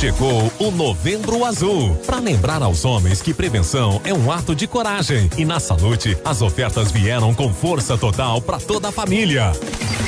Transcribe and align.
Chegou 0.00 0.50
o 0.58 0.70
Novembro 0.70 1.44
Azul 1.44 1.94
para 2.06 2.18
lembrar 2.18 2.62
aos 2.62 2.86
homens 2.86 3.20
que 3.20 3.34
prevenção 3.34 4.00
é 4.02 4.14
um 4.14 4.32
ato 4.32 4.54
de 4.54 4.66
coragem 4.66 5.28
e 5.36 5.44
na 5.44 5.60
Salute 5.60 6.16
as 6.24 6.40
ofertas 6.40 6.90
vieram 6.90 7.34
com 7.34 7.52
força 7.52 7.98
total 7.98 8.40
para 8.40 8.58
toda 8.58 8.88
a 8.88 8.92
família. 8.92 9.52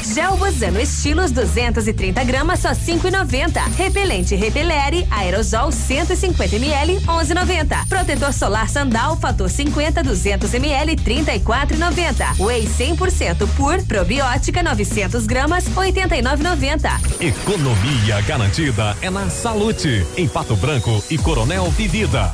Gel 0.03 0.37
Bozano 0.37 0.81
Estilos 0.81 1.31
230 1.31 2.25
gramas 2.25 2.61
só 2.61 2.71
5,90. 2.71 3.61
Repelente 3.77 4.35
Repelere 4.35 5.07
Aerosol 5.11 5.71
150 5.71 6.57
ml 6.57 6.99
11,90. 7.01 7.89
Protetor 7.89 8.33
solar 8.33 8.69
Sandal 8.69 9.17
fator 9.19 9.49
50 9.49 10.03
200 10.03 10.55
ml 10.55 10.97
34,90. 10.97 12.41
Whey 12.41 12.67
100% 12.67 13.47
pur 13.57 13.83
probiótica 13.85 14.63
900 14.63 15.27
gramas 15.27 15.67
89,90. 15.67 17.21
Economia 17.21 18.21
garantida 18.23 18.97
é 19.03 19.11
na 19.11 19.29
Salute 19.31 19.82
em 20.17 20.29
Pato 20.29 20.55
Branco 20.55 21.03
e 21.11 21.19
Coronel 21.19 21.69
Vivida. 21.71 22.33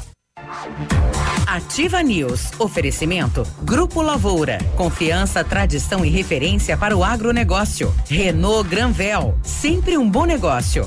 Ativa 1.46 2.02
News. 2.02 2.50
Oferecimento. 2.58 3.42
Grupo 3.62 4.02
Lavoura. 4.02 4.58
Confiança, 4.76 5.42
tradição 5.42 6.04
e 6.04 6.10
referência 6.10 6.76
para 6.76 6.94
o 6.94 7.02
agronegócio. 7.02 7.94
Renault 8.06 8.68
Granvel. 8.68 9.34
Sempre 9.42 9.96
um 9.96 10.08
bom 10.08 10.26
negócio. 10.26 10.86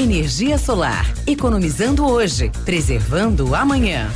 Energia 0.00 0.56
solar. 0.56 1.04
Economizando 1.26 2.06
hoje, 2.06 2.50
preservando 2.64 3.54
amanhã. 3.54 4.10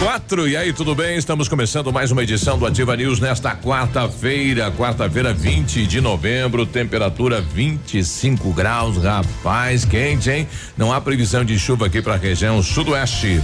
Quatro, 0.00 0.48
e 0.48 0.56
aí, 0.56 0.72
tudo 0.72 0.94
bem? 0.94 1.18
Estamos 1.18 1.46
começando 1.46 1.92
mais 1.92 2.10
uma 2.10 2.22
edição 2.22 2.58
do 2.58 2.64
Ativa 2.64 2.96
News 2.96 3.20
nesta 3.20 3.54
quarta-feira, 3.54 4.70
quarta-feira, 4.70 5.34
20 5.34 5.86
de 5.86 6.00
novembro, 6.00 6.64
temperatura 6.64 7.42
25 7.42 8.50
graus, 8.54 8.96
rapaz, 8.96 9.84
quente, 9.84 10.30
hein? 10.30 10.48
Não 10.74 10.90
há 10.90 11.02
previsão 11.02 11.44
de 11.44 11.58
chuva 11.58 11.84
aqui 11.84 12.00
para 12.00 12.14
a 12.14 12.16
região 12.16 12.62
sudoeste. 12.62 13.42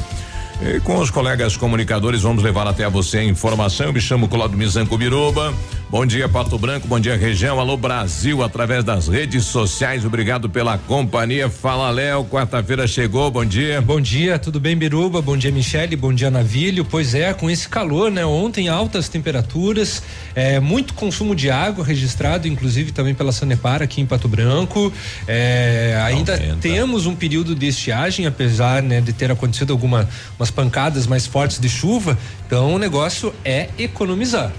E 0.61 0.81
com 0.81 0.99
os 0.99 1.11
colegas 1.11 1.57
comunicadores, 1.57 2.23
vamos 2.23 2.43
levar 2.43 2.67
até 2.67 2.85
a 2.85 2.89
você 2.89 3.19
a 3.19 3.25
informação. 3.25 3.87
Eu 3.87 3.93
me 3.93 4.01
chamo 4.01 4.27
Claudio 4.27 4.57
Mizanco 4.57 4.97
Biruba. 4.97 5.55
Bom 5.89 6.05
dia, 6.05 6.29
Pato 6.29 6.59
Branco. 6.59 6.89
Bom 6.89 6.99
dia, 6.99 7.17
região. 7.17 7.61
Alô, 7.61 7.77
Brasil, 7.77 8.43
através 8.43 8.83
das 8.83 9.07
redes 9.07 9.45
sociais. 9.45 10.05
Obrigado 10.05 10.51
pela 10.51 10.77
companhia. 10.77 11.49
Fala, 11.49 11.91
Léo. 11.91 12.25
Quarta-feira 12.25 12.89
chegou. 12.89 13.31
Bom 13.31 13.45
dia. 13.45 13.81
Bom 13.81 14.01
dia, 14.01 14.37
tudo 14.37 14.59
bem, 14.59 14.77
Biruba? 14.77 15.23
Bom 15.23 15.37
dia, 15.37 15.53
Michele. 15.53 15.95
Bom 15.95 16.13
dia, 16.13 16.29
Navilho. 16.29 16.85
Pois 16.85 17.15
é, 17.15 17.33
com 17.33 17.49
esse 17.49 17.69
calor, 17.69 18.11
né? 18.11 18.27
Ontem, 18.27 18.69
altas 18.69 19.09
temperaturas, 19.09 20.03
é, 20.35 20.59
muito 20.59 20.93
consumo 20.93 21.37
de 21.37 21.51
água 21.51 21.85
registrado, 21.85 22.49
inclusive 22.49 22.91
também 22.91 23.15
pela 23.15 23.31
Sanepar 23.31 23.81
aqui 23.81 24.01
em 24.01 24.07
Pato 24.07 24.27
Branco. 24.27 24.93
É, 25.29 26.03
ainda 26.05 26.33
Aumenta. 26.35 26.57
temos 26.61 27.07
um 27.07 27.15
período 27.15 27.55
de 27.55 27.69
estiagem, 27.69 28.27
apesar 28.27 28.83
né, 28.83 29.01
de 29.01 29.13
ter 29.13 29.31
acontecido 29.31 29.73
alguma, 29.73 30.09
umas 30.47 30.51
pancadas 30.51 31.07
mais 31.07 31.27
fortes 31.27 31.59
de 31.59 31.69
chuva. 31.69 32.17
Então, 32.47 32.75
o 32.75 32.79
negócio 32.79 33.35
é 33.45 33.69
economizar. 33.79 34.53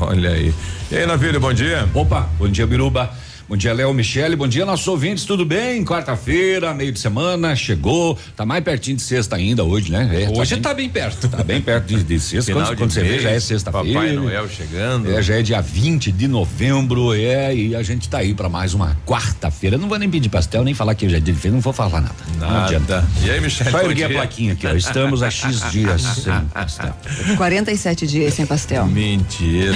Olha 0.00 0.30
aí. 0.30 0.54
E 0.90 0.96
aí, 0.96 1.06
Navírio, 1.06 1.40
bom 1.40 1.52
dia. 1.52 1.88
Opa, 1.92 2.28
bom 2.38 2.48
dia, 2.48 2.66
Biruba. 2.66 3.10
Bom 3.48 3.56
dia, 3.56 3.72
Léo 3.74 3.92
Michele. 3.92 4.34
Bom 4.34 4.48
dia, 4.48 4.64
nossos 4.64 4.86
ouvintes. 4.88 5.24
Tudo 5.26 5.44
bem? 5.44 5.84
Quarta-feira, 5.84 6.72
meio 6.72 6.90
de 6.90 6.98
semana, 6.98 7.54
chegou. 7.54 8.16
Tá 8.34 8.46
mais 8.46 8.64
pertinho 8.64 8.96
de 8.96 9.02
sexta 9.02 9.36
ainda 9.36 9.62
hoje, 9.62 9.90
né? 9.92 10.08
É, 10.22 10.30
Hoje 10.30 10.54
bem- 10.54 10.62
tá 10.62 10.72
bem 10.72 10.88
perto. 10.88 11.28
Tá 11.28 11.42
bem 11.44 11.60
perto 11.60 11.86
de, 11.86 12.02
de 12.02 12.18
sexta. 12.20 12.50
Final 12.52 12.62
Quando, 12.62 12.70
de 12.70 12.82
quando 12.82 12.90
você 12.92 13.02
vê, 13.02 13.08
mês, 13.10 13.22
já 13.22 13.30
é 13.30 13.40
sexta-feira. 13.40 13.98
Papai 14.00 14.12
Noel 14.12 14.48
chegando. 14.48 15.10
É, 15.12 15.20
já 15.22 15.34
é 15.38 15.42
dia 15.42 15.60
20 15.60 16.10
de 16.12 16.26
novembro, 16.28 17.12
é, 17.14 17.54
e 17.54 17.76
a 17.76 17.82
gente 17.82 18.08
tá 18.08 18.18
aí 18.18 18.32
pra 18.32 18.48
mais 18.48 18.72
uma 18.72 18.96
quarta-feira. 19.06 19.76
Não 19.76 19.88
vou 19.88 19.98
nem 19.98 20.08
pedir 20.08 20.30
pastel, 20.30 20.64
nem 20.64 20.72
falar 20.72 20.94
que 20.94 21.04
hoje 21.04 21.16
é 21.16 21.20
dia 21.20 21.34
de 21.34 21.40
feira, 21.40 21.54
não 21.54 21.60
vou 21.60 21.72
falar 21.74 22.00
nada. 22.00 22.14
Não 22.38 22.48
adianta. 22.64 22.96
Nada. 23.02 23.08
E 23.22 23.30
aí, 23.30 23.40
Michele? 23.40 23.70
Só 23.70 23.82
bom 23.82 23.90
erguer 23.90 24.04
a 24.04 24.08
plaquinha 24.08 24.52
aqui, 24.54 24.66
ó. 24.66 24.72
Estamos 24.72 25.22
a 25.22 25.30
X 25.30 25.70
dias 25.70 26.00
sem 26.00 26.40
pastel. 26.54 26.94
47 27.36 28.06
dias 28.06 28.32
sem 28.34 28.46
pastel. 28.46 28.86
Mentira. 28.86 29.74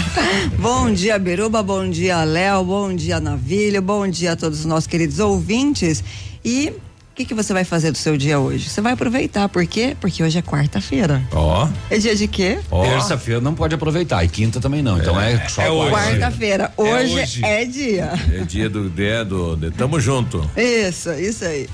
Bom 0.58 0.92
dia, 0.92 1.18
Biruba. 1.18 1.62
Bom 1.62 1.88
dia, 1.88 2.24
Léo. 2.24 2.64
Bom 2.64 2.94
dia, 2.94 3.01
Navilho. 3.20 3.82
Bom 3.82 4.06
dia 4.08 4.32
a 4.32 4.36
todos 4.36 4.60
os 4.60 4.64
nossos 4.64 4.86
queridos 4.86 5.18
ouvintes. 5.18 6.02
E 6.44 6.72
o 7.10 7.14
que, 7.14 7.26
que 7.26 7.34
você 7.34 7.52
vai 7.52 7.62
fazer 7.62 7.90
do 7.90 7.98
seu 7.98 8.16
dia 8.16 8.38
hoje? 8.38 8.70
Você 8.70 8.80
vai 8.80 8.94
aproveitar, 8.94 9.46
por 9.48 9.66
quê? 9.66 9.94
Porque 10.00 10.22
hoje 10.22 10.38
é 10.38 10.42
quarta-feira. 10.42 11.22
Ó. 11.32 11.68
É 11.90 11.98
dia 11.98 12.16
de 12.16 12.26
quê? 12.26 12.58
Ó. 12.70 12.82
Terça-feira 12.82 13.38
não 13.40 13.52
pode 13.54 13.74
aproveitar, 13.74 14.24
e 14.24 14.28
quinta 14.28 14.58
também 14.60 14.82
não. 14.82 14.96
Então 14.98 15.20
é, 15.20 15.46
só 15.48 15.60
é 15.62 15.70
hoje. 15.70 15.90
quarta. 15.90 16.10
Quarta-feira. 16.18 16.72
Hoje 16.76 17.18
é, 17.18 17.60
hoje. 17.60 17.66
dia. 17.66 18.12
É 18.32 18.38
dia 18.44 18.70
do, 18.70 18.88
dia 18.88 19.24
do, 19.26 19.56
de- 19.56 19.70
tamo 19.72 20.00
junto. 20.00 20.48
Isso, 20.56 21.12
isso 21.12 21.44
aí. 21.44 21.68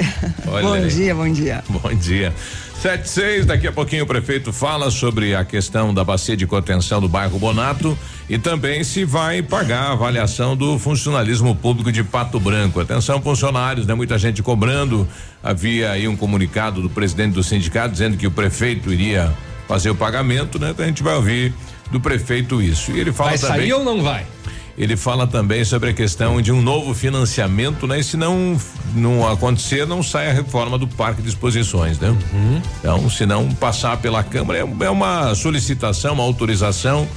Olha 0.46 0.62
bom 0.66 0.72
aí. 0.72 0.88
dia, 0.88 1.14
bom 1.14 1.32
dia. 1.32 1.64
Bom 1.68 1.94
dia. 1.94 2.34
Sete 2.80 3.08
seis, 3.08 3.44
daqui 3.44 3.66
a 3.66 3.72
pouquinho 3.72 4.04
o 4.04 4.06
prefeito 4.06 4.52
fala 4.52 4.88
sobre 4.88 5.34
a 5.34 5.44
questão 5.44 5.92
da 5.92 6.04
bacia 6.04 6.36
de 6.36 6.46
contenção 6.46 7.00
do 7.00 7.08
bairro 7.08 7.36
Bonato 7.36 7.98
e 8.30 8.38
também 8.38 8.84
se 8.84 9.04
vai 9.04 9.42
pagar 9.42 9.88
a 9.88 9.92
avaliação 9.92 10.56
do 10.56 10.78
funcionalismo 10.78 11.56
público 11.56 11.90
de 11.90 12.04
Pato 12.04 12.38
Branco. 12.38 12.78
Atenção, 12.80 13.20
funcionários, 13.20 13.84
né? 13.84 13.94
Muita 13.94 14.16
gente 14.16 14.44
cobrando. 14.44 15.08
Havia 15.42 15.90
aí 15.90 16.06
um 16.06 16.16
comunicado 16.16 16.80
do 16.80 16.88
presidente 16.88 17.32
do 17.32 17.42
sindicato 17.42 17.90
dizendo 17.90 18.16
que 18.16 18.28
o 18.28 18.30
prefeito 18.30 18.92
iria 18.92 19.34
fazer 19.66 19.90
o 19.90 19.94
pagamento, 19.96 20.56
né? 20.60 20.70
Então 20.70 20.84
a 20.84 20.88
gente 20.88 21.02
vai 21.02 21.16
ouvir 21.16 21.52
do 21.90 21.98
prefeito 22.00 22.62
isso. 22.62 22.92
E 22.92 23.00
ele 23.00 23.10
fala 23.10 23.30
Vai 23.30 23.38
também. 23.38 23.56
sair 23.56 23.72
ou 23.72 23.84
não 23.84 24.02
vai? 24.04 24.24
Ele 24.78 24.96
fala 24.96 25.26
também 25.26 25.64
sobre 25.64 25.90
a 25.90 25.92
questão 25.92 26.40
de 26.40 26.52
um 26.52 26.62
novo 26.62 26.94
financiamento, 26.94 27.84
né? 27.84 27.98
E 27.98 28.04
se 28.04 28.16
não 28.16 28.56
não 28.94 29.28
acontecer, 29.28 29.84
não 29.84 30.04
sai 30.04 30.30
a 30.30 30.32
reforma 30.32 30.78
do 30.78 30.86
parque 30.86 31.20
de 31.20 31.28
exposições, 31.28 31.98
né? 31.98 32.16
Então, 32.78 33.10
se 33.10 33.26
não 33.26 33.50
passar 33.50 33.96
pela 33.96 34.22
Câmara, 34.22 34.60
é, 34.60 34.84
é 34.84 34.90
uma 34.90 35.34
solicitação, 35.34 36.14
uma 36.14 36.22
autorização, 36.22 37.08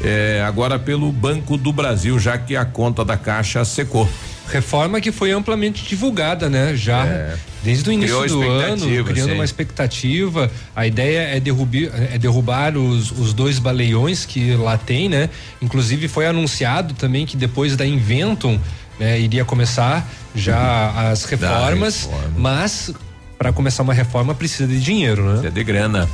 é, 0.00 0.44
agora 0.46 0.78
pelo 0.78 1.10
Banco 1.10 1.56
do 1.56 1.72
Brasil, 1.72 2.20
já 2.20 2.38
que 2.38 2.54
a 2.54 2.64
conta 2.64 3.04
da 3.04 3.16
Caixa 3.16 3.64
secou. 3.64 4.08
Reforma 4.46 5.00
que 5.00 5.10
foi 5.10 5.32
amplamente 5.32 5.84
divulgada, 5.84 6.48
né? 6.48 6.76
Já 6.76 7.36
desde 7.62 7.88
o 7.88 7.92
início. 7.92 8.20
Criou 8.22 8.42
do 8.42 8.48
ano, 8.48 9.04
criando 9.04 9.30
sim. 9.30 9.34
uma 9.34 9.44
expectativa. 9.44 10.50
A 10.74 10.86
ideia 10.86 11.36
é, 11.36 11.40
derrubi, 11.40 11.90
é 12.12 12.18
derrubar 12.18 12.76
os, 12.76 13.10
os 13.12 13.32
dois 13.32 13.58
baleiões 13.58 14.24
que 14.24 14.54
lá 14.54 14.76
tem, 14.76 15.08
né? 15.08 15.30
Inclusive 15.60 16.08
foi 16.08 16.26
anunciado 16.26 16.94
também 16.94 17.26
que 17.26 17.36
depois 17.36 17.76
da 17.76 17.86
Inventum 17.86 18.58
né, 18.98 19.18
iria 19.20 19.44
começar 19.44 20.08
já 20.34 21.10
as 21.10 21.24
reformas, 21.24 22.02
reforma. 22.04 22.32
mas 22.36 22.92
para 23.38 23.52
começar 23.52 23.82
uma 23.82 23.94
reforma 23.94 24.34
precisa 24.34 24.66
de 24.66 24.80
dinheiro, 24.80 25.34
né? 25.34 25.48
É 25.48 25.50
de 25.50 25.64
grana. 25.64 26.08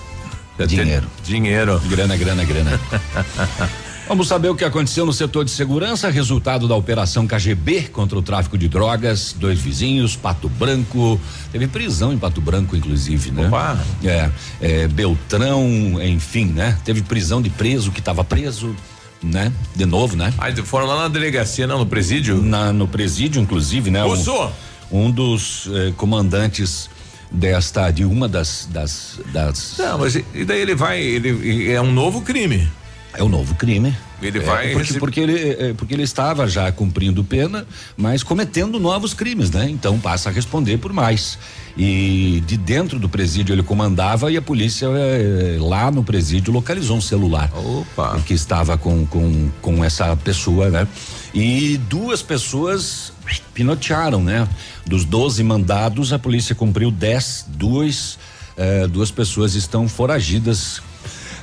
É 0.59 0.67
de 0.67 0.77
Dinheiro. 0.77 1.07
Dinheiro. 1.25 1.81
Grana, 1.89 2.17
grana, 2.17 2.45
grana. 2.45 2.81
Vamos 4.07 4.29
saber 4.29 4.51
o 4.51 4.55
que 4.55 4.65
aconteceu 4.65 5.07
no 5.07 5.15
setor 5.15 5.47
de 5.47 5.51
segurança, 5.51 6.11
resultado 6.11 6.69
da 6.69 6.77
operação 6.77 7.27
KGB 7.27 7.85
contra 7.85 8.19
o 8.19 8.23
tráfico 8.23 8.59
de 8.59 8.69
drogas, 8.69 9.35
dois 9.39 9.59
vizinhos, 9.59 10.15
Pato 10.15 10.47
Branco, 10.47 11.19
teve 11.51 11.67
prisão 11.67 12.13
em 12.13 12.19
Pato 12.19 12.39
Branco, 12.39 12.77
inclusive, 12.77 13.31
né? 13.31 13.47
Opa. 13.47 13.83
É, 14.05 14.31
é, 14.61 14.89
Beltrão, 14.89 15.65
enfim, 16.03 16.45
né? 16.45 16.79
Teve 16.85 17.01
prisão 17.03 17.41
de 17.41 17.49
preso 17.49 17.91
que 17.91 17.99
estava 17.99 18.23
preso, 18.23 18.77
né? 19.23 19.51
De 19.75 19.87
novo, 19.87 20.17
né? 20.17 20.35
Aí 20.37 20.55
foram 20.57 20.87
lá 20.87 21.05
na 21.05 21.09
delegacia, 21.09 21.67
não, 21.67 21.79
no 21.79 21.87
presídio? 21.87 22.43
Na, 22.43 22.75
no 22.75 22.87
presídio, 22.87 23.41
inclusive, 23.41 23.91
né? 23.91 24.05
Um, 24.05 24.09
Russo! 24.09 24.51
um 24.93 25.11
dos 25.11 25.67
eh, 25.73 25.93
comandantes 25.97 26.91
desta 27.31 27.91
de 27.91 28.05
uma 28.05 28.29
das 28.29 28.69
das, 28.71 29.19
das 29.33 29.77
Não, 29.79 29.99
mas 29.99 30.15
e 30.15 30.25
e 30.35 30.45
daí 30.45 30.61
ele 30.61 30.75
vai, 30.75 31.01
ele 31.01 31.73
é 31.73 31.81
um 31.81 31.91
novo 31.91 32.21
crime. 32.21 32.69
É 33.17 33.23
um 33.23 33.29
novo 33.29 33.55
crime. 33.55 33.95
Ele 34.21 34.39
É, 34.39 34.41
vai 34.43 34.73
porque, 34.73 34.87
rece- 34.89 34.99
porque 34.99 35.21
ele 35.21 35.39
é, 35.39 35.73
porque 35.75 35.95
ele 35.95 36.03
estava 36.03 36.49
já 36.49 36.71
cumprindo 36.73 37.23
pena, 37.23 37.67
mas 37.97 38.23
cometendo 38.23 38.79
novos 38.81 39.13
crimes, 39.15 39.51
né? 39.51 39.69
Então 39.69 39.99
passa 39.99 40.31
a 40.31 40.33
responder 40.33 40.79
por 40.79 40.93
mais. 40.93 41.39
E 41.77 42.43
de 42.47 42.57
dentro 42.57 42.99
do 42.99 43.09
presídio 43.09 43.53
ele 43.55 43.63
comandava 43.63 44.31
e 44.31 44.37
a 44.37 44.43
polícia 44.43 44.87
eh, 44.87 45.57
lá 45.61 45.91
no 45.91 46.03
presídio 46.05 46.53
localizou 46.53 46.97
um 46.97 47.01
celular. 47.01 47.51
Opa. 47.55 48.19
Que 48.25 48.33
estava 48.35 48.79
com, 48.79 49.05
com, 49.07 49.51
com 49.61 49.85
essa 49.85 50.15
pessoa, 50.17 50.71
né? 50.71 50.87
E 51.35 51.77
duas 51.89 52.23
pessoas 52.23 53.13
pinotearam, 53.53 54.23
né? 54.23 54.49
Dos 54.87 55.05
12 55.05 55.43
mandados, 55.43 56.13
a 56.13 56.19
polícia 56.19 56.55
cumpriu 56.55 56.91
10, 56.91 57.47
duas, 57.49 58.19
eh, 58.57 58.87
duas 58.87 59.11
pessoas 59.11 59.55
estão 59.55 59.89
foragidas. 59.89 60.81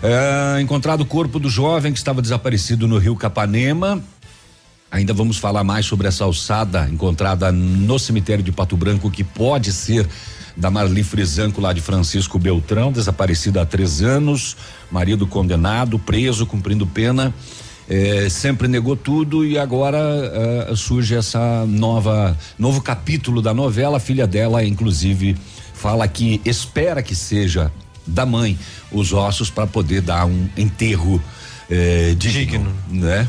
Eh, 0.03 0.59
encontrado 0.59 1.01
o 1.01 1.05
corpo 1.05 1.37
do 1.37 1.47
jovem 1.47 1.93
que 1.93 1.99
estava 1.99 2.21
desaparecido 2.21 2.87
no 2.87 2.97
rio 2.97 3.15
Capanema. 3.15 4.01
Ainda 4.89 5.13
vamos 5.13 5.37
falar 5.37 5.63
mais 5.63 5.85
sobre 5.85 6.07
essa 6.07 6.23
alçada 6.23 6.89
encontrada 6.91 7.51
no 7.51 7.99
cemitério 7.99 8.43
de 8.43 8.51
Pato 8.51 8.75
Branco, 8.75 9.11
que 9.11 9.23
pode 9.23 9.71
ser 9.71 10.07
da 10.57 10.69
Marli 10.71 11.03
Frisanco, 11.03 11.61
lá 11.61 11.71
de 11.71 11.79
Francisco 11.79 12.37
Beltrão, 12.39 12.91
desaparecida 12.91 13.61
há 13.61 13.65
três 13.65 14.01
anos, 14.01 14.57
marido 14.91 15.25
condenado, 15.27 15.97
preso, 15.99 16.45
cumprindo 16.45 16.85
pena. 16.85 17.33
eh, 17.89 18.27
sempre 18.29 18.67
negou 18.67 18.95
tudo 18.95 19.45
e 19.45 19.57
agora 19.57 19.99
eh, 19.99 20.73
surge 20.75 21.15
essa 21.15 21.65
nova 21.67 22.37
novo 22.57 22.81
capítulo 22.81 23.41
da 23.41 23.53
novela. 23.53 23.97
A 23.97 23.99
filha 23.99 24.25
dela, 24.25 24.63
inclusive, 24.63 25.37
fala 25.73 26.07
que 26.07 26.41
espera 26.43 27.03
que 27.03 27.15
seja 27.15 27.71
da 28.05 28.25
mãe 28.25 28.57
os 28.91 29.13
ossos 29.13 29.49
para 29.49 29.67
poder 29.67 30.01
dar 30.01 30.25
um 30.25 30.49
enterro 30.57 31.21
eh, 31.69 32.13
digno, 32.17 32.73
né? 32.89 33.27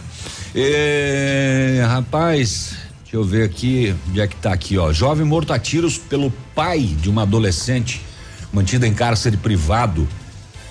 Eh, 0.54 1.82
rapaz, 1.86 2.76
deixa 3.02 3.16
eu 3.16 3.24
ver 3.24 3.44
aqui, 3.44 3.94
onde 4.08 4.20
é 4.20 4.26
que 4.26 4.36
tá 4.36 4.52
aqui, 4.52 4.76
ó. 4.76 4.92
Jovem 4.92 5.24
morto 5.24 5.52
a 5.52 5.58
tiros 5.58 5.96
pelo 5.96 6.32
pai 6.54 6.80
de 6.80 7.08
uma 7.08 7.22
adolescente 7.22 8.00
mantida 8.52 8.86
em 8.86 8.92
cárcere 8.92 9.36
privado. 9.36 10.06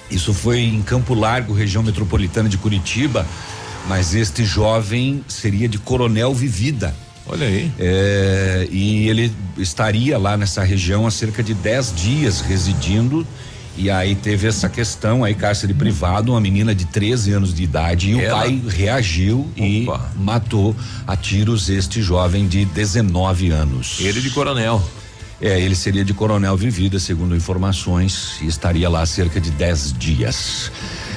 Isso 0.09 0.33
foi 0.33 0.59
em 0.59 0.81
Campo 0.81 1.13
Largo, 1.13 1.53
região 1.53 1.81
metropolitana 1.81 2.49
de 2.49 2.57
Curitiba, 2.57 3.25
mas 3.87 4.13
este 4.13 4.43
jovem 4.43 5.23
seria 5.27 5.67
de 5.67 5.77
Coronel 5.77 6.33
Vivida. 6.33 6.93
Olha 7.25 7.47
aí. 7.47 7.71
É, 7.79 8.67
e 8.69 9.07
ele 9.07 9.31
estaria 9.57 10.17
lá 10.17 10.35
nessa 10.35 10.63
região 10.63 11.07
há 11.07 11.11
cerca 11.11 11.41
de 11.41 11.53
10 11.53 11.95
dias 11.95 12.41
residindo. 12.41 13.25
E 13.77 13.89
aí 13.89 14.15
teve 14.15 14.47
essa 14.47 14.67
questão 14.69 15.23
aí, 15.23 15.33
cárcere 15.33 15.73
privado, 15.73 16.33
uma 16.33 16.41
menina 16.41 16.75
de 16.75 16.85
13 16.85 17.31
anos 17.31 17.53
de 17.53 17.63
idade, 17.63 18.11
e 18.11 18.19
Ela- 18.19 18.37
o 18.37 18.41
pai 18.41 18.61
reagiu 18.67 19.49
e 19.55 19.87
matou 20.15 20.75
a 21.07 21.15
tiros 21.15 21.69
este 21.69 22.01
jovem 22.01 22.47
de 22.47 22.65
19 22.65 23.49
anos. 23.49 23.97
Ele 23.99 24.19
de 24.21 24.29
coronel. 24.29 24.83
É, 25.39 25.59
ele 25.59 25.73
seria 25.73 26.05
de 26.05 26.13
Coronel 26.13 26.55
Vivida, 26.55 26.99
segundo 26.99 27.35
informações, 27.35 28.37
e 28.43 28.45
estaria 28.45 28.87
lá 28.87 29.03
cerca 29.07 29.41
de 29.41 29.49
10 29.49 29.91
dias. 29.97 30.71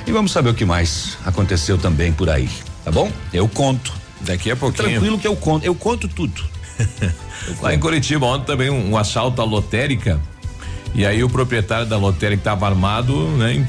E 0.07 0.13
vamos 0.13 0.33
saber 0.33 0.49
o 0.49 0.55
que 0.55 0.65
mais 0.65 1.19
aconteceu 1.27 1.77
também 1.77 2.11
por 2.11 2.31
aí, 2.31 2.49
tá 2.83 2.91
bom? 2.91 3.13
Eu 3.35 3.47
conto. 3.47 3.93
Daqui 4.23 4.51
a 4.51 4.57
pouquinho. 4.57 4.89
Tranquilo 4.89 5.19
que 5.19 5.27
eu 5.29 5.37
conto, 5.37 5.67
eu 5.67 5.75
conto 5.75 6.09
tudo. 6.09 6.43
Lá 7.61 7.75
em 7.75 7.79
Curitiba, 7.79 8.25
ontem 8.25 8.47
também 8.47 8.71
um, 8.71 8.93
um 8.93 8.97
assalto 8.97 9.43
à 9.43 9.45
lotérica. 9.45 10.19
E 10.95 11.05
aí 11.05 11.25
o 11.25 11.29
proprietário 11.29 11.87
da 11.87 11.97
lotérica 11.97 12.41
estava 12.41 12.67
armado, 12.67 13.29
né? 13.37 13.67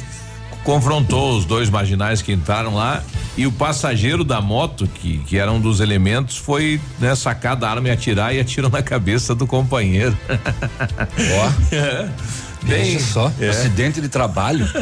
Confrontou 0.64 1.38
os 1.38 1.46
dois 1.46 1.70
marginais 1.70 2.22
que 2.22 2.32
entraram 2.32 2.76
lá 2.76 3.04
e 3.38 3.46
o 3.46 3.52
passageiro 3.52 4.24
da 4.24 4.40
moto, 4.40 4.88
que, 4.88 5.18
que 5.20 5.38
era 5.38 5.52
um 5.52 5.60
dos 5.60 5.80
elementos, 5.80 6.38
foi 6.38 6.80
né, 7.00 7.14
sacar 7.16 7.56
da 7.56 7.70
arma 7.70 7.90
e 7.90 7.92
atirar 7.92 8.34
e 8.34 8.40
atirou 8.40 8.70
na 8.70 8.82
cabeça 8.82 9.36
do 9.36 9.46
companheiro. 9.46 10.18
Ó. 10.30 11.66
É. 11.76 12.10
Bem, 12.68 13.00
só. 13.00 13.32
é. 13.40 13.50
Acidente 13.50 14.02
de 14.02 14.10
trabalho. 14.10 14.68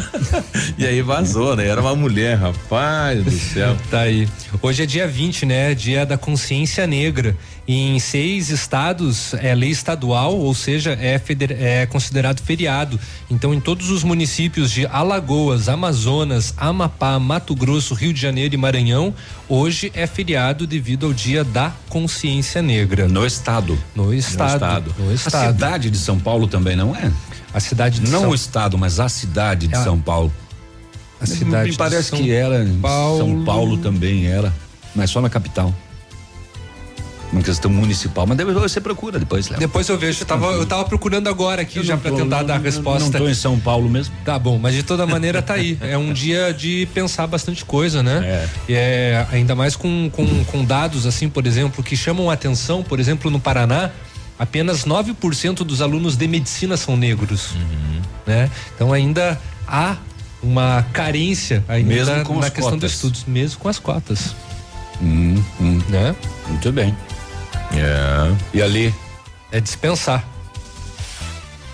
E 0.78 0.86
aí 0.88 1.02
vazou, 1.02 1.56
né? 1.56 1.68
Era 1.68 1.80
uma 1.82 1.96
mulher, 1.96 2.38
rapaz 2.38 3.24
do 3.24 3.32
céu. 3.32 3.78
Tá 3.92 4.02
aí. 4.02 4.28
Hoje 4.62 4.84
é 4.84 4.86
dia 4.86 5.08
20, 5.08 5.46
né? 5.46 5.74
Dia 5.76 6.06
da 6.06 6.18
consciência 6.18 6.88
negra. 6.88 7.38
E 7.68 7.96
em 7.96 8.00
seis 8.00 8.50
estados 8.50 9.34
é 9.36 9.54
lei 9.54 9.70
estadual, 9.70 10.36
ou 10.38 10.54
seja, 10.54 10.98
é, 11.00 11.18
feder- 11.20 11.56
é 11.60 11.86
considerado 11.86 12.42
feriado. 12.42 13.00
Então, 13.30 13.54
em 13.54 13.60
todos 13.60 13.90
os 13.92 14.04
municípios 14.04 14.72
de 14.72 14.86
Alagoas, 14.88 15.70
Amazonas, 15.70 16.54
Amapá, 16.58 17.20
Mato 17.20 17.56
Grosso, 17.56 17.94
Rio 17.94 18.12
de 18.14 18.20
Janeiro 18.20 18.56
e 18.56 18.58
Maranhão, 18.58 19.14
hoje 19.48 19.92
é 19.96 20.08
feriado 20.08 20.66
devido 20.66 21.06
ao 21.06 21.14
dia 21.14 21.44
da 21.44 21.72
consciência 21.90 22.62
negra. 22.62 23.08
No 23.08 23.26
estado. 23.26 23.78
No 23.96 24.14
estado. 24.14 24.54
estado. 24.56 24.96
No 24.98 25.10
A 25.12 25.14
estado. 25.14 25.48
cidade 25.54 25.90
de 25.90 25.98
São 25.98 26.20
Paulo 26.20 26.48
também 26.48 26.76
não 26.76 26.96
é? 26.96 27.12
A 27.54 27.60
cidade 27.60 28.00
de 28.00 28.10
Não 28.10 28.22
São 28.22 28.30
o 28.32 28.36
estado, 28.36 28.78
mas 28.78 29.00
a 29.00 29.08
cidade 29.08 29.68
de 29.68 29.76
É 29.76 29.84
São 29.84 30.00
Paulo. 30.00 30.32
a 31.22 31.26
cidade 31.26 31.66
Me 31.66 31.72
de 31.72 31.78
parece 31.78 32.10
São 32.10 32.20
que 32.20 32.32
era. 32.32 32.66
Paulo. 32.82 33.18
São 33.20 33.46
Paulo 33.46 33.78
também 33.78 34.26
era. 34.28 34.54
Mas 34.96 35.10
só 35.12 35.22
na 35.22 35.30
capital. 35.30 35.74
Uma 37.32 37.42
questão 37.42 37.72
municipal. 37.72 38.28
Mas 38.28 38.38
depois 38.38 38.56
você 38.56 38.80
procura 38.80 39.18
depois, 39.18 39.50
Léo. 39.50 39.60
Depois 39.60 39.90
eu 39.90 39.98
vejo, 39.98 40.22
eu 40.22 40.26
tava, 40.26 40.46
eu 40.52 40.66
tava 40.68 40.86
procurando 40.86 41.28
agora 41.28 41.64
aqui 41.64 41.80
Eu 41.80 41.84
já 41.84 41.98
para 41.98 42.12
tentar 42.12 42.38
não- 42.42 42.46
dar 42.46 42.56
a 42.56 42.60
resposta. 42.60 43.06
Não 43.06 43.12
tô 43.12 43.28
em 43.28 43.34
São 43.34 43.60
Paulo 43.60 43.90
mesmo. 43.90 44.14
Tá 44.24 44.38
bom, 44.38 44.60
mas 44.60 44.76
de 44.76 44.84
toda 44.84 45.08
maneira 45.08 45.42
tá 45.42 45.56
aí. 45.56 45.76
É 45.82 45.98
um 45.98 46.14
dia 46.14 46.54
de 46.54 46.88
pensar 46.94 47.26
bastante 47.26 47.66
coisa, 47.66 48.04
né? 48.04 48.48
É. 48.70 48.74
é 48.74 49.28
ainda 49.32 49.56
mais 49.56 49.76
com, 49.76 50.12
com, 50.12 50.44
com 50.46 50.64
dados, 50.64 51.08
assim, 51.08 51.28
por 51.28 51.48
exemplo, 51.48 51.84
que 51.84 51.98
chamam 51.98 52.30
a 52.30 52.34
atenção, 52.34 52.84
por 52.84 53.00
exemplo, 53.00 53.32
no 53.32 53.40
Paraná, 53.40 53.90
apenas 54.38 54.86
9% 54.86 55.58
dos 55.64 55.82
alunos 55.82 56.16
de 56.16 56.28
medicina 56.28 56.78
são 56.78 56.96
negros. 56.98 57.50
Né? 58.26 58.50
Então 58.76 58.94
ainda 58.94 59.40
há 59.68 59.98
uma 60.42 60.86
carência 60.94 61.64
ainda 61.68 61.90
Mesmo 61.94 62.24
com 62.26 62.40
na 62.40 62.50
questão 62.50 62.72
cotas. 62.74 62.80
dos 62.82 62.94
estudos, 62.94 63.26
mesmo 63.26 63.60
com 63.60 63.70
as 63.70 63.80
cotas. 63.80 64.36
Hum, 65.02 65.42
hum. 65.60 65.82
Né? 65.90 66.16
Muito 66.48 66.72
bem. 66.72 66.96
É. 67.74 68.36
E 68.54 68.62
ali? 68.62 68.94
É 69.52 69.60
dispensar. 69.60 70.24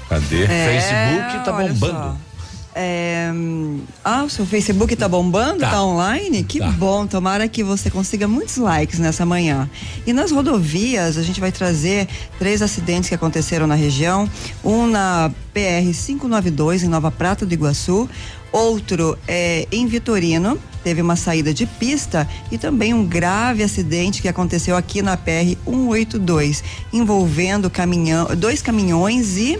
Cadê? 0.08 0.44
É, 0.44 0.48
Facebook 0.48 1.46
tá 1.46 1.52
bombando. 1.52 1.80
só. 1.80 2.29
É, 2.76 3.32
hum, 3.34 3.82
ah, 4.04 4.24
o 4.24 4.30
seu 4.30 4.46
Facebook 4.46 4.96
tá 4.96 5.08
bombando? 5.08 5.60
Tá. 5.60 5.72
Tá, 5.72 5.84
online? 5.84 6.44
Que 6.44 6.60
Tá. 6.60 6.70
bom, 6.70 7.08
tomara 7.08 7.48
que 7.48 7.64
você 7.64 7.90
consiga 7.90 8.28
muitos 8.28 8.58
likes 8.58 9.00
nessa 9.00 9.26
manhã. 9.26 9.70
E 10.06 10.14
nas 10.14 10.32
rodovias, 10.32 11.18
a 11.18 11.24
gente 11.24 11.40
vai 11.40 11.52
trazer 11.52 12.08
três 12.38 12.62
acidentes 12.62 13.10
que 13.10 13.16
aconteceram 13.16 13.66
na 13.66 13.76
região. 13.76 14.30
Um 14.64 14.88
na 14.88 15.32
PR 15.54 15.92
592, 15.94 16.84
em 16.84 16.88
Nova 16.88 17.10
Prata 17.10 17.46
do 17.46 17.54
Iguaçu. 17.54 18.10
Outro 18.52 19.18
é 19.28 19.68
em 19.72 19.86
Vitorino, 19.86 20.58
teve 20.84 21.02
uma 21.02 21.16
saída 21.16 21.54
de 21.54 21.68
pista 21.68 22.28
e 22.52 22.58
também 22.58 22.96
um 22.96 23.06
grave 23.06 23.62
acidente 23.62 24.24
que 24.24 24.28
aconteceu 24.28 24.76
aqui 24.76 25.04
na 25.04 25.16
PR 25.16 25.56
182, 25.66 26.64
envolvendo 26.92 27.70
caminhão, 27.70 28.28
dois 28.36 28.62
caminhões 28.62 29.38
e 29.38 29.60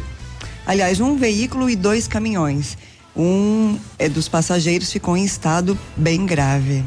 Aliás, 0.70 1.00
um 1.00 1.16
veículo 1.16 1.68
e 1.68 1.76
dois 1.76 2.08
caminhões. 2.08 2.78
Um 3.20 3.78
é 3.98 4.08
dos 4.08 4.30
passageiros 4.30 4.90
ficou 4.90 5.18
em 5.18 5.26
estado 5.26 5.78
bem 5.98 6.26
grave. 6.26 6.86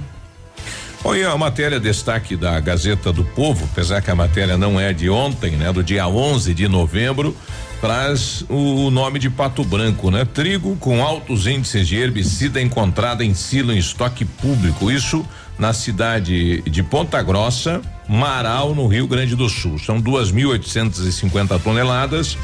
Olha, 1.05 1.29
a 1.31 1.37
matéria 1.37 1.79
destaque 1.79 2.37
da 2.37 2.59
Gazeta 2.59 3.13
do 3.13 3.23
Povo, 3.23 3.69
apesar 3.71 4.01
que 4.01 4.11
a 4.11 4.15
matéria 4.15 4.57
não 4.57 4.81
é 4.81 4.95
de 4.95 5.11
ontem, 5.11 5.51
né? 5.57 5.71
Do 5.71 5.85
dia 5.85 6.09
11 6.09 6.55
de 6.55 6.67
novembro, 6.69 7.37
traz 7.83 8.47
o 8.49 8.91
nome 8.91 9.19
de 9.19 9.29
Pato 9.29 9.63
Branco, 9.63 10.11
né? 10.11 10.25
Trigo 10.25 10.75
com 10.77 11.03
altos 11.03 11.47
índices 11.47 11.87
de 11.87 11.97
herbicida 11.97 12.63
encontrada 12.63 13.23
em 13.23 13.35
silo 13.35 13.71
em 13.71 13.77
estoque 13.77 14.25
público. 14.25 14.91
Isso 14.91 15.27
na 15.59 15.75
cidade 15.75 16.63
de 16.63 16.83
Ponta 16.83 17.21
Grossa, 17.23 17.83
Marau, 18.09 18.75
no 18.75 18.87
Rio 18.87 19.07
Grande 19.07 19.37
do 19.37 19.51
Sul. 19.51 19.79
São 19.79 20.01
2.850 20.01 21.61
toneladas 21.61 22.39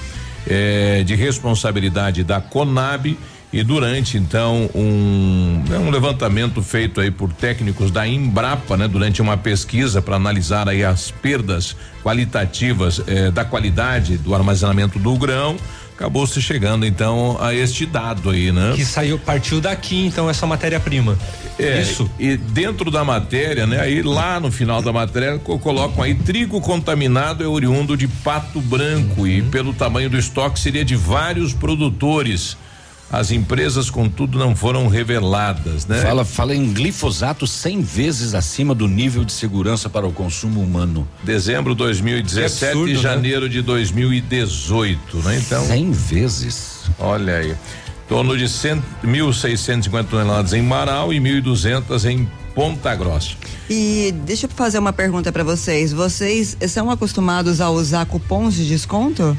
eh, 0.47 1.03
de 1.07 1.15
responsabilidade 1.15 2.23
da 2.23 2.39
Conab 2.39 3.17
e 3.53 3.63
durante 3.63 4.19
então 4.19 4.69
um, 4.75 5.63
né, 5.69 5.79
um 5.79 5.91
levantamento 5.91 6.63
feito 6.63 7.01
aí 7.01 7.11
por 7.11 7.33
técnicos 7.33 7.91
da 7.91 8.07
Embrapa, 8.07 8.77
né, 8.77 8.87
durante 8.87 9.23
uma 9.23 9.37
pesquisa 9.39 10.03
para 10.03 10.17
analisar 10.17 10.69
aí 10.69 10.85
as 10.85 11.11
perdas 11.11 11.75
qualitativas 12.05 13.01
eh, 13.07 13.31
da 13.31 13.45
qualidade 13.45 14.19
do 14.19 14.35
armazenamento 14.35 14.99
do 14.99 15.17
grão, 15.17 15.57
acabou 15.97 16.27
se 16.27 16.43
chegando 16.43 16.85
então 16.85 17.37
a 17.41 17.55
este 17.55 17.87
dado 17.87 18.31
aí, 18.31 18.53
né? 18.53 18.73
Que 18.77 18.85
saiu, 18.85 19.19
partiu 19.19 19.61
daqui 19.61 20.07
então 20.07 20.29
essa 20.29 20.47
matéria-prima. 20.47 21.17
É, 21.59 21.81
Isso. 21.81 22.09
E 22.19 22.37
dentro 22.37 22.91
da 22.91 23.03
matéria, 23.05 23.67
né? 23.67 23.81
Aí 23.81 24.03
lá 24.03 24.39
no 24.39 24.51
final 24.51 24.81
da 24.83 24.93
matéria 24.93 25.39
co- 25.39 25.59
colocam 25.59 26.03
aí 26.05 26.15
trigo 26.15 26.61
contaminado 26.61 27.43
é 27.43 27.47
oriundo 27.49 27.97
de 27.97 28.07
Pato 28.07 28.61
Branco 28.61 29.27
e 29.27 29.41
Uhum. 29.41 29.51
pelo 29.51 29.73
tamanho 29.73 30.09
do 30.11 30.19
estoque 30.19 30.59
seria 30.61 30.85
de 30.85 30.95
vários 30.97 31.53
produtores. 31.53 32.57
As 33.11 33.31
empresas, 33.31 33.89
contudo, 33.89 34.39
não 34.39 34.55
foram 34.55 34.87
reveladas, 34.87 35.87
né? 35.87 36.03
Fala, 36.03 36.27
fala 36.27 36.55
em 36.55 36.73
glifosato 36.73 37.47
100 37.47 37.81
vezes 37.81 38.35
acima 38.35 38.75
do 38.75 38.87
nível 38.87 39.25
de 39.25 39.33
segurança 39.33 39.89
para 39.89 40.07
o 40.07 40.13
consumo 40.13 40.61
humano. 40.61 41.09
Dezembro 41.25 41.75
de 41.75 41.79
2017 41.79 42.59
Que 42.59 42.65
absurdo, 42.67 42.91
e 42.91 42.95
né? 42.95 43.01
janeiro 43.01 43.49
de 43.49 43.63
2018, 43.63 45.17
né? 45.19 45.39
Então, 45.39 45.65
100 45.67 45.91
vezes. 45.93 46.83
olha 46.99 47.37
aí. 47.37 47.53
Em 47.53 48.09
torno 48.09 48.37
de 48.37 48.49
100, 48.49 48.83
1.650 49.05 50.05
toneladas 50.05 50.53
em 50.53 50.63
Marau 50.63 51.13
e 51.13 51.19
1.200 51.19 52.05
em 52.11 52.29
Ponta 52.55 52.95
Grossa. 52.95 53.31
E 53.71 54.13
deixa 54.25 54.47
eu 54.47 54.51
fazer 54.51 54.79
uma 54.79 54.93
pergunta 54.93 55.31
para 55.33 55.45
vocês. 55.45 55.93
Vocês 55.93 56.57
são 56.69 56.91
acostumados 56.91 57.61
a 57.61 57.71
usar 57.71 58.05
cupons 58.07 58.55
de 58.55 58.67
desconto? 58.67 59.37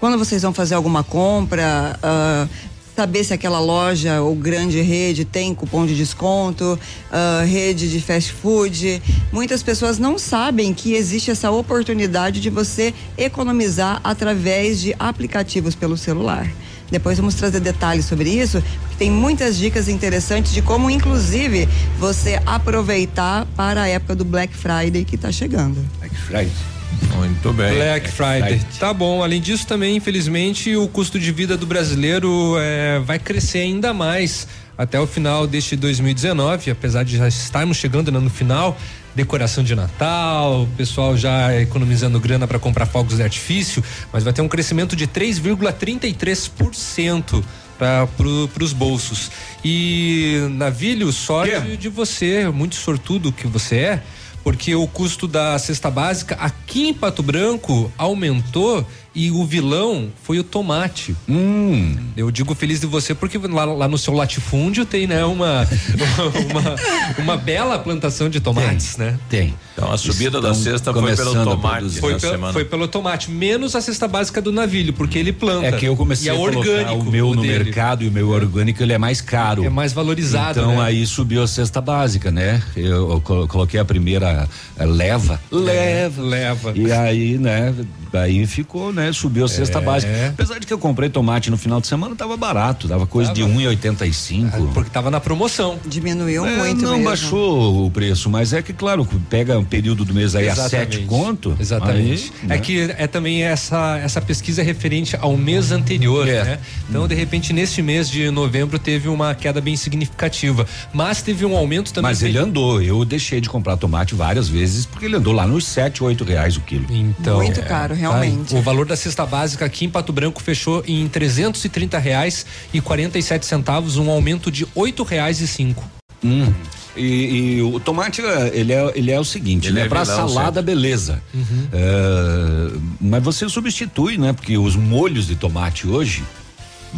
Quando 0.00 0.18
vocês 0.18 0.42
vão 0.42 0.52
fazer 0.52 0.74
alguma 0.74 1.02
compra, 1.04 1.98
ah, 2.02 2.46
saber 2.94 3.24
se 3.24 3.34
aquela 3.34 3.58
loja 3.58 4.20
ou 4.20 4.34
grande 4.34 4.80
rede 4.80 5.24
tem 5.24 5.54
cupom 5.54 5.84
de 5.84 5.96
desconto, 5.96 6.78
ah, 7.10 7.42
rede 7.44 7.90
de 7.90 8.00
fast 8.00 8.32
food. 8.32 9.02
Muitas 9.32 9.62
pessoas 9.62 9.98
não 9.98 10.18
sabem 10.18 10.72
que 10.72 10.94
existe 10.94 11.30
essa 11.30 11.50
oportunidade 11.50 12.40
de 12.40 12.50
você 12.50 12.94
economizar 13.18 14.00
através 14.04 14.80
de 14.80 14.94
aplicativos 14.98 15.74
pelo 15.74 15.96
celular. 15.96 16.48
Depois 16.90 17.18
vamos 17.18 17.34
trazer 17.34 17.60
detalhes 17.60 18.04
sobre 18.04 18.30
isso, 18.30 18.62
porque 18.82 18.96
tem 18.96 19.10
muitas 19.10 19.56
dicas 19.56 19.88
interessantes 19.88 20.52
de 20.52 20.62
como, 20.62 20.90
inclusive, 20.90 21.68
você 21.98 22.40
aproveitar 22.46 23.46
para 23.56 23.82
a 23.82 23.88
época 23.88 24.14
do 24.14 24.24
Black 24.24 24.54
Friday 24.54 25.04
que 25.04 25.16
está 25.16 25.32
chegando. 25.32 25.84
Black 25.98 26.14
Friday. 26.14 26.73
Muito 27.16 27.52
bem. 27.52 27.74
Black 27.74 28.10
Friday. 28.10 28.58
Friday. 28.58 28.78
Tá 28.78 28.92
bom. 28.92 29.22
Além 29.22 29.40
disso, 29.40 29.66
também, 29.66 29.96
infelizmente, 29.96 30.76
o 30.76 30.88
custo 30.88 31.18
de 31.18 31.32
vida 31.32 31.56
do 31.56 31.66
brasileiro 31.66 32.56
eh, 32.58 33.00
vai 33.04 33.18
crescer 33.18 33.60
ainda 33.60 33.92
mais 33.92 34.46
até 34.76 34.98
o 34.98 35.06
final 35.06 35.46
deste 35.46 35.76
2019, 35.76 36.70
apesar 36.70 37.04
de 37.04 37.16
já 37.16 37.28
estarmos 37.28 37.76
chegando 37.76 38.10
né, 38.10 38.18
no 38.18 38.30
final. 38.30 38.76
Decoração 39.14 39.62
de 39.62 39.76
Natal, 39.76 40.62
o 40.62 40.66
pessoal 40.76 41.16
já 41.16 41.54
economizando 41.60 42.18
grana 42.18 42.48
para 42.48 42.58
comprar 42.58 42.84
fogos 42.84 43.18
de 43.18 43.22
artifício, 43.22 43.80
mas 44.12 44.24
vai 44.24 44.32
ter 44.32 44.42
um 44.42 44.48
crescimento 44.48 44.96
de 44.96 45.06
3,33% 45.06 47.44
para 47.78 48.08
pro, 48.08 48.50
os 48.60 48.72
bolsos. 48.72 49.30
E 49.64 50.48
Navilho, 50.52 51.12
sorte 51.12 51.60
Quê? 51.60 51.76
de 51.76 51.88
você, 51.88 52.48
muito 52.48 52.74
sortudo 52.74 53.30
que 53.30 53.46
você 53.46 53.76
é, 53.76 54.02
porque 54.44 54.74
o 54.74 54.86
custo 54.86 55.26
da 55.26 55.58
cesta 55.58 55.90
básica 55.90 56.36
aqui 56.38 56.88
em 56.88 56.94
Pato 56.94 57.22
Branco 57.22 57.90
aumentou 57.96 58.86
e 59.14 59.30
o 59.30 59.44
vilão 59.44 60.08
foi 60.22 60.38
o 60.38 60.44
tomate. 60.44 61.14
Hum. 61.28 61.96
Eu 62.16 62.30
digo 62.30 62.54
feliz 62.54 62.80
de 62.80 62.86
você 62.86 63.14
porque 63.14 63.38
lá, 63.38 63.64
lá 63.64 63.86
no 63.88 63.96
seu 63.98 64.12
latifúndio 64.14 64.84
tem, 64.84 65.06
né, 65.06 65.24
uma, 65.24 65.66
uma, 66.50 67.22
uma 67.22 67.36
bela 67.36 67.78
plantação 67.78 68.28
de 68.28 68.40
tomates, 68.40 68.96
né? 68.96 69.18
Tem. 69.28 69.54
Então 69.74 69.90
a 69.92 69.98
subida 69.98 70.40
da 70.40 70.50
Estão 70.50 70.62
cesta 70.72 70.92
foi 70.92 71.14
pelo 71.16 71.32
tomate. 71.44 72.00
Foi, 72.00 72.12
na 72.12 72.18
pe- 72.20 72.28
semana. 72.28 72.52
foi 72.52 72.64
pelo 72.64 72.86
tomate, 72.88 73.30
menos 73.30 73.74
a 73.74 73.80
cesta 73.80 74.06
básica 74.08 74.40
do 74.40 74.52
navilho, 74.52 74.92
porque 74.92 75.18
ele 75.18 75.32
planta. 75.32 75.66
É 75.66 75.72
que 75.72 75.86
eu 75.86 75.96
comecei 75.96 76.26
e 76.26 76.30
é 76.30 76.32
a 76.32 76.36
colocar 76.36 76.58
orgânico 76.58 76.94
o 77.08 77.10
meu 77.10 77.34
no 77.34 77.42
dele. 77.42 77.64
mercado 77.64 78.04
e 78.04 78.08
o 78.08 78.12
meu 78.12 78.28
orgânico 78.30 78.82
ele 78.82 78.92
é 78.92 78.98
mais 78.98 79.20
caro. 79.20 79.64
É 79.64 79.68
mais 79.68 79.92
valorizado, 79.92 80.60
Então 80.60 80.76
né? 80.76 80.82
aí 80.82 81.06
subiu 81.06 81.42
a 81.42 81.46
cesta 81.48 81.80
básica, 81.80 82.30
né? 82.30 82.62
Eu, 82.76 83.10
eu 83.12 83.20
colo- 83.20 83.48
coloquei 83.48 83.78
a 83.80 83.84
primeira 83.84 84.48
eh, 84.76 84.86
leva, 84.86 85.40
leva, 85.50 86.22
leva. 86.22 86.72
E 86.76 86.90
aí, 86.92 87.38
né? 87.38 87.74
Aí 88.12 88.46
ficou, 88.46 88.92
né? 88.92 89.03
Subiu 89.12 89.44
a 89.44 89.48
cesta 89.48 89.78
É. 89.78 89.82
básica. 89.82 90.12
Apesar 90.28 90.58
de 90.58 90.66
que 90.66 90.72
eu 90.72 90.78
comprei 90.78 91.08
tomate 91.08 91.50
no 91.50 91.56
final 91.56 91.80
de 91.80 91.86
semana, 91.86 92.14
tava 92.16 92.36
barato, 92.36 92.86
dava 92.88 93.06
coisa 93.06 93.32
de 93.32 93.42
Tava. 93.42 93.52
1,85. 93.54 94.72
Porque 94.72 94.90
tava 94.90 95.10
na 95.10 95.20
promoção. 95.20 95.78
Diminuiu 95.86 96.44
É, 96.46 96.56
muito 96.58 96.82
não 96.82 96.92
mesmo. 96.92 97.04
baixou 97.04 97.86
o 97.86 97.90
preço, 97.90 98.28
mas 98.30 98.52
é 98.52 98.62
que 98.62 98.72
claro, 98.72 99.06
pega 99.28 99.58
um 99.58 99.64
período 99.64 100.04
do 100.04 100.14
mês 100.14 100.34
aí 100.34 100.48
a 100.48 100.52
Exatamente. 100.52 100.96
sete 100.96 101.06
conto. 101.06 101.56
Exatamente. 101.58 102.32
aí, 102.42 102.48
né? 102.48 102.56
É 102.56 102.58
que 102.58 102.80
é 102.96 103.06
também 103.06 103.42
essa 103.42 103.98
essa 103.98 104.20
pesquisa 104.20 104.62
é 104.62 104.64
referente 104.64 105.16
ao 105.20 105.36
mês 105.36 105.72
anterior, 105.72 106.28
É. 106.28 106.44
né? 106.44 106.58
Então, 106.88 107.06
de 107.08 107.14
repente, 107.14 107.52
neste 107.52 107.82
mês 107.82 108.08
de 108.08 108.30
novembro 108.30 108.78
teve 108.78 109.08
uma 109.08 109.34
queda 109.34 109.60
bem 109.60 109.76
significativa, 109.76 110.66
mas 110.92 111.22
teve 111.22 111.44
um 111.44 111.56
aumento 111.56 111.92
também. 111.92 112.10
Mas 112.10 112.22
ele 112.22 112.38
andou, 112.38 112.80
eu 112.82 113.04
deixei 113.04 113.40
de 113.40 113.48
comprar 113.48 113.76
tomate 113.76 114.14
várias 114.14 114.48
vezes 114.48 114.86
porque 114.86 115.06
ele 115.06 115.16
andou 115.16 115.32
lá 115.32 115.46
nos 115.46 115.66
sete, 115.66 116.02
oito 116.02 116.24
reais 116.24 116.56
o 116.56 116.60
quilo. 116.60 116.86
Então, 116.90 117.36
Muito 117.36 117.62
caro, 117.62 117.94
realmente. 117.94 118.54
O 118.54 118.62
valor 118.62 118.86
da 118.86 118.93
cesta 118.96 119.24
básica 119.26 119.64
aqui 119.64 119.84
em 119.84 119.90
Pato 119.90 120.12
Branco 120.12 120.42
fechou 120.42 120.82
em 120.86 121.08
330 121.08 121.98
reais 121.98 122.46
e 122.72 122.80
47 122.80 123.46
centavos, 123.46 123.96
um 123.96 124.10
aumento 124.10 124.50
de 124.50 124.66
oito 124.74 125.02
reais 125.02 125.40
e 125.40 125.46
cinco. 125.46 125.84
Hum. 126.24 126.52
E, 126.96 127.56
e 127.56 127.62
o 127.62 127.80
tomate, 127.80 128.22
eh, 128.22 128.50
ele 128.54 128.72
é, 128.72 128.92
ele 128.94 129.10
é 129.10 129.18
o 129.18 129.24
seguinte, 129.24 129.66
Ele 129.66 129.80
né? 129.80 129.86
é 129.86 129.88
Pra 129.88 130.04
vilão 130.04 130.28
salada, 130.28 130.62
beleza. 130.62 131.20
Uhum. 131.34 131.68
É, 131.72 132.78
mas 133.00 133.22
você 133.22 133.48
substitui, 133.48 134.16
né? 134.16 134.32
Porque 134.32 134.56
os 134.56 134.76
molhos 134.76 135.26
de 135.26 135.34
tomate 135.34 135.88
hoje 135.88 136.22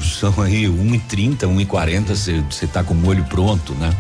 são 0.03 0.35
aí 0.43 0.65
1,30, 0.67 1.39
1,40, 1.39 2.05
você 2.09 2.45
você 2.49 2.67
tá 2.67 2.85
com 2.85 2.93
o 2.93 2.97
molho 2.97 3.25
pronto, 3.25 3.73
né? 3.75 3.91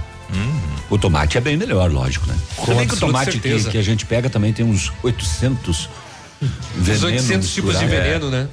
O 0.90 0.98
tomate 0.98 1.38
é 1.38 1.40
bem 1.40 1.56
melhor, 1.56 1.90
lógico, 1.90 2.26
né? 2.26 2.36
Com 2.56 2.66
Também 2.66 2.86
que 2.86 2.94
o 2.94 2.98
tomate 2.98 3.38
que, 3.38 3.64
que 3.64 3.78
a 3.78 3.82
gente 3.82 4.06
pega 4.06 4.30
também 4.30 4.52
tem 4.52 4.64
uns 4.64 4.92
800 5.02 5.88
Os 6.42 6.86
venenos 6.86 7.02
800 7.02 7.54
tipos 7.54 7.78
de 7.78 7.86
veneno, 7.86 8.30
né? 8.30 8.48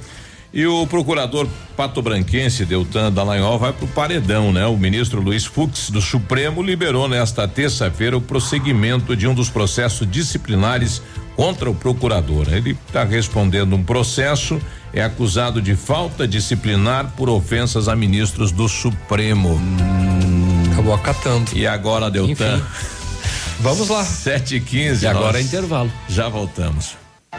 E 0.54 0.64
o 0.68 0.86
procurador 0.86 1.48
patobranquense 1.76 2.64
Deltan 2.64 3.10
Dallagnol 3.10 3.58
vai 3.58 3.72
pro 3.72 3.88
paredão, 3.88 4.52
né? 4.52 4.64
O 4.66 4.76
ministro 4.76 5.20
Luiz 5.20 5.44
Fux 5.44 5.90
do 5.90 6.00
Supremo 6.00 6.62
liberou 6.62 7.08
nesta 7.08 7.48
terça-feira 7.48 8.16
o 8.16 8.20
prosseguimento 8.20 9.16
de 9.16 9.26
um 9.26 9.34
dos 9.34 9.50
processos 9.50 10.08
disciplinares 10.08 11.02
contra 11.34 11.68
o 11.68 11.74
procurador. 11.74 12.46
Ele 12.52 12.78
está 12.86 13.02
respondendo 13.02 13.74
um 13.74 13.82
processo, 13.82 14.60
é 14.92 15.02
acusado 15.02 15.60
de 15.60 15.74
falta 15.74 16.26
disciplinar 16.26 17.12
por 17.16 17.28
ofensas 17.28 17.88
a 17.88 17.96
ministros 17.96 18.52
do 18.52 18.68
Supremo. 18.68 19.60
Acabou 20.72 20.94
acatando. 20.94 21.50
E 21.52 21.66
agora, 21.66 22.08
Deltan? 22.08 22.58
Enfim. 22.58 22.64
Vamos 23.58 23.88
lá. 23.88 24.04
7 24.04 24.56
e 24.56 24.60
15 24.60 25.04
E 25.04 25.08
agora 25.08 25.32
nós 25.32 25.36
é 25.36 25.40
intervalo. 25.40 25.90
Já 26.08 26.28
voltamos. 26.28 27.03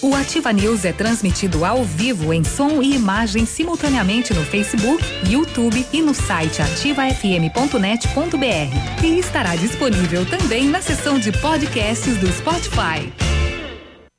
O 0.00 0.14
Ativa 0.14 0.52
News 0.52 0.84
é 0.84 0.92
transmitido 0.92 1.64
ao 1.64 1.82
vivo 1.82 2.32
em 2.32 2.44
som 2.44 2.80
e 2.80 2.94
imagem 2.94 3.44
simultaneamente 3.44 4.32
no 4.32 4.44
Facebook, 4.44 5.02
YouTube 5.28 5.84
e 5.92 6.00
no 6.00 6.14
site 6.14 6.62
ativafm.net.br. 6.62 9.04
E 9.04 9.18
estará 9.18 9.56
disponível 9.56 10.24
também 10.24 10.68
na 10.68 10.80
seção 10.80 11.18
de 11.18 11.32
podcasts 11.32 12.16
do 12.18 12.32
Spotify. 12.32 13.27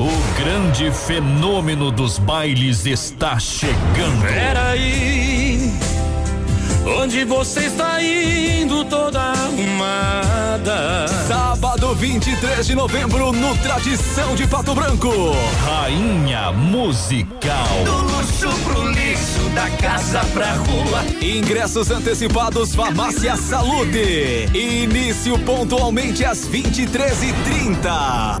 O 0.00 0.08
grande 0.42 0.90
fenômeno 0.90 1.90
dos 1.90 2.18
bailes 2.18 2.86
está 2.86 3.38
chegando. 3.38 4.22
Peraí, 4.22 5.70
onde 6.98 7.22
você 7.26 7.66
está 7.66 8.02
indo 8.02 8.82
toda 8.86 9.20
arrumada? 9.20 11.06
Sábado 11.28 11.94
23 11.94 12.66
de 12.66 12.74
novembro 12.74 13.30
no 13.30 13.54
Tradição 13.58 14.34
de 14.34 14.46
Pato 14.46 14.74
Branco. 14.74 15.12
Rainha 15.66 16.50
musical. 16.50 17.68
Do 17.84 17.98
luxo 17.98 18.48
pro 18.64 18.88
lixo, 18.88 19.50
da 19.54 19.68
casa 19.68 20.20
pra 20.32 20.54
rua. 20.54 21.04
Ingressos 21.20 21.90
antecipados 21.90 22.74
Farmácia 22.74 23.36
Saúde. 23.36 24.48
Início 24.54 25.38
pontualmente 25.40 26.24
às 26.24 26.48
23h30. 26.48 28.40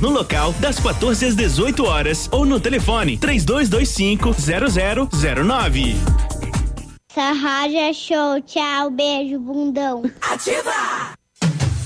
no 0.00 0.10
local 0.10 0.52
das 0.54 0.78
14 0.78 1.26
às 1.26 1.34
18 1.36 1.84
horas 1.84 2.28
ou 2.32 2.44
no 2.44 2.60
telefone 2.60 3.16
3225 3.18 4.30
0009. 5.10 5.96
Essa 7.10 7.32
rádio 7.32 7.78
é 7.78 7.92
show. 7.92 8.40
Tchau, 8.42 8.90
beijo, 8.90 9.38
bundão. 9.40 10.02
Ativa! 10.20 11.17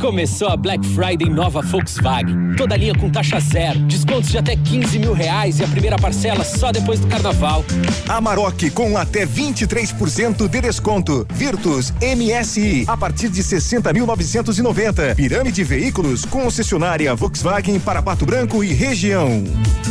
Começou 0.00 0.48
a 0.48 0.56
Black 0.56 0.84
Friday 0.88 1.28
nova 1.28 1.60
Volkswagen. 1.60 2.54
Toda 2.56 2.74
linha 2.74 2.94
com 2.94 3.10
taxa 3.10 3.38
zero, 3.38 3.78
descontos 3.80 4.30
de 4.30 4.38
até 4.38 4.56
15 4.56 4.98
mil 4.98 5.12
reais 5.12 5.60
e 5.60 5.64
a 5.64 5.68
primeira 5.68 5.96
parcela 5.98 6.42
só 6.42 6.72
depois 6.72 7.00
do 7.00 7.06
carnaval. 7.06 7.62
Amarok 8.08 8.70
com 8.70 8.96
até 8.96 9.26
23% 9.26 10.48
de 10.48 10.60
desconto. 10.62 11.26
Virtus 11.34 11.92
MSI 12.00 12.86
a 12.88 12.96
partir 12.96 13.28
de 13.28 13.42
60.990. 13.42 15.14
Pirâmide 15.16 15.62
Veículos 15.62 16.24
concessionária 16.24 17.14
Volkswagen 17.14 17.78
para 17.78 18.00
Pato 18.02 18.24
Branco 18.24 18.64
e 18.64 18.72
região. 18.72 19.44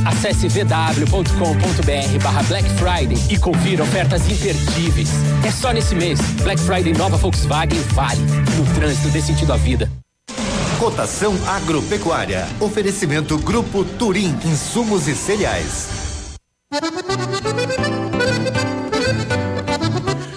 Acesse 0.06 0.48
vw.com.br 0.48 2.24
barra 2.24 2.44
Black 2.44 2.68
Friday 2.72 3.18
e 3.30 3.38
confira 3.38 3.84
ofertas 3.84 4.24
imperdíveis. 4.28 5.10
É 5.46 5.52
só 5.52 5.72
nesse 5.72 5.94
mês. 5.94 6.20
Black 6.42 6.60
Friday 6.62 6.94
nova 6.94 7.16
Volkswagen 7.16 7.80
vale. 7.94 8.22
No 8.58 8.66
trânsito 8.74 9.10
dê 9.10 9.22
sentido 9.22 9.54
à 9.54 9.58
vida. 9.58 9.99
Cotação 10.80 11.36
agropecuária. 11.46 12.48
Oferecimento 12.58 13.38
Grupo 13.38 13.84
Turim, 13.84 14.34
insumos 14.46 15.10
e 15.10 15.14
cereais. 15.14 15.90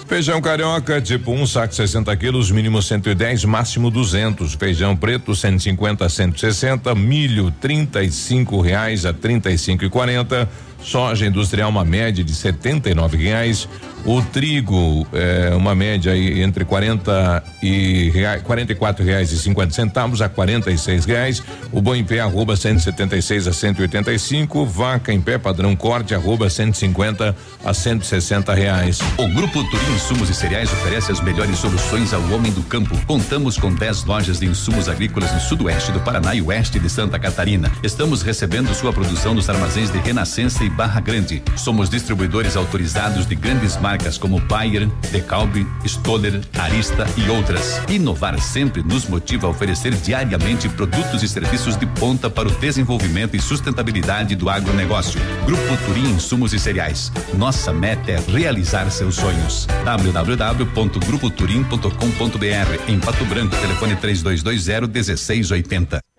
Feijão 0.05 0.41
carioca, 0.41 1.01
tipo 1.01 1.31
um 1.31 1.47
saco 1.47 1.73
60 1.73 2.13
quilos, 2.17 2.51
mínimo 2.51 2.81
110, 2.81 3.45
máximo 3.45 3.89
200. 3.89 4.55
Feijão 4.55 4.97
preto 4.97 5.33
150 5.33 6.05
a 6.05 6.09
160, 6.09 6.93
milho 6.93 7.49
35 7.61 8.59
reais 8.59 9.05
a 9.05 9.13
35 9.13 9.85
e 9.85 9.89
40. 9.89 10.49
Soja 10.83 11.25
industrial 11.25 11.69
uma 11.69 11.85
média 11.85 12.21
de 12.21 12.35
79 12.35 13.15
reais. 13.15 13.69
O 14.05 14.21
trigo 14.21 15.07
é 15.13 15.55
uma 15.55 15.73
média 15.73 16.11
aí 16.11 16.41
entre 16.41 16.65
40 16.65 17.41
e 17.61 18.09
rea, 18.09 18.37
44 18.37 19.03
reais 19.03 19.31
e 19.31 19.39
50 19.39 19.71
centavos 19.71 20.21
a 20.21 20.27
46 20.27 21.05
reais. 21.05 21.41
O 21.71 21.81
boi 21.81 21.99
em 21.99 22.03
pé 22.03 22.19
arroba 22.19 22.57
176 22.57 23.47
a 23.47 23.53
185. 23.53 24.65
Vaca 24.65 25.13
em 25.13 25.21
pé 25.21 25.37
padrão 25.37 25.73
corte 25.73 26.13
arroba 26.13 26.49
150 26.49 27.33
a 27.63 27.73
160 27.73 28.53
reais. 28.53 28.99
O 29.17 29.27
Grupo 29.29 29.63
Turim 29.69 29.95
Insumos 29.95 30.29
e 30.29 30.33
Cereais 30.33 30.71
oferece 30.73 31.09
as 31.09 31.21
melhores 31.21 31.57
soluções 31.57 32.13
ao 32.13 32.21
homem 32.31 32.51
do 32.51 32.63
campo. 32.63 32.99
Contamos 33.07 33.57
com 33.57 33.73
10 33.73 34.03
lojas 34.03 34.41
de 34.41 34.45
insumos 34.47 34.89
agrícolas 34.89 35.31
no 35.31 35.39
sudoeste 35.39 35.93
do 35.93 36.01
Paraná 36.01 36.35
e 36.35 36.41
oeste 36.41 36.77
de 36.77 36.89
Santa 36.89 37.17
Catarina. 37.17 37.71
Estamos 37.81 38.21
recebendo 38.21 38.75
sua 38.75 38.91
produção 38.91 39.33
nos 39.33 39.49
armazéns 39.49 39.89
de 39.89 39.97
Renascença 39.99 40.61
e 40.61 40.69
Barra 40.69 40.99
Grande. 40.99 41.41
Somos 41.55 41.89
distribuidores 41.89 42.57
autorizados 42.57 43.25
de 43.25 43.35
grandes 43.35 43.77
marcas 43.77 43.92
como 44.19 44.39
Bayer, 44.39 44.87
Decalbe, 45.11 45.67
Stoller, 45.85 46.41
Arista 46.57 47.05
e 47.17 47.29
outras. 47.29 47.81
Inovar 47.87 48.39
sempre 48.39 48.81
nos 48.83 49.07
motiva 49.07 49.47
a 49.47 49.49
oferecer 49.49 49.93
diariamente 49.95 50.69
produtos 50.69 51.23
e 51.23 51.27
serviços 51.27 51.75
de 51.77 51.85
ponta 51.85 52.29
para 52.29 52.47
o 52.47 52.51
desenvolvimento 52.51 53.35
e 53.35 53.41
sustentabilidade 53.41 54.35
do 54.35 54.49
agronegócio. 54.49 55.19
Grupo 55.45 55.77
Turim 55.85 56.09
Insumos 56.09 56.53
e 56.53 56.59
Cereais. 56.59 57.11
Nossa 57.37 57.73
meta 57.73 58.11
é 58.11 58.19
realizar 58.27 58.89
seus 58.89 59.15
sonhos. 59.15 59.67
www.grupoturim.com.br 59.85 62.83
em 62.87 62.99
Pato 62.99 63.25
Branco, 63.25 63.55
telefone 63.55 63.95
3220 63.95 64.91
1680 64.91 66.12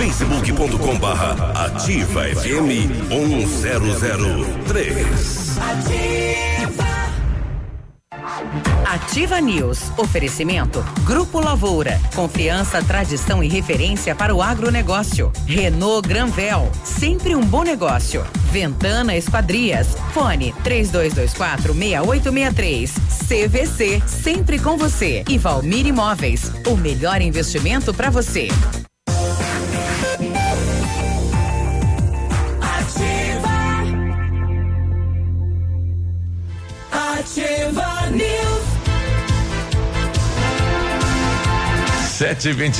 facebook.com 0.00 0.98
barra 0.98 1.66
ativa 1.66 2.22
FM 2.22 2.88
1003. 3.10 5.58
Ativa. 5.58 6.86
Ativa 8.86 9.40
News. 9.42 9.92
Oferecimento. 9.98 10.82
Grupo 11.04 11.38
Lavoura. 11.38 12.00
Confiança, 12.14 12.82
tradição 12.82 13.44
e 13.44 13.48
referência 13.48 14.14
para 14.14 14.34
o 14.34 14.40
agronegócio. 14.40 15.30
Renault 15.46 16.08
Granvel. 16.08 16.72
Sempre 16.82 17.36
um 17.36 17.44
bom 17.44 17.62
negócio. 17.62 18.24
Ventana 18.50 19.14
Esquadrias. 19.14 19.88
Fone 20.14 20.54
3224 20.64 21.74
6863. 21.74 22.94
CVC. 23.28 24.02
Sempre 24.06 24.58
com 24.58 24.78
você. 24.78 25.22
E 25.28 25.36
Valmir 25.36 25.86
Imóveis. 25.86 26.50
O 26.66 26.74
melhor 26.74 27.20
investimento 27.20 27.92
para 27.92 28.08
você. 28.08 28.48
Ativa 37.30 38.10
News. 38.10 38.64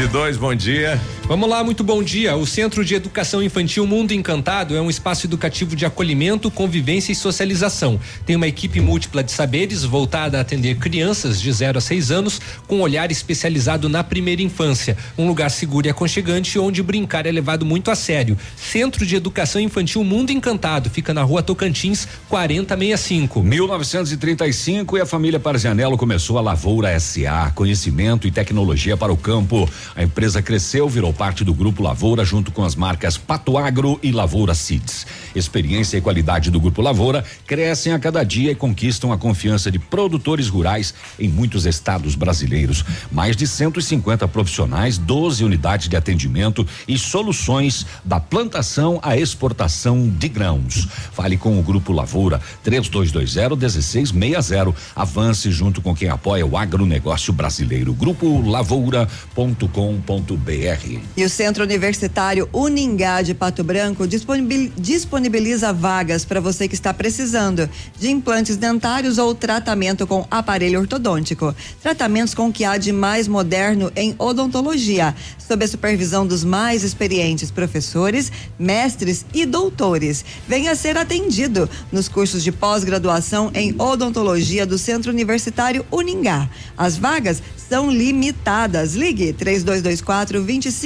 Dois, 0.08 0.36
bom 0.36 0.56
dia. 0.56 1.00
Vamos 1.30 1.48
lá, 1.48 1.62
muito 1.62 1.84
bom 1.84 2.02
dia. 2.02 2.34
O 2.34 2.44
Centro 2.44 2.84
de 2.84 2.92
Educação 2.96 3.40
Infantil 3.40 3.86
Mundo 3.86 4.10
Encantado 4.10 4.74
é 4.74 4.80
um 4.80 4.90
espaço 4.90 5.28
educativo 5.28 5.76
de 5.76 5.86
acolhimento, 5.86 6.50
convivência 6.50 7.12
e 7.12 7.14
socialização. 7.14 8.00
Tem 8.26 8.34
uma 8.34 8.48
equipe 8.48 8.80
múltipla 8.80 9.22
de 9.22 9.30
saberes 9.30 9.84
voltada 9.84 10.38
a 10.38 10.40
atender 10.40 10.78
crianças 10.78 11.40
de 11.40 11.52
0 11.52 11.78
a 11.78 11.80
6 11.80 12.10
anos 12.10 12.40
com 12.66 12.80
olhar 12.80 13.12
especializado 13.12 13.88
na 13.88 14.02
primeira 14.02 14.42
infância. 14.42 14.98
Um 15.16 15.28
lugar 15.28 15.52
seguro 15.52 15.86
e 15.86 15.90
aconchegante 15.90 16.58
onde 16.58 16.82
brincar 16.82 17.24
é 17.26 17.30
levado 17.30 17.64
muito 17.64 17.92
a 17.92 17.94
sério. 17.94 18.36
Centro 18.56 19.06
de 19.06 19.14
Educação 19.14 19.60
Infantil 19.60 20.02
Mundo 20.02 20.32
Encantado 20.32 20.90
fica 20.90 21.14
na 21.14 21.22
rua 21.22 21.44
Tocantins, 21.44 22.08
4065. 22.28 23.40
1935 23.40 24.98
e 24.98 25.00
a 25.00 25.06
família 25.06 25.38
Parzianello 25.38 25.96
começou 25.96 26.38
a 26.38 26.40
Lavoura 26.40 26.98
SA, 26.98 27.52
conhecimento 27.54 28.26
e 28.26 28.32
tecnologia 28.32 28.96
para 28.96 29.12
o 29.12 29.16
campo. 29.16 29.70
A 29.94 30.02
empresa 30.02 30.42
cresceu, 30.42 30.88
virou 30.88 31.19
parte 31.20 31.44
do 31.44 31.52
Grupo 31.52 31.82
Lavoura 31.82 32.24
junto 32.24 32.50
com 32.50 32.64
as 32.64 32.74
marcas 32.74 33.18
Pato 33.18 33.58
Agro 33.58 34.00
e 34.02 34.10
Lavoura 34.10 34.54
Seeds. 34.54 35.06
Experiência 35.34 35.98
e 35.98 36.00
qualidade 36.00 36.50
do 36.50 36.58
Grupo 36.58 36.80
Lavoura 36.80 37.22
crescem 37.46 37.92
a 37.92 37.98
cada 37.98 38.24
dia 38.24 38.52
e 38.52 38.54
conquistam 38.54 39.12
a 39.12 39.18
confiança 39.18 39.70
de 39.70 39.78
produtores 39.78 40.48
rurais 40.48 40.94
em 41.18 41.28
muitos 41.28 41.66
estados 41.66 42.14
brasileiros. 42.14 42.82
Mais 43.12 43.36
de 43.36 43.46
150 43.46 44.26
profissionais, 44.28 44.96
12 44.96 45.44
unidades 45.44 45.90
de 45.90 45.96
atendimento 45.96 46.66
e 46.88 46.96
soluções 46.96 47.84
da 48.02 48.18
plantação 48.18 48.98
à 49.02 49.14
exportação 49.14 50.08
de 50.08 50.26
grãos. 50.26 50.88
Fale 51.12 51.36
com 51.36 51.60
o 51.60 51.62
Grupo 51.62 51.92
Lavoura 51.92 52.40
3220-1660. 52.64 54.74
Avance 54.96 55.52
junto 55.52 55.82
com 55.82 55.94
quem 55.94 56.08
apoia 56.08 56.46
o 56.46 56.56
agronegócio 56.56 57.30
brasileiro. 57.30 57.92
Grupo 57.92 58.40
Lavoura.com.br. 58.40 61.09
E 61.16 61.24
o 61.24 61.28
Centro 61.28 61.64
Universitário 61.64 62.48
Uningá 62.52 63.20
de 63.20 63.34
Pato 63.34 63.64
Branco 63.64 64.06
disponibil- 64.06 64.72
disponibiliza 64.76 65.72
vagas 65.72 66.24
para 66.24 66.40
você 66.40 66.68
que 66.68 66.74
está 66.74 66.94
precisando 66.94 67.68
de 67.98 68.10
implantes 68.10 68.56
dentários 68.56 69.18
ou 69.18 69.34
tratamento 69.34 70.06
com 70.06 70.26
aparelho 70.30 70.80
ortodôntico. 70.80 71.54
Tratamentos 71.82 72.32
com 72.32 72.48
o 72.48 72.52
que 72.52 72.64
há 72.64 72.78
de 72.78 72.92
mais 72.92 73.26
moderno 73.26 73.90
em 73.96 74.14
odontologia, 74.18 75.14
sob 75.38 75.64
a 75.64 75.68
supervisão 75.68 76.26
dos 76.26 76.44
mais 76.44 76.84
experientes 76.84 77.50
professores, 77.50 78.30
mestres 78.58 79.26
e 79.34 79.44
doutores. 79.44 80.24
Venha 80.48 80.74
ser 80.76 80.96
atendido 80.96 81.68
nos 81.90 82.08
cursos 82.08 82.42
de 82.42 82.52
pós-graduação 82.52 83.50
em 83.52 83.74
odontologia 83.78 84.64
do 84.64 84.78
Centro 84.78 85.10
Universitário 85.10 85.84
Uningá. 85.90 86.48
As 86.78 86.96
vagas 86.96 87.42
são 87.68 87.90
limitadas. 87.90 88.94
Ligue 88.94 89.32
3224 89.32 90.42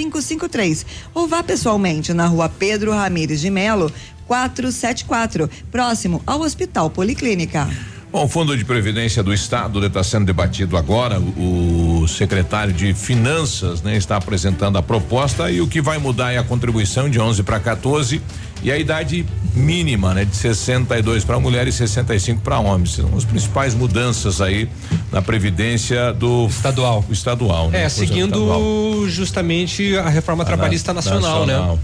2553 0.09 0.87
ou 1.15 1.27
vá 1.27 1.43
pessoalmente 1.43 2.13
na 2.13 2.27
rua 2.27 2.49
Pedro 2.49 2.93
Ramires 2.93 3.41
de 3.41 3.51
Melo, 3.51 3.93
474, 4.27 5.51
próximo 5.71 6.23
ao 6.27 6.41
Hospital 6.41 6.91
Policlínica. 6.91 7.69
Bom, 8.15 8.27
o 8.27 8.29
Fundo 8.29 8.57
de 8.57 8.65
Previdência 8.65 9.25
do 9.25 9.35
Estado 9.35 9.85
está 9.85 10.05
sendo 10.05 10.25
debatido 10.25 10.77
agora. 10.77 11.19
O, 11.19 12.03
o 12.03 12.09
secretário 12.09 12.73
de 12.73 12.95
Finanças 12.95 13.83
né, 13.83 13.97
está 13.97 14.17
apresentando 14.17 14.79
a 14.79 14.83
proposta 14.83 15.51
e 15.51 15.61
o 15.61 15.67
que 15.67 15.81
vai 15.81 15.99
mudar 15.99 16.33
é 16.33 16.39
a 16.39 16.45
contribuição 16.45 17.11
de 17.11 17.19
11 17.19 17.43
para 17.43 17.59
14 17.59 18.23
e 18.65 18.73
a 18.73 18.79
idade 18.79 19.25
mínima, 19.55 20.15
né, 20.15 20.25
de 20.25 20.35
62 20.35 21.23
para 21.25 21.39
mulher 21.39 21.69
e 21.69 21.73
65 21.73 22.41
para 22.41 22.59
homens. 22.59 22.93
São 22.95 23.17
as 23.17 23.25
principais 23.25 23.75
mudanças 23.75 24.41
aí 24.41 24.69
na 25.13 25.21
previdência 25.23 26.13
do 26.13 26.47
estadual. 26.47 27.05
estadual, 27.11 27.71
né? 27.71 27.83
É, 27.85 27.89
seguindo 27.89 28.35
estadual. 28.35 29.07
justamente 29.09 29.97
a 29.99 30.09
reforma 30.09 30.45
trabalhista 30.45 30.93
na- 30.93 30.97
nacional, 30.97 31.47
nacional. 31.47 31.75
né? 31.77 31.81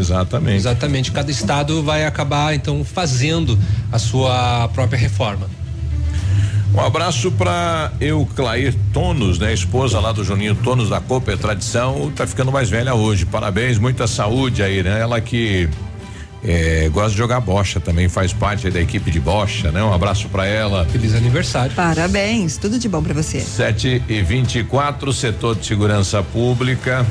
Exatamente. 0.00 0.56
Exatamente. 0.56 1.12
Cada 1.12 1.30
estado 1.30 1.82
vai 1.82 2.04
acabar 2.04 2.52
então 2.54 2.84
fazendo 2.84 3.56
a 3.92 3.98
sua 3.98 4.68
própria 4.74 4.98
reforma. 4.98 5.48
Um 6.74 6.80
abraço 6.80 7.30
para 7.30 7.92
Euclair 8.00 8.74
Tonos, 8.92 9.38
né? 9.38 9.54
Esposa 9.54 10.00
lá 10.00 10.10
do 10.10 10.24
Juninho 10.24 10.56
Tonos 10.56 10.88
da 10.88 11.00
Copa 11.00 11.36
Tradição, 11.36 12.10
tá 12.16 12.26
ficando 12.26 12.50
mais 12.50 12.68
velha 12.68 12.92
hoje. 12.96 13.24
Parabéns, 13.24 13.78
muita 13.78 14.08
saúde 14.08 14.60
aí, 14.60 14.82
né? 14.82 14.98
Ela 15.00 15.20
que 15.20 15.68
eh, 16.44 16.90
gosta 16.92 17.10
de 17.10 17.16
jogar 17.16 17.40
bocha 17.40 17.80
também, 17.80 18.08
faz 18.08 18.32
parte 18.32 18.70
da 18.70 18.80
equipe 18.80 19.10
de 19.10 19.18
bocha, 19.18 19.72
né? 19.72 19.82
Um 19.82 19.92
abraço 19.92 20.28
para 20.28 20.46
ela. 20.46 20.84
Feliz 20.84 21.14
aniversário. 21.14 21.74
Parabéns, 21.74 22.58
tudo 22.58 22.78
de 22.78 22.88
bom 22.88 23.02
para 23.02 23.14
você. 23.14 23.40
7 23.40 24.02
e 24.06 24.22
24 24.22 25.12
setor 25.12 25.56
de 25.56 25.64
segurança 25.64 26.22
pública. 26.22 27.06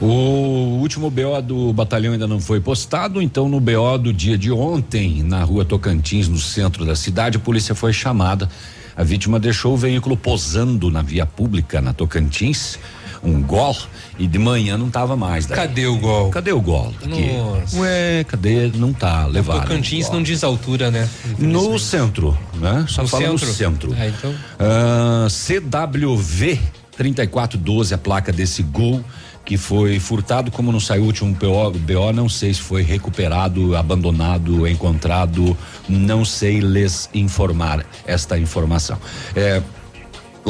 O 0.00 0.78
último 0.80 1.10
BO 1.10 1.42
do 1.42 1.72
batalhão 1.72 2.14
ainda 2.14 2.26
não 2.26 2.40
foi 2.40 2.58
postado, 2.60 3.20
então 3.20 3.48
no 3.48 3.60
BO 3.60 3.98
do 3.98 4.14
dia 4.14 4.38
de 4.38 4.50
ontem, 4.50 5.22
na 5.22 5.42
rua 5.42 5.62
Tocantins, 5.62 6.26
no 6.26 6.38
centro 6.38 6.86
da 6.86 6.96
cidade, 6.96 7.36
a 7.36 7.40
polícia 7.40 7.74
foi 7.74 7.92
chamada. 7.92 8.48
A 8.96 9.02
vítima 9.02 9.38
deixou 9.38 9.74
o 9.74 9.76
veículo 9.76 10.16
posando 10.16 10.90
na 10.90 11.02
via 11.02 11.26
pública 11.26 11.82
na 11.82 11.92
Tocantins, 11.92 12.78
um 13.22 13.42
gol, 13.42 13.76
e 14.18 14.26
de 14.26 14.38
manhã 14.38 14.78
não 14.78 14.88
tava 14.90 15.16
mais. 15.16 15.46
daí. 15.46 15.56
Cadê 15.56 15.86
o 15.86 15.96
gol? 15.98 16.30
Cadê 16.30 16.52
o 16.52 16.60
gol? 16.60 16.92
Nossa. 17.04 17.78
Ué, 17.78 18.24
cadê? 18.24 18.68
Não 18.74 18.92
tá 18.92 19.26
levado. 19.26 19.60
Tocantins 19.62 20.08
não 20.10 20.22
diz 20.22 20.42
altura, 20.42 20.90
né? 20.90 21.08
No 21.38 21.78
centro, 21.78 22.36
né? 22.54 22.84
Só 22.88 23.02
No 23.02 23.08
fala 23.08 23.28
no 23.28 23.38
centro? 23.38 23.54
centro. 23.90 23.96
Ah, 23.98 24.06
então. 24.08 24.34
Ah, 24.58 25.26
CWV 25.28 26.58
3412, 26.96 27.94
a 27.94 27.98
placa 27.98 28.32
desse 28.32 28.62
gol 28.62 29.02
que 29.44 29.56
foi 29.56 29.98
furtado, 29.98 30.50
como 30.50 30.70
não 30.70 30.78
saiu 30.78 31.02
o 31.02 31.06
último 31.06 31.34
BO, 31.34 31.70
BO, 31.72 32.12
não 32.12 32.28
sei 32.28 32.52
se 32.54 32.60
foi 32.60 32.82
recuperado, 32.82 33.74
abandonado, 33.74 34.68
encontrado, 34.68 35.56
não 35.88 36.24
sei 36.24 36.60
lhes 36.60 37.08
informar 37.14 37.84
esta 38.06 38.38
informação. 38.38 38.98
É, 39.34 39.60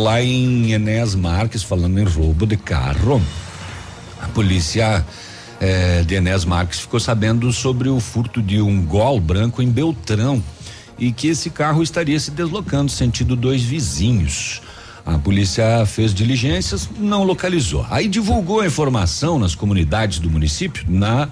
lá 0.00 0.22
em 0.22 0.72
Enéas 0.72 1.14
Marques, 1.14 1.62
falando 1.62 1.98
em 2.00 2.04
roubo 2.04 2.46
de 2.46 2.56
carro, 2.56 3.20
a 4.20 4.28
polícia 4.28 5.04
eh, 5.60 6.02
de 6.06 6.14
Enéas 6.14 6.44
Marques 6.44 6.80
ficou 6.80 6.98
sabendo 6.98 7.52
sobre 7.52 7.88
o 7.88 8.00
furto 8.00 8.40
de 8.40 8.60
um 8.60 8.82
gol 8.82 9.20
branco 9.20 9.60
em 9.62 9.70
Beltrão 9.70 10.42
e 10.98 11.12
que 11.12 11.28
esse 11.28 11.50
carro 11.50 11.82
estaria 11.82 12.18
se 12.18 12.30
deslocando 12.30 12.90
sentido 12.90 13.36
dois 13.36 13.62
vizinhos. 13.62 14.62
A 15.04 15.18
polícia 15.18 15.84
fez 15.86 16.14
diligências, 16.14 16.88
não 16.98 17.22
localizou. 17.22 17.86
Aí 17.90 18.08
divulgou 18.08 18.60
a 18.60 18.66
informação 18.66 19.38
nas 19.38 19.54
comunidades 19.54 20.18
do 20.18 20.30
município, 20.30 20.84
na 20.88 21.28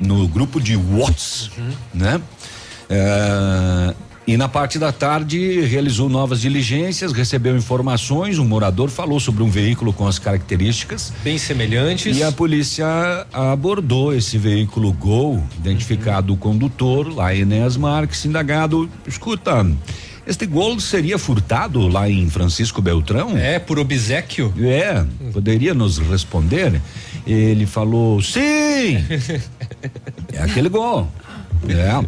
no 0.00 0.26
grupo 0.26 0.60
de 0.60 0.76
Whats, 0.76 1.50
né? 1.92 2.20
Eh, 2.90 3.94
e 4.26 4.36
na 4.36 4.48
parte 4.48 4.78
da 4.78 4.90
tarde 4.90 5.60
realizou 5.60 6.08
novas 6.08 6.40
diligências, 6.40 7.12
recebeu 7.12 7.56
informações, 7.56 8.38
um 8.38 8.44
morador 8.44 8.88
falou 8.88 9.20
sobre 9.20 9.42
um 9.42 9.50
veículo 9.50 9.92
com 9.92 10.06
as 10.06 10.18
características 10.18 11.12
bem 11.22 11.36
semelhantes. 11.36 12.16
E 12.16 12.22
a 12.22 12.32
polícia 12.32 12.86
abordou 13.32 14.14
esse 14.14 14.38
veículo 14.38 14.92
Gol, 14.92 15.42
identificado 15.58 16.32
o 16.32 16.36
condutor 16.36 17.14
lá 17.14 17.34
em 17.34 17.40
Enéas 17.40 17.76
Marques, 17.76 18.24
indagado, 18.24 18.88
escuta, 19.06 19.66
este 20.26 20.46
Gol 20.46 20.80
seria 20.80 21.18
furtado 21.18 21.86
lá 21.86 22.08
em 22.08 22.30
Francisco 22.30 22.80
Beltrão? 22.80 23.36
É, 23.36 23.58
por 23.58 23.78
obsequio? 23.78 24.54
É, 24.58 25.04
poderia 25.32 25.74
nos 25.74 25.98
responder? 25.98 26.80
Ele 27.26 27.66
falou, 27.66 28.22
sim! 28.22 29.04
É 30.32 30.42
aquele 30.42 30.68
gol. 30.68 31.08
É. 31.68 32.04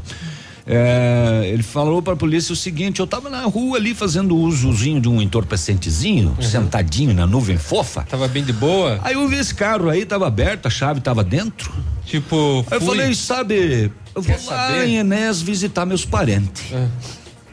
É, 0.68 1.42
ele 1.46 1.62
falou 1.62 2.02
para 2.02 2.14
a 2.14 2.16
polícia 2.16 2.52
o 2.52 2.56
seguinte: 2.56 2.98
eu 2.98 3.06
tava 3.06 3.30
na 3.30 3.42
rua 3.44 3.76
ali 3.78 3.94
fazendo 3.94 4.36
usozinho 4.36 5.00
de 5.00 5.08
um 5.08 5.22
entorpecentezinho, 5.22 6.36
sentadinho 6.42 7.14
na 7.14 7.24
nuvem 7.26 7.56
fofa. 7.56 8.02
Tava 8.02 8.26
bem 8.26 8.42
de 8.42 8.52
boa. 8.52 8.98
Aí 9.02 9.14
eu 9.14 9.28
vi 9.28 9.36
esse 9.36 9.54
carro 9.54 9.88
aí, 9.88 10.04
tava 10.04 10.26
aberto, 10.26 10.66
a 10.66 10.70
chave 10.70 11.00
tava 11.00 11.22
dentro. 11.22 11.72
Tipo, 12.04 12.64
Aí 12.70 12.76
eu 12.78 12.80
fui. 12.80 12.96
falei, 12.96 13.14
sabe, 13.14 13.92
eu 14.14 14.22
vou 14.22 14.24
Quer 14.36 14.44
lá 14.46 14.68
saber? 14.68 14.86
em 14.88 14.96
Enéas 14.96 15.40
visitar 15.40 15.86
meus 15.86 16.04
parentes. 16.04 16.64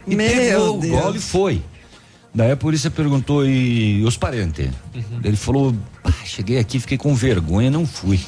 E 0.08 0.15
Meu 0.15 0.28
pegou 0.30 0.80
Deus. 0.80 0.93
o 0.99 1.02
gol 1.04 1.15
e 1.15 1.19
foi. 1.19 1.62
Daí 2.36 2.52
a 2.52 2.58
polícia 2.58 2.89
perguntou, 2.89 3.45
e 3.45 4.04
os 4.04 4.17
parentes? 4.17 4.69
Ele 5.23 5.36
falou, 5.38 5.73
"Ah, 6.04 6.12
cheguei 6.26 6.58
aqui, 6.58 6.80
fiquei 6.80 6.97
com 6.97 7.13
vergonha, 7.13 7.69
não 7.69 7.86
fui. 7.86 8.19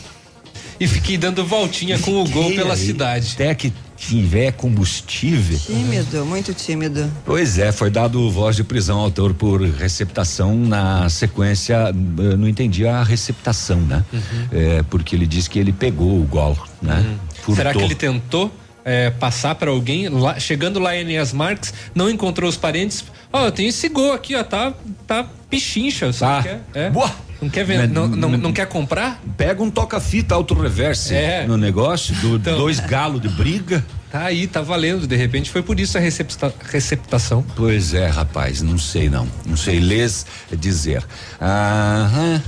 E 0.80 0.88
fiquei 0.88 1.18
dando 1.18 1.46
voltinha 1.46 1.98
com 2.00 2.22
o 2.22 2.28
gol 2.28 2.52
pela 2.52 2.74
aí, 2.74 2.80
cidade. 2.80 3.32
Até 3.36 3.56
que 3.56 3.72
tiver 3.96 4.52
combustível. 4.52 5.58
Tímido, 5.58 6.26
muito 6.26 6.54
tímido. 6.54 7.10
Pois 7.26 7.58
é, 7.58 7.72
foi 7.72 7.90
dado 7.90 8.30
voz 8.30 8.56
de 8.58 8.64
prisão 8.64 8.98
ao 8.98 9.06
autor 9.06 9.34
por 9.34 9.62
receptação 9.62 10.56
na 10.56 11.08
sequência, 11.10 11.76
eh, 11.94 12.36
não 12.36 12.48
entendi 12.48 12.86
a 12.86 13.02
receptação, 13.04 13.80
né? 13.80 14.04
É, 14.52 14.84
porque 14.90 15.16
ele 15.16 15.26
disse 15.26 15.50
que 15.50 15.58
ele 15.58 15.72
pegou 15.72 16.20
o 16.20 16.26
gol, 16.26 16.58
né? 16.82 17.06
Furtou. 17.36 17.56
Será 17.56 17.74
que 17.74 17.82
ele 17.82 17.96
tentou 17.96 18.52
é, 18.84 19.10
passar 19.12 19.56
para 19.56 19.72
alguém? 19.72 20.10
Lá- 20.10 20.38
chegando 20.40 20.78
lá 20.78 20.96
em 20.96 21.00
Enéas 21.02 21.32
Marques, 21.32 21.74
não 21.96 22.10
encontrou 22.10 22.50
os 22.50 22.58
parentes. 22.58 23.04
Ó, 23.32 23.46
eu 23.46 23.52
tenho 23.52 23.70
esse 23.70 23.88
gol 23.88 24.12
aqui, 24.12 24.36
ó, 24.36 24.44
tá, 24.44 24.74
tá 25.08 25.26
pichincha. 25.50 26.12
Tá. 26.12 26.44
Quer? 26.44 26.62
É. 26.74 26.90
Boa. 26.90 27.10
Não 27.42 27.50
quer 27.50 27.66
vender, 27.66 27.88
não, 27.90 28.08
não, 28.08 28.30
não, 28.30 28.54
quer 28.54 28.66
comprar? 28.68 29.22
Pega 29.36 29.62
um 29.62 29.70
toca-fita 29.70 30.34
auto-reverse 30.36 31.14
É. 31.14 31.46
no 31.46 31.58
negócio, 31.58 32.16
do, 32.16 32.38
Então. 32.38 32.58
dois 32.58 32.80
galos 32.80 33.22
de 33.22 33.28
briga. 33.30 33.86
Tá 34.16 34.28
aí, 34.28 34.48
tá 34.48 34.62
valendo. 34.62 35.06
De 35.06 35.18
repente 35.18 35.50
foi 35.52 35.62
por 35.62 35.78
isso 35.78 35.98
a 35.98 36.00
recepta- 36.00 36.54
receptação. 36.72 37.46
Pois 37.54 37.94
é, 37.94 38.08
rapaz, 38.08 38.62
não 38.62 38.78
sei 38.78 39.10
não. 39.10 39.28
Não 39.46 39.58
sei 39.58 39.78
lhes 39.78 40.26
dizer. 40.58 41.04
Ah, 41.38 42.40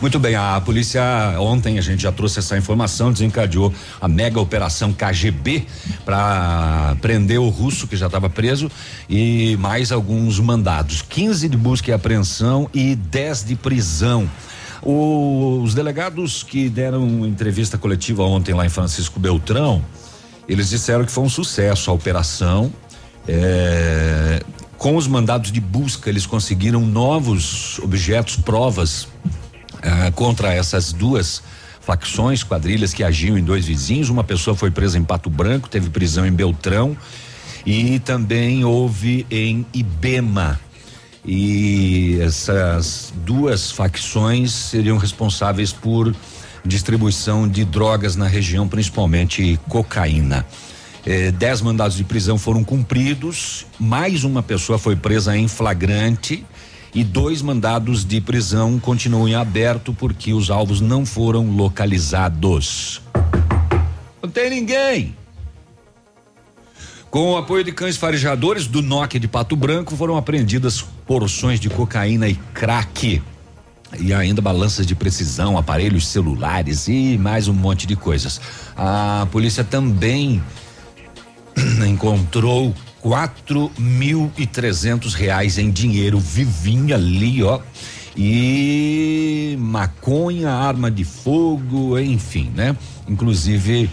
muito 0.00 0.18
bem, 0.18 0.34
a 0.34 0.58
polícia 0.62 1.02
ontem 1.38 1.78
a 1.78 1.82
gente 1.82 2.04
já 2.04 2.10
trouxe 2.10 2.38
essa 2.38 2.56
informação, 2.56 3.12
desencadeou 3.12 3.70
a 4.00 4.08
mega 4.08 4.40
operação 4.40 4.94
KGB 4.94 5.66
para 6.06 6.96
prender 7.02 7.38
o 7.38 7.50
russo 7.50 7.86
que 7.86 7.98
já 7.98 8.06
estava 8.06 8.30
preso 8.30 8.70
e 9.10 9.58
mais 9.58 9.92
alguns 9.92 10.40
mandados. 10.40 11.02
15 11.02 11.50
de 11.50 11.56
busca 11.58 11.90
e 11.90 11.92
apreensão 11.92 12.66
e 12.72 12.96
10 12.96 13.44
de 13.44 13.54
prisão. 13.54 14.26
Os 14.88 15.74
delegados 15.74 16.44
que 16.44 16.68
deram 16.68 17.26
entrevista 17.26 17.76
coletiva 17.76 18.22
ontem 18.22 18.54
lá 18.54 18.64
em 18.64 18.68
Francisco 18.68 19.18
Beltrão, 19.18 19.84
eles 20.48 20.68
disseram 20.68 21.04
que 21.04 21.10
foi 21.10 21.24
um 21.24 21.28
sucesso 21.28 21.90
a 21.90 21.94
operação. 21.94 22.72
É, 23.26 24.40
com 24.78 24.94
os 24.94 25.08
mandados 25.08 25.50
de 25.50 25.60
busca, 25.60 26.08
eles 26.08 26.24
conseguiram 26.24 26.82
novos 26.82 27.80
objetos, 27.80 28.36
provas 28.36 29.08
ah, 29.82 30.12
contra 30.12 30.54
essas 30.54 30.92
duas 30.92 31.42
facções, 31.80 32.44
quadrilhas 32.44 32.94
que 32.94 33.02
agiam 33.02 33.36
em 33.36 33.42
dois 33.42 33.64
vizinhos. 33.66 34.08
Uma 34.08 34.22
pessoa 34.22 34.56
foi 34.56 34.70
presa 34.70 34.96
em 34.96 35.02
Pato 35.02 35.28
Branco, 35.28 35.68
teve 35.68 35.90
prisão 35.90 36.24
em 36.24 36.32
Beltrão 36.32 36.96
e 37.64 37.98
também 37.98 38.64
houve 38.64 39.26
em 39.28 39.66
Ibema. 39.74 40.60
E 41.26 42.18
essas 42.20 43.12
duas 43.24 43.72
facções 43.72 44.52
seriam 44.52 44.96
responsáveis 44.96 45.72
por 45.72 46.14
distribuição 46.64 47.48
de 47.48 47.64
drogas 47.64 48.14
na 48.14 48.26
região, 48.26 48.68
principalmente 48.68 49.58
cocaína. 49.68 50.46
Eh, 51.04 51.30
dez 51.32 51.60
mandados 51.60 51.96
de 51.96 52.04
prisão 52.04 52.36
foram 52.36 52.64
cumpridos, 52.64 53.66
mais 53.78 54.24
uma 54.24 54.42
pessoa 54.42 54.78
foi 54.78 54.96
presa 54.96 55.36
em 55.36 55.46
flagrante 55.46 56.44
e 56.94 57.04
dois 57.04 57.42
mandados 57.42 58.04
de 58.04 58.20
prisão 58.20 58.78
continuam 58.80 59.28
em 59.28 59.34
aberto 59.34 59.92
porque 59.92 60.32
os 60.32 60.50
alvos 60.50 60.80
não 60.80 61.04
foram 61.04 61.50
localizados. 61.50 63.02
Não 64.22 64.30
tem 64.30 64.50
ninguém. 64.50 65.14
Com 67.16 67.30
o 67.30 67.36
apoio 67.38 67.64
de 67.64 67.72
cães 67.72 67.96
farejadores 67.96 68.66
do 68.66 68.82
NOC 68.82 69.18
de 69.18 69.26
Pato 69.26 69.56
Branco, 69.56 69.96
foram 69.96 70.18
apreendidas 70.18 70.84
porções 71.06 71.58
de 71.58 71.70
cocaína 71.70 72.28
e 72.28 72.34
crack. 72.52 73.22
E 73.98 74.12
ainda 74.12 74.42
balanças 74.42 74.86
de 74.86 74.94
precisão, 74.94 75.56
aparelhos 75.56 76.08
celulares 76.08 76.88
e 76.88 77.16
mais 77.16 77.48
um 77.48 77.54
monte 77.54 77.86
de 77.86 77.96
coisas. 77.96 78.38
A 78.76 79.26
polícia 79.32 79.64
também 79.64 80.42
encontrou 81.88 82.74
quatro 83.00 83.72
mil 83.78 84.30
e 84.36 84.46
trezentos 84.46 85.14
reais 85.14 85.56
em 85.56 85.70
dinheiro 85.70 86.20
vivinho 86.20 86.94
ali, 86.94 87.42
ó. 87.42 87.60
E 88.14 89.56
maconha, 89.58 90.50
arma 90.50 90.90
de 90.90 91.04
fogo, 91.04 91.98
enfim, 91.98 92.52
né? 92.54 92.76
Inclusive, 93.08 93.88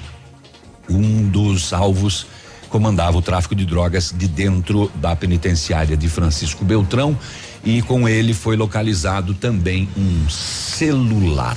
um 0.90 1.30
dos 1.30 1.72
alvos 1.72 2.28
comandava 2.74 3.16
o 3.16 3.22
tráfico 3.22 3.54
de 3.54 3.68
drogas 3.68 4.12
de 4.18 4.28
dentro 4.28 4.92
da 4.96 5.16
penitenciária 5.16 5.96
de 5.96 6.10
Francisco 6.10 6.66
Beltrão 6.66 7.16
e 7.64 7.84
com 7.84 8.10
ele 8.10 8.34
foi 8.34 8.58
localizado 8.58 9.36
também 9.36 9.88
um 9.96 10.28
celular. 10.28 11.56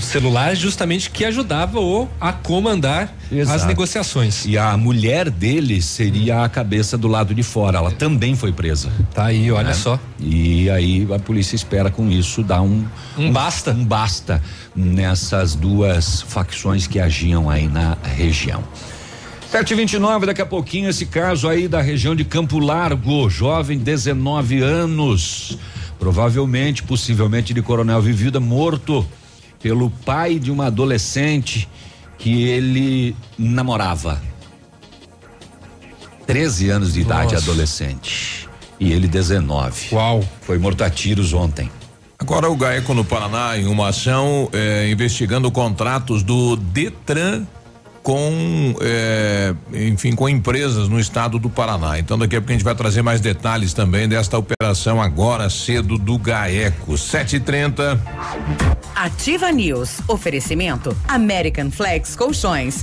Celular 0.00 0.56
justamente 0.56 1.10
que 1.10 1.22
ajudava 1.26 1.78
o 1.78 2.08
a 2.18 2.32
comandar 2.32 3.14
as 3.26 3.36
Exato. 3.36 3.66
negociações. 3.66 4.46
E 4.46 4.56
a 4.56 4.74
mulher 4.78 5.28
dele 5.28 5.82
seria 5.82 6.42
a 6.42 6.48
cabeça 6.48 6.96
do 6.96 7.08
lado 7.08 7.34
de 7.34 7.42
fora. 7.42 7.76
Ela 7.76 7.90
também 7.90 8.34
foi 8.34 8.50
presa. 8.50 8.90
Tá 9.12 9.26
aí, 9.26 9.52
olha 9.52 9.68
né? 9.68 9.74
só. 9.74 10.00
E 10.18 10.70
aí 10.70 11.06
a 11.14 11.18
polícia 11.18 11.56
espera 11.56 11.90
com 11.90 12.08
isso 12.10 12.42
dar 12.42 12.62
um 12.62 12.86
Um 13.18 13.30
basta. 13.30 13.72
um 13.72 13.84
basta 13.84 14.42
nessas 14.74 15.54
duas 15.54 16.22
facções 16.22 16.86
que 16.86 16.98
agiam 16.98 17.50
aí 17.50 17.68
na 17.68 17.98
região. 18.02 18.64
729, 19.50 20.26
daqui 20.26 20.42
a 20.42 20.46
pouquinho 20.46 20.90
esse 20.90 21.06
caso 21.06 21.48
aí 21.48 21.66
da 21.66 21.80
região 21.80 22.14
de 22.14 22.22
Campo 22.22 22.58
Largo, 22.58 23.30
jovem 23.30 23.78
19 23.78 24.60
anos, 24.60 25.58
provavelmente, 25.98 26.82
possivelmente 26.82 27.54
de 27.54 27.62
Coronel 27.62 28.02
Vivida, 28.02 28.38
morto 28.38 29.06
pelo 29.58 29.88
pai 29.88 30.38
de 30.38 30.50
uma 30.50 30.66
adolescente 30.66 31.66
que 32.18 32.42
ele 32.42 33.16
namorava. 33.38 34.20
13 36.26 36.68
anos 36.68 36.92
de 36.92 37.00
idade, 37.00 37.32
Nossa. 37.32 37.50
adolescente. 37.50 38.46
E 38.78 38.92
ele 38.92 39.08
19. 39.08 39.94
Uau. 39.94 40.22
Foi 40.42 40.58
morto 40.58 40.84
a 40.84 40.90
tiros 40.90 41.32
ontem. 41.32 41.70
Agora 42.18 42.50
o 42.50 42.56
GAECO 42.56 42.92
no 42.92 43.04
Paraná 43.04 43.56
em 43.56 43.66
uma 43.66 43.88
ação 43.88 44.50
eh, 44.52 44.90
investigando 44.90 45.50
contratos 45.50 46.22
do 46.22 46.54
Detran 46.56 47.46
com, 48.08 48.74
eh, 48.80 49.52
enfim, 49.70 50.14
com 50.14 50.26
empresas 50.30 50.88
no 50.88 50.98
estado 50.98 51.38
do 51.38 51.50
Paraná. 51.50 51.98
Então 51.98 52.18
daqui 52.18 52.36
a 52.36 52.40
pouco 52.40 52.52
a 52.52 52.54
gente 52.54 52.64
vai 52.64 52.74
trazer 52.74 53.02
mais 53.02 53.20
detalhes 53.20 53.74
também 53.74 54.08
desta 54.08 54.38
operação 54.38 55.02
agora 55.02 55.50
cedo 55.50 55.98
do 55.98 56.16
GAECO. 56.16 56.94
7h30. 56.94 58.00
Ativa 58.94 59.52
News. 59.52 59.98
Oferecimento 60.08 60.96
American 61.06 61.70
Flex 61.70 62.16
Colchões. 62.16 62.82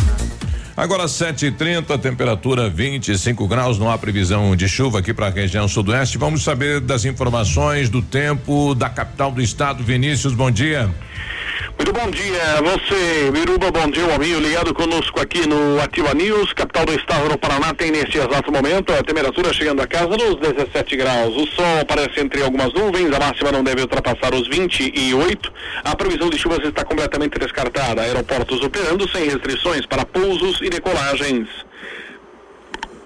Agora 0.81 1.05
7h30, 1.05 1.95
temperatura 1.99 2.67
25 2.67 3.47
graus, 3.47 3.77
não 3.77 3.91
há 3.91 3.99
previsão 3.99 4.55
de 4.55 4.67
chuva 4.67 4.97
aqui 4.97 5.13
para 5.13 5.27
a 5.27 5.29
região 5.29 5.67
sudoeste. 5.67 6.17
Vamos 6.17 6.43
saber 6.43 6.79
das 6.79 7.05
informações 7.05 7.87
do 7.87 8.01
tempo 8.01 8.73
da 8.73 8.89
capital 8.89 9.31
do 9.31 9.43
estado. 9.43 9.83
Vinícius, 9.83 10.33
bom 10.33 10.49
dia. 10.49 10.89
Muito 11.81 11.93
bom 11.93 12.11
dia 12.11 12.43
a 12.59 12.61
você, 12.61 13.31
Biruba, 13.31 13.71
bom 13.71 13.89
dia, 13.89 14.05
um 14.05 14.13
amigo 14.13 14.39
ligado 14.39 14.71
conosco 14.71 15.19
aqui 15.19 15.47
no 15.47 15.81
Ativa 15.81 16.13
News, 16.13 16.53
capital 16.53 16.85
do 16.85 16.93
estado 16.93 17.27
do 17.27 17.39
Paraná, 17.39 17.73
tem 17.73 17.89
neste 17.89 18.19
exato 18.19 18.51
momento 18.51 18.93
a 18.93 19.01
temperatura 19.01 19.51
chegando 19.51 19.81
a 19.81 19.87
casa 19.87 20.09
nos 20.09 20.35
17 20.35 20.95
graus. 20.95 21.35
O 21.35 21.47
sol 21.47 21.79
aparece 21.81 22.19
entre 22.19 22.43
algumas 22.43 22.71
nuvens, 22.71 23.11
a 23.11 23.19
máxima 23.19 23.51
não 23.51 23.63
deve 23.63 23.81
ultrapassar 23.81 24.31
os 24.35 24.47
28. 24.47 25.51
A 25.83 25.95
previsão 25.95 26.29
de 26.29 26.37
chuvas 26.37 26.63
está 26.63 26.85
completamente 26.85 27.39
descartada. 27.39 28.03
Aeroportos 28.03 28.61
operando 28.61 29.09
sem 29.09 29.23
restrições 29.27 29.83
para 29.87 30.05
pousos 30.05 30.61
e 30.61 30.69
decolagens. 30.69 31.47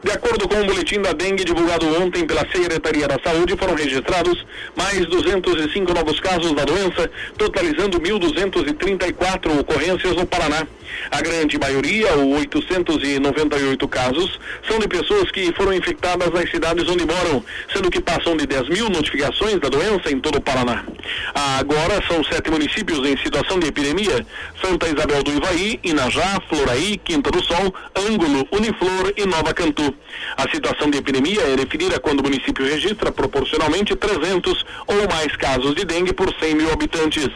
De 0.06 0.12
acordo 0.12 0.48
com 0.48 0.62
o 0.62 0.66
boletim 0.66 1.02
da 1.02 1.14
dengue 1.14 1.44
divulgado 1.44 1.88
ontem 2.00 2.28
pela 2.28 2.42
Secretaria 2.42 3.08
da 3.08 3.18
Saúde, 3.24 3.58
foram 3.58 3.74
registrados 3.74 4.46
mais 4.76 5.04
205 5.08 5.92
novos 5.96 6.20
casos 6.20 6.54
da 6.54 6.64
doença, 6.64 7.10
totalizando 7.36 8.00
1.234 8.00 9.62
ocorrências 9.62 10.16
no 10.16 10.28
Paraná. 10.28 10.68
A 11.10 11.22
grande 11.22 11.58
maioria, 11.58 12.14
ou 12.18 12.38
898 12.38 13.88
casos, 13.88 14.40
são 14.70 14.78
de 14.78 14.88
pessoas 14.88 15.32
que 15.32 15.52
foram 15.54 15.74
infectadas 15.74 16.30
nas 16.32 16.52
cidades 16.52 16.88
onde 16.88 17.04
moram, 17.04 17.44
sendo 17.74 17.90
que 17.90 18.00
passam 18.00 18.38
de 18.38 18.46
10 18.46 18.70
mil 18.70 18.90
notificações 18.90 19.60
da 19.60 19.70
doença 19.70 20.12
em 20.12 20.20
todo 20.20 20.38
o 20.38 20.42
Paraná. 20.42 20.86
Agora 21.34 22.00
são 22.08 22.24
sete 22.24 22.52
municípios 22.52 23.00
em 23.00 23.18
situação 23.18 23.60
de 23.60 23.70
epidemia: 23.70 24.26
Santa 24.64 24.88
Isabel 24.88 25.24
do 25.24 25.32
Ivaí, 25.32 25.80
Inajá, 25.84 26.40
Floraí, 26.48 26.98
Quinta 26.98 27.32
do 27.32 27.44
Sol, 27.44 27.74
Ângulo, 27.96 28.48
Uniflor 28.52 29.14
e 29.18 29.26
Nova 29.26 29.52
Cantu. 29.52 29.95
A 30.38 30.50
situação 30.50 30.90
de 30.90 30.98
epidemia 30.98 31.42
é 31.42 31.56
definida 31.56 32.00
quando 32.00 32.20
o 32.20 32.24
município 32.24 32.66
registra 32.66 33.12
proporcionalmente 33.12 33.96
300 33.96 34.66
ou 34.88 35.08
mais 35.10 35.36
casos 35.36 35.76
de 35.76 35.86
dengue 35.86 36.14
por 36.14 36.34
100 36.34 36.56
mil 36.56 36.72
habitantes. 36.72 37.30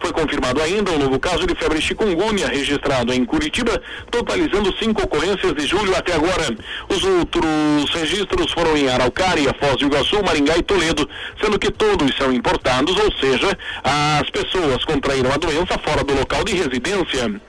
Foi 0.00 0.12
confirmado 0.12 0.62
ainda 0.62 0.92
um 0.92 0.98
novo 0.98 1.18
caso 1.18 1.46
de 1.46 1.54
febre 1.54 1.80
chikungunya 1.80 2.48
registrado 2.48 3.12
em 3.12 3.24
Curitiba, 3.24 3.80
totalizando 4.10 4.74
cinco 4.78 5.02
ocorrências 5.02 5.54
de 5.54 5.66
julho 5.66 5.96
até 5.96 6.14
agora. 6.14 6.56
Os 6.88 7.02
outros 7.04 7.90
registros 7.94 8.52
foram 8.52 8.76
em 8.76 8.88
Araucária, 8.88 9.54
Foz 9.60 9.76
do 9.76 9.86
Iguaçu, 9.86 10.22
Maringá 10.22 10.56
e 10.56 10.62
Toledo, 10.62 11.08
sendo 11.40 11.58
que 11.58 11.70
todos 11.70 12.16
são 12.16 12.32
importados, 12.32 12.96
ou 12.96 13.12
seja, 13.12 13.56
as 13.82 14.30
pessoas 14.30 14.84
contraíram 14.84 15.32
a 15.32 15.36
doença 15.36 15.78
fora 15.78 16.04
do 16.04 16.14
local 16.14 16.44
de 16.44 16.54
residência. 16.54 17.40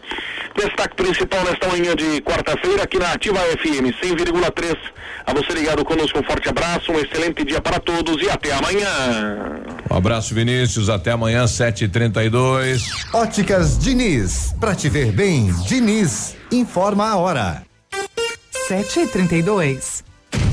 Destaque 0.56 0.96
principal 0.96 1.44
nesta 1.44 1.68
manhã 1.68 1.96
de 1.96 2.22
quarta-feira 2.22 2.84
aqui 2.84 2.98
na 2.98 3.12
Ativa 3.12 3.40
FM 3.40 3.92
100,3. 4.02 4.78
A 5.26 5.34
você 5.34 5.54
ligado 5.54 5.84
conosco, 5.84 6.20
um 6.20 6.24
forte 6.24 6.48
abraço, 6.48 6.92
um 6.92 7.00
excelente 7.00 7.44
dia 7.44 7.60
para 7.60 7.80
todos 7.80 8.22
e 8.22 8.30
até 8.30 8.54
amanhã. 8.54 9.62
Um 9.92 9.96
abraço, 9.96 10.34
Vinícius. 10.34 10.90
Até 10.90 11.12
amanhã, 11.12 11.46
7h32. 11.46 12.84
Óticas 13.14 13.78
Diniz. 13.78 14.56
Pra 14.60 14.74
te 14.74 14.88
ver 14.88 15.12
bem, 15.12 15.52
Diniz. 15.68 16.36
Informa 16.52 17.10
a 17.10 17.18
hora. 17.18 17.64
7 18.68 19.02
e 19.02 19.08
32 19.08 20.06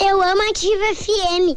Eu 0.00 0.20
amo 0.20 0.50
Ativa 0.50 0.94
FM. 0.96 1.54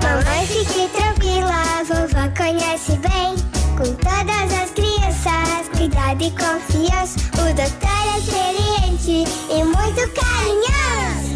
Mamãe, 0.00 0.46
fique 0.46 0.88
tranquila, 0.96 1.82
vovó 1.84 2.28
conhece 2.36 2.92
bem. 2.98 3.34
Com 3.76 3.92
todas 3.96 4.52
as 4.62 4.70
crianças, 4.70 5.68
cuidado 5.76 6.22
e 6.22 6.30
confiança. 6.30 7.18
O 7.32 7.52
doutor 7.52 8.02
é 8.06 8.18
experiente 8.20 9.24
e 9.50 9.64
muito 9.64 10.08
carinhoso. 10.14 11.32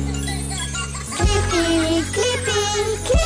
Clipe, 1.17 2.13
clipe, 2.13 2.53
clipe. 3.09 3.26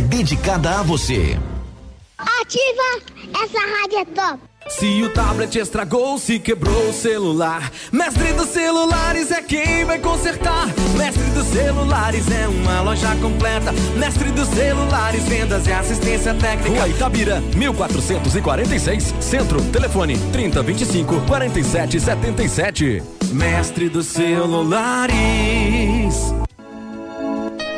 dedicada 0.00 0.78
a 0.78 0.82
você. 0.82 1.38
Ativa! 2.18 3.02
Essa 3.42 3.58
rádio 3.58 3.98
é 3.98 4.04
top! 4.04 4.48
Se 4.68 5.02
o 5.02 5.08
tablet 5.10 5.58
estragou, 5.58 6.18
se 6.18 6.38
quebrou 6.38 6.90
o 6.90 6.92
celular, 6.92 7.72
Mestre 7.90 8.34
dos 8.34 8.48
Celulares 8.48 9.30
é 9.30 9.40
quem 9.40 9.84
vai 9.84 9.98
consertar. 9.98 10.66
Mestre 10.96 11.22
dos 11.30 11.46
Celulares 11.46 12.30
é 12.30 12.46
uma 12.48 12.82
loja 12.82 13.16
completa. 13.16 13.72
Mestre 13.96 14.30
dos 14.30 14.46
Celulares, 14.48 15.24
vendas 15.24 15.66
e 15.66 15.72
assistência 15.72 16.34
técnica. 16.34 16.80
Rua 16.80 16.88
Itabira, 16.88 17.40
1446, 17.56 19.14
Centro, 19.20 19.62
telefone 19.72 20.18
3025 20.32 21.22
4777. 21.22 23.02
Mestre 23.32 23.88
dos 23.88 24.06
Celulares. 24.06 25.97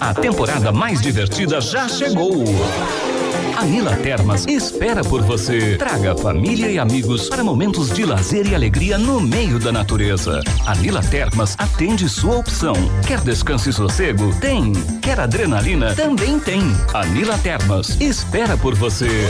A 0.00 0.14
temporada 0.14 0.72
mais 0.72 1.00
divertida 1.00 1.60
já 1.60 1.88
chegou. 1.88 2.44
A 3.56 3.64
Nila 3.64 3.96
Termas 3.96 4.46
espera 4.46 5.02
por 5.02 5.22
você. 5.22 5.76
Traga 5.76 6.14
família 6.16 6.70
e 6.70 6.78
amigos 6.78 7.28
para 7.28 7.42
momentos 7.42 7.90
de 7.90 8.04
lazer 8.04 8.46
e 8.46 8.54
alegria 8.54 8.96
no 8.96 9.20
meio 9.20 9.58
da 9.58 9.72
natureza. 9.72 10.40
A 10.64 10.74
Nila 10.76 11.02
Termas 11.02 11.56
atende 11.58 12.08
sua 12.08 12.36
opção. 12.36 12.74
Quer 13.06 13.20
descanso 13.20 13.68
e 13.68 13.72
sossego? 13.72 14.32
Tem. 14.40 14.72
Quer 15.02 15.18
adrenalina? 15.20 15.94
Também 15.94 16.38
tem. 16.38 16.62
A 16.94 17.04
Nila 17.04 17.36
Termas 17.38 18.00
espera 18.00 18.56
por 18.56 18.74
você. 18.76 19.28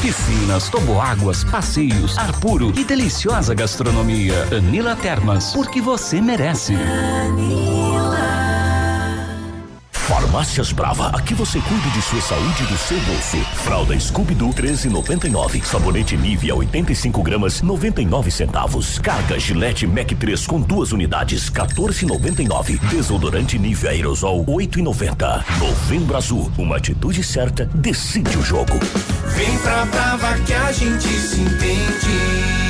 Piscinas, 0.00 0.70
toboáguas, 0.70 1.44
passeios, 1.44 2.16
ar 2.16 2.32
puro 2.40 2.72
e 2.74 2.84
deliciosa 2.84 3.52
gastronomia. 3.54 4.48
Anila 4.56 4.96
Termas, 4.96 5.52
porque 5.52 5.78
você 5.82 6.22
merece. 6.22 6.74
Farmácias 10.30 10.70
Brava, 10.70 11.08
aqui 11.08 11.34
você 11.34 11.60
cuida 11.60 11.90
de 11.90 12.00
sua 12.02 12.20
saúde 12.20 12.62
e 12.62 12.66
do 12.66 12.78
seu 12.78 13.00
bolso. 13.00 13.36
Fralda 13.64 13.98
Scooby-Doo 13.98 14.50
13,99. 14.50 15.64
Sabonete 15.64 16.16
Nivea 16.16 16.54
85 16.54 17.20
gramas 17.20 17.60
99 17.60 18.30
centavos. 18.30 19.00
Carga 19.00 19.40
Gillette 19.40 19.88
Mac 19.88 20.12
3 20.12 20.46
com 20.46 20.60
duas 20.60 20.92
unidades 20.92 21.50
14,99. 21.50 22.78
Desodorante 22.90 23.58
Nivea 23.58 23.90
Aerosol 23.90 24.44
8,90. 24.46 25.44
Novembro 25.58 26.16
Azul, 26.16 26.52
uma 26.56 26.76
atitude 26.76 27.24
certa 27.24 27.64
decide 27.74 28.38
o 28.38 28.42
jogo. 28.42 28.78
Vem 29.34 29.58
pra 29.58 29.84
Brava 29.86 30.38
que 30.46 30.54
a 30.54 30.70
gente 30.70 31.08
se 31.08 31.40
entende. 31.40 32.69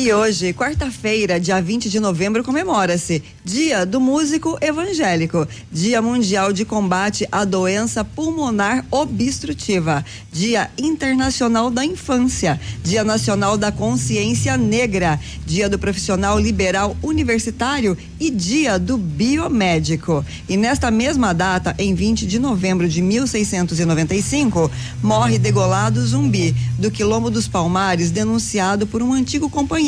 E 0.00 0.12
hoje, 0.12 0.52
quarta-feira, 0.52 1.40
dia 1.40 1.60
20 1.60 1.90
de 1.90 1.98
novembro, 1.98 2.44
comemora-se 2.44 3.20
Dia 3.44 3.84
do 3.84 4.00
Músico 4.00 4.56
Evangélico, 4.60 5.44
Dia 5.72 6.00
Mundial 6.00 6.52
de 6.52 6.64
Combate 6.64 7.26
à 7.32 7.44
Doença 7.44 8.04
Pulmonar 8.04 8.86
Obstrutiva, 8.92 10.04
Dia 10.30 10.70
Internacional 10.78 11.68
da 11.68 11.84
Infância, 11.84 12.60
Dia 12.80 13.02
Nacional 13.02 13.58
da 13.58 13.72
Consciência 13.72 14.56
Negra, 14.56 15.18
Dia 15.44 15.68
do 15.68 15.80
Profissional 15.80 16.38
Liberal 16.38 16.96
Universitário 17.02 17.98
e 18.20 18.30
Dia 18.30 18.78
do 18.78 18.96
Biomédico. 18.96 20.24
E 20.48 20.56
nesta 20.56 20.92
mesma 20.92 21.32
data, 21.32 21.74
em 21.76 21.92
20 21.92 22.24
de 22.24 22.38
novembro 22.38 22.88
de 22.88 23.02
1695, 23.02 24.70
morre 25.02 25.40
degolado 25.40 26.06
zumbi 26.06 26.54
do 26.78 26.88
Quilombo 26.88 27.30
dos 27.30 27.48
Palmares, 27.48 28.12
denunciado 28.12 28.86
por 28.86 29.02
um 29.02 29.12
antigo 29.12 29.50
companheiro. 29.50 29.87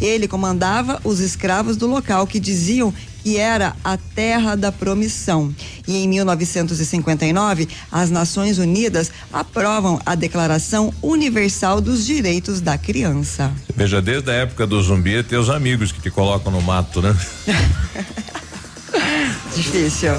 Ele 0.00 0.28
comandava 0.28 1.00
os 1.04 1.20
escravos 1.20 1.76
do 1.76 1.86
local 1.86 2.26
que 2.26 2.40
diziam 2.40 2.92
que 3.22 3.36
era 3.36 3.74
a 3.84 3.96
terra 3.96 4.56
da 4.56 4.72
promissão. 4.72 5.54
E 5.86 5.96
em 5.96 6.08
1959, 6.08 7.68
as 7.90 8.10
Nações 8.10 8.58
Unidas 8.58 9.10
aprovam 9.32 10.00
a 10.04 10.14
Declaração 10.14 10.92
Universal 11.00 11.80
dos 11.80 12.04
Direitos 12.04 12.60
da 12.60 12.76
Criança. 12.76 13.52
Veja, 13.74 14.02
desde 14.02 14.30
a 14.30 14.34
época 14.34 14.66
do 14.66 14.82
zumbi, 14.82 15.16
é 15.16 15.22
teus 15.22 15.48
amigos 15.48 15.92
que 15.92 16.00
te 16.00 16.10
colocam 16.10 16.50
no 16.50 16.60
mato, 16.60 17.00
né? 17.00 17.16
Difícil. 19.54 20.12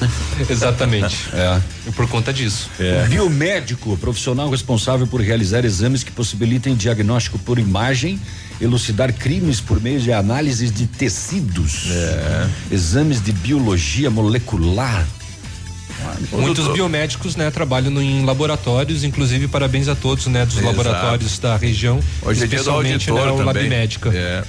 Exatamente. 0.48 1.28
É. 1.32 1.60
E 1.88 1.92
por 1.92 2.08
conta 2.08 2.32
disso. 2.32 2.68
O 3.04 3.08
biomédico, 3.08 3.96
profissional 3.96 4.50
responsável 4.50 5.06
por 5.06 5.20
realizar 5.20 5.64
exames 5.64 6.02
que 6.02 6.10
possibilitem 6.10 6.74
diagnóstico 6.74 7.38
por 7.38 7.58
imagem 7.58 8.18
elucidar 8.60 9.12
crimes 9.12 9.60
por 9.60 9.80
meio 9.80 10.00
de 10.00 10.12
análises 10.12 10.70
de 10.70 10.86
tecidos, 10.86 11.88
exames 12.70 13.20
de 13.22 13.32
biologia 13.32 14.08
molecular. 14.10 15.04
Muitos 16.32 16.66
biomédicos, 16.72 17.36
né, 17.36 17.50
trabalham 17.50 17.90
no- 17.90 18.02
em 18.02 18.24
laboratórios, 18.24 19.04
inclusive 19.04 19.46
parabéns 19.48 19.86
a 19.88 19.94
todos, 19.94 20.26
né, 20.26 20.44
dos 20.44 20.56
Exato. 20.58 20.68
laboratórios 20.76 21.38
da 21.38 21.56
região, 21.56 22.00
Hoje 22.22 22.42
é 22.42 22.46
dia 22.46 22.58
do 22.58 22.60
especialmente 22.60 23.10
auditor 23.10 23.26
né, 23.36 23.42
o 23.42 23.44
Lab 23.44 23.54
também. 23.58 23.70
Médica. 23.70 24.10
É. 24.12 24.42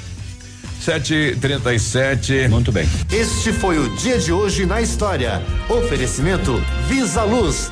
737. 0.83 2.47
Muito 2.49 2.71
bem. 2.71 2.87
Este 3.11 3.53
foi 3.53 3.79
o 3.79 3.95
dia 3.95 4.17
de 4.19 4.31
hoje 4.31 4.65
na 4.65 4.81
história. 4.81 5.41
Oferecimento 5.69 6.61
Visa 6.87 7.23
Luz. 7.23 7.71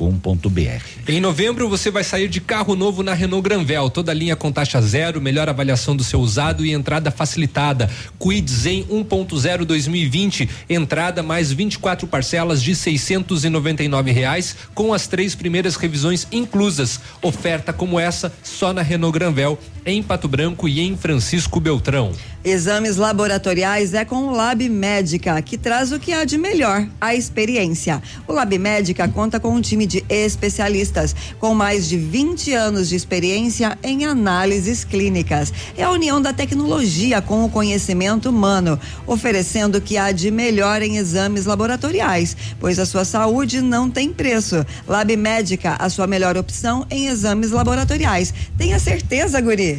Em 1.08 1.20
novembro 1.20 1.70
você 1.70 1.90
vai 1.90 2.04
sair 2.04 2.28
de 2.28 2.42
carro 2.42 2.76
novo 2.76 3.04
na 3.04 3.14
Renault 3.14 3.44
Granvel, 3.44 3.90
toda 3.90 4.14
linha 4.14 4.36
com 4.36 4.52
taxa 4.52 4.82
zero, 4.82 5.22
melhor 5.22 5.48
avaliação 5.48 5.96
do 5.96 6.04
seu 6.04 6.20
usado 6.20 6.66
e 6.66 6.72
entrada 6.72 7.12
facilitada. 7.12 7.90
Quid 8.20 8.50
Zen 8.50 8.84
1.0 8.86 9.66
2020, 9.66 10.50
entrada 10.70 11.24
mais 11.24 11.52
24 11.52 12.08
parcelas 12.08 12.62
de 12.62 12.76
699 12.76 14.12
reais 14.12 14.56
com 14.74 14.94
as 14.94 15.08
três 15.08 15.36
primeiras 15.36 15.76
revisões 15.76 16.28
inclusas. 16.32 17.00
Oferta 17.22 17.72
como 17.72 18.00
essa 18.00 18.32
só 18.44 18.74
na 18.74 18.82
Renault 18.82 19.11
Granvel, 19.12 19.58
em 19.86 20.04
Pato 20.04 20.28
Branco 20.28 20.68
e 20.68 20.80
em 20.80 20.96
Francisco 20.96 21.60
Beltrão. 21.60 22.12
Exames 22.44 22.98
laboratoriais 22.98 23.94
é 23.94 24.04
com 24.04 24.28
o 24.28 24.32
Lab 24.32 24.68
Médica, 24.68 25.40
que 25.44 25.60
traz 25.60 25.92
o 25.92 26.00
que 26.00 26.12
há 26.12 26.26
de 26.26 26.40
melhor, 26.40 26.88
a 27.00 27.14
experiência. 27.14 28.02
O 28.28 28.34
Lab 28.34 28.58
Médica 28.58 29.08
conta 29.08 29.40
com 29.40 29.50
um 29.50 29.62
time 29.62 29.86
de 29.86 30.04
especialistas 30.10 31.16
com 31.40 31.54
mais 31.54 31.88
de 31.88 31.98
20 31.98 32.52
anos 32.54 32.90
de 32.90 32.96
experiência 32.96 33.78
em 33.84 34.06
análises 34.06 34.84
clínicas. 34.84 35.54
É 35.78 35.84
a 35.84 35.92
união 35.92 36.20
da 36.20 36.34
tecnologia 36.34 37.22
com 37.22 37.46
o 37.46 37.50
conhecimento 37.50 38.30
humano, 38.30 38.80
oferecendo 39.06 39.78
o 39.78 39.82
que 39.82 39.98
há 39.98 40.12
de 40.12 40.32
melhor 40.32 40.82
em 40.82 40.98
exames 40.98 41.46
laboratoriais, 41.46 42.36
pois 42.60 42.80
a 42.80 42.88
sua 42.88 43.06
saúde 43.06 43.62
não 43.62 43.88
tem 43.88 44.12
preço. 44.12 44.66
Lab 44.88 45.16
Médica, 45.16 45.76
a 45.78 45.90
sua 45.92 46.08
melhor 46.08 46.36
opção 46.38 46.88
em 46.90 47.08
exames 47.08 47.52
laboratoriais. 47.52 48.34
Tenha 48.58 48.80
certeza, 48.80 49.40
Guri. 49.40 49.71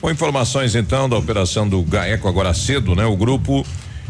Com 0.00 0.10
informações 0.10 0.74
então 0.74 1.08
da 1.08 1.16
operação 1.16 1.68
do 1.68 1.82
GAECO 1.82 2.28
agora 2.28 2.52
cedo, 2.52 2.94
né? 2.94 3.04
O 3.06 3.16
grupo 3.16 3.64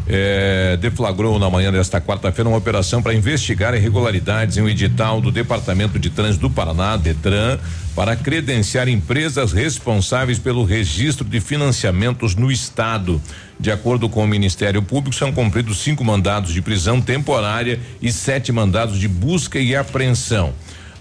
eh, 0.07 0.77
deflagrou 0.79 1.39
na 1.39 1.49
manhã 1.49 1.71
desta 1.71 1.99
quarta-feira 1.99 2.47
uma 2.47 2.57
operação 2.57 3.01
para 3.01 3.13
investigar 3.13 3.73
irregularidades 3.73 4.57
em 4.57 4.61
um 4.61 4.69
edital 4.69 5.19
do 5.19 5.31
Departamento 5.31 5.97
de 5.97 6.11
Trânsito 6.11 6.47
do 6.47 6.53
Paraná, 6.53 6.95
Detran, 6.95 7.57
para 7.95 8.15
credenciar 8.15 8.87
empresas 8.87 9.51
responsáveis 9.51 10.37
pelo 10.37 10.63
registro 10.63 11.25
de 11.25 11.39
financiamentos 11.39 12.35
no 12.35 12.51
estado. 12.51 13.21
De 13.59 13.71
acordo 13.71 14.07
com 14.07 14.23
o 14.23 14.27
Ministério 14.27 14.81
Público, 14.83 15.15
são 15.15 15.31
cumpridos 15.31 15.79
cinco 15.79 16.03
mandados 16.03 16.53
de 16.53 16.61
prisão 16.61 17.01
temporária 17.01 17.79
e 18.01 18.11
sete 18.11 18.51
mandados 18.51 18.99
de 18.99 19.07
busca 19.07 19.57
e 19.57 19.75
apreensão. 19.75 20.53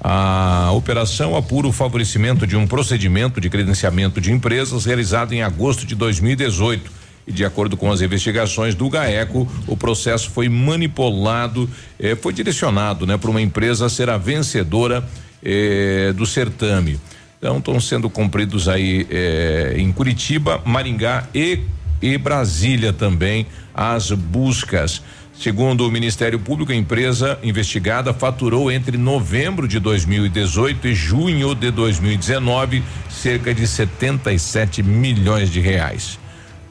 A 0.07 0.71
operação 0.73 1.35
apura 1.35 1.67
o 1.67 1.73
favorecimento 1.73 2.47
de 2.47 2.59
um 2.59 2.67
procedimento 2.67 3.41
de 3.41 3.49
credenciamento 3.49 4.21
de 4.21 4.31
empresas 4.31 4.85
realizado 4.85 5.33
em 5.33 5.41
agosto 5.41 5.87
de 5.87 5.95
2018. 5.95 6.93
E 7.27 7.33
de 7.33 7.43
acordo 7.43 7.75
com 7.75 7.91
as 7.91 8.03
investigações 8.03 8.75
do 8.75 8.91
GAECO, 8.91 9.49
o 9.67 9.75
processo 9.75 10.29
foi 10.29 10.47
manipulado, 10.47 11.71
eh, 11.99 12.15
foi 12.15 12.35
direcionado, 12.35 13.07
né, 13.07 13.17
para 13.17 13.31
uma 13.31 13.41
empresa 13.41 13.89
ser 13.89 14.11
a 14.11 14.19
vencedora 14.19 15.03
eh, 15.43 16.13
do 16.15 16.27
certame. 16.27 17.01
Então 17.39 17.57
estão 17.57 17.81
sendo 17.81 18.11
cumpridos 18.11 18.69
aí 18.69 19.07
eh, 19.11 19.77
em 19.79 19.91
Curitiba, 19.91 20.61
Maringá 20.67 21.27
e, 21.35 21.61
e 22.03 22.19
Brasília 22.19 22.93
também 22.93 23.47
as 23.75 24.11
buscas. 24.11 25.01
Segundo 25.39 25.87
o 25.87 25.91
Ministério 25.91 26.39
Público, 26.39 26.73
a 26.73 26.75
empresa 26.75 27.39
investigada 27.43 28.15
faturou 28.15 28.71
entre 28.71 28.97
novembro 28.97 29.67
de 29.67 29.79
2018 29.79 30.89
e 30.89 30.95
junho 30.95 31.55
de 31.55 31.71
2019 31.71 32.83
cerca 33.11 33.53
de 33.53 33.67
77 33.67 34.83
milhões 34.83 35.51
de 35.51 35.61
reais. 35.61 36.19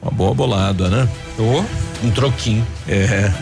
Uma 0.00 0.10
boa 0.10 0.34
bolada, 0.34 0.88
né? 0.88 1.08
Oh, 1.38 1.62
um 2.06 2.10
troquinho. 2.10 2.66
É. 2.88 3.32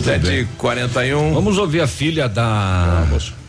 7h41. 0.00 1.34
Vamos 1.34 1.58
ouvir 1.58 1.80
a 1.80 1.86
filha 1.86 2.28
da. 2.28 3.06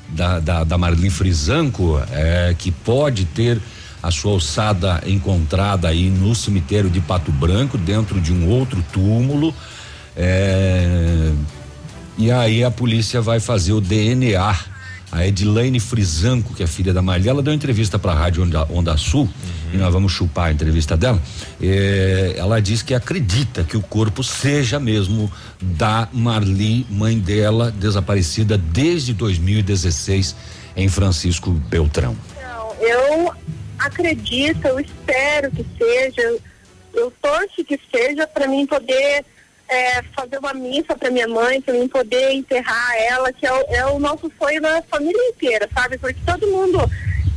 Da, 0.10 0.40
da, 0.40 0.64
da 0.64 0.78
Marli 0.78 1.10
Frisanco, 1.10 2.00
é, 2.12 2.54
que 2.56 2.72
pode 2.72 3.26
ter 3.26 3.60
a 4.04 4.12
sua 4.12 4.34
ossada 4.34 5.02
encontrada 5.08 5.88
aí 5.88 6.10
no 6.10 6.36
cemitério 6.36 6.88
de 6.88 7.02
Pato 7.02 7.32
Branco, 7.32 7.80
dentro 7.80 8.22
de 8.22 8.32
um 8.32 8.48
outro 8.48 8.84
túmulo. 8.94 9.56
É, 10.16 11.32
e 12.18 12.32
aí 12.32 12.64
a 12.64 12.70
polícia 12.70 13.22
vai 13.22 13.40
fazer 13.40 13.74
o 13.74 13.82
DNA 13.82 14.56
A 15.12 15.28
Edilaine 15.28 15.80
Frisanco, 15.80 16.54
que 16.54 16.64
é 16.64 16.68
filha 16.68 16.94
da 16.94 17.02
Marli, 17.02 17.28
ela 17.28 17.42
deu 17.42 17.54
entrevista 17.54 17.98
para 17.98 18.12
a 18.12 18.16
Rádio 18.16 18.44
Onda, 18.44 18.68
Onda 18.72 18.98
Sul, 18.98 19.30
e 19.74 19.78
nós 19.78 19.92
vamos 19.92 20.12
chupar 20.12 20.48
a 20.48 20.52
entrevista 20.52 20.96
dela. 20.96 21.22
Eh, 21.62 22.36
ela 22.38 22.62
diz 22.62 22.82
que 22.82 22.94
acredita 22.94 23.64
que 23.64 23.76
o 23.76 23.82
corpo 23.82 24.24
seja 24.24 24.80
mesmo 24.80 25.32
da 25.62 26.08
Marli, 26.14 26.86
mãe 26.90 27.18
dela, 27.18 27.72
desaparecida 27.72 28.58
desde 28.58 29.14
2016 29.14 30.36
em 30.76 30.90
Francisco 30.90 31.52
Beltrão. 31.52 32.16
Não, 32.42 32.76
eu 32.80 33.34
acredito, 33.80 34.68
eu 34.68 34.80
espero 34.80 35.52
que 35.52 35.66
seja, 35.78 36.38
eu 36.94 37.12
torço 37.22 37.64
que 37.66 37.80
seja 37.92 38.28
para 38.28 38.48
mim 38.48 38.66
poder 38.66 39.26
é, 39.74 40.04
fazer 40.16 40.38
uma 40.38 40.54
missa 40.54 40.96
para 40.96 41.10
minha 41.10 41.28
mãe, 41.28 41.60
para 41.60 41.74
mim 41.74 41.88
poder 41.88 42.32
enterrar 42.32 42.96
ela, 42.96 43.34
que 43.34 43.46
é 43.46 43.52
o, 43.52 43.62
é 43.70 43.86
o 43.88 44.00
nosso 44.00 44.32
sonho 44.40 44.62
da 44.62 44.82
família 44.84 45.30
inteira, 45.30 45.68
sabe? 45.74 45.98
Porque 45.98 46.20
todo 46.26 46.48
mundo 46.48 46.80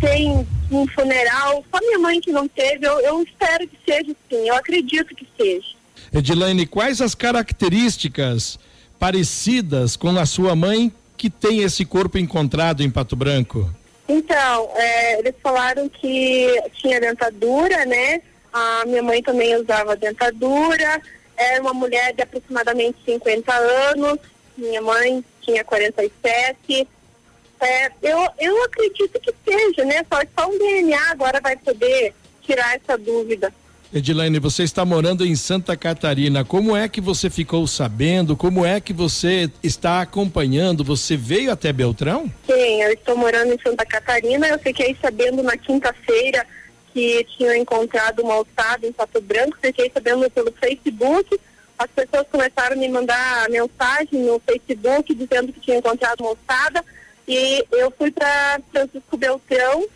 tem 0.00 0.46
um 0.70 0.86
funeral, 0.88 1.64
só 1.72 1.80
minha 1.80 1.98
mãe 1.98 2.20
que 2.20 2.30
não 2.30 2.46
teve, 2.46 2.86
eu, 2.86 3.00
eu 3.00 3.22
espero 3.22 3.66
que 3.66 3.78
seja 3.84 4.14
sim, 4.28 4.48
eu 4.48 4.54
acredito 4.54 5.14
que 5.14 5.26
seja. 5.36 5.68
Edilaine, 6.12 6.66
quais 6.66 7.00
as 7.00 7.14
características 7.14 8.58
parecidas 8.98 9.96
com 9.96 10.10
a 10.18 10.26
sua 10.26 10.54
mãe 10.54 10.92
que 11.16 11.30
tem 11.30 11.60
esse 11.62 11.84
corpo 11.84 12.18
encontrado 12.18 12.82
em 12.82 12.90
Pato 12.90 13.16
Branco? 13.16 13.70
Então, 14.08 14.70
é, 14.74 15.18
eles 15.18 15.34
falaram 15.42 15.88
que 15.88 16.62
tinha 16.74 17.00
dentadura, 17.00 17.84
né? 17.86 18.20
A 18.52 18.84
minha 18.86 19.02
mãe 19.02 19.22
também 19.22 19.56
usava 19.56 19.96
dentadura. 19.96 21.00
Era 21.36 21.60
uma 21.60 21.74
mulher 21.74 22.14
de 22.14 22.22
aproximadamente 22.22 22.98
50 23.04 23.52
anos. 23.52 24.18
Minha 24.56 24.80
mãe 24.80 25.24
tinha 25.42 25.62
47. 25.64 26.88
É, 27.60 27.90
eu, 28.02 28.28
eu 28.38 28.64
acredito 28.64 29.18
que 29.20 29.34
seja, 29.44 29.84
né? 29.84 30.04
Só, 30.12 30.20
só 30.38 30.48
um 30.48 30.58
DNA 30.58 31.10
agora 31.10 31.40
vai 31.40 31.56
poder 31.56 32.14
tirar 32.42 32.76
essa 32.76 32.96
dúvida. 32.98 33.52
Edilaine, 33.94 34.38
você 34.40 34.64
está 34.64 34.84
morando 34.84 35.24
em 35.24 35.36
Santa 35.36 35.76
Catarina. 35.76 36.44
Como 36.44 36.76
é 36.76 36.88
que 36.88 37.00
você 37.00 37.30
ficou 37.30 37.66
sabendo? 37.66 38.36
Como 38.36 38.66
é 38.66 38.80
que 38.80 38.92
você 38.92 39.50
está 39.62 40.00
acompanhando? 40.00 40.82
Você 40.84 41.16
veio 41.16 41.52
até 41.52 41.72
Beltrão? 41.72 42.30
Sim, 42.46 42.82
eu 42.82 42.92
estou 42.92 43.16
morando 43.16 43.54
em 43.54 43.58
Santa 43.58 43.86
Catarina. 43.86 44.48
Eu 44.48 44.58
fiquei 44.58 44.96
sabendo 45.00 45.42
na 45.42 45.56
quinta-feira 45.56 46.44
que 46.96 47.24
tinham 47.36 47.54
encontrado 47.54 48.22
uma 48.22 48.32
alçada 48.32 48.86
em 48.86 48.92
Pato 48.92 49.20
Branco. 49.20 49.58
Fiquei 49.60 49.90
sabendo 49.92 50.30
pelo 50.30 50.50
Facebook. 50.52 51.38
As 51.78 51.90
pessoas 51.90 52.26
começaram 52.32 52.74
a 52.74 52.78
me 52.78 52.88
mandar 52.88 53.50
mensagem 53.50 54.22
no 54.22 54.40
Facebook 54.40 55.14
dizendo 55.14 55.52
que 55.52 55.60
tinham 55.60 55.78
encontrado 55.78 56.22
uma 56.22 56.30
alçada. 56.30 56.82
E 57.28 57.62
eu 57.72 57.92
fui 57.98 58.10
para 58.10 58.58
Francisco 58.72 59.14
Beltrão. 59.14 59.86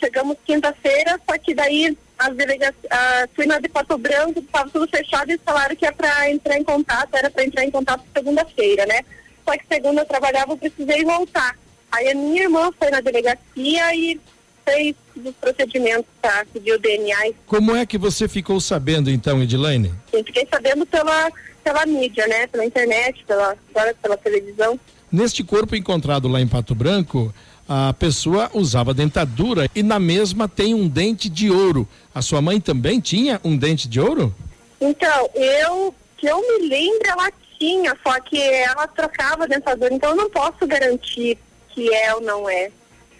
Chegamos 0.00 0.38
quinta-feira, 0.46 1.20
só 1.28 1.36
que 1.36 1.54
daí 1.54 1.94
as 2.18 2.34
delegacias, 2.34 2.90
fui 3.34 3.44
na 3.44 3.58
de 3.58 3.68
Pato 3.68 3.98
Branco, 3.98 4.40
estava 4.40 4.70
tudo 4.70 4.88
fechado 4.88 5.30
e 5.30 5.36
falaram 5.36 5.76
que 5.76 5.84
é 5.84 5.92
para 5.92 6.30
entrar 6.30 6.56
em 6.56 6.64
contato, 6.64 7.14
era 7.14 7.30
para 7.30 7.44
entrar 7.44 7.64
em 7.64 7.70
contato 7.70 8.02
segunda-feira, 8.14 8.86
né? 8.86 9.00
Só 9.44 9.52
que 9.58 9.66
segunda 9.68 10.00
eu 10.00 10.06
trabalhava, 10.06 10.52
eu 10.52 10.56
precisei 10.56 11.04
voltar. 11.04 11.54
Aí 11.92 12.08
a 12.08 12.14
minha 12.14 12.44
irmã 12.44 12.70
foi 12.78 12.90
na 12.90 13.00
delegacia 13.00 13.94
e 13.94 14.18
fez 14.64 14.96
os 15.24 15.34
procedimentos 15.36 16.06
para 16.20 16.44
pedir 16.46 16.72
o 16.72 16.78
DNA. 16.78 17.32
Como 17.46 17.74
é 17.74 17.86
que 17.86 17.98
você 17.98 18.28
ficou 18.28 18.60
sabendo 18.60 19.10
então, 19.10 19.42
Edilaine? 19.42 19.92
Eu 20.12 20.24
fiquei 20.24 20.46
sabendo 20.50 20.86
pela, 20.86 21.30
pela 21.62 21.86
mídia, 21.86 22.26
né? 22.26 22.46
Pela 22.46 22.64
internet, 22.64 23.24
pela, 23.26 23.56
agora 23.74 23.94
pela 24.00 24.16
televisão. 24.16 24.78
Neste 25.10 25.44
corpo 25.44 25.76
encontrado 25.76 26.28
lá 26.28 26.40
em 26.40 26.48
Pato 26.48 26.74
Branco, 26.74 27.32
a 27.68 27.92
pessoa 27.92 28.50
usava 28.52 28.94
dentadura 28.94 29.68
e 29.74 29.82
na 29.82 29.98
mesma 29.98 30.48
tem 30.48 30.74
um 30.74 30.88
dente 30.88 31.28
de 31.28 31.50
ouro. 31.50 31.88
A 32.14 32.22
sua 32.22 32.40
mãe 32.40 32.60
também 32.60 33.00
tinha 33.00 33.40
um 33.42 33.56
dente 33.56 33.88
de 33.88 34.00
ouro? 34.00 34.34
Então, 34.80 35.30
eu, 35.34 35.94
que 36.16 36.26
eu 36.26 36.40
me 36.40 36.68
lembro, 36.68 37.08
ela 37.08 37.30
tinha, 37.58 37.96
só 38.02 38.20
que 38.20 38.40
ela 38.40 38.86
trocava 38.86 39.44
a 39.44 39.46
dentadura, 39.46 39.92
então 39.92 40.10
eu 40.10 40.16
não 40.16 40.30
posso 40.30 40.66
garantir 40.66 41.38
que 41.70 41.92
é 41.92 42.14
ou 42.14 42.20
não 42.20 42.48
é. 42.48 42.70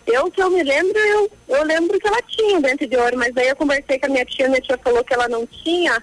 Eu 0.06 0.30
que 0.30 0.40
eu 0.40 0.50
me 0.50 0.62
lembro, 0.62 0.96
eu, 0.96 1.30
eu 1.48 1.64
lembro 1.64 1.98
que 1.98 2.06
ela 2.06 2.22
tinha 2.22 2.56
um 2.56 2.60
dente 2.60 2.86
de 2.86 2.96
ouro, 2.96 3.18
mas 3.18 3.36
aí 3.36 3.48
eu 3.48 3.56
conversei 3.56 3.98
com 3.98 4.06
a 4.06 4.08
minha 4.08 4.24
tia, 4.24 4.48
minha 4.48 4.60
tia 4.60 4.78
falou 4.78 5.02
que 5.02 5.12
ela 5.12 5.28
não 5.28 5.46
tinha. 5.46 6.02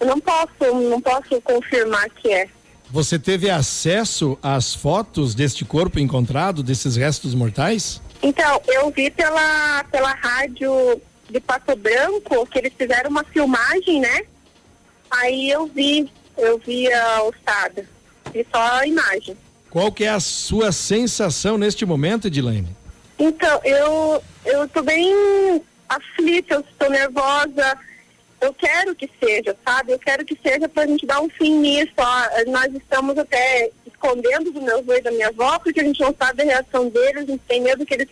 Eu 0.00 0.06
não 0.06 0.18
posso, 0.18 0.74
não 0.88 1.00
posso 1.00 1.40
confirmar 1.42 2.08
que 2.10 2.32
é. 2.32 2.48
Você 2.90 3.18
teve 3.18 3.50
acesso 3.50 4.38
às 4.42 4.74
fotos 4.74 5.34
deste 5.34 5.64
corpo 5.64 6.00
encontrado, 6.00 6.62
desses 6.62 6.96
restos 6.96 7.34
mortais? 7.34 8.00
Então, 8.22 8.60
eu 8.66 8.90
vi 8.90 9.10
pela, 9.10 9.84
pela 9.84 10.12
rádio 10.12 11.00
de 11.28 11.40
Pato 11.40 11.76
Branco 11.76 12.46
que 12.46 12.58
eles 12.58 12.72
fizeram 12.76 13.10
uma 13.10 13.22
filmagem, 13.22 14.00
né? 14.00 14.22
Aí 15.10 15.50
eu 15.50 15.66
vi, 15.66 16.10
eu 16.36 16.58
vi 16.58 16.92
a 16.92 17.22
ossada. 17.22 17.86
Vi 18.32 18.46
só 18.50 18.60
a 18.60 18.86
imagem. 18.86 19.36
Qual 19.68 19.92
que 19.92 20.04
é 20.04 20.08
a 20.08 20.20
sua 20.20 20.72
sensação 20.72 21.56
neste 21.56 21.86
momento, 21.86 22.26
Edilene? 22.26 22.79
Então, 23.20 23.60
eu, 23.64 24.22
eu 24.46 24.66
tô 24.68 24.82
bem 24.82 25.62
aflita, 25.86 26.54
eu 26.54 26.60
estou 26.60 26.88
nervosa. 26.88 27.78
Eu 28.40 28.54
quero 28.54 28.94
que 28.94 29.10
seja, 29.22 29.54
sabe? 29.62 29.92
Eu 29.92 29.98
quero 29.98 30.24
que 30.24 30.38
seja 30.42 30.66
para 30.66 30.84
a 30.84 30.86
gente 30.86 31.04
dar 31.04 31.20
um 31.20 31.28
fim 31.28 31.58
nisso. 31.58 31.92
Ó. 31.98 32.50
Nós 32.50 32.74
estamos 32.74 33.18
até 33.18 33.70
escondendo 33.86 34.50
do 34.50 34.62
meu 34.62 34.78
avô 34.78 34.94
e 34.94 35.02
da 35.02 35.10
minha 35.10 35.28
avó, 35.28 35.58
porque 35.58 35.80
a 35.80 35.84
gente 35.84 36.00
não 36.00 36.14
sabe 36.18 36.40
a 36.40 36.46
reação 36.46 36.88
deles, 36.88 37.24
a 37.24 37.26
gente 37.26 37.42
tem 37.46 37.60
medo 37.60 37.84
que 37.84 37.92
eles 37.92 38.08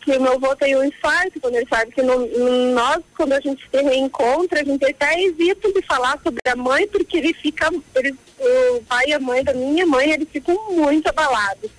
que 0.00 0.12
o 0.18 0.20
meu 0.20 0.34
avô 0.34 0.54
tem 0.54 0.76
um 0.76 0.84
infarto 0.84 1.40
quando 1.40 1.54
ele 1.54 1.66
sabe 1.66 1.90
que 1.90 2.02
nós, 2.02 3.02
quando 3.16 3.32
a 3.32 3.40
gente 3.40 3.66
se 3.74 3.82
reencontra, 3.82 4.60
a 4.60 4.64
gente 4.64 4.84
até 4.84 5.18
evita 5.22 5.72
de 5.72 5.80
falar 5.86 6.20
sobre 6.22 6.40
a 6.46 6.54
mãe, 6.54 6.86
porque 6.86 7.16
ele 7.16 7.32
fica, 7.32 7.70
ele, 7.94 8.14
o 8.38 8.82
pai 8.82 9.06
e 9.08 9.14
a 9.14 9.18
mãe 9.18 9.42
da 9.42 9.54
minha 9.54 9.86
mãe, 9.86 10.10
eles 10.10 10.28
ficam 10.30 10.54
muito 10.72 11.08
abalados. 11.08 11.70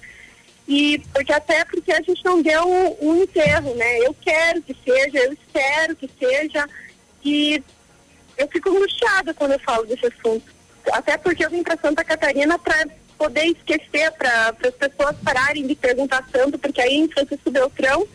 E 0.67 0.99
porque 1.13 1.31
até 1.31 1.63
porque 1.65 1.91
a 1.91 2.01
gente 2.01 2.23
não 2.25 2.41
deu 2.41 2.63
um, 2.67 3.09
um 3.09 3.23
enterro, 3.23 3.75
né? 3.75 3.99
Eu 3.99 4.15
quero 4.19 4.61
que 4.61 4.75
seja, 4.83 5.17
eu 5.19 5.33
espero 5.33 5.95
que 5.95 6.09
seja, 6.19 6.67
e 7.23 7.63
eu 8.37 8.47
fico 8.47 8.69
angustiada 8.69 9.33
quando 9.33 9.51
eu 9.51 9.59
falo 9.59 9.85
desse 9.85 10.07
assunto. 10.07 10.53
Até 10.91 11.17
porque 11.17 11.45
eu 11.45 11.49
vim 11.49 11.63
para 11.63 11.77
Santa 11.77 12.03
Catarina 12.03 12.57
para 12.57 12.85
poder 13.17 13.45
esquecer, 13.45 14.11
para 14.11 14.49
as 14.49 14.75
pessoas 14.75 15.15
pararem 15.23 15.65
de 15.65 15.75
perguntar 15.75 16.27
tanto, 16.31 16.57
porque 16.57 16.81
aí 16.81 16.95
em 16.95 17.07
Francisco 17.07 17.49
Beltrão 17.49 18.05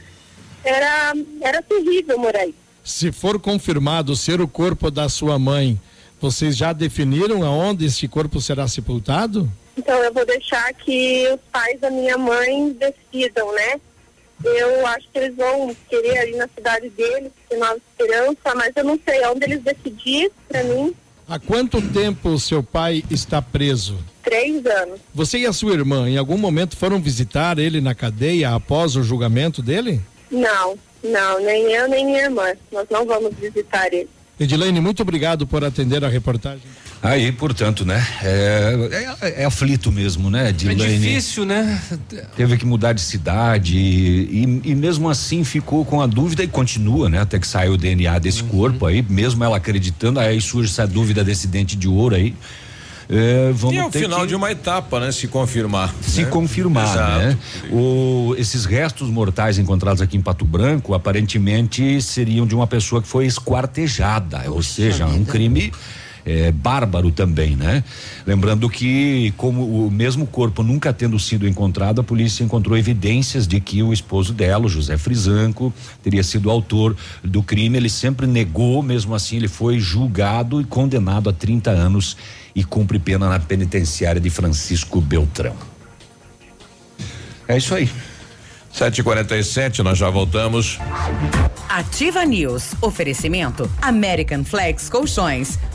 era, 0.64 1.14
era 1.40 1.62
terrível 1.62 2.18
morar 2.18 2.40
aí. 2.40 2.54
Se 2.84 3.12
for 3.12 3.40
confirmado 3.40 4.14
ser 4.16 4.40
o 4.40 4.48
corpo 4.48 4.90
da 4.90 5.08
sua 5.08 5.38
mãe, 5.38 5.80
vocês 6.20 6.56
já 6.56 6.72
definiram 6.72 7.42
aonde 7.42 7.86
este 7.86 8.06
corpo 8.06 8.40
será 8.40 8.68
sepultado? 8.68 9.50
Então 9.80 10.04
eu 10.04 10.12
vou 10.12 10.26
deixar 10.26 10.74
que 10.74 11.26
os 11.32 11.40
pais 11.50 11.80
da 11.80 11.90
minha 11.90 12.18
mãe 12.18 12.76
decidam, 12.78 13.50
né? 13.54 13.80
Eu 14.44 14.86
acho 14.86 15.08
que 15.10 15.18
eles 15.18 15.34
vão 15.34 15.74
querer 15.88 16.18
ali 16.18 16.36
na 16.36 16.46
cidade 16.54 16.90
deles, 16.90 17.32
em 17.50 17.58
Nova 17.58 17.76
Esperança, 17.76 18.54
mas 18.54 18.72
eu 18.76 18.84
não 18.84 19.00
sei 19.02 19.26
onde 19.26 19.44
eles 19.44 19.62
decidirem 19.62 20.30
para 20.46 20.62
mim. 20.64 20.94
Há 21.26 21.38
quanto 21.38 21.80
tempo 21.80 22.38
seu 22.38 22.62
pai 22.62 23.02
está 23.10 23.40
preso? 23.40 23.98
Três 24.22 24.66
anos. 24.66 25.00
Você 25.14 25.38
e 25.38 25.46
a 25.46 25.52
sua 25.52 25.72
irmã, 25.72 26.08
em 26.08 26.18
algum 26.18 26.36
momento 26.36 26.76
foram 26.76 27.00
visitar 27.00 27.58
ele 27.58 27.80
na 27.80 27.94
cadeia 27.94 28.54
após 28.54 28.96
o 28.96 29.02
julgamento 29.02 29.62
dele? 29.62 30.00
Não, 30.30 30.78
não, 31.02 31.40
nem 31.40 31.72
eu 31.72 31.88
nem 31.88 32.04
minha 32.04 32.24
irmã. 32.24 32.52
Nós 32.70 32.86
não 32.90 33.06
vamos 33.06 33.34
visitar 33.34 33.86
ele. 33.92 34.10
Edilene, 34.38 34.80
muito 34.80 35.00
obrigado 35.00 35.46
por 35.46 35.64
atender 35.64 36.04
a 36.04 36.08
reportagem. 36.08 36.68
Aí, 37.02 37.32
portanto, 37.32 37.84
né? 37.84 38.06
É, 38.22 39.16
é, 39.22 39.42
é 39.42 39.44
aflito 39.46 39.90
mesmo, 39.90 40.30
né? 40.30 40.50
É 40.50 40.52
difícil, 40.52 41.46
né? 41.46 41.80
Teve 42.36 42.58
que 42.58 42.66
mudar 42.66 42.92
de 42.92 43.00
cidade 43.00 43.78
e, 43.78 44.60
e, 44.62 44.74
mesmo 44.74 45.08
assim 45.08 45.42
ficou 45.42 45.82
com 45.84 46.02
a 46.02 46.06
dúvida 46.06 46.44
e 46.44 46.48
continua, 46.48 47.08
né? 47.08 47.20
Até 47.20 47.38
que 47.38 47.46
saiu 47.46 47.72
o 47.72 47.76
DNA 47.78 48.18
desse 48.18 48.42
uhum. 48.42 48.48
corpo 48.48 48.84
aí, 48.84 49.02
mesmo 49.08 49.42
ela 49.42 49.56
acreditando, 49.56 50.20
aí 50.20 50.40
surge 50.42 50.70
essa 50.70 50.86
dúvida 50.86 51.24
desse 51.24 51.46
dente 51.46 51.74
de 51.74 51.88
ouro 51.88 52.16
aí. 52.16 52.34
É, 53.08 53.50
vamos 53.52 53.74
e 53.74 53.78
é 53.78 53.84
o 53.84 53.90
final 53.90 54.20
que... 54.20 54.26
de 54.28 54.34
uma 54.36 54.52
etapa, 54.52 55.00
né? 55.00 55.10
Se 55.10 55.26
confirmar. 55.26 55.92
Se 56.02 56.22
né? 56.22 56.28
confirmar, 56.28 56.84
Exato. 56.84 57.18
né? 57.18 57.38
O, 57.72 58.34
esses 58.38 58.66
restos 58.66 59.08
mortais 59.08 59.58
encontrados 59.58 60.02
aqui 60.02 60.18
em 60.18 60.20
Pato 60.20 60.44
Branco, 60.44 60.92
aparentemente 60.94 62.00
seriam 62.02 62.46
de 62.46 62.54
uma 62.54 62.66
pessoa 62.66 63.00
que 63.00 63.08
foi 63.08 63.24
esquartejada, 63.26 64.42
ou 64.48 64.62
seja, 64.62 65.06
um 65.06 65.24
crime 65.24 65.72
é, 66.24 66.50
bárbaro 66.52 67.10
também, 67.10 67.56
né? 67.56 67.82
Lembrando 68.26 68.68
que, 68.68 69.32
como 69.36 69.86
o 69.86 69.90
mesmo 69.90 70.26
corpo 70.26 70.62
nunca 70.62 70.92
tendo 70.92 71.18
sido 71.18 71.46
encontrado, 71.48 72.00
a 72.00 72.04
polícia 72.04 72.44
encontrou 72.44 72.76
evidências 72.76 73.46
de 73.46 73.60
que 73.60 73.82
o 73.82 73.92
esposo 73.92 74.32
dela, 74.32 74.68
José 74.68 74.96
Frisanco, 74.96 75.72
teria 76.02 76.22
sido 76.22 76.50
autor 76.50 76.96
do 77.22 77.42
crime. 77.42 77.76
Ele 77.76 77.88
sempre 77.88 78.26
negou, 78.26 78.82
mesmo 78.82 79.14
assim, 79.14 79.36
ele 79.36 79.48
foi 79.48 79.78
julgado 79.78 80.60
e 80.60 80.64
condenado 80.64 81.30
a 81.30 81.32
30 81.32 81.70
anos 81.70 82.16
e 82.54 82.64
cumpre 82.64 82.98
pena 82.98 83.28
na 83.28 83.38
penitenciária 83.38 84.20
de 84.20 84.30
Francisco 84.30 85.00
Beltrão. 85.00 85.54
É 87.46 87.56
isso 87.56 87.74
aí. 87.74 87.90
7h47, 88.74 89.80
nós 89.80 89.98
já 89.98 90.08
voltamos. 90.08 90.78
Ativa 91.68 92.24
News. 92.24 92.74
Oferecimento 92.80 93.68
American 93.82 94.44
Flex 94.44 94.88
Colchões. 94.88 95.58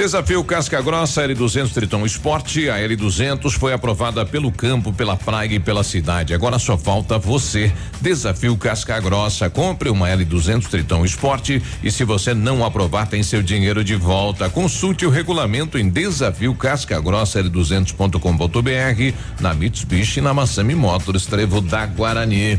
Desafio 0.00 0.42
Casca 0.42 0.80
Grossa 0.80 1.28
L200 1.28 1.74
Triton 1.74 2.06
Esporte. 2.06 2.70
A 2.70 2.78
L200 2.78 3.50
foi 3.58 3.74
aprovada 3.74 4.24
pelo 4.24 4.50
campo, 4.50 4.94
pela 4.94 5.14
praia 5.14 5.56
e 5.56 5.60
pela 5.60 5.84
cidade. 5.84 6.32
Agora 6.32 6.58
só 6.58 6.78
falta 6.78 7.18
você. 7.18 7.70
Desafio 8.00 8.56
Casca 8.56 8.98
Grossa. 8.98 9.50
Compre 9.50 9.90
uma 9.90 10.08
L200 10.08 10.68
Triton 10.68 11.04
Esporte 11.04 11.62
e 11.82 11.90
se 11.90 12.02
você 12.02 12.32
não 12.32 12.64
aprovar, 12.64 13.08
tem 13.08 13.22
seu 13.22 13.42
dinheiro 13.42 13.84
de 13.84 13.94
volta. 13.94 14.48
Consulte 14.48 15.04
o 15.04 15.10
regulamento 15.10 15.76
em 15.76 15.90
desafio 15.90 16.54
Casca 16.54 16.98
Grossa 16.98 17.42
L200.com.br 17.42 19.16
na 19.38 19.52
Mitsubishi 19.52 20.22
na 20.22 20.32
Massami 20.32 20.74
Motors 20.74 21.26
Trevo 21.26 21.60
da 21.60 21.84
Guarani. 21.84 22.58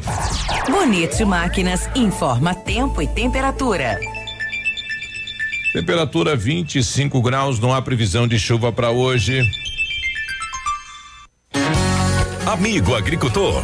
Bonito 0.69 1.25
Máquinas 1.25 1.89
informa 1.95 2.53
tempo 2.53 3.01
e 3.01 3.07
temperatura. 3.07 4.20
Temperatura 5.73 6.35
25 6.35 7.21
graus, 7.21 7.57
não 7.57 7.73
há 7.73 7.81
previsão 7.81 8.27
de 8.27 8.37
chuva 8.37 8.73
para 8.73 8.91
hoje. 8.91 9.41
Amigo 12.45 12.93
agricultor, 12.93 13.63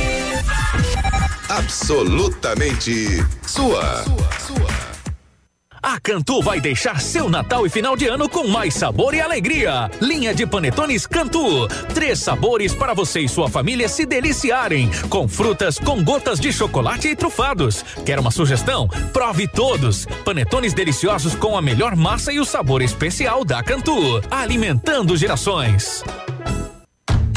Absolutamente 1.51 3.25
sua. 3.45 4.05
A 5.83 5.99
Cantu 5.99 6.41
vai 6.41 6.61
deixar 6.61 7.01
seu 7.01 7.29
Natal 7.29 7.65
e 7.67 7.69
final 7.69 7.97
de 7.97 8.07
ano 8.07 8.29
com 8.29 8.47
mais 8.47 8.73
sabor 8.73 9.13
e 9.13 9.19
alegria. 9.19 9.91
Linha 9.99 10.33
de 10.33 10.47
panetones 10.47 11.05
Cantu. 11.05 11.67
Três 11.93 12.19
sabores 12.19 12.73
para 12.73 12.93
você 12.93 13.19
e 13.19 13.27
sua 13.27 13.49
família 13.49 13.89
se 13.89 14.05
deliciarem. 14.05 14.89
Com 15.09 15.27
frutas, 15.27 15.77
com 15.77 16.01
gotas 16.01 16.39
de 16.39 16.53
chocolate 16.53 17.09
e 17.09 17.17
trufados. 17.17 17.83
Quer 18.05 18.17
uma 18.17 18.31
sugestão? 18.31 18.87
Prove 19.11 19.45
todos. 19.45 20.05
Panetones 20.23 20.73
deliciosos 20.73 21.35
com 21.35 21.57
a 21.57 21.61
melhor 21.61 21.97
massa 21.97 22.31
e 22.31 22.39
o 22.39 22.45
sabor 22.45 22.81
especial 22.81 23.43
da 23.43 23.61
Cantu. 23.61 24.21
Alimentando 24.31 25.17
gerações. 25.17 26.01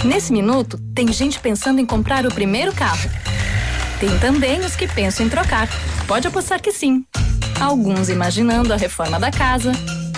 Nesse 0.05 0.33
minuto, 0.33 0.79
tem 0.95 1.13
gente 1.13 1.41
pensando 1.41 1.81
em 1.81 1.87
comprar 1.87 2.25
o 2.25 2.33
primeiro 2.33 2.73
carro. 2.73 3.11
Tem 3.99 4.19
também 4.19 4.61
os 4.61 4.77
que 4.77 4.87
pensam 4.87 5.27
em 5.27 5.29
trocar. 5.29 5.69
Pode 6.07 6.27
apostar 6.27 6.61
que 6.61 6.73
sim. 6.73 7.05
Alguns 7.61 8.09
imaginando 8.09 8.73
a 8.73 8.77
reforma 8.77 9.19
da 9.19 9.31
casa, 9.31 9.73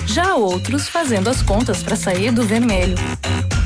já 0.06 0.34
outros 0.34 0.88
fazendo 0.88 1.28
as 1.28 1.42
contas 1.42 1.82
para 1.82 1.96
sair 1.96 2.30
do 2.30 2.44
vermelho. 2.44 2.96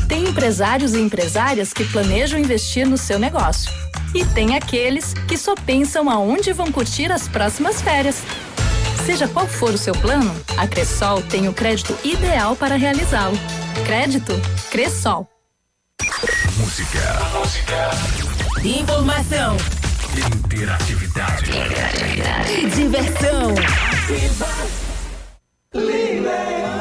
Tem 0.09 0.25
empresários 0.25 0.93
e 0.93 1.01
empresárias 1.01 1.73
que 1.73 1.85
planejam 1.85 2.39
investir 2.39 2.87
no 2.87 2.99
seu 2.99 3.19
negócio. 3.19 3.71
E 4.13 4.25
tem 4.25 4.57
aqueles 4.57 5.15
que 5.29 5.39
só 5.39 5.55
pensam 5.55 6.11
aonde 6.11 6.53
vão 6.53 6.73
curtir 6.73 7.13
as 7.13 7.29
próximas 7.29 7.81
férias. 7.81 8.23
Seja 9.07 9.29
qual 9.29 9.47
for 9.47 9.71
o 9.71 9.79
seu 9.79 9.95
plano, 9.95 10.35
a 10.57 10.67
Cressol 10.67 11.23
tem 11.23 11.49
o 11.49 11.53
crédito 11.53 11.97
ideal 12.05 12.57
para 12.57 12.77
realizá-lo. 12.77 13.39
Crédito 13.87 14.33
Cressol. 14.71 15.29
Música. 16.59 17.01
Informação. 18.65 19.57
Interatividade. 20.27 21.51
Diversão. 22.75 23.55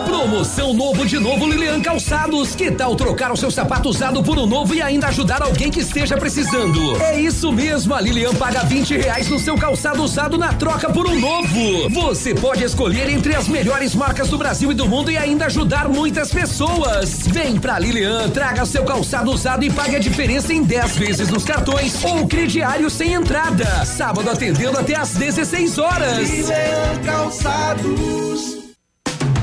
Promoção 0.06 0.74
novo 0.74 1.06
de 1.06 1.20
novo 1.20 1.48
Lilian 1.48 1.80
Calçados. 1.80 2.56
Que 2.56 2.72
tal 2.72 2.96
trocar 2.96 3.32
o 3.32 3.38
seu 3.38 3.52
sapato 3.52 3.88
usado 3.90 4.24
por 4.24 4.38
um 4.40 4.48
novo 4.48 4.74
e 4.74 4.82
ainda 4.82 5.08
ajudar 5.08 5.44
alguém 5.44 5.70
que 5.70 5.82
esteja 5.82 6.18
precisando? 6.18 7.00
É 7.00 7.20
isso 7.20 7.52
mesmo, 7.52 7.94
a 7.94 8.02
Lilian 8.02 8.34
paga 8.34 8.64
20 8.64 8.98
reais 8.98 9.30
no 9.30 9.38
seu 9.38 9.56
calçado 9.56 10.02
usado 10.02 10.38
na 10.38 10.54
troca 10.54 10.90
por 10.92 11.08
um 11.08 11.20
novo. 11.20 11.90
Você 11.90 12.34
pode 12.34 12.64
escolher 12.64 13.10
entre 13.10 13.36
as 13.36 13.48
melhores 13.48 13.94
marcas 13.94 14.30
do 14.30 14.38
Brasil 14.38 14.72
e 14.72 14.76
do 14.76 14.88
mundo 14.88 15.12
e 15.12 15.18
ainda 15.18 15.46
ajudar 15.46 15.88
muitas 15.88 16.32
pessoas. 16.32 17.28
Vem 17.28 17.60
pra 17.60 17.78
Lilian, 17.78 18.30
traga 18.30 18.66
seu 18.66 18.84
calçado 18.84 19.32
usado 19.32 19.64
e 19.64 19.72
pague 19.72 19.98
a 19.98 20.00
diferença 20.00 20.52
em 20.52 20.64
10 20.64 20.98
vezes 20.98 21.30
nos 21.30 21.44
cartões 21.44 22.04
ou 22.04 22.28
crediário 22.28 22.90
sem 22.90 23.14
entrada. 23.14 23.86
Sábado 23.86 24.30
atendendo 24.30 24.80
até 24.80 24.96
às 24.96 25.14
16 25.14 25.78
horas. 25.78 26.30
Lilian 26.30 27.02
Calçados. 27.06 28.59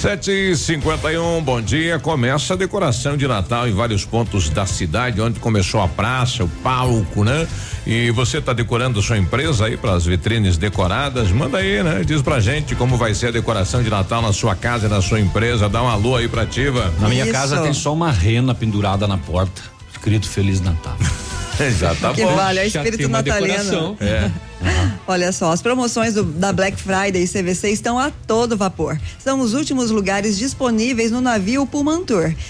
Sete 0.00 0.30
e 0.30 0.56
cinquenta 0.56 1.12
e 1.12 1.18
um, 1.18 1.42
bom 1.42 1.60
dia. 1.60 1.98
Começa 1.98 2.54
a 2.54 2.56
decoração 2.56 3.18
de 3.18 3.28
Natal 3.28 3.68
em 3.68 3.72
vários 3.74 4.02
pontos 4.02 4.48
da 4.48 4.64
cidade, 4.64 5.20
onde 5.20 5.38
começou 5.38 5.82
a 5.82 5.86
praça, 5.86 6.42
o 6.42 6.48
palco, 6.48 7.22
né? 7.22 7.46
E 7.86 8.10
você 8.10 8.38
está 8.38 8.54
decorando 8.54 9.02
sua 9.02 9.18
empresa 9.18 9.66
aí 9.66 9.76
para 9.76 9.92
as 9.92 10.06
vitrines 10.06 10.56
decoradas? 10.56 11.30
Manda 11.30 11.58
aí, 11.58 11.82
né? 11.82 12.02
Diz 12.02 12.22
pra 12.22 12.40
gente 12.40 12.74
como 12.74 12.96
vai 12.96 13.12
ser 13.14 13.26
a 13.26 13.30
decoração 13.30 13.82
de 13.82 13.90
Natal 13.90 14.22
na 14.22 14.32
sua 14.32 14.54
casa 14.56 14.86
e 14.86 14.88
na 14.88 15.02
sua 15.02 15.20
empresa. 15.20 15.68
Dá 15.68 15.82
um 15.82 15.88
alô 15.88 16.16
aí 16.16 16.28
pra 16.28 16.42
Ativa. 16.42 16.90
Na 16.98 17.06
minha 17.10 17.30
casa 17.30 17.60
tem 17.60 17.74
só 17.74 17.92
uma 17.92 18.10
rena 18.10 18.54
pendurada 18.54 19.06
na 19.06 19.18
porta, 19.18 19.60
escrito 19.92 20.26
Feliz 20.26 20.62
Natal. 20.62 20.96
Já 21.78 21.94
tá 21.94 22.14
Que 22.14 22.22
bom. 22.24 22.34
vale, 22.34 22.58
é 22.58 22.64
o 22.64 22.66
espírito 22.66 23.06
uma 23.06 23.18
natalino. 23.18 23.48
decoração. 23.48 23.96
É. 24.62 24.90
Olha 25.06 25.32
só, 25.32 25.50
as 25.50 25.60
promoções 25.62 26.14
do- 26.14 26.22
da 26.22 26.52
Black 26.52 26.80
Friday 26.80 27.22
e 27.22 27.26
CVC 27.26 27.70
estão 27.70 27.98
a 27.98 28.10
todo 28.10 28.56
vapor. 28.56 29.00
São 29.18 29.40
os 29.40 29.54
últimos 29.54 29.90
lugares 29.90 30.38
disponíveis 30.38 31.10
no 31.10 31.20
navio 31.20 31.66
Pullman 31.66 32.04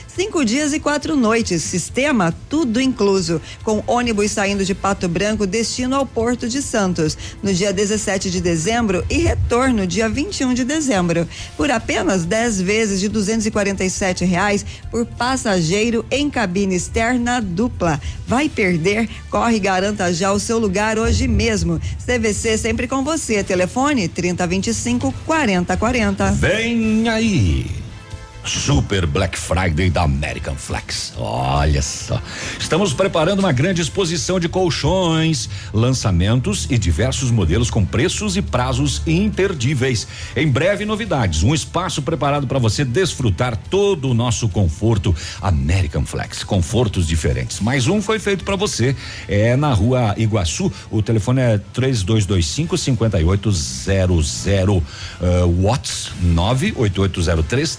Cinco 0.08 0.44
dias 0.44 0.72
e 0.72 0.80
quatro 0.80 1.16
noites, 1.16 1.62
sistema 1.62 2.34
tudo 2.48 2.80
incluso, 2.80 3.40
com 3.64 3.82
ônibus 3.86 4.30
saindo 4.32 4.64
de 4.64 4.74
Pato 4.74 5.08
Branco 5.08 5.46
destino 5.46 5.96
ao 5.96 6.04
Porto 6.04 6.48
de 6.48 6.61
Santos, 6.61 7.16
no 7.42 7.52
dia 7.54 7.72
17 7.72 8.30
de 8.30 8.40
dezembro 8.40 9.04
e 9.08 9.18
retorno 9.18 9.86
dia 9.86 10.08
21 10.08 10.52
de 10.52 10.64
dezembro, 10.64 11.26
por 11.56 11.70
apenas 11.70 12.24
10 12.24 12.61
vezes 12.61 13.00
de 13.00 13.08
247 13.08 14.24
reais 14.24 14.64
por 14.90 15.06
passageiro 15.06 16.04
em 16.11 16.28
cabine 16.28 16.74
externa 16.74 17.40
dupla. 17.40 18.00
Vai 18.26 18.48
perder? 18.48 19.08
Corre 19.30 19.56
e 19.56 19.61
garanta 19.61 20.12
já 20.12 20.32
o 20.32 20.38
seu 20.38 20.58
lugar 20.58 20.98
hoje 20.98 21.26
mesmo. 21.26 21.80
CVC 22.07 22.59
sempre 22.59 22.88
com 22.88 23.05
você. 23.05 23.44
Telefone 23.44 24.09
3025 24.09 25.14
4040. 25.26 26.32
Vem 26.32 27.09
aí. 27.09 27.66
Super 28.45 29.07
Black 29.07 29.38
Friday 29.38 29.91
da 29.91 30.03
American 30.03 30.55
Flex. 30.55 31.12
Olha 31.16 31.82
só. 31.82 32.20
Estamos 32.59 32.93
preparando 32.93 33.41
uma 33.41 33.53
grande 33.53 33.82
exposição 33.82 34.41
de 34.41 34.49
colchões, 34.49 35.49
lançamentos 35.72 36.66
e 36.70 36.78
diversos 36.78 37.30
modelos 37.30 37.70
com 37.70 37.84
preços 37.84 38.36
e 38.36 38.43
prazos 38.43 39.03
imperdíveis. 39.07 40.07
Em 40.34 40.49
breve, 40.49 40.84
novidades. 40.84 41.43
Um 41.43 41.55
espaço 41.55 42.03
preparado 42.03 42.47
para 42.47 42.59
você 42.59 42.84
desfrutar 42.84 43.57
todo 43.57 44.11
o 44.11 44.14
nosso 44.14 44.49
conforto. 44.49 45.14
American 45.41 46.05
Flex. 46.05 46.43
Confortos 46.43 47.07
diferentes. 47.07 47.61
Mais 47.61 47.86
um 47.88 48.01
foi 48.01 48.18
feito 48.18 48.45
para 48.45 48.57
você. 48.57 48.97
É 49.28 49.57
na 49.57 49.72
rua 49.72 50.14
Iguaçu. 50.16 50.72
O 50.91 51.03
telefone 51.03 51.41
é 51.41 51.59
3225 51.72 52.76
5800. 52.78 54.47
Uh, 54.47 54.82
Watts 55.62 56.12
98803 56.22 57.76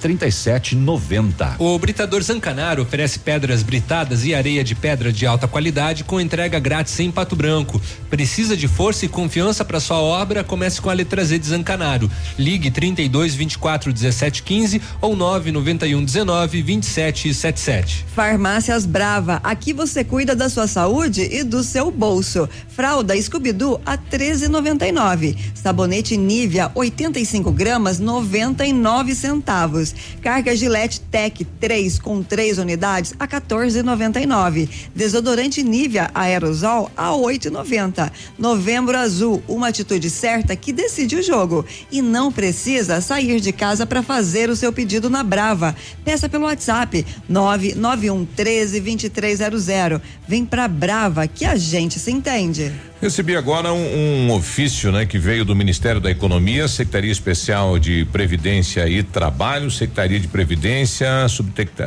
3790. 0.59 1.55
O 1.59 1.77
Britador 1.79 2.21
Zancanaro 2.21 2.81
oferece 2.81 3.19
pedras 3.19 3.63
britadas 3.63 4.25
e 4.25 4.33
areia 4.35 4.63
de 4.63 4.75
pedra 4.75 5.11
de 5.11 5.25
alta 5.25 5.47
qualidade 5.47 6.03
com 6.03 6.19
entrega 6.19 6.59
grátis 6.59 6.99
em 6.99 7.11
Pato 7.11 7.35
Branco. 7.35 7.81
Precisa 8.09 8.57
de 8.57 8.67
força 8.67 9.05
e 9.05 9.07
confiança 9.07 9.63
para 9.63 9.79
sua 9.79 9.99
obra? 9.99 10.43
Comece 10.43 10.81
com 10.81 10.89
a 10.89 10.93
letra 10.93 11.23
Z 11.23 11.39
de 11.39 11.47
Zancanaro. 11.47 12.11
Ligue 12.37 12.69
32 12.69 13.35
24 13.35 13.93
17 13.93 14.43
15 14.43 14.81
ou 14.99 15.15
991 15.15 16.03
19 16.03 16.61
27 16.61 17.33
77. 17.33 18.05
Farmácias 18.13 18.85
Brava, 18.85 19.39
aqui 19.43 19.71
você 19.71 20.03
cuida 20.03 20.35
da 20.35 20.49
sua 20.49 20.67
saúde 20.67 21.21
e 21.31 21.43
do 21.43 21.63
seu 21.63 21.89
bolso. 21.89 22.49
Fralda 22.67 23.19
Scooby-Doo 23.19 23.79
a 23.85 23.97
13,99. 23.97 25.37
Sabonete 25.53 26.17
Nivea 26.17 26.71
85 26.73 27.51
gramas 27.51 27.99
99 27.99 29.15
centavos. 29.15 29.93
Carga 30.41 30.55
Gillette 30.55 30.99
Tech 31.01 31.45
3 31.59 31.99
com 31.99 32.23
3 32.23 32.57
unidades 32.57 33.13
a 33.19 33.27
14,99. 33.27 34.67
Desodorante 34.95 35.61
Nivea 35.61 36.09
Aerosol 36.15 36.89
a 36.97 37.09
8,90. 37.11 38.11
Novembro 38.39 38.97
Azul, 38.97 39.43
uma 39.47 39.67
atitude 39.67 40.09
certa 40.09 40.55
que 40.55 40.73
decide 40.73 41.15
o 41.15 41.21
jogo 41.21 41.63
e 41.91 42.01
não 42.01 42.31
precisa 42.31 42.99
sair 43.01 43.39
de 43.39 43.51
casa 43.51 43.85
para 43.85 44.01
fazer 44.01 44.49
o 44.49 44.55
seu 44.55 44.73
pedido 44.73 45.11
na 45.11 45.23
Brava. 45.23 45.75
Peça 46.03 46.27
pelo 46.27 46.45
WhatsApp 46.45 47.05
991 47.29 48.25
13 48.25 48.79
2300. 48.79 50.01
Vem 50.27 50.43
pra 50.43 50.67
Brava 50.67 51.27
que 51.27 51.45
a 51.45 51.55
gente 51.55 51.99
se 51.99 52.09
entende. 52.09 52.71
Recebi 53.01 53.35
agora 53.35 53.73
um, 53.73 54.27
um 54.27 54.31
ofício, 54.31 54.91
né, 54.91 55.07
que 55.07 55.17
veio 55.17 55.43
do 55.43 55.55
Ministério 55.55 55.99
da 55.99 56.11
Economia, 56.11 56.67
Secretaria 56.67 57.11
Especial 57.11 57.79
de 57.79 58.05
Previdência 58.05 58.87
e 58.87 59.01
Trabalho, 59.01 59.71
Secretaria 59.71 60.19
de 60.19 60.27
Previdência, 60.27 61.07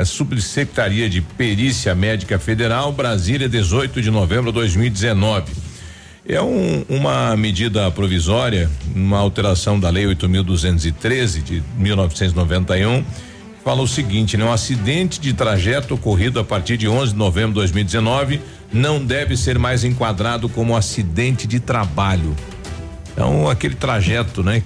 Subsecretaria 0.04 1.08
de 1.08 1.20
Perícia 1.20 1.94
Médica 1.94 2.36
Federal, 2.36 2.92
Brasília, 2.92 3.48
18 3.48 4.02
de 4.02 4.10
novembro 4.10 4.46
de 4.50 4.54
2019. 4.58 5.52
É 6.26 6.42
um- 6.42 6.84
uma 6.88 7.36
medida 7.36 7.88
provisória, 7.92 8.68
uma 8.92 9.18
alteração 9.18 9.78
da 9.78 9.90
Lei 9.90 10.06
8.213 10.06 11.40
de 11.42 11.62
1991. 11.78 13.04
Fala 13.62 13.82
o 13.82 13.86
seguinte, 13.88 14.36
né? 14.36 14.44
Um 14.44 14.52
acidente 14.52 15.20
de 15.20 15.32
trajeto 15.32 15.94
ocorrido 15.94 16.40
a 16.40 16.44
partir 16.44 16.76
de 16.76 16.88
11 16.88 17.12
de 17.12 17.18
novembro 17.18 17.50
de 17.50 17.54
2019 17.54 18.40
não 18.74 19.02
deve 19.02 19.36
ser 19.36 19.56
mais 19.56 19.84
enquadrado 19.84 20.48
como 20.48 20.76
acidente 20.76 21.46
de 21.46 21.60
trabalho. 21.60 22.34
Então, 23.12 23.48
aquele 23.48 23.76
trajeto, 23.76 24.42
né? 24.42 24.64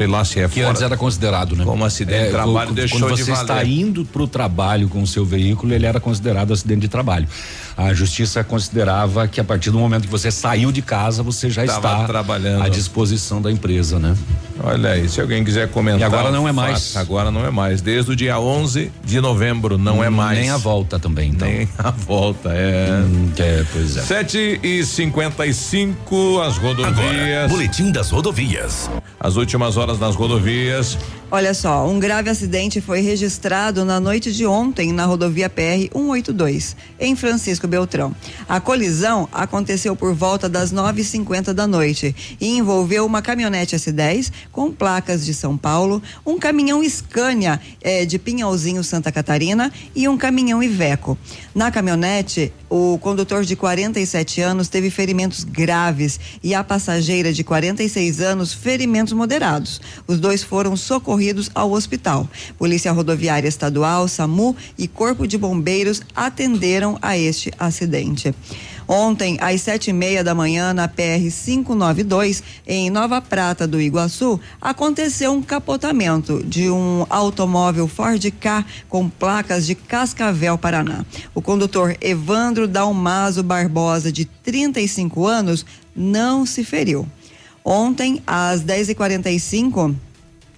Que, 0.00 0.04
Sei 0.04 0.06
lá 0.06 0.24
se 0.24 0.40
é 0.40 0.48
Que 0.48 0.60
fora- 0.60 0.70
antes 0.70 0.82
era 0.82 0.96
considerado, 0.96 1.54
né? 1.54 1.64
Como 1.64 1.84
acidente 1.84 2.24
de 2.24 2.30
trabalho 2.30 2.68
quando- 2.68 2.74
deixou 2.74 3.00
quando 3.00 3.16
de 3.16 3.22
você 3.24 3.30
valer. 3.32 3.42
está 3.42 3.64
indo 3.64 4.04
para 4.04 4.22
o 4.22 4.26
trabalho 4.26 4.88
com 4.88 5.02
o 5.02 5.06
seu 5.06 5.24
veículo, 5.26 5.74
ele 5.74 5.84
era 5.84 6.00
considerado 6.00 6.52
acidente 6.52 6.80
de 6.80 6.88
trabalho. 6.88 7.28
A 7.76 7.92
justiça 7.92 8.42
considerava 8.42 9.28
que 9.28 9.40
a 9.40 9.44
partir 9.44 9.70
do 9.70 9.78
momento 9.78 10.02
que 10.04 10.08
você 10.10 10.30
saiu 10.30 10.72
de 10.72 10.80
casa, 10.82 11.22
você 11.22 11.50
já 11.50 11.64
Tava 11.66 11.92
está 11.92 12.04
trabalhando. 12.06 12.62
à 12.62 12.68
disposição 12.68 13.40
da 13.42 13.50
empresa, 13.52 13.98
né? 13.98 14.14
Olha 14.62 14.90
aí, 14.90 15.08
se 15.08 15.20
alguém 15.20 15.42
quiser 15.42 15.68
comentar. 15.68 16.00
E 16.00 16.04
agora 16.04 16.30
não 16.30 16.46
é 16.46 16.52
mais. 16.52 16.94
Agora 16.96 17.30
não 17.30 17.46
é 17.46 17.50
mais. 17.50 17.80
Desde 17.80 18.10
o 18.10 18.16
dia 18.16 18.38
11 18.38 18.90
de 19.04 19.18
novembro 19.20 19.78
não 19.78 20.04
é 20.04 20.10
mais. 20.10 20.38
Nem 20.38 20.50
a 20.50 20.56
volta 20.58 20.98
também, 20.98 21.30
então. 21.30 21.48
Nem 21.48 21.66
a 21.78 21.90
volta, 21.90 22.50
é. 22.52 23.02
é, 23.38 23.64
pois 23.72 23.96
é. 23.96 24.02
7 24.02 24.60
e 24.62 24.84
55 24.84 26.40
as 26.40 26.58
rodovias. 26.58 26.98
Agora, 26.98 27.48
Boletim 27.48 27.90
das 27.90 28.10
rodovias. 28.10 28.90
As 29.18 29.36
últimas 29.36 29.76
horas 29.78 29.89
nas 29.98 30.14
rodovias. 30.14 30.98
Olha 31.32 31.54
só, 31.54 31.86
um 31.86 32.00
grave 32.00 32.28
acidente 32.28 32.80
foi 32.80 33.02
registrado 33.02 33.84
na 33.84 34.00
noite 34.00 34.32
de 34.32 34.44
ontem 34.44 34.92
na 34.92 35.04
rodovia 35.04 35.48
PR 35.48 35.88
182, 35.92 36.74
em 36.98 37.14
Francisco 37.14 37.68
Beltrão. 37.68 38.12
A 38.48 38.58
colisão 38.58 39.28
aconteceu 39.30 39.94
por 39.94 40.12
volta 40.12 40.48
das 40.48 40.72
9h50 40.72 41.52
da 41.52 41.68
noite 41.68 42.16
e 42.40 42.58
envolveu 42.58 43.06
uma 43.06 43.22
caminhonete 43.22 43.76
S10 43.76 44.32
com 44.50 44.72
placas 44.72 45.24
de 45.24 45.32
São 45.32 45.56
Paulo, 45.56 46.02
um 46.26 46.36
caminhão 46.36 46.82
Scania 46.82 47.60
eh, 47.80 48.04
de 48.04 48.18
Pinhalzinho, 48.18 48.82
Santa 48.82 49.12
Catarina 49.12 49.72
e 49.94 50.08
um 50.08 50.18
caminhão 50.18 50.60
Iveco. 50.60 51.16
Na 51.52 51.68
caminhonete, 51.72 52.52
o 52.68 52.96
condutor 52.98 53.44
de 53.44 53.56
47 53.56 54.40
anos 54.40 54.68
teve 54.68 54.88
ferimentos 54.88 55.42
graves 55.42 56.20
e 56.44 56.54
a 56.54 56.62
passageira 56.62 57.32
de 57.32 57.42
46 57.42 58.20
anos 58.20 58.54
ferimentos 58.54 59.12
moderados. 59.12 59.80
Os 60.06 60.20
dois 60.20 60.44
foram 60.44 60.76
socorridos 60.76 61.50
ao 61.52 61.72
hospital. 61.72 62.28
Polícia 62.56 62.92
Rodoviária 62.92 63.48
Estadual, 63.48 64.06
SAMU 64.06 64.56
e 64.78 64.86
Corpo 64.86 65.26
de 65.26 65.36
Bombeiros 65.36 66.00
atenderam 66.14 66.96
a 67.02 67.18
este 67.18 67.52
acidente. 67.58 68.32
Ontem, 68.92 69.38
às 69.40 69.60
sete 69.60 69.90
e 69.90 69.92
meia 69.92 70.24
da 70.24 70.34
manhã, 70.34 70.74
na 70.74 70.88
PR 70.88 71.22
592, 71.30 72.42
em 72.66 72.90
Nova 72.90 73.22
Prata 73.22 73.64
do 73.64 73.80
Iguaçu, 73.80 74.40
aconteceu 74.60 75.30
um 75.30 75.40
capotamento 75.40 76.42
de 76.44 76.68
um 76.68 77.06
automóvel 77.08 77.86
Ford 77.86 78.20
K 78.40 78.64
com 78.88 79.08
placas 79.08 79.64
de 79.64 79.76
Cascavel, 79.76 80.58
Paraná. 80.58 81.04
O 81.32 81.40
condutor 81.40 81.96
Evandro 82.00 82.66
Dalmaso 82.66 83.44
Barbosa, 83.44 84.10
de 84.10 84.24
35 84.24 85.24
anos, 85.24 85.64
não 85.94 86.44
se 86.44 86.64
feriu. 86.64 87.06
Ontem, 87.64 88.20
às 88.26 88.60
10h45, 88.64 89.94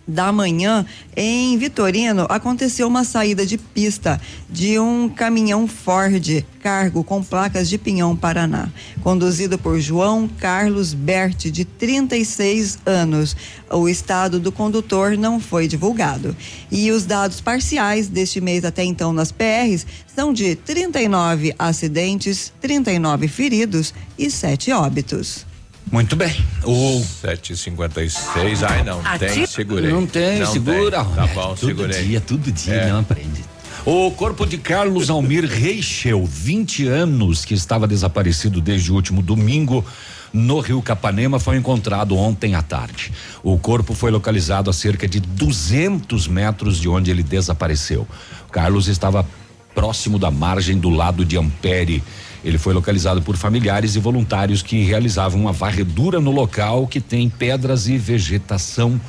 da 0.07 0.33
manhã, 0.33 0.85
em 1.17 1.57
Vitorino, 1.57 2.27
aconteceu 2.29 2.87
uma 2.87 3.05
saída 3.05 3.47
de 3.47 3.57
pista 3.57 4.21
de 4.51 4.79
um 4.79 5.09
caminhão 5.09 5.67
Ford 5.67 6.45
cargo 6.63 7.03
com 7.03 7.23
placas 7.23 7.69
de 7.69 7.77
Pinhão, 7.77 8.17
Paraná, 8.17 8.69
conduzido 9.03 9.59
por 9.59 9.81
João 9.81 10.29
Carlos 10.29 10.95
Berti, 10.95 11.51
de 11.51 11.65
36 11.65 12.79
anos. 12.87 13.37
O 13.69 13.89
estado 13.89 14.39
do 14.39 14.53
condutor 14.53 15.19
não 15.19 15.41
foi 15.41 15.67
divulgado. 15.67 16.37
E 16.71 16.91
os 16.93 17.05
dados 17.05 17.41
parciais 17.41 18.07
deste 18.09 18.41
mês 18.41 18.65
até 18.65 18.85
então 18.85 19.13
nas 19.13 19.33
PRs 19.33 19.87
são 20.15 20.33
de 20.33 20.55
39 20.55 21.55
acidentes, 21.59 22.53
39 22.61 23.27
feridos 23.27 23.93
e 24.17 24.31
7 24.31 24.71
óbitos. 24.73 25.52
Muito 25.91 26.17
bem. 26.17 26.35
O 26.65 27.03
756. 27.05 28.63
Ai, 28.63 28.83
não 28.85 29.01
Ati- 29.05 29.19
tem, 29.27 29.47
segurei. 29.47 29.91
Não 29.91 30.07
tem, 30.07 30.45
segura. 30.47 31.05
Tá 31.05 31.27
bom, 31.29 31.55
Todo 31.55 31.67
segurei. 31.67 32.03
dia, 32.05 32.21
todo 32.21 32.51
dia, 32.51 32.75
É. 32.75 32.89
não 32.91 33.01
aprende. 33.01 33.45
O 33.85 34.11
corpo 34.13 34.47
de 34.47 34.59
Carlos 34.59 35.11
Almir 35.11 35.45
Reichel, 35.45 36.25
20 36.25 36.87
anos, 36.87 37.45
que 37.45 37.53
estava 37.53 37.87
desaparecido 37.87 38.61
desde 38.61 38.93
o 38.93 38.95
último 38.95 39.21
domingo 39.21 39.85
no 40.33 40.61
Rio 40.61 40.81
Capanema, 40.81 41.39
foi 41.41 41.57
encontrado 41.57 42.17
ontem 42.17 42.55
à 42.55 42.63
tarde. 42.63 43.13
O 43.43 43.59
corpo 43.59 43.93
foi 43.93 44.11
localizado 44.11 44.71
a 44.71 44.73
cerca 44.73 45.07
de 45.09 45.19
200 45.21 46.27
metros 46.29 46.79
de 46.79 46.89
onde 46.89 47.11
ele 47.11 47.23
desapareceu. 47.25 48.07
Carlos 48.53 48.87
estava 48.87 49.27
próximo 49.75 50.19
da 50.19 50.31
margem 50.31 50.79
do 50.79 50.89
lado 50.89 51.25
de 51.25 51.37
Ampere 51.37 52.03
Ele 52.45 52.59
foi 52.59 52.75
localizado 52.75 53.23
por 53.23 53.37
familiares 53.37 53.95
e 53.95 53.99
voluntários 53.99 54.63
que 54.63 54.83
realizavam 54.83 55.41
uma 55.41 55.53
varredura 55.53 56.21
no 56.21 56.31
local 56.31 56.87
que 56.87 57.01
tem 57.01 57.29
pedras 57.29 57.87
e 57.87 57.97
vegetação. 57.97 59.01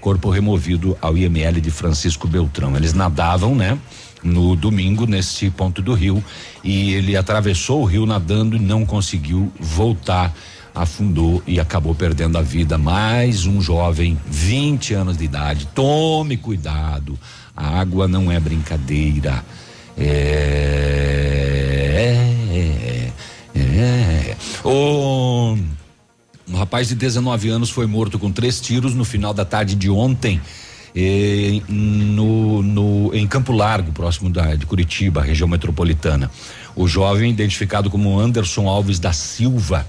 Corpo 0.00 0.30
removido 0.30 0.96
ao 1.02 1.16
IML 1.16 1.60
de 1.60 1.70
Francisco 1.70 2.26
Beltrão. 2.26 2.76
Eles 2.76 2.94
nadavam, 2.94 3.54
né? 3.54 3.78
No 4.22 4.56
domingo, 4.56 5.06
nesse 5.06 5.50
ponto 5.50 5.80
do 5.80 5.94
rio, 5.94 6.22
e 6.64 6.92
ele 6.94 7.16
atravessou 7.16 7.82
o 7.82 7.84
rio 7.84 8.04
nadando 8.04 8.56
e 8.56 8.58
não 8.58 8.84
conseguiu 8.84 9.52
voltar 9.60 10.34
afundou 10.74 11.42
e 11.46 11.58
acabou 11.58 11.94
perdendo 11.94 12.38
a 12.38 12.42
vida. 12.42 12.78
Mais 12.78 13.46
um 13.46 13.60
jovem, 13.60 14.18
20 14.26 14.94
anos 14.94 15.16
de 15.16 15.24
idade. 15.24 15.66
Tome 15.74 16.36
cuidado. 16.36 17.18
A 17.56 17.80
água 17.80 18.06
não 18.06 18.30
é 18.30 18.38
brincadeira. 18.38 19.44
É. 19.98 20.04
é, 22.54 23.12
é, 23.54 23.60
é. 23.60 24.36
O, 24.64 25.56
um 26.48 26.56
rapaz 26.56 26.88
de 26.88 26.94
19 26.94 27.48
anos 27.48 27.70
foi 27.70 27.86
morto 27.86 28.18
com 28.18 28.30
três 28.30 28.60
tiros 28.60 28.94
no 28.94 29.04
final 29.04 29.34
da 29.34 29.44
tarde 29.44 29.74
de 29.74 29.90
ontem. 29.90 30.40
Eh, 30.94 31.60
no, 31.68 32.62
no, 32.62 33.14
em 33.14 33.26
Campo 33.26 33.52
Largo, 33.52 33.92
próximo 33.92 34.30
da, 34.30 34.54
de 34.54 34.66
Curitiba, 34.66 35.22
região 35.22 35.46
metropolitana. 35.46 36.30
O 36.74 36.88
jovem, 36.88 37.30
identificado 37.30 37.90
como 37.90 38.18
Anderson 38.18 38.66
Alves 38.68 38.98
da 38.98 39.12
Silva, 39.12 39.86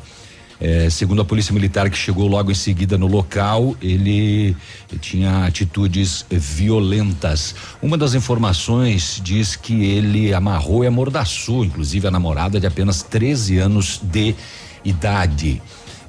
é, 0.62 0.89
segundo 0.89 1.22
a 1.22 1.26
polícia 1.26 1.53
militar 1.53 1.89
que 1.89 1.97
chegou 1.97 2.28
logo 2.28 2.51
em 2.51 2.55
seguida 2.55 2.97
no 2.97 3.07
local, 3.07 3.76
ele 3.82 4.55
tinha 4.99 5.45
atitudes 5.45 6.26
violentas. 6.30 7.55
Uma 7.82 7.97
das 7.97 8.14
informações 8.14 9.22
diz 9.24 9.55
que 9.55 9.86
ele 9.86 10.34
amarrou 10.34 10.84
e 10.84 10.88
amordaçou, 10.88 11.64
inclusive 11.64 12.07
a 12.07 12.12
namorada 12.12 12.60
de 12.60 12.68
apenas 12.68 13.01
13 13.03 13.57
anos 13.57 14.01
de 14.03 14.36
idade. 14.84 15.62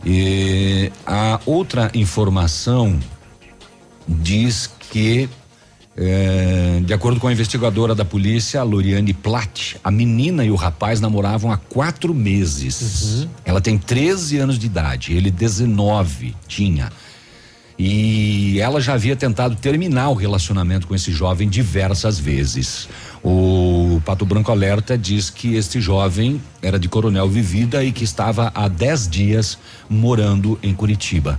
E 0.05 0.91
a 1.07 1.39
outra 1.47 1.91
informação 1.95 2.99
diz 4.09 4.69
que 4.91 5.29
é, 6.03 6.81
de 6.83 6.95
acordo 6.95 7.21
com 7.21 7.29
a 7.29 7.33
investigadora 7.33 7.95
da 7.95 8.07
polícia, 8.07 8.63
Loriane 8.63 9.13
Platt, 9.13 9.77
a 9.85 9.91
menina 9.91 10.43
e 10.43 10.51
o 10.51 10.55
rapaz 10.55 10.99
namoravam 10.99 11.53
há 11.53 11.59
quatro 11.59 12.15
meses. 12.15 13.21
Uhum. 13.21 13.29
Ela 13.45 13.61
tem 13.61 13.77
13 13.77 14.39
anos 14.39 14.59
de 14.59 14.65
idade, 14.65 15.13
ele 15.13 15.31
19 15.31 16.35
tinha. 16.49 16.91
E 17.79 18.59
ela 18.61 18.81
já 18.81 18.95
havia 18.95 19.15
tentado 19.15 19.57
terminar 19.57 20.09
o 20.09 20.15
relacionamento 20.15 20.87
com 20.87 20.95
esse 20.95 21.13
jovem 21.13 21.47
diversas 21.47 22.19
vezes. 22.19 22.89
O 23.23 24.01
Pato 24.03 24.25
Branco 24.25 24.51
Alerta 24.51 24.97
diz 24.97 25.29
que 25.29 25.55
este 25.55 25.83
jovem 25.83 26.41
era 26.63 26.79
de 26.79 26.89
Coronel 26.89 27.29
Vivida 27.29 27.85
e 27.85 27.93
que 27.93 28.05
estava 28.05 28.51
há 28.55 28.69
10 28.69 29.09
dias 29.09 29.59
morando 29.89 30.59
em 30.63 30.75
Curitiba. 30.75 31.39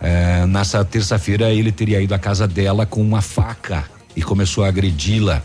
É, 0.00 0.46
nessa 0.46 0.84
terça-feira 0.84 1.52
ele 1.52 1.72
teria 1.72 2.00
ido 2.00 2.14
à 2.14 2.18
casa 2.18 2.46
dela 2.46 2.84
com 2.86 3.00
uma 3.00 3.22
faca 3.22 3.95
e 4.16 4.22
começou 4.22 4.64
a 4.64 4.68
agredi-la. 4.68 5.42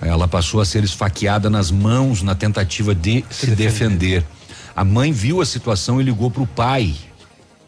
Ela 0.00 0.28
passou 0.28 0.60
a 0.60 0.64
ser 0.64 0.84
esfaqueada 0.84 1.48
nas 1.48 1.70
mãos 1.70 2.22
na 2.22 2.34
tentativa 2.34 2.94
de 2.94 3.24
se, 3.30 3.46
se 3.46 3.54
defender. 3.54 4.20
defender. 4.20 4.26
A 4.74 4.84
mãe 4.84 5.10
viu 5.12 5.40
a 5.40 5.46
situação 5.46 6.00
e 6.00 6.04
ligou 6.04 6.30
para 6.30 6.42
o 6.42 6.46
pai. 6.46 6.94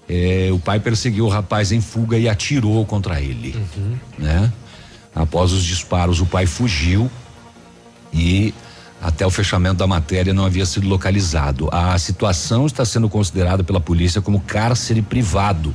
É, 0.08 0.50
o 0.52 0.58
pai 0.58 0.80
perseguiu 0.80 1.26
o 1.26 1.28
rapaz 1.28 1.72
em 1.72 1.80
fuga 1.80 2.18
e 2.18 2.28
atirou 2.28 2.84
contra 2.84 3.20
ele, 3.20 3.54
uhum. 3.76 3.96
né? 4.18 4.52
Após 5.14 5.52
os 5.52 5.64
disparos, 5.64 6.20
o 6.20 6.26
pai 6.26 6.46
fugiu 6.46 7.10
e 8.12 8.54
até 9.02 9.26
o 9.26 9.30
fechamento 9.30 9.76
da 9.76 9.86
matéria 9.86 10.32
não 10.32 10.44
havia 10.44 10.66
sido 10.66 10.88
localizado. 10.88 11.68
A 11.72 11.98
situação 11.98 12.66
está 12.66 12.84
sendo 12.84 13.08
considerada 13.08 13.62
pela 13.62 13.80
polícia 13.80 14.20
como 14.20 14.40
cárcere 14.40 15.02
privado, 15.02 15.74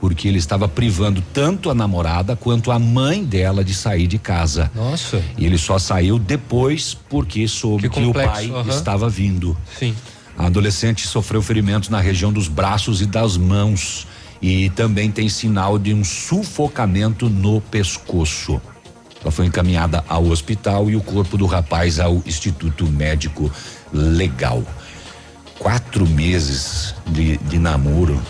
porque 0.00 0.28
ele 0.28 0.38
estava 0.38 0.68
privando 0.68 1.22
tanto 1.32 1.70
a 1.70 1.74
namorada 1.74 2.36
quanto 2.36 2.70
a 2.70 2.78
mãe 2.78 3.24
dela 3.24 3.64
de 3.64 3.74
sair 3.74 4.06
de 4.06 4.18
casa. 4.18 4.70
Nossa. 4.74 5.22
E 5.36 5.44
ele 5.44 5.58
só 5.58 5.78
saiu 5.78 6.18
depois 6.18 6.94
porque 6.94 7.46
soube 7.48 7.88
que, 7.88 8.00
que 8.00 8.06
o 8.06 8.12
pai 8.12 8.46
uhum. 8.46 8.68
estava 8.68 9.08
vindo. 9.08 9.56
Sim. 9.78 9.94
A 10.36 10.46
adolescente 10.46 11.06
sofreu 11.06 11.42
ferimentos 11.42 11.88
na 11.88 12.00
região 12.00 12.32
dos 12.32 12.46
braços 12.46 13.00
e 13.02 13.06
das 13.06 13.36
mãos 13.36 14.06
e 14.40 14.70
também 14.70 15.10
tem 15.10 15.28
sinal 15.28 15.78
de 15.78 15.92
um 15.92 16.04
sufocamento 16.04 17.28
no 17.28 17.60
pescoço. 17.60 18.60
Ela 19.20 19.32
foi 19.32 19.46
encaminhada 19.46 20.04
ao 20.08 20.26
hospital 20.26 20.88
e 20.88 20.94
o 20.94 21.00
corpo 21.00 21.36
do 21.36 21.44
rapaz 21.44 21.98
ao 21.98 22.22
Instituto 22.24 22.86
Médico 22.86 23.50
Legal. 23.92 24.62
Quatro 25.58 26.06
meses 26.06 26.94
de, 27.04 27.36
de 27.38 27.58
namoro 27.58 28.22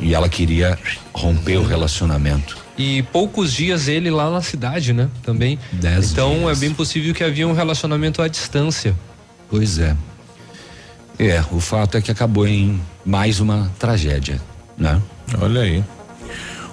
e 0.00 0.14
ela 0.14 0.28
queria 0.28 0.78
romper 1.12 1.56
o 1.56 1.64
relacionamento. 1.64 2.56
E 2.76 3.02
poucos 3.04 3.52
dias 3.52 3.88
ele 3.88 4.10
lá 4.10 4.30
na 4.30 4.40
cidade, 4.40 4.92
né? 4.92 5.08
Também. 5.22 5.58
Dez 5.72 6.12
então 6.12 6.38
dias. 6.38 6.58
é 6.58 6.60
bem 6.60 6.72
possível 6.72 7.12
que 7.12 7.24
havia 7.24 7.46
um 7.46 7.52
relacionamento 7.52 8.22
à 8.22 8.28
distância. 8.28 8.94
Pois 9.50 9.78
é. 9.78 9.96
É, 11.18 11.42
o 11.50 11.58
fato 11.58 11.96
é 11.96 12.00
que 12.00 12.12
acabou 12.12 12.46
em 12.46 12.80
mais 13.04 13.40
uma 13.40 13.70
tragédia, 13.78 14.40
né? 14.76 15.02
Olha 15.40 15.62
aí. 15.62 15.82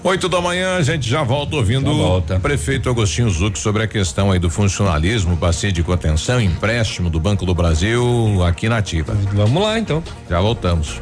Oito 0.03 0.29
da 0.29 0.39
manhã, 0.39 0.75
a 0.75 0.83
gente 0.83 1.09
já 1.09 1.23
volta 1.23 1.55
ouvindo 1.55 1.91
volta. 1.91 2.35
o 2.35 2.39
prefeito 2.39 2.87
Agostinho 2.87 3.27
Zuc 3.27 3.57
sobre 3.57 3.81
a 3.81 3.87
questão 3.87 4.31
aí 4.31 4.37
do 4.37 4.51
funcionalismo, 4.51 5.35
bacia 5.35 5.71
de 5.71 5.81
contenção, 5.81 6.39
empréstimo 6.39 7.09
do 7.09 7.19
Banco 7.19 7.43
do 7.43 7.55
Brasil 7.55 8.43
aqui 8.43 8.69
na 8.69 8.77
Ativa. 8.77 9.17
Vamos 9.33 9.63
lá 9.63 9.79
então. 9.79 10.03
Já 10.29 10.39
voltamos. 10.39 11.01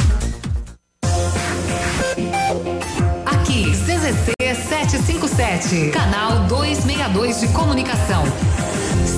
CZC 4.11 4.55
757, 4.55 5.91
canal 5.91 6.45
262 6.47 7.39
de 7.39 7.47
comunicação. 7.49 8.23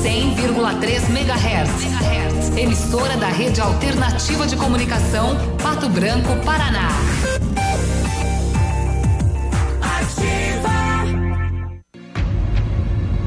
100,3 0.04 1.10
MHz. 1.10 2.58
Emissora 2.58 3.18
da 3.18 3.28
Rede 3.28 3.60
Alternativa 3.60 4.46
de 4.46 4.56
Comunicação, 4.56 5.36
Pato 5.62 5.90
Branco, 5.90 6.36
Paraná. 6.46 6.90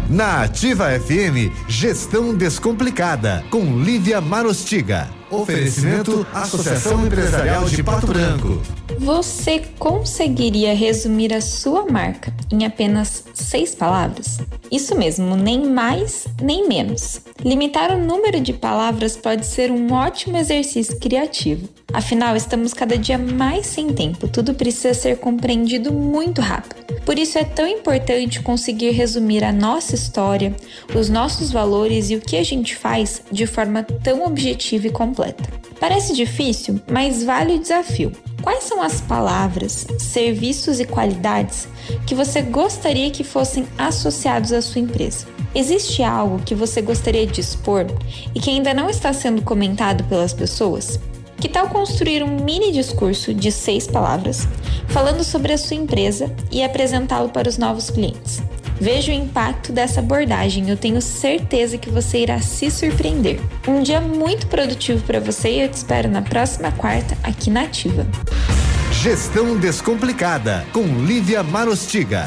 Na 0.09 0.43
Ativa 0.43 0.89
FM, 1.01 1.53
Gestão 1.69 2.33
Descomplicada, 2.33 3.45
com 3.51 3.81
Lívia 3.81 4.21
Marostiga. 4.21 5.09
Oferecimento 5.31 6.25
Associação 6.33 7.05
Empresarial 7.05 7.65
de 7.65 7.83
Pato 7.83 8.07
Branco. 8.07 8.63
Você 8.99 9.61
conseguiria 9.77 10.73
resumir 10.73 11.35
a 11.35 11.41
sua 11.41 11.85
marca 11.85 12.33
em 12.51 12.65
apenas 12.65 13.25
seis 13.35 13.75
palavras? 13.75 14.39
Isso 14.71 14.97
mesmo, 14.97 15.37
nem 15.37 15.69
mais 15.69 16.27
nem 16.41 16.69
menos. 16.69 17.21
Limitar 17.45 17.91
o 17.91 17.99
número 17.99 18.41
de 18.41 18.53
palavras 18.53 19.17
pode 19.17 19.47
ser 19.47 19.71
um 19.71 19.93
ótimo 19.93 20.37
exercício 20.37 20.99
criativo. 21.01 21.69
Afinal, 21.93 22.37
estamos 22.37 22.73
cada 22.73 22.97
dia 22.97 23.19
mais 23.19 23.67
sem 23.67 23.89
tempo, 23.89 24.29
tudo 24.29 24.55
precisa 24.55 24.95
ser 24.95 25.19
compreendido 25.19 25.93
muito 25.93 26.41
rápido. 26.41 26.77
Por 27.05 27.19
isso 27.19 27.39
é 27.39 27.45
tão 27.45 27.67
importante 27.67 28.43
conseguir 28.43 28.91
resumir 28.91 29.45
a 29.45 29.53
nossa 29.53 29.95
história, 29.95 30.55
os 30.95 31.09
nossos 31.09 31.53
valores 31.53 32.11
e 32.11 32.17
o 32.17 32.21
que 32.21 32.37
a 32.37 32.45
gente 32.45 32.75
faz 32.75 33.23
de 33.31 33.47
forma 33.47 33.83
tão 33.83 34.27
objetiva 34.27 34.89
e 34.89 34.91
completa. 34.91 35.16
Parece 35.81 36.15
difícil, 36.15 36.81
mas 36.91 37.23
vale 37.23 37.55
o 37.55 37.59
desafio. 37.59 38.13
Quais 38.43 38.65
são 38.65 38.81
as 38.81 39.01
palavras, 39.01 39.87
serviços 39.99 40.79
e 40.79 40.85
qualidades 40.85 41.69
que 42.07 42.15
você 42.15 42.43
gostaria 42.43 43.11
que 43.11 43.25
fossem 43.25 43.67
associados 43.77 44.53
à 44.53 44.63
sua 44.63 44.81
empresa? 44.81 45.27
Existe 45.55 46.03
algo 46.03 46.43
que 46.45 46.55
você 46.55 46.81
gostaria 46.81 47.27
de 47.27 47.41
expor 47.41 47.87
e 48.35 48.41
que 48.41 48.51
ainda 48.51 48.75
não 48.75 48.89
está 48.89 49.13
sendo 49.13 49.43
comentado 49.43 50.05
pelas 50.05 50.33
pessoas? 50.33 51.01
Que 51.39 51.49
tal 51.49 51.69
construir 51.69 52.23
um 52.23 52.45
mini 52.45 52.73
discurso 52.73 53.35
de 53.35 53.51
seis 53.51 53.87
palavras 53.87 54.47
falando 54.89 55.23
sobre 55.25 55.53
a 55.53 55.59
sua 55.59 55.77
empresa 55.77 56.35
e 56.51 56.63
apresentá-lo 56.63 57.29
para 57.29 57.49
os 57.49 57.59
novos 57.59 57.91
clientes? 57.91 58.43
Veja 58.81 59.13
o 59.13 59.15
impacto 59.15 59.73
dessa 59.73 60.01
abordagem. 60.01 60.69
Eu 60.69 60.77
tenho 60.77 61.01
certeza 61.01 61.79
que 61.79 61.91
você 61.91 62.19
irá 62.19 62.41
se 62.41 62.71
surpreender. 62.71 63.41
Um 63.67 63.83
dia 63.83 64.01
muito 64.01 64.47
produtivo 64.47 65.03
para 65.05 65.21
você 65.21 65.51
e 65.51 65.61
eu 65.63 65.69
te 65.69 65.75
espero 65.75 66.09
na 66.09 66.23
próxima 66.23 66.71
quarta 66.73 67.17
aqui 67.23 67.51
na 67.51 67.63
Ativa. 67.63 68.07
Gestão 68.93 69.57
Descomplicada, 69.57 70.65
com 70.73 70.83
Lívia 70.83 71.43
Marostiga. 71.43 72.27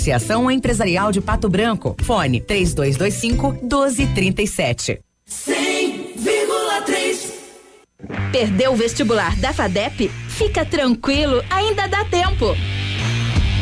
Associação 0.01 0.49
Empresarial 0.49 1.11
de 1.11 1.21
Pato 1.21 1.47
Branco. 1.47 1.95
Fone 2.01 2.41
3225 2.41 3.51
1237. 3.61 4.99
100,3 5.29 7.31
Perdeu 8.31 8.71
o 8.71 8.75
vestibular 8.75 9.35
da 9.35 9.53
FADEP? 9.53 10.09
Fica 10.27 10.65
tranquilo, 10.65 11.43
ainda 11.51 11.85
dá 11.85 12.03
tempo. 12.03 12.47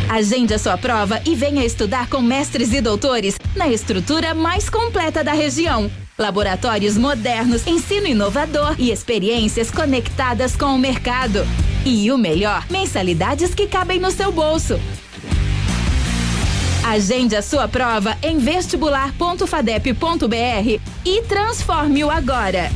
Agende 0.10 0.54
a 0.54 0.60
sua 0.60 0.78
prova 0.78 1.22
e 1.26 1.36
venha 1.36 1.66
estudar 1.66 2.08
com 2.08 2.22
mestres 2.22 2.72
e 2.72 2.80
doutores 2.80 3.38
na 3.54 3.68
estrutura 3.68 4.34
mais 4.34 4.70
completa 4.70 5.22
da 5.22 5.34
região. 5.34 5.92
Laboratórios 6.18 6.98
modernos, 6.98 7.68
ensino 7.68 8.08
inovador 8.08 8.76
e 8.80 8.92
experiências 8.92 9.70
conectadas 9.70 10.56
com 10.56 10.68
o 10.68 10.80
mercado. 10.80 11.46
E 11.86 12.10
o 12.14 12.18
melhor, 12.18 12.66
mensalidades 12.70 13.54
que 13.54 13.68
cabem 13.68 14.00
no 14.00 14.10
seu 14.10 14.32
bolso. 14.32 14.80
Agende 16.90 17.36
a 17.36 17.42
sua 17.44 17.68
prova 17.68 18.18
em 18.24 18.40
vestibular.fadep.br 18.40 20.82
e 21.06 21.22
transforme-o 21.22 22.10
agora. 22.10 22.72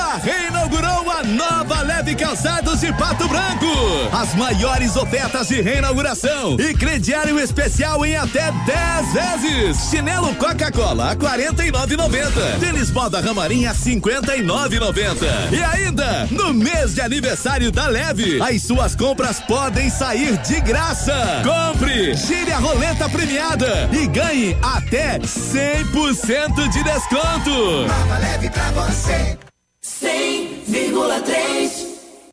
Já 0.00 0.16
reinaugurou 0.16 1.10
a 1.10 1.22
nova 1.22 1.82
Leve 1.82 2.16
Calçados 2.16 2.80
de 2.80 2.92
Pato 2.94 3.28
Branco. 3.28 3.66
As 4.12 4.34
maiores 4.34 4.96
ofertas 4.96 5.48
de 5.48 5.60
reinauguração 5.60 6.56
e 6.58 6.74
crediário 6.74 7.38
especial 7.38 8.04
em 8.04 8.16
até 8.16 8.50
10 8.50 9.12
vezes. 9.12 9.90
Chinelo 9.90 10.34
Coca-Cola 10.34 11.12
a 11.12 11.16
49,90. 11.16 12.58
Tênis 12.58 12.90
Moda 12.90 13.20
Ramarim 13.20 13.66
a 13.66 13.74
59,90. 13.74 15.52
E 15.52 15.62
ainda, 15.62 16.26
no 16.30 16.52
mês 16.52 16.94
de 16.94 17.00
aniversário 17.00 17.70
da 17.70 17.86
Leve, 17.86 18.40
as 18.42 18.62
suas 18.62 18.96
compras 18.96 19.40
podem 19.40 19.88
sair 19.88 20.36
de 20.38 20.60
graça. 20.60 21.42
Compre, 21.44 22.14
gire 22.14 22.52
a 22.52 22.58
roleta 22.58 23.08
premiada 23.08 23.88
e 23.92 24.06
ganhe 24.08 24.56
até 24.62 25.18
100% 25.18 26.68
de 26.68 26.82
desconto. 26.82 27.86
Nova 27.86 28.18
leve 28.18 28.50
pra 28.50 28.70
você. 28.72 29.38
100,3 30.00 31.89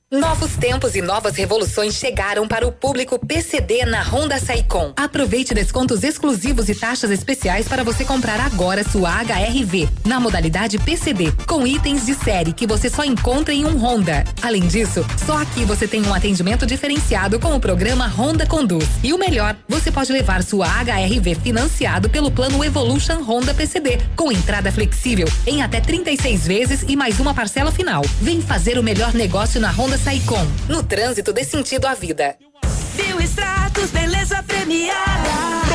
Novos 0.10 0.56
tempos 0.56 0.96
e 0.96 1.02
novas 1.02 1.36
revoluções 1.36 1.96
chegaram 1.96 2.48
para 2.48 2.66
o 2.66 2.72
público 2.72 3.20
PCD 3.20 3.86
na 3.86 4.02
Honda 4.02 4.40
Saicom. 4.40 4.94
Aproveite 4.96 5.54
descontos 5.54 6.02
exclusivos 6.02 6.70
e 6.70 6.76
taxas 6.76 7.12
especiais 7.12 7.68
para 7.68 7.84
você 7.84 8.06
comprar 8.06 8.40
agora 8.40 8.86
sua 8.86 9.12
HRV 9.22 9.90
na 10.06 10.18
modalidade 10.18 10.80
PCD, 10.80 11.34
com 11.46 11.68
itens 11.68 12.06
de 12.06 12.14
série 12.14 12.54
que 12.54 12.66
você 12.66 12.90
só 12.90 13.04
encontra 13.04 13.54
em 13.54 13.66
um 13.66 13.78
Honda. 13.78 14.24
Além 14.42 14.66
disso, 14.66 15.06
só 15.26 15.42
aqui 15.42 15.66
você 15.66 15.86
tem 15.86 16.02
um 16.08 16.14
atendimento 16.14 16.66
diferenciado 16.66 17.38
com 17.38 17.54
o 17.54 17.60
programa 17.60 18.08
Honda 18.08 18.46
Conduz. 18.46 18.88
E 19.04 19.12
o 19.12 19.18
melhor, 19.18 19.58
você 19.68 19.92
pode 19.92 20.14
levar 20.14 20.42
sua 20.42 20.68
HRV 20.68 21.36
financiado 21.36 22.10
pelo 22.10 22.32
plano 22.32 22.64
Evolution 22.64 23.22
Honda 23.24 23.54
PCD, 23.54 24.00
com 24.16 24.32
entrada 24.32 24.72
flexível 24.72 25.28
em 25.46 25.62
até 25.62 25.82
36 25.82 26.48
vezes 26.48 26.86
e 26.88 26.96
mais 26.96 27.20
uma 27.20 27.34
parcela 27.34 27.74
final. 27.74 28.06
Vem 28.22 28.42
fazer 28.42 28.80
o 28.80 28.84
melhor 28.84 29.14
negócio 29.14 29.60
na 29.60 29.70
Honda 29.70 29.97
Saicom. 29.98 30.46
No 30.70 30.84
trânsito 30.84 31.34
dê 31.34 31.44
sentido 31.44 31.86
à 31.86 31.94
vida. 31.94 32.36
Bioextratos, 32.96 33.92
beleza 33.92 34.42
premiada. 34.44 35.57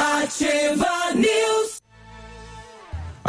Ativa 0.00 1.12
News. 1.14 1.69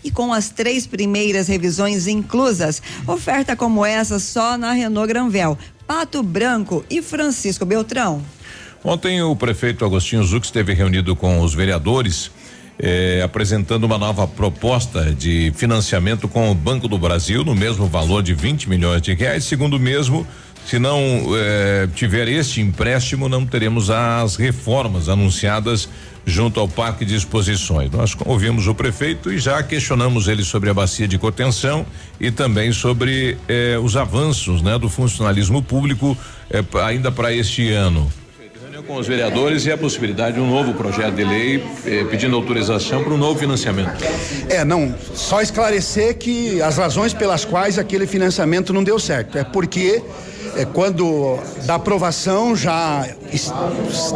e 0.05 0.11
com 0.11 0.33
as 0.33 0.51
três 0.51 0.87
primeiras 0.87 1.49
revisões 1.49 2.07
inclusas. 2.07 2.83
Oferta 3.07 3.57
como 3.57 3.85
essa 3.85 4.19
só 4.19 4.57
na 4.57 4.73
Renault 4.73 5.09
Granvel. 5.09 5.59
Pato 5.87 6.23
Branco 6.23 6.85
e 6.89 7.03
Francisco 7.03 7.65
Beltrão. 7.65 8.23
Ontem 8.85 9.21
o 9.23 9.35
prefeito 9.35 9.85
Agostinho 9.85 10.23
Zuc 10.25 10.47
esteve 10.47 10.73
reunido 10.73 11.15
com 11.15 11.41
os 11.41 11.53
vereadores, 11.53 12.31
eh, 12.79 13.21
apresentando 13.23 13.85
uma 13.85 13.99
nova 13.99 14.27
proposta 14.27 15.13
de 15.13 15.53
financiamento 15.55 16.27
com 16.29 16.51
o 16.51 16.55
Banco 16.55 16.89
do 16.89 16.97
Brasil 16.97 17.45
no 17.45 17.55
mesmo 17.55 17.87
valor 17.87 18.23
de 18.23 18.33
20 18.33 18.71
milhões 18.71 19.03
de 19.03 19.13
reais. 19.13 19.45
Segundo 19.45 19.79
mesmo, 19.79 20.27
se 20.65 20.79
não 20.79 21.01
eh, 21.37 21.89
tiver 21.95 22.29
este 22.29 22.61
empréstimo, 22.61 23.29
não 23.29 23.45
teremos 23.45 23.91
as 23.91 24.37
reformas 24.37 25.09
anunciadas 25.09 25.89
junto 26.31 26.61
ao 26.61 26.69
Parque 26.69 27.05
de 27.05 27.15
Exposições. 27.15 27.91
Nós 27.91 28.17
ouvimos 28.25 28.67
o 28.67 28.75
prefeito 28.75 29.33
e 29.33 29.39
já 29.39 29.63
questionamos 29.63 30.29
ele 30.29 30.43
sobre 30.43 30.71
a 30.71 30.75
bacia 30.75 31.07
de 31.07 31.19
contenção 31.19 31.85
e 32.19 32.31
também 32.31 32.73
sobre 32.73 33.37
eh, 33.49 33.79
os 33.83 33.97
avanços, 33.97 34.63
né, 34.63 34.79
do 34.79 34.89
funcionalismo 34.89 35.63
público 35.63 36.17
eh, 36.49 36.63
ainda 36.83 37.11
para 37.11 37.33
este 37.35 37.71
ano. 37.73 38.11
Reunião 38.63 38.83
com 38.85 38.97
os 38.97 39.07
vereadores 39.07 39.67
e 39.67 39.73
a 39.73 39.77
possibilidade 39.77 40.37
de 40.37 40.41
um 40.41 40.49
novo 40.49 40.75
projeto 40.75 41.15
de 41.15 41.25
lei 41.25 41.65
eh, 41.85 42.05
pedindo 42.05 42.37
autorização 42.37 43.03
para 43.03 43.13
um 43.13 43.17
novo 43.17 43.39
financiamento. 43.39 44.03
É, 44.49 44.65
não, 44.65 44.95
só 45.15 45.41
esclarecer 45.41 46.17
que 46.17 46.63
as 46.63 46.77
razões 46.77 47.13
pelas 47.13 47.45
quais 47.45 47.79
aquele 47.79 48.07
financiamento 48.07 48.73
não 48.73 48.85
deu 48.85 48.99
certo. 48.99 49.37
É 49.37 49.45
porque 49.45 50.03
quando 50.73 51.39
da 51.65 51.77
aprovação 51.77 52.55
já, 52.57 53.07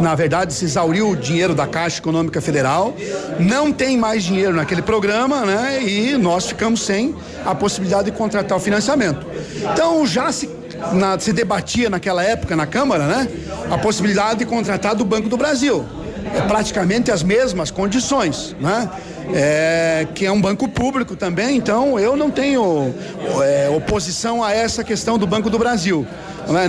na 0.01 0.13
verdade, 0.15 0.53
se 0.53 0.65
exauriu 0.65 1.09
o 1.09 1.15
dinheiro 1.15 1.53
da 1.55 1.65
Caixa 1.67 1.99
Econômica 1.99 2.41
Federal, 2.41 2.93
não 3.39 3.71
tem 3.71 3.97
mais 3.97 4.23
dinheiro 4.23 4.53
naquele 4.53 4.81
programa, 4.81 5.45
né? 5.45 5.81
E 5.83 6.17
nós 6.17 6.47
ficamos 6.47 6.81
sem 6.83 7.15
a 7.45 7.55
possibilidade 7.55 8.11
de 8.11 8.17
contratar 8.17 8.57
o 8.57 8.61
financiamento. 8.61 9.25
Então 9.73 10.05
já 10.05 10.31
se, 10.31 10.49
na- 10.93 11.17
se 11.19 11.31
debatia 11.33 11.89
naquela 11.89 12.23
época 12.23 12.55
na 12.55 12.65
Câmara, 12.65 13.05
né? 13.07 13.27
A 13.71 13.77
possibilidade 13.77 14.39
de 14.39 14.45
contratar 14.45 14.95
do 14.95 15.05
Banco 15.05 15.29
do 15.29 15.37
Brasil. 15.37 15.85
É 16.33 16.41
praticamente 16.41 17.11
as 17.11 17.23
mesmas 17.23 17.71
condições, 17.71 18.55
né? 18.59 18.89
É, 19.33 20.07
que 20.13 20.25
é 20.25 20.31
um 20.31 20.39
banco 20.39 20.67
público 20.67 21.15
também, 21.15 21.57
então 21.57 21.99
eu 21.99 22.15
não 22.15 22.29
tenho 22.29 22.93
é, 23.41 23.69
oposição 23.69 24.43
a 24.43 24.53
essa 24.53 24.83
questão 24.83 25.17
do 25.17 25.25
Banco 25.25 25.49
do 25.49 25.57
Brasil. 25.57 26.05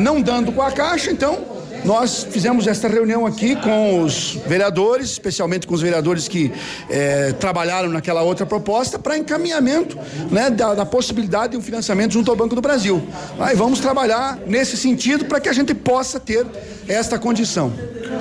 Não 0.00 0.22
dando 0.22 0.52
com 0.52 0.62
a 0.62 0.70
Caixa, 0.72 1.10
então 1.10 1.55
nós 1.86 2.26
fizemos 2.28 2.66
esta 2.66 2.88
reunião 2.88 3.24
aqui 3.24 3.54
com 3.54 4.02
os 4.02 4.38
vereadores, 4.46 5.10
especialmente 5.10 5.68
com 5.68 5.74
os 5.74 5.80
vereadores 5.80 6.26
que 6.26 6.52
eh, 6.90 7.32
trabalharam 7.38 7.88
naquela 7.88 8.22
outra 8.22 8.44
proposta, 8.44 8.98
para 8.98 9.16
encaminhamento 9.16 9.96
né, 10.28 10.50
da, 10.50 10.74
da 10.74 10.84
possibilidade 10.84 11.52
de 11.52 11.56
um 11.56 11.62
financiamento 11.62 12.12
junto 12.12 12.28
ao 12.28 12.36
Banco 12.36 12.56
do 12.56 12.60
Brasil. 12.60 13.06
Aí 13.38 13.54
vamos 13.54 13.78
trabalhar 13.78 14.36
nesse 14.46 14.76
sentido 14.76 15.26
para 15.26 15.38
que 15.38 15.48
a 15.48 15.52
gente 15.52 15.74
possa 15.74 16.18
ter 16.18 16.44
esta 16.88 17.20
condição. 17.20 17.72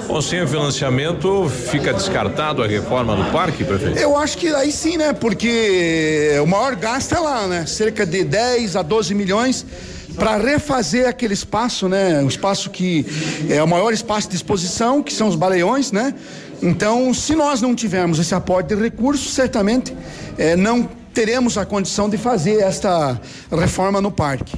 Ou 0.07 0.22
sem 0.22 0.43
o 0.43 0.47
financiamento, 0.47 1.49
fica 1.49 1.91
descartado 1.91 2.61
a 2.61 2.68
reforma 2.68 3.16
do 3.16 3.32
parque, 3.32 3.63
prefeito? 3.63 3.97
Eu 3.97 4.16
acho 4.16 4.38
que 4.38 4.47
aí 4.53 4.72
sim, 4.72 4.97
né? 4.97 5.11
Porque 5.11 6.38
o 6.41 6.45
maior 6.45 6.76
gasto 6.76 7.16
é 7.16 7.20
lá, 7.20 7.47
né? 7.47 7.66
Cerca 7.66 8.05
de 8.05 8.24
10 8.24 8.76
a 8.76 8.84
12 8.84 9.16
milhões 9.16 9.66
para 10.16 10.38
refazer 10.38 11.07
aquele 11.07 11.34
espaço, 11.34 11.88
né? 11.88 12.22
Um 12.22 12.28
espaço 12.28 12.70
que 12.70 13.05
é 13.49 13.61
o 13.61 13.68
maior 13.68 13.93
espaço 13.93 14.30
de 14.30 14.36
exposição, 14.36 15.03
que 15.03 15.13
são 15.13 15.28
os 15.28 15.36
baleiões, 15.36 15.91
né? 15.91 16.13
Então, 16.61 17.13
se 17.13 17.36
nós 17.36 17.61
não 17.61 17.76
tivermos 17.76 18.20
esse 18.20 18.34
aporte 18.34 18.74
de 18.74 18.82
recursos, 18.82 19.34
certamente 19.34 19.95
eh, 20.38 20.55
não 20.55 20.89
teremos 21.13 21.57
a 21.57 21.66
condição 21.66 22.09
de 22.09 22.18
fazer 22.18 22.61
esta 22.61 23.20
reforma 23.51 24.01
no 24.01 24.11
parque. 24.11 24.55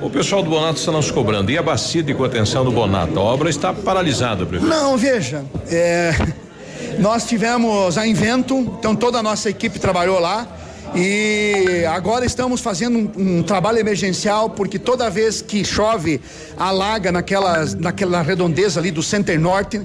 O 0.00 0.10
pessoal 0.10 0.42
do 0.42 0.50
Bonato 0.50 0.78
está 0.78 0.90
nos 0.90 1.10
cobrando. 1.10 1.50
E 1.50 1.56
a 1.56 1.62
bacia 1.62 2.02
de 2.02 2.12
contenção 2.12 2.64
do 2.64 2.72
Bonato? 2.72 3.18
A 3.18 3.22
obra 3.22 3.48
está 3.48 3.72
paralisada, 3.72 4.44
prefeito. 4.44 4.68
Não, 4.68 4.96
veja, 4.96 5.44
é, 5.70 6.12
nós 6.98 7.24
tivemos 7.24 7.96
a 7.96 8.06
Invento, 8.06 8.58
então 8.78 8.96
toda 8.96 9.18
a 9.18 9.22
nossa 9.22 9.48
equipe 9.48 9.78
trabalhou 9.78 10.18
lá 10.18 10.46
e 10.94 11.86
agora 11.86 12.26
estamos 12.26 12.60
fazendo 12.60 12.98
um, 12.98 13.38
um 13.38 13.42
trabalho 13.42 13.78
emergencial 13.78 14.50
porque 14.50 14.78
toda 14.78 15.08
vez 15.08 15.40
que 15.40 15.64
chove 15.64 16.20
alaga 16.56 17.10
naquela, 17.10 17.64
naquela 17.78 18.20
redondeza 18.20 18.78
ali 18.78 18.90
do 18.90 19.02
Center 19.02 19.40
Norte, 19.40 19.80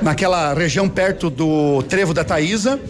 naquela 0.00 0.54
região 0.54 0.88
perto 0.88 1.28
do 1.28 1.82
Trevo 1.82 2.14
da 2.14 2.24
Taísa. 2.24 2.80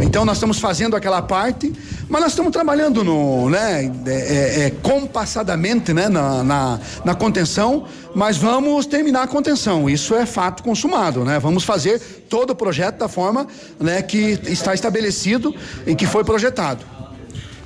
Então 0.00 0.24
nós 0.24 0.36
estamos 0.36 0.58
fazendo 0.58 0.96
aquela 0.96 1.22
parte, 1.22 1.72
mas 2.08 2.22
nós 2.22 2.32
estamos 2.32 2.50
trabalhando 2.50 3.04
no, 3.04 3.50
né, 3.50 3.90
é, 4.06 4.10
é, 4.10 4.66
é, 4.66 4.70
compassadamente, 4.82 5.92
né, 5.92 6.08
na, 6.08 6.42
na, 6.42 6.80
na 7.04 7.14
contenção, 7.14 7.84
mas 8.14 8.36
vamos 8.36 8.86
terminar 8.86 9.22
a 9.22 9.26
contenção. 9.26 9.88
Isso 9.88 10.14
é 10.14 10.26
fato 10.26 10.62
consumado, 10.62 11.24
né? 11.24 11.38
Vamos 11.38 11.64
fazer 11.64 12.00
todo 12.28 12.50
o 12.50 12.54
projeto 12.54 12.98
da 12.98 13.08
forma, 13.08 13.46
né, 13.78 14.02
que 14.02 14.40
está 14.46 14.74
estabelecido 14.74 15.54
e 15.86 15.94
que 15.94 16.06
foi 16.06 16.24
projetado. 16.24 16.84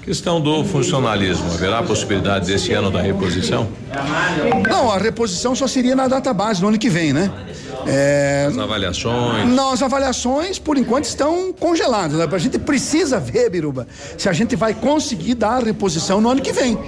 Questão 0.06 0.40
do 0.40 0.62
funcionalismo. 0.64 1.52
Haverá 1.52 1.80
a 1.80 1.82
possibilidade 1.82 2.46
desse 2.46 2.72
ano 2.72 2.92
da 2.92 3.02
reposição? 3.02 3.68
Não, 4.70 4.88
a 4.88 4.98
reposição 4.98 5.52
só 5.56 5.66
seria 5.66 5.96
na 5.96 6.06
data 6.06 6.32
base 6.32 6.62
no 6.62 6.68
ano 6.68 6.78
que 6.78 6.88
vem, 6.88 7.12
né? 7.12 7.28
É, 7.88 8.46
As 8.48 8.56
avaliações. 8.56 9.48
Não, 9.48 9.72
as 9.72 9.82
avaliações, 9.82 10.60
por 10.60 10.78
enquanto, 10.78 11.06
estão 11.06 11.52
congeladas. 11.52 12.18
Né? 12.18 12.28
A 12.30 12.38
gente 12.38 12.56
precisa 12.56 13.18
ver, 13.18 13.50
Biruba, 13.50 13.88
se 14.16 14.28
a 14.28 14.32
gente 14.32 14.54
vai 14.54 14.74
conseguir 14.74 15.34
dar 15.34 15.60
a 15.60 15.64
reposição 15.64 16.20
no 16.20 16.30
ano 16.30 16.40
que 16.40 16.52
vem. 16.52 16.78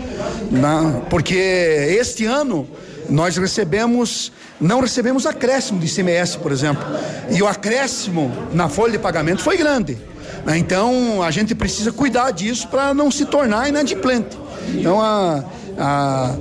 né? 0.52 1.02
Porque 1.10 1.34
este 1.34 2.24
ano 2.24 2.68
nós 3.08 3.36
recebemos, 3.36 4.30
não 4.60 4.80
recebemos 4.80 5.26
acréscimo 5.26 5.80
de 5.80 5.86
ICMS, 5.86 6.38
por 6.38 6.52
exemplo. 6.52 6.84
E 7.32 7.42
o 7.42 7.48
acréscimo 7.48 8.32
na 8.52 8.68
folha 8.68 8.92
de 8.92 8.98
pagamento 9.00 9.42
foi 9.42 9.56
grande. 9.56 9.98
Né? 10.44 10.58
Então 10.58 11.22
a 11.22 11.30
gente 11.30 11.54
precisa 11.54 11.92
cuidar 11.92 12.30
disso 12.30 12.68
para 12.68 12.92
não 12.94 13.10
se 13.10 13.24
tornar 13.24 13.68
inadimplente. 13.68 14.36
Então 14.74 15.00
a, 15.00 15.44
a- 15.78 16.34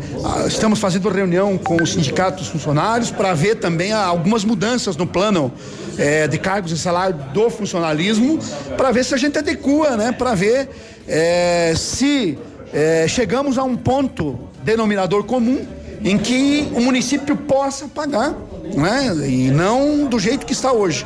a- 0.43 0.48
estamos 0.48 0.80
fazendo 0.80 1.10
reunião 1.10 1.58
com 1.58 1.82
os 1.82 1.91
sindicatos 1.93 2.48
funcionários 2.48 3.12
para 3.12 3.34
ver 3.34 3.56
também 3.56 3.91
algumas 3.93 4.43
mudanças 4.43 4.95
no 4.98 5.06
plano 5.08 5.52
eh, 5.98 6.28
de 6.28 6.38
cargos 6.38 6.72
e 6.72 6.78
salário 6.78 7.16
do 7.34 7.50
funcionalismo, 7.50 8.39
para 8.76 8.91
ver 8.91 9.04
se 9.06 9.14
a 9.14 9.18
gente 9.18 9.38
adequa, 9.38 9.95
né? 9.98 10.12
Para 10.12 10.36
ver 10.36 10.70
eh, 11.08 11.74
se 11.76 12.38
eh, 12.74 13.06
chegamos 13.08 13.58
a 13.58 13.64
um 13.64 13.76
ponto 13.76 14.38
denominador 14.64 15.24
comum 15.24 15.66
em 16.04 16.18
que 16.18 16.68
o 16.76 16.82
município 16.82 17.36
possa 17.36 17.88
pagar, 17.88 18.36
né? 18.76 19.16
E 19.28 19.50
não 19.50 20.06
do 20.06 20.20
jeito 20.20 20.45
que 20.45 20.54
está 20.54 20.72
hoje. 20.72 21.06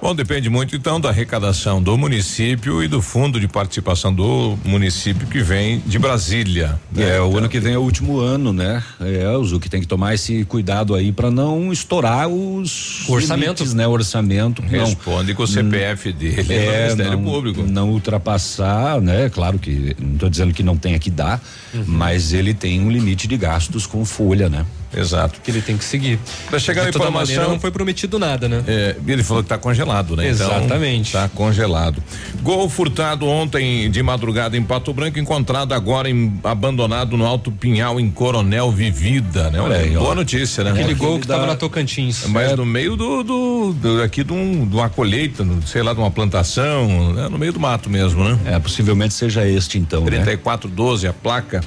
Bom, 0.00 0.14
depende 0.14 0.48
muito 0.48 0.76
então 0.76 1.00
da 1.00 1.08
arrecadação 1.08 1.82
do 1.82 1.96
município 1.98 2.82
e 2.82 2.88
do 2.88 3.02
fundo 3.02 3.40
de 3.40 3.48
participação 3.48 4.12
do 4.14 4.56
município 4.64 5.26
que 5.26 5.42
vem 5.42 5.80
de 5.84 5.98
Brasília. 5.98 6.80
É, 6.96 7.20
o 7.20 7.36
ano 7.36 7.48
que 7.48 7.58
vem 7.58 7.74
é 7.74 7.78
o 7.78 7.82
último 7.82 8.18
ano, 8.18 8.52
né? 8.52 8.82
É, 9.00 9.28
o 9.36 9.44
Zuc 9.44 9.68
tem 9.68 9.80
que 9.80 9.86
tomar 9.86 10.14
esse 10.14 10.44
cuidado 10.44 10.94
aí 10.94 11.12
para 11.12 11.30
não 11.30 11.72
estourar 11.72 12.28
os 12.28 13.08
Orçamento. 13.08 13.58
limites, 13.60 13.74
né? 13.74 13.86
O 13.86 13.90
orçamento. 13.90 14.62
Responde 14.62 15.34
com 15.34 15.42
o 15.42 15.46
CPF 15.46 16.12
dele 16.12 16.52
é, 16.52 16.84
Ministério 16.84 17.18
não, 17.18 17.24
Público. 17.24 17.62
Não 17.62 17.90
ultrapassar, 17.90 19.00
né? 19.00 19.28
Claro 19.28 19.58
que 19.58 19.96
não 19.98 20.14
estou 20.14 20.30
dizendo 20.30 20.54
que 20.54 20.62
não 20.62 20.76
tenha 20.76 20.98
que 20.98 21.10
dar, 21.10 21.42
mas 21.86 22.32
ele 22.32 22.54
tem 22.54 22.80
um 22.80 22.90
limite 22.90 23.26
de 23.26 23.36
gastos 23.36 23.86
com 23.86 24.04
folha, 24.04 24.48
né? 24.48 24.64
Exato. 24.94 25.40
Que 25.40 25.50
ele 25.50 25.60
tem 25.62 25.76
que 25.76 25.84
seguir. 25.84 26.18
Para 26.48 26.58
chegar 26.58 26.84
De 26.86 26.90
toda 26.92 27.04
informação, 27.04 27.34
maneira, 27.36 27.52
não 27.52 27.60
foi 27.60 27.70
prometido 27.70 28.18
nada, 28.18 28.48
né? 28.48 28.62
É, 28.66 28.96
ele 29.06 29.22
falou 29.22 29.42
que 29.42 29.46
está 29.46 29.56
congelado, 29.58 30.16
né? 30.16 30.26
Exatamente. 30.26 31.06
Está 31.06 31.28
congelado. 31.28 32.02
Gol 32.42 32.68
furtado 32.68 33.26
ontem 33.26 33.90
de 33.90 34.02
madrugada 34.02 34.56
em 34.56 34.62
Pato 34.62 34.92
Branco, 34.92 35.18
encontrado 35.18 35.72
agora 35.74 36.10
em, 36.10 36.38
abandonado 36.42 37.16
no 37.16 37.24
Alto 37.24 37.52
Pinhal, 37.52 38.00
em 38.00 38.10
Coronel 38.10 38.70
Vivida, 38.72 39.50
né? 39.50 39.60
Olha, 39.60 39.76
aí, 39.76 39.90
boa 39.90 40.14
notícia, 40.14 40.64
né? 40.64 40.70
Aquele 40.72 40.92
É, 40.92 40.94
gol 40.94 41.18
que 41.20 41.26
dá- 41.26 41.34
tava 41.36 41.46
na 41.46 41.56
Tocantins. 41.56 42.24
Mas 42.26 42.56
no 42.56 42.66
meio 42.66 42.96
do, 42.96 43.22
do, 43.22 43.72
do- 43.72 44.02
aqui 44.02 44.24
de, 44.24 44.32
um, 44.32 44.66
de 44.66 44.74
uma 44.74 44.88
colheita, 44.88 45.44
no- 45.44 45.62
sei 45.66 45.82
lá, 45.82 45.92
de 45.94 46.00
uma 46.00 46.10
plantação, 46.10 47.12
né? 47.12 47.28
no 47.28 47.38
meio 47.38 47.52
do 47.52 47.60
mato 47.60 47.88
mesmo, 47.88 48.24
né? 48.24 48.38
É, 48.46 48.58
possivelmente 48.58 49.14
seja 49.14 49.46
este 49.46 49.78
então, 49.78 50.00
né? 50.00 50.06
3412 50.10 51.06
a 51.06 51.12
placa. 51.12 51.60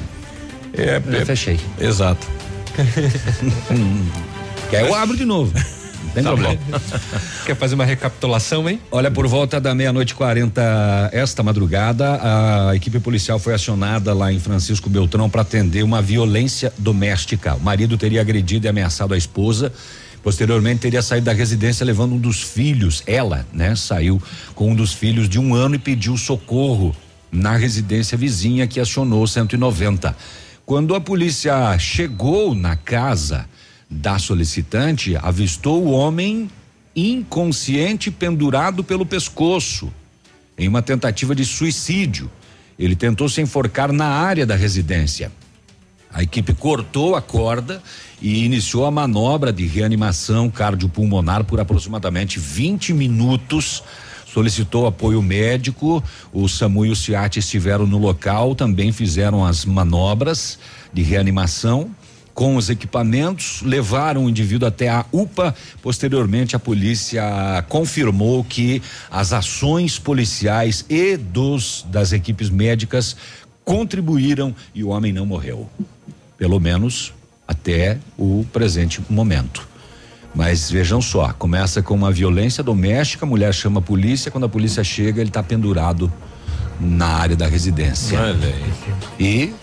É, 0.76 1.02
é- 1.20 1.26
fechei. 1.26 1.60
Exato. 1.80 2.28
Quer 4.70 4.88
eu 4.88 4.96
abro 4.96 5.16
de 5.16 5.26
novo. 5.26 5.54
Não 6.04 6.12
tem 6.12 6.24
Tá 6.24 6.30
problema. 6.32 6.60
Quer 7.46 7.56
fazer 7.56 7.76
uma 7.76 7.86
recapitulação, 7.86 8.70
hein? 8.70 8.80
Olha, 8.92 9.10
por 9.10 9.28
volta 9.28 9.60
da 9.60 9.74
meia-noite 9.74 10.12
e 10.12 10.16
40 10.16 11.10
esta 11.12 11.42
madrugada, 11.44 12.20
a 12.70 12.76
equipe 12.76 13.00
policial 13.00 13.40
foi 13.40 13.54
acionada 13.54 14.14
lá 14.14 14.32
em 14.32 14.40
Francisco 14.40 14.90
Beltrão 14.90 15.30
para 15.30 15.42
atender 15.42 15.84
uma 15.84 16.02
violência 16.02 16.74
doméstica. 16.78 17.56
O 17.56 17.60
marido 17.60 17.98
teria 17.98 18.22
agredido 18.22 18.66
e 18.66 18.70
ameaçado 18.70 19.14
a 19.14 19.18
esposa. 19.18 19.72
Posteriormente 20.22 20.80
teria 20.80 21.02
saído 21.02 21.26
da 21.26 21.34
residência 21.34 21.86
levando 21.86 22.14
um 22.14 22.20
dos 22.20 22.42
filhos. 22.42 23.04
Ela, 23.06 23.46
né, 23.52 23.76
saiu 23.76 24.22
com 24.56 24.72
um 24.72 24.76
dos 24.76 24.94
filhos 24.94 25.28
de 25.28 25.38
um 25.38 25.54
ano 25.54 25.76
e 25.76 25.80
pediu 25.80 26.16
socorro 26.18 26.96
na 27.32 27.58
residência 27.58 28.18
vizinha 28.18 28.68
que 28.68 28.80
acionou 28.80 29.24
o 29.24 29.28
190. 29.28 30.16
Quando 30.66 30.96
a 30.96 31.02
polícia 31.02 31.78
chegou 31.78 32.56
na 32.56 32.76
casa 32.76 33.48
da 33.90 34.18
solicitante, 34.18 35.16
avistou 35.18 35.84
o 35.84 35.92
homem 35.92 36.50
inconsciente 36.96 38.10
pendurado 38.10 38.84
pelo 38.84 39.06
pescoço 39.06 39.92
em 40.58 40.68
uma 40.68 40.82
tentativa 40.82 41.36
de 41.36 41.44
suicídio. 41.44 42.32
Ele 42.80 42.96
tentou 42.96 43.28
se 43.28 43.42
enforcar 43.42 43.92
na 43.92 44.08
área 44.08 44.46
da 44.46 44.56
residência. 44.56 45.32
A 46.14 46.24
equipe 46.24 46.54
cortou 46.54 47.16
a 47.16 47.22
corda 47.22 47.82
e 48.22 48.46
iniciou 48.46 48.86
a 48.86 48.92
manobra 48.92 49.52
de 49.52 49.66
reanimação 49.66 50.50
cardiopulmonar 50.50 51.44
por 51.44 51.60
aproximadamente 51.60 52.40
20 52.40 52.94
minutos. 52.94 53.84
Solicitou 54.34 54.88
apoio 54.88 55.22
médico. 55.22 56.04
O 56.32 56.48
SAMU 56.50 56.88
e 56.88 56.90
o 56.90 56.96
SIAT 56.96 57.38
estiveram 57.38 57.86
no 57.86 58.00
local, 58.00 58.56
também 58.56 58.92
fizeram 58.92 59.46
as 59.46 59.64
manobras 59.64 60.58
de 60.92 61.04
reanimação 61.04 61.92
com 62.34 62.56
os 62.56 62.68
equipamentos, 62.68 63.62
levaram 63.62 64.26
o 64.26 64.30
indivíduo 64.30 64.68
até 64.68 64.90
a 64.90 65.06
UPA. 65.12 65.54
Posteriormente, 65.84 66.56
a 66.56 66.60
polícia 66.60 67.24
confirmou 67.70 68.44
que 68.44 68.82
as 69.12 69.34
ações 69.34 70.00
policiais 70.00 70.84
e 70.90 71.16
dos 71.16 71.86
das 71.90 72.12
equipes 72.12 72.50
médicas 72.50 73.16
contribuíram 73.64 74.56
e 74.74 74.84
o 74.84 74.90
homem 74.90 75.14
não 75.14 75.28
morreu. 75.28 75.70
Pelo 76.40 76.60
menos 76.60 77.14
até 77.48 78.00
o 78.18 78.44
presente 78.52 79.00
momento. 79.08 79.73
Mas 80.36 80.70
vejam 80.70 81.02
só, 81.02 81.32
começa 81.34 81.82
com 81.82 81.94
uma 81.94 82.12
violência 82.12 82.64
doméstica, 82.64 83.26
a 83.26 83.30
mulher 83.30 83.54
chama 83.54 83.80
a 83.80 83.84
polícia, 83.84 84.32
quando 84.32 84.46
a 84.46 84.50
polícia 84.50 84.84
chega, 84.84 85.22
ele 85.22 85.30
está 85.30 85.44
pendurado 85.44 86.12
na 86.80 87.08
área 87.08 87.36
da 87.36 87.48
residência. 87.48 88.20
Olha 88.20 88.48
aí. 88.48 88.74
E 89.20 89.54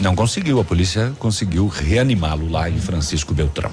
não 0.00 0.14
conseguiu, 0.14 0.60
a 0.60 0.64
polícia 0.64 1.12
conseguiu 1.18 1.66
reanimá-lo 1.66 2.48
lá 2.50 2.68
em 2.68 2.78
Francisco 2.78 3.32
Beltrão. 3.32 3.70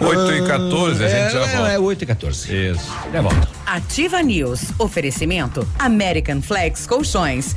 8 0.00 0.32
e 0.32 0.46
14, 0.46 1.04
a 1.04 1.08
gente 1.08 1.32
já 1.32 1.40
é, 1.40 1.56
volta. 1.56 1.72
É 1.72 1.78
8 1.78 2.02
e 2.02 2.06
14. 2.06 2.70
Isso. 2.70 2.92
Já 3.12 3.22
volta. 3.22 3.48
Ativa 3.64 4.22
News. 4.22 4.64
Oferecimento 4.78 5.66
American 5.78 6.42
Flex 6.42 6.86
Colchões. 6.86 7.56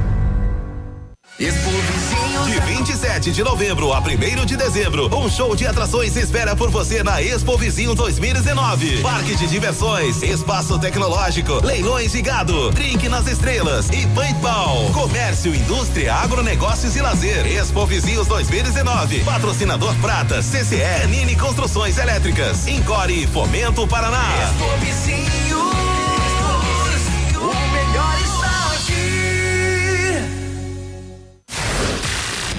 Expo 1.41 1.71
Vizinho 1.71 2.45
De 2.45 2.59
27 2.59 3.31
de 3.31 3.43
novembro 3.43 3.91
a 3.91 3.99
1 3.99 4.45
de 4.45 4.55
dezembro, 4.55 5.09
um 5.17 5.27
show 5.27 5.55
de 5.55 5.65
atrações 5.65 6.15
espera 6.15 6.55
por 6.55 6.69
você 6.69 7.01
na 7.01 7.19
Expo 7.19 7.57
Vizinho 7.57 7.95
2019. 7.95 9.01
Parque 9.01 9.35
de 9.35 9.47
diversões, 9.47 10.21
espaço 10.21 10.77
tecnológico, 10.77 11.65
leilões 11.65 12.11
de 12.11 12.21
gado, 12.21 12.69
drink 12.69 13.09
nas 13.09 13.25
estrelas 13.25 13.89
e 13.89 14.05
paintball. 14.09 14.91
Comércio, 14.91 15.55
indústria, 15.55 16.13
agronegócios 16.13 16.95
e 16.95 17.01
lazer. 17.01 17.47
Expo 17.47 17.87
Vizinhos 17.87 18.27
2019. 18.27 19.21
Patrocinador 19.21 19.95
Prata, 19.95 20.43
CCE, 20.43 21.07
Nini 21.09 21.35
Construções 21.35 21.97
Elétricas, 21.97 22.67
Encore 22.67 23.11
e 23.11 23.25
Fomento 23.25 23.87
Paraná. 23.87 24.25
Expo 24.43 24.85
Vizinhos, 24.85 25.40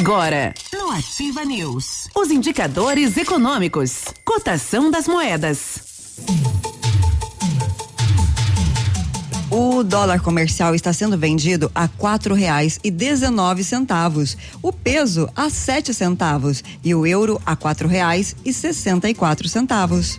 Agora, 0.00 0.54
no 0.72 0.90
Ativa 0.92 1.44
News, 1.44 2.08
os 2.16 2.30
indicadores 2.30 3.18
econômicos, 3.18 4.04
cotação 4.24 4.90
das 4.90 5.06
moedas. 5.06 6.16
O 9.50 9.82
dólar 9.82 10.22
comercial 10.22 10.74
está 10.74 10.90
sendo 10.94 11.18
vendido 11.18 11.70
a 11.74 11.86
quatro 11.86 12.34
reais 12.34 12.80
e 12.82 12.90
dezenove 12.90 13.62
centavos, 13.62 14.38
o 14.62 14.72
peso 14.72 15.28
a 15.36 15.50
sete 15.50 15.92
centavos. 15.92 16.64
E 16.82 16.94
o 16.94 17.06
euro 17.06 17.38
a 17.44 17.54
quatro 17.54 17.86
reais 17.86 18.34
e 18.42 18.54
sessenta 18.54 19.06
e 19.06 19.12
quatro 19.14 19.50
centavos. 19.50 20.18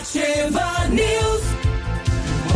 Ativa 0.00 0.88
News. 0.88 1.39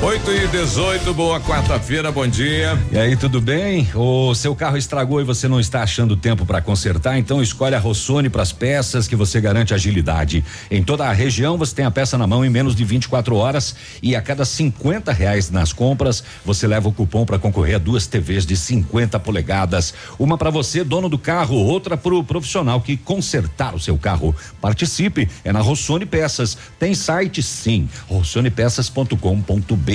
8 0.04 0.32
e 0.32 0.46
18, 0.48 1.14
boa 1.14 1.40
quarta-feira, 1.40 2.12
bom 2.12 2.26
dia. 2.26 2.78
E 2.92 2.98
aí, 2.98 3.16
tudo 3.16 3.40
bem? 3.40 3.88
O 3.94 4.34
seu 4.34 4.54
carro 4.54 4.76
estragou 4.76 5.18
e 5.18 5.24
você 5.24 5.48
não 5.48 5.58
está 5.58 5.82
achando 5.82 6.14
tempo 6.14 6.44
para 6.44 6.60
consertar? 6.60 7.16
Então 7.16 7.42
escolhe 7.42 7.74
a 7.74 7.78
Rossoni 7.78 8.28
para 8.28 8.42
as 8.42 8.52
peças 8.52 9.08
que 9.08 9.16
você 9.16 9.40
garante 9.40 9.72
agilidade. 9.72 10.44
Em 10.70 10.82
toda 10.82 11.06
a 11.06 11.12
região 11.12 11.56
você 11.56 11.74
tem 11.74 11.86
a 11.86 11.90
peça 11.90 12.18
na 12.18 12.26
mão 12.26 12.44
em 12.44 12.50
menos 12.50 12.76
de 12.76 12.84
24 12.84 13.34
horas 13.34 13.74
e 14.02 14.14
a 14.14 14.20
cada 14.20 14.44
50 14.44 15.10
reais 15.10 15.50
nas 15.50 15.72
compras 15.72 16.22
você 16.44 16.66
leva 16.66 16.86
o 16.86 16.92
cupom 16.92 17.24
para 17.24 17.38
concorrer 17.38 17.76
a 17.76 17.78
duas 17.78 18.06
TVs 18.06 18.44
de 18.44 18.58
50 18.58 19.18
polegadas. 19.20 19.94
Uma 20.18 20.36
para 20.36 20.50
você, 20.50 20.84
dono 20.84 21.08
do 21.08 21.16
carro, 21.16 21.56
outra 21.56 21.96
para 21.96 22.14
o 22.14 22.22
profissional 22.22 22.78
que 22.82 22.98
consertar 22.98 23.74
o 23.74 23.80
seu 23.80 23.96
carro. 23.96 24.36
Participe, 24.60 25.30
é 25.42 25.50
na 25.50 25.62
Rossoni 25.62 26.04
Peças. 26.04 26.58
Tem 26.78 26.94
site 26.94 27.42
sim, 27.42 27.88
rossonepeças.com.br. 28.06 29.93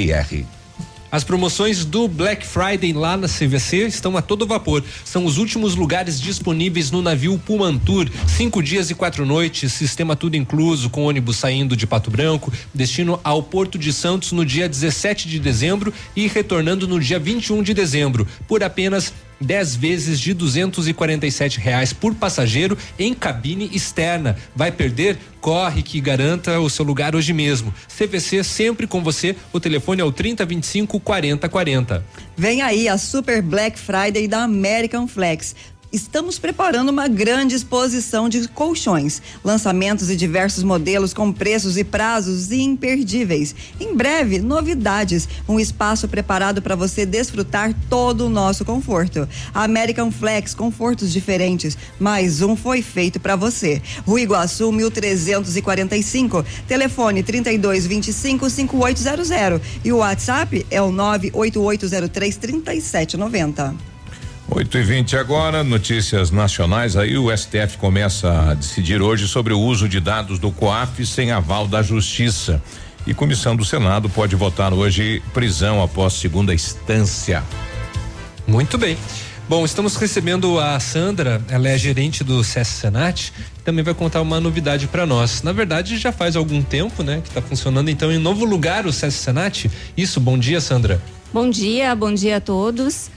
As 1.12 1.24
promoções 1.24 1.84
do 1.86 2.08
Black 2.08 2.46
Friday 2.46 2.94
lá 2.94 3.18
na 3.18 3.28
CVC 3.28 3.88
estão 3.88 4.16
a 4.16 4.22
todo 4.22 4.46
vapor. 4.46 4.84
São 5.04 5.26
os 5.26 5.40
últimos 5.40 5.76
lugares 5.76 6.22
disponíveis 6.22 6.92
no 6.92 7.02
navio 7.02 7.36
Pumantur. 7.40 8.08
Cinco 8.28 8.62
dias 8.62 8.92
e 8.92 8.96
quatro 8.96 9.26
noites, 9.26 9.74
sistema 9.74 10.16
tudo 10.16 10.36
incluso, 10.36 10.88
com 10.88 11.06
ônibus 11.06 11.38
saindo 11.38 11.76
de 11.76 11.88
Pato 11.88 12.12
Branco, 12.12 12.54
destino 12.74 13.20
ao 13.24 13.42
Porto 13.42 13.80
de 13.80 13.92
Santos 13.92 14.32
no 14.32 14.46
dia 14.46 14.70
17 14.70 15.28
de 15.28 15.40
dezembro 15.40 15.92
e 16.16 16.28
retornando 16.28 16.88
no 16.88 17.00
dia 17.00 17.18
21 17.18 17.64
de 17.64 17.74
dezembro, 17.74 18.28
por 18.48 18.64
apenas 18.64 19.12
10 19.40 19.76
vezes 19.76 20.20
de 20.20 20.34
247 20.34 21.60
reais 21.60 21.94
por 21.94 22.14
passageiro 22.16 22.78
em 22.98 23.14
cabine 23.14 23.70
externa. 23.74 24.36
Vai 24.56 24.72
perder? 24.72 25.18
Corre 25.40 25.82
que 25.82 26.02
garanta 26.02 26.60
o 26.60 26.70
seu 26.70 26.84
lugar 26.84 27.16
hoje 27.16 27.34
mesmo. 27.34 27.74
CVC 27.88 28.44
sempre 28.44 28.86
com 28.86 29.02
você. 29.02 29.36
O 29.54 29.60
telefone 29.60 30.02
é 30.02 30.04
o 30.04 30.12
3025 30.12 31.00
4040. 31.00 32.06
Vem 32.36 32.62
aí 32.62 32.88
a 32.88 32.98
Super 32.98 33.42
Black 33.42 33.80
Friday 33.80 34.28
da 34.28 34.44
American 34.44 35.08
Flex. 35.08 35.56
Estamos 35.92 36.38
preparando 36.38 36.90
uma 36.90 37.08
grande 37.08 37.56
exposição 37.56 38.30
de 38.30 38.48
colchões, 38.48 39.24
lançamentos 39.44 40.12
e 40.12 40.16
diversos 40.16 40.64
modelos 40.64 41.16
com 41.16 41.34
preços 41.34 41.78
e 41.78 41.84
prazos 41.84 42.52
imperdíveis. 42.52 43.56
Em 43.80 43.96
breve, 43.96 44.38
novidades, 44.38 45.28
um 45.48 45.60
espaço 45.60 46.08
preparado 46.08 46.62
para 46.62 46.76
você 46.76 47.08
desfrutar 47.08 47.74
todo 47.90 48.28
o 48.28 48.30
nosso 48.30 48.64
conforto. 48.64 49.28
American 49.52 50.12
Flex, 50.12 50.54
confortos 50.54 51.12
diferentes, 51.12 51.76
mais 52.00 52.44
um 52.44 52.56
foi 52.56 52.84
feito 52.84 53.20
para 53.20 53.36
você. 53.36 53.82
Rua 54.06 54.22
Iguaçu 54.22 54.72
1345, 54.72 56.46
telefone 56.68 57.24
3225 57.24 58.48
5800 58.48 59.30
e 59.84 59.92
o 59.92 59.98
WhatsApp 59.98 60.68
é 60.70 60.80
o 60.80 60.92
98803 60.92 62.38
3790. 62.38 63.89
8 64.52 64.78
e 64.80 64.82
20 64.82 65.16
agora, 65.16 65.64
notícias 65.64 66.32
nacionais. 66.32 66.98
Aí 66.98 67.18
o 67.18 67.36
STF 67.36 67.78
começa 67.78 68.50
a 68.50 68.54
decidir 68.56 69.00
hoje 69.00 69.28
sobre 69.28 69.54
o 69.54 69.60
uso 69.60 69.88
de 69.88 70.00
dados 70.00 70.40
do 70.40 70.52
COAF 70.52 71.06
sem 71.06 71.32
aval 71.32 71.68
da 71.68 71.84
Justiça. 71.84 72.62
E 73.06 73.14
comissão 73.14 73.56
do 73.56 73.64
Senado 73.64 74.10
pode 74.10 74.36
votar 74.36 74.74
hoje 74.74 75.22
prisão 75.34 75.84
após 75.84 76.14
segunda 76.14 76.54
instância. 76.54 77.44
Muito 78.48 78.76
bem. 78.76 78.98
Bom, 79.48 79.64
estamos 79.64 79.96
recebendo 79.96 80.60
a 80.60 80.80
Sandra, 80.80 81.42
ela 81.48 81.70
é 81.70 81.78
gerente 81.78 82.24
do 82.24 82.44
SES 82.44 82.68
Senat, 82.68 83.32
também 83.64 83.84
vai 83.84 83.94
contar 83.94 84.22
uma 84.22 84.40
novidade 84.40 84.88
para 84.88 85.06
nós. 85.06 85.42
Na 85.44 85.52
verdade, 85.52 85.98
já 85.98 86.12
faz 86.12 86.36
algum 86.36 86.62
tempo, 86.62 87.02
né, 87.02 87.22
que 87.22 87.30
está 87.30 87.42
funcionando 87.42 87.90
então 87.90 88.12
em 88.12 88.20
novo 88.20 88.46
lugar 88.46 88.86
o 88.86 88.94
SES 88.94 89.14
Senat. 89.14 89.70
Isso, 89.96 90.20
bom 90.20 90.38
dia, 90.38 90.60
Sandra. 90.60 91.02
Bom 91.32 91.50
dia, 91.50 91.96
bom 91.96 92.14
dia 92.14 92.38
a 92.38 92.42
todos. 92.42 93.10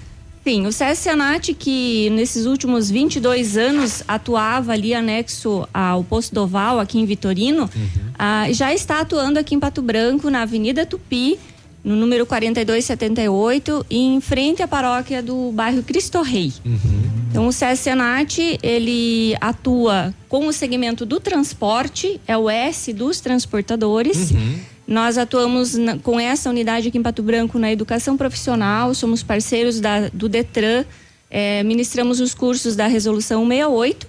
Sim, 0.44 0.66
o 0.66 0.72
SES 0.72 0.98
Senat, 0.98 1.54
que 1.54 2.10
nesses 2.10 2.46
últimos 2.46 2.90
22 2.90 3.56
anos 3.56 4.02
atuava 4.08 4.72
ali 4.72 4.92
anexo 4.92 5.68
ao 5.72 6.02
Posto 6.02 6.34
Doval, 6.34 6.80
aqui 6.80 6.98
em 6.98 7.06
Vitorino, 7.06 7.62
uhum. 7.62 7.88
ah, 8.18 8.46
já 8.50 8.74
está 8.74 9.00
atuando 9.00 9.38
aqui 9.38 9.54
em 9.54 9.60
Pato 9.60 9.80
Branco, 9.80 10.28
na 10.30 10.42
Avenida 10.42 10.84
Tupi, 10.84 11.38
no 11.84 11.94
número 11.94 12.26
4278, 12.26 13.86
em 13.88 14.20
frente 14.20 14.62
à 14.62 14.68
paróquia 14.68 15.22
do 15.22 15.52
bairro 15.52 15.82
Cristo 15.82 16.20
Rei. 16.22 16.52
Uhum. 16.64 17.02
Então, 17.30 17.46
o 17.46 17.52
SES 17.52 17.78
Senat, 17.78 18.58
ele 18.62 19.36
atua 19.40 20.12
com 20.28 20.46
o 20.48 20.52
segmento 20.52 21.06
do 21.06 21.20
transporte, 21.20 22.20
é 22.26 22.36
o 22.36 22.50
S 22.50 22.92
dos 22.92 23.20
transportadores. 23.20 24.32
Uhum. 24.32 24.58
Nós 24.92 25.16
atuamos 25.16 25.74
na, 25.74 25.96
com 25.96 26.20
essa 26.20 26.50
unidade 26.50 26.88
aqui 26.88 26.98
em 26.98 27.02
Pato 27.02 27.22
Branco 27.22 27.58
na 27.58 27.72
educação 27.72 28.14
profissional, 28.14 28.92
somos 28.92 29.22
parceiros 29.22 29.80
da, 29.80 30.10
do 30.10 30.28
Detran, 30.28 30.84
é, 31.30 31.62
ministramos 31.62 32.20
os 32.20 32.34
cursos 32.34 32.76
da 32.76 32.86
Resolução 32.86 33.48
68 33.48 34.06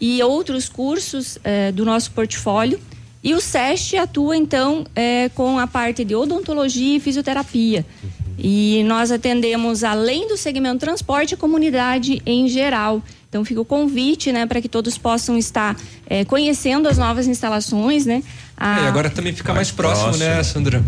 e 0.00 0.22
outros 0.22 0.66
cursos 0.66 1.38
é, 1.44 1.70
do 1.70 1.84
nosso 1.84 2.10
portfólio. 2.12 2.80
E 3.22 3.34
o 3.34 3.40
SEST 3.40 3.98
atua, 3.98 4.34
então, 4.34 4.86
é, 4.96 5.28
com 5.34 5.58
a 5.58 5.66
parte 5.66 6.02
de 6.06 6.14
odontologia 6.14 6.96
e 6.96 7.00
fisioterapia. 7.00 7.84
E 8.38 8.82
nós 8.86 9.12
atendemos, 9.12 9.84
além 9.84 10.26
do 10.26 10.38
segmento 10.38 10.78
transporte, 10.78 11.34
a 11.34 11.36
comunidade 11.36 12.22
em 12.24 12.48
geral. 12.48 13.02
Então 13.28 13.44
fica 13.44 13.60
o 13.60 13.64
convite, 13.64 14.32
né, 14.32 14.46
para 14.46 14.60
que 14.60 14.68
todos 14.68 14.96
possam 14.96 15.36
estar 15.36 15.76
é, 16.06 16.24
conhecendo 16.24 16.88
as 16.88 16.96
novas 16.96 17.26
instalações, 17.26 18.06
né? 18.06 18.22
A... 18.56 18.80
É, 18.80 18.84
e 18.84 18.86
agora 18.86 19.10
também 19.10 19.32
fica 19.32 19.52
mais, 19.52 19.68
mais 19.68 19.76
próximo, 19.76 20.08
próximo, 20.08 20.24
né, 20.24 20.42
Sandra? 20.42 20.84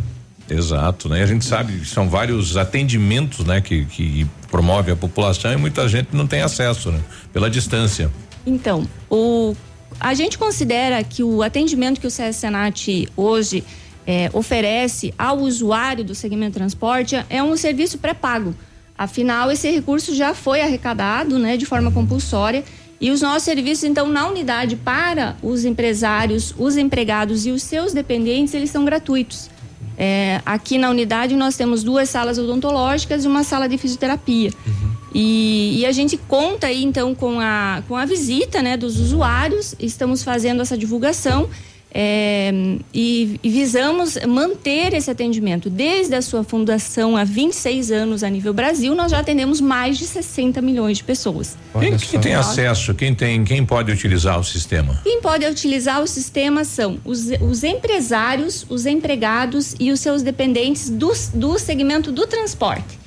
Exato, 0.49 1.09
né? 1.09 1.23
A 1.23 1.27
gente 1.27 1.45
sabe 1.45 1.81
que 1.81 1.87
são 1.87 2.09
vários 2.09 2.57
atendimentos, 2.57 3.45
né, 3.45 3.61
que, 3.61 3.85
que 3.87 4.27
promove 4.51 4.93
a 4.93 4.97
população 4.97 5.53
e 5.53 5.57
muita 5.57 5.89
gente 5.89 6.09
não 6.13 6.27
tem 6.27 6.41
acesso, 6.43 6.93
né? 6.93 7.01
Pela 7.33 7.51
distância. 7.51 8.11
Então, 8.47 8.87
o 9.11 9.57
a 9.99 10.15
gente 10.15 10.37
considera 10.37 11.03
que 11.03 11.23
o 11.23 11.43
atendimento 11.43 12.01
que 12.01 12.07
o 12.07 12.11
CS 12.11 12.37
Senat 12.37 13.09
hoje 13.17 13.65
é, 14.07 14.31
oferece 14.33 15.13
ao 15.19 15.39
usuário 15.39 16.05
do 16.05 16.15
segmento 16.15 16.55
transporte 16.55 17.17
é 17.29 17.43
um 17.43 17.57
serviço 17.57 17.99
pré-pago. 17.99 18.55
Afinal, 18.97 19.51
esse 19.51 19.71
recurso 19.71 20.15
já 20.15 20.35
foi 20.35 20.61
arrecadado 20.61 21.39
né, 21.39 21.57
de 21.57 21.67
forma 21.67 21.91
compulsória 21.91 22.65
e 23.01 23.11
os 23.11 23.21
nossos 23.21 23.43
serviços, 23.43 23.85
então, 23.85 24.09
na 24.09 24.27
unidade 24.27 24.77
para 24.77 25.37
os 25.43 25.65
empresários, 25.65 26.55
os 26.59 26.77
empregados 26.77 27.45
e 27.47 27.51
os 27.51 27.63
seus 27.63 27.93
dependentes, 27.93 28.55
eles 28.55 28.71
são 28.71 28.85
gratuitos. 28.85 29.51
É, 29.99 30.43
aqui 30.45 30.77
na 30.77 30.91
unidade 30.91 31.35
nós 31.37 31.57
temos 31.57 31.83
duas 31.83 32.11
salas 32.11 32.39
odontológicas 32.39 33.25
e 33.25 33.29
uma 33.29 33.43
sala 33.43 33.69
de 33.69 33.79
fisioterapia. 33.79 34.51
Uhum. 34.67 34.97
E, 35.15 35.81
e, 35.81 35.87
a 35.87 35.93
gente 35.93 36.19
conta 36.19 36.67
aí 36.67 36.85
então 36.85 37.15
com 37.15 37.41
a, 37.41 37.83
com 37.89 37.97
a 37.97 38.05
visita 38.05 38.61
né, 38.61 38.77
dos 38.77 39.01
usuários, 39.01 39.75
estamos 39.81 40.23
fazendo 40.23 40.61
essa 40.61 40.77
divulgação 40.77 41.49
é, 41.93 42.53
e, 42.93 43.41
e, 43.43 43.49
visamos 43.49 44.19
manter 44.27 44.93
esse 44.93 45.11
atendimento. 45.11 45.71
Desde 45.71 46.15
a 46.15 46.21
sua 46.21 46.45
fundação 46.45 47.17
há 47.17 47.25
26 47.25 47.91
anos 47.91 48.23
a 48.23 48.29
nível 48.29 48.53
Brasil, 48.53 48.95
nós 48.95 49.13
já 49.13 49.21
atendemos 49.21 49.61
mais 49.61 49.97
de 49.97 50.05
60 50.05 50.61
milhões 50.61 50.99
de 50.99 51.05
pessoas. 51.05 51.57
Quem, 51.79 51.97
quem 51.97 52.21
tem 52.21 52.35
acesso, 52.35 52.95
quem 52.95 53.15
tem, 53.15 53.45
quem 53.45 53.65
pode 53.65 53.91
utilizar 53.91 54.39
o 54.39 54.45
sistema? 54.45 55.01
Quem 55.05 55.21
pode 55.23 55.47
utilizar 55.47 56.03
o 56.03 56.07
sistema 56.07 56.65
são 56.65 56.99
os, 57.05 57.29
os 57.41 57.65
empresários, 57.65 58.67
os 58.69 58.85
empregados 58.85 59.75
e 59.81 59.91
os 59.91 60.01
seus 60.01 60.23
dependentes 60.23 60.91
do, 60.91 61.13
do 61.35 61.59
segmento 61.59 62.13
do 62.13 62.27
transporte. 62.27 62.99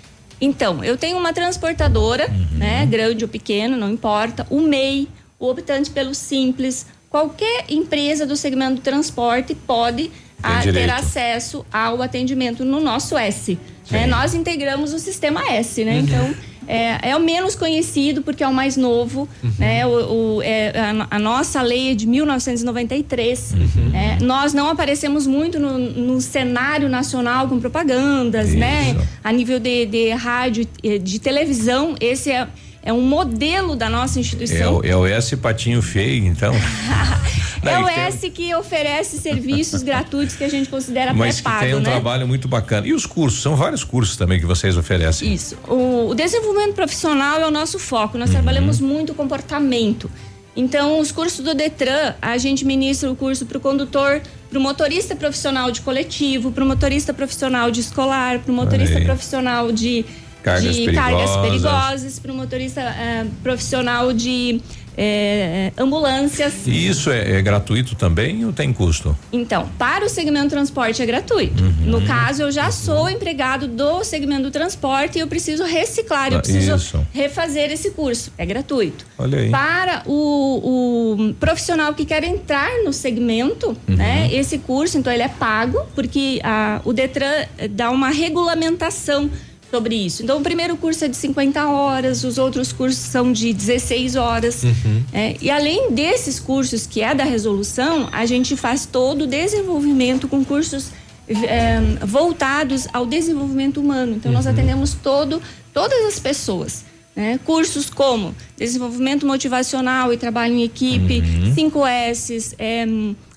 Então, 0.41 0.83
eu 0.83 0.97
tenho 0.97 1.17
uma 1.17 1.33
transportadora, 1.33 2.27
uhum. 2.29 2.57
né, 2.57 2.85
grande 2.85 3.23
ou 3.23 3.29
pequena, 3.29 3.75
não 3.75 3.91
importa, 3.91 4.47
o 4.49 4.61
MEI, 4.61 5.07
o 5.37 5.49
optante 5.49 5.91
pelo 5.91 6.15
simples, 6.15 6.85
qualquer 7.09 7.65
empresa 7.69 8.25
do 8.25 8.35
segmento 8.35 8.75
do 8.75 8.81
transporte 8.81 9.55
pode 9.55 10.11
a, 10.41 10.61
ter 10.61 10.89
acesso 10.89 11.65
ao 11.71 12.01
atendimento 12.01 12.63
no 12.63 12.79
nosso 12.79 13.17
S. 13.17 13.57
Né? 13.91 14.07
Nós 14.07 14.33
integramos 14.33 14.93
o 14.93 14.99
sistema 14.99 15.41
S, 15.49 15.83
né? 15.83 15.93
Uhum. 15.93 15.99
Então 15.99 16.35
é, 16.69 17.09
é, 17.09 17.15
o 17.15 17.19
menos 17.19 17.55
conhecido 17.55 18.21
porque 18.21 18.43
é 18.43 18.47
o 18.47 18.53
mais 18.53 18.77
novo, 18.77 19.27
uhum. 19.43 19.51
né? 19.57 19.87
O, 19.87 20.35
o 20.37 20.41
é, 20.43 20.71
a, 20.79 21.15
a, 21.15 21.19
nossa 21.19 21.63
lei 21.63 21.91
é 21.91 21.95
de 21.95 22.05
1993. 22.05 23.53
Uhum. 23.53 23.89
Né? 23.89 24.19
Nós 24.21 24.53
não 24.53 24.69
aparecemos 24.69 25.25
muito 25.25 25.59
no, 25.59 25.79
no 25.79 26.21
cenário 26.21 26.87
nacional 26.87 27.47
com 27.47 27.59
propagandas, 27.59 28.53
né? 28.53 28.89
Isso. 28.89 28.99
né? 28.99 29.07
A 29.23 29.31
nível 29.31 29.59
de, 29.59 29.87
de 29.87 30.11
rádio, 30.11 30.67
de 31.01 31.19
televisão, 31.19 31.95
esse 31.99 32.29
é 32.29 32.47
é 32.89 32.93
um 32.93 33.01
modelo 33.01 33.75
da 33.75 33.87
nossa 33.87 34.19
instituição. 34.19 34.81
É, 34.83 34.89
é 34.89 34.95
o 34.95 35.05
S 35.05 35.37
Patinho 35.37 35.79
Feio, 35.79 36.25
então. 36.25 36.51
é 37.63 37.79
o 37.79 37.87
S 37.87 38.27
que 38.31 38.53
oferece 38.55 39.19
serviços 39.19 39.83
gratuitos 39.83 40.35
que 40.35 40.43
a 40.43 40.49
gente 40.49 40.67
considera 40.69 41.13
Mas 41.13 41.39
pré-pago, 41.39 41.65
tem 41.65 41.75
um 41.75 41.79
né? 41.81 41.91
trabalho 41.91 42.27
muito 42.27 42.47
bacana. 42.47 42.87
E 42.87 42.93
os 42.93 43.05
cursos? 43.05 43.43
São 43.43 43.55
vários 43.55 43.83
cursos 43.83 44.17
também 44.17 44.39
que 44.39 44.45
vocês 44.47 44.75
oferecem. 44.75 45.31
Isso. 45.31 45.55
O, 45.67 46.09
o 46.09 46.15
desenvolvimento 46.15 46.73
profissional 46.73 47.39
é 47.39 47.45
o 47.45 47.51
nosso 47.51 47.77
foco. 47.77 48.17
Nós 48.17 48.29
uhum. 48.29 48.35
trabalhamos 48.35 48.79
muito 48.79 49.13
comportamento. 49.13 50.09
Então, 50.55 50.99
os 50.99 51.11
cursos 51.11 51.45
do 51.45 51.53
Detran, 51.53 52.15
a 52.19 52.39
gente 52.39 52.65
ministra 52.65 53.11
o 53.11 53.15
curso 53.15 53.45
para 53.45 53.59
o 53.59 53.61
condutor, 53.61 54.19
para 54.49 54.57
o 54.57 54.61
motorista 54.61 55.15
profissional 55.15 55.69
de 55.69 55.81
coletivo, 55.81 56.51
para 56.51 56.63
o 56.63 56.67
motorista 56.67 57.13
profissional 57.13 57.69
de 57.69 57.81
escolar, 57.81 58.39
para 58.39 58.51
o 58.51 58.55
motorista 58.55 58.99
profissional 59.01 59.71
de 59.71 60.03
cargas 60.43 60.75
de 60.75 60.85
perigosas. 60.85 61.11
cargas 61.11 61.37
perigosas 61.37 62.19
para 62.19 62.31
o 62.31 62.35
motorista 62.35 62.81
é, 62.81 63.25
profissional 63.43 64.13
de 64.13 64.61
é, 65.01 65.71
ambulâncias. 65.77 66.67
E 66.67 66.87
isso 66.87 67.09
é, 67.09 67.37
é, 67.37 67.41
gratuito 67.41 67.95
também 67.95 68.43
ou 68.45 68.51
tem 68.51 68.73
custo? 68.73 69.17
Então, 69.31 69.69
para 69.77 70.05
o 70.05 70.09
segmento 70.09 70.49
transporte 70.49 71.01
é 71.01 71.05
gratuito. 71.05 71.63
Uhum. 71.63 71.85
No 71.85 72.01
caso, 72.05 72.43
eu 72.43 72.51
já 72.51 72.69
sou 72.69 73.09
empregado 73.09 73.65
do 73.65 74.03
segmento 74.03 74.43
do 74.43 74.51
transporte 74.51 75.17
e 75.17 75.21
eu 75.21 75.27
preciso 75.27 75.63
reciclar, 75.63 76.33
eu 76.33 76.39
ah, 76.39 76.41
preciso 76.41 76.75
isso. 76.75 77.07
refazer 77.13 77.71
esse 77.71 77.91
curso. 77.91 78.33
É 78.37 78.45
gratuito. 78.45 79.05
Olha 79.17 79.39
aí. 79.39 79.49
Para 79.49 80.03
o, 80.05 81.15
o 81.17 81.33
profissional 81.35 81.93
que 81.93 82.03
quer 82.03 82.25
entrar 82.25 82.83
no 82.83 82.91
segmento, 82.91 83.69
uhum. 83.87 83.95
né? 83.95 84.29
Esse 84.33 84.57
curso, 84.57 84.97
então, 84.97 85.13
ele 85.13 85.23
é 85.23 85.29
pago, 85.29 85.79
porque 85.95 86.41
a, 86.43 86.81
o 86.83 86.91
Detran 86.91 87.45
dá 87.69 87.89
uma 87.89 88.09
regulamentação 88.09 89.29
sobre 89.69 89.95
isso. 89.95 90.23
Então, 90.23 90.39
o 90.39 90.41
primeiro 90.41 90.75
curso 90.75 91.05
é 91.05 91.07
de 91.07 91.15
50 91.15 91.67
horas, 91.69 92.23
os 92.23 92.37
outros 92.37 92.71
cursos 92.71 92.99
são 92.99 93.31
de 93.31 93.53
16 93.53 94.15
horas. 94.15 94.63
Uhum. 94.63 95.03
É, 95.13 95.35
e 95.41 95.49
além 95.49 95.91
desses 95.91 96.39
cursos 96.39 96.87
que 96.87 97.01
é 97.01 97.13
da 97.13 97.23
resolução, 97.23 98.09
a 98.11 98.25
gente 98.25 98.55
faz 98.55 98.85
todo 98.85 99.23
o 99.23 99.27
desenvolvimento 99.27 100.27
com 100.27 100.43
cursos 100.43 100.91
é, 101.27 101.79
voltados 102.05 102.87
ao 102.91 103.05
desenvolvimento 103.05 103.79
humano. 103.79 104.15
Então, 104.15 104.31
uhum. 104.31 104.37
nós 104.37 104.47
atendemos 104.47 104.93
todo, 104.93 105.41
todas 105.73 106.05
as 106.05 106.19
pessoas. 106.19 106.83
Né? 107.15 107.39
Cursos 107.43 107.89
como 107.89 108.33
desenvolvimento 108.57 109.25
motivacional 109.25 110.13
e 110.13 110.17
trabalho 110.17 110.53
em 110.53 110.63
equipe, 110.63 111.19
uhum. 111.19 111.53
5 111.53 111.85
S, 111.85 112.55
é, 112.57 112.85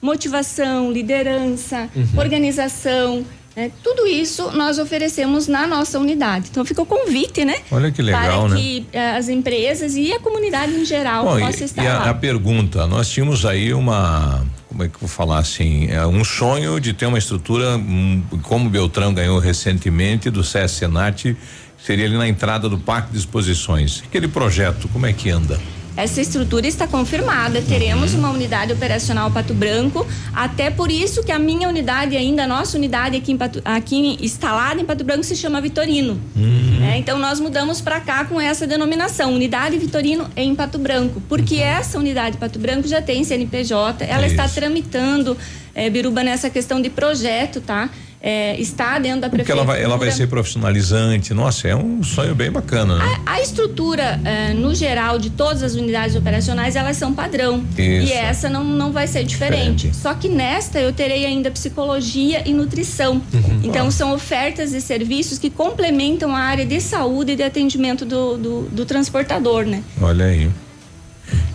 motivação, 0.00 0.92
liderança, 0.92 1.90
uhum. 1.94 2.18
organização, 2.18 3.24
é, 3.54 3.70
tudo 3.82 4.06
isso 4.06 4.50
nós 4.52 4.78
oferecemos 4.78 5.46
na 5.46 5.66
nossa 5.66 5.98
unidade. 5.98 6.48
Então 6.50 6.64
fica 6.64 6.80
o 6.80 6.86
convite, 6.86 7.44
né? 7.44 7.56
Olha 7.70 7.90
que 7.90 8.00
legal, 8.00 8.46
para 8.46 8.54
né? 8.54 8.60
que 8.60 8.86
eh, 8.92 9.16
as 9.16 9.28
empresas 9.28 9.94
e 9.94 10.12
a 10.12 10.18
comunidade 10.18 10.72
em 10.72 10.84
geral 10.84 11.24
Bom, 11.24 11.38
possa 11.38 11.62
e, 11.62 11.64
estar 11.64 11.82
e 11.82 11.86
a, 11.86 11.98
lá. 11.98 12.10
a 12.10 12.14
pergunta, 12.14 12.86
nós 12.86 13.10
tínhamos 13.10 13.44
aí 13.44 13.74
uma, 13.74 14.44
como 14.68 14.84
é 14.84 14.88
que 14.88 14.94
eu 14.94 15.00
vou 15.00 15.08
falar 15.08 15.38
assim, 15.38 15.88
é 15.90 16.06
um 16.06 16.24
sonho 16.24 16.80
de 16.80 16.94
ter 16.94 17.04
uma 17.04 17.18
estrutura 17.18 17.76
um, 17.76 18.22
como 18.42 18.66
o 18.66 18.70
Beltrão 18.70 19.12
ganhou 19.12 19.38
recentemente 19.38 20.30
do 20.30 20.42
Senat, 20.42 21.36
seria 21.84 22.06
ali 22.06 22.16
na 22.16 22.26
entrada 22.26 22.68
do 22.68 22.78
Parque 22.78 23.12
de 23.12 23.18
Exposições. 23.18 24.02
Aquele 24.06 24.28
projeto, 24.28 24.88
como 24.88 25.04
é 25.04 25.12
que 25.12 25.28
anda? 25.28 25.60
Essa 25.96 26.20
estrutura 26.20 26.66
está 26.66 26.86
confirmada. 26.86 27.60
Teremos 27.62 28.14
uma 28.14 28.30
unidade 28.30 28.72
operacional 28.72 29.30
Pato 29.30 29.52
Branco. 29.52 30.06
Até 30.34 30.70
por 30.70 30.90
isso 30.90 31.22
que 31.22 31.30
a 31.30 31.38
minha 31.38 31.68
unidade, 31.68 32.16
ainda 32.16 32.44
a 32.44 32.46
nossa 32.46 32.76
unidade 32.78 33.16
aqui, 33.16 33.32
em 33.32 33.36
Pato, 33.36 33.60
aqui 33.64 34.16
instalada 34.20 34.80
em 34.80 34.84
Pato 34.84 35.04
Branco, 35.04 35.22
se 35.24 35.36
chama 35.36 35.60
Vitorino. 35.60 36.18
Uhum. 36.34 36.78
Né? 36.80 36.98
Então 36.98 37.18
nós 37.18 37.38
mudamos 37.40 37.80
para 37.80 38.00
cá 38.00 38.24
com 38.24 38.40
essa 38.40 38.66
denominação, 38.66 39.34
Unidade 39.34 39.76
Vitorino 39.78 40.28
em 40.36 40.54
Pato 40.54 40.78
Branco, 40.78 41.22
porque 41.28 41.56
Uhum. 41.56 41.60
essa 41.60 41.98
unidade 41.98 42.38
Pato 42.38 42.58
Branco 42.58 42.88
já 42.88 43.02
tem 43.02 43.22
CNPJ, 43.22 44.04
ela 44.04 44.26
está 44.26 44.46
Isso. 44.46 44.54
tramitando, 44.54 45.36
eh, 45.74 45.90
Biruba, 45.90 46.22
nessa 46.24 46.48
questão 46.48 46.80
de 46.80 46.88
projeto, 46.90 47.60
tá? 47.60 47.90
Eh, 48.24 48.54
está 48.60 49.00
dentro 49.00 49.22
da 49.22 49.28
Porque 49.28 49.42
prefeitura. 49.42 49.64
ela 49.64 49.66
vai, 49.66 49.82
ela 49.82 49.96
vai 49.96 50.12
ser 50.12 50.28
profissionalizante. 50.28 51.34
Nossa, 51.34 51.66
é 51.66 51.74
um 51.74 52.04
sonho 52.04 52.36
bem 52.36 52.52
bacana, 52.52 52.96
né? 52.96 53.20
A 53.26 53.40
estrutura, 53.40 54.20
eh, 54.24 54.54
no 54.54 54.72
geral, 54.76 55.18
de 55.18 55.28
todas 55.28 55.60
as 55.60 55.74
unidades 55.74 56.14
operacionais, 56.14 56.76
elas 56.76 56.96
são 56.96 57.12
padrão. 57.12 57.64
Isso. 57.76 57.80
E 57.80 58.12
essa 58.12 58.48
não, 58.48 58.62
não 58.62 58.92
vai 58.92 59.08
ser 59.08 59.24
diferente. 59.24 59.90
Só 59.92 60.14
que 60.14 60.28
nesta 60.28 60.78
eu 60.78 60.92
terei 60.92 61.26
ainda 61.26 61.50
psicologia 61.50 62.48
e 62.48 62.54
nutrição. 62.54 63.20
Uhum. 63.34 63.60
Então, 63.64 63.90
são 63.90 64.14
ofertas 64.14 64.70
de 64.70 64.80
serviços 64.80 65.40
que 65.40 65.50
complementam 65.50 66.32
a 66.36 66.38
área 66.38 66.64
de 66.64 66.80
saúde 66.80 67.32
e 67.32 67.36
de 67.36 67.42
atendimento 67.42 68.04
do, 68.04 68.36
do, 68.36 68.62
do 68.70 68.84
transportador, 68.86 69.64
né? 69.64 69.82
Olha 70.00 70.26
aí. 70.26 70.48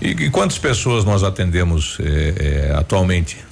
E, 0.02 0.10
e 0.10 0.30
quantas 0.30 0.58
pessoas 0.58 1.06
nós 1.06 1.24
atendemos 1.24 1.98
eh, 2.02 2.34
eh, 2.38 2.74
atualmente? 2.76 3.47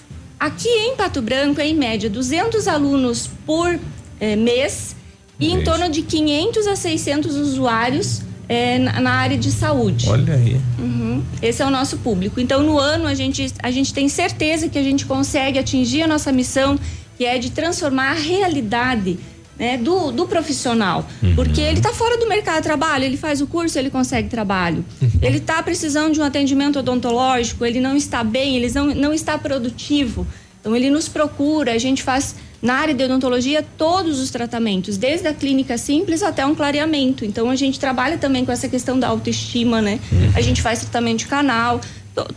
Aqui 0.46 0.70
em 0.70 0.96
Pato 0.96 1.24
Branco, 1.24 1.60
é 1.60 1.68
em 1.68 1.74
média 1.74 2.08
200 2.08 2.68
alunos 2.68 3.28
por 3.48 3.80
eh, 4.20 4.36
mês 4.36 4.96
e 5.40 5.52
em 5.52 5.64
torno 5.64 5.90
de 5.90 6.04
500 6.04 6.68
a 6.68 6.76
600 6.76 7.36
usuários 7.36 8.22
eh, 8.48 8.78
na, 8.78 9.02
na 9.02 9.12
área 9.14 9.40
de 9.40 9.52
saúde. 9.52 10.08
Olha 10.08 10.36
aí. 10.36 10.62
Uhum. 10.78 11.24
Esse 11.42 11.64
é 11.64 11.66
o 11.66 11.72
nosso 11.72 11.98
público. 11.98 12.40
Então, 12.40 12.62
no 12.62 12.78
ano, 12.78 13.08
a 13.08 13.16
gente, 13.16 13.52
a 13.58 13.72
gente 13.72 13.92
tem 13.92 14.08
certeza 14.08 14.70
que 14.70 14.78
a 14.78 14.84
gente 14.84 15.08
consegue 15.08 15.58
atingir 15.58 16.04
a 16.04 16.08
nossa 16.08 16.32
missão, 16.32 16.78
que 17.18 17.26
é 17.26 17.40
de 17.40 17.50
transformar 17.50 18.12
a 18.12 18.14
realidade 18.14 19.18
né, 19.58 19.78
do, 19.78 20.12
do 20.12 20.26
profissional. 20.28 21.08
Porque 21.36 21.62
ele 21.62 21.78
está 21.78 21.94
fora 21.94 22.18
do 22.18 22.28
mercado 22.28 22.58
de 22.58 22.64
trabalho, 22.64 23.04
ele 23.04 23.18
faz 23.18 23.42
o 23.42 23.48
curso, 23.48 23.78
ele 23.78 23.90
consegue 23.90 24.30
trabalho. 24.30 24.86
Ele 25.22 25.38
está 25.38 25.62
precisando 25.64 26.14
de 26.14 26.20
um 26.20 26.24
atendimento 26.24 26.80
odontológico, 26.80 27.66
ele 27.66 27.80
não 27.80 27.96
está 27.96 28.24
bem, 28.24 28.58
ele 28.58 28.72
não, 28.74 28.88
não 28.88 29.14
está 29.14 29.38
produtivo. 29.38 30.28
Então, 30.60 30.76
ele 30.76 30.90
nos 30.90 31.08
procura, 31.08 31.74
a 31.74 31.78
gente 31.78 32.02
faz 32.02 32.36
na 32.62 32.76
área 32.76 32.94
de 32.94 33.04
odontologia 33.04 33.64
todos 33.78 34.20
os 34.20 34.32
tratamentos, 34.32 34.98
desde 34.98 35.28
a 35.28 35.34
clínica 35.34 35.78
simples 35.78 36.24
até 36.24 36.44
um 36.46 36.56
clareamento. 36.56 37.24
Então 37.24 37.50
a 37.50 37.56
gente 37.56 37.80
trabalha 37.80 38.18
também 38.18 38.44
com 38.44 38.52
essa 38.52 38.68
questão 38.68 39.00
da 39.00 39.08
autoestima, 39.08 39.82
né? 39.82 40.00
A 40.36 40.42
gente 40.42 40.64
faz 40.64 40.80
tratamento 40.80 41.20
de 41.20 41.28
canal, 41.28 41.80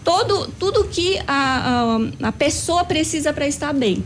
todo 0.05 0.49
tudo 0.59 0.85
que 0.85 1.19
a, 1.27 1.99
a, 2.23 2.29
a 2.29 2.33
pessoa 2.33 2.85
precisa 2.85 3.33
para 3.33 3.47
estar 3.47 3.73
bem. 3.73 4.05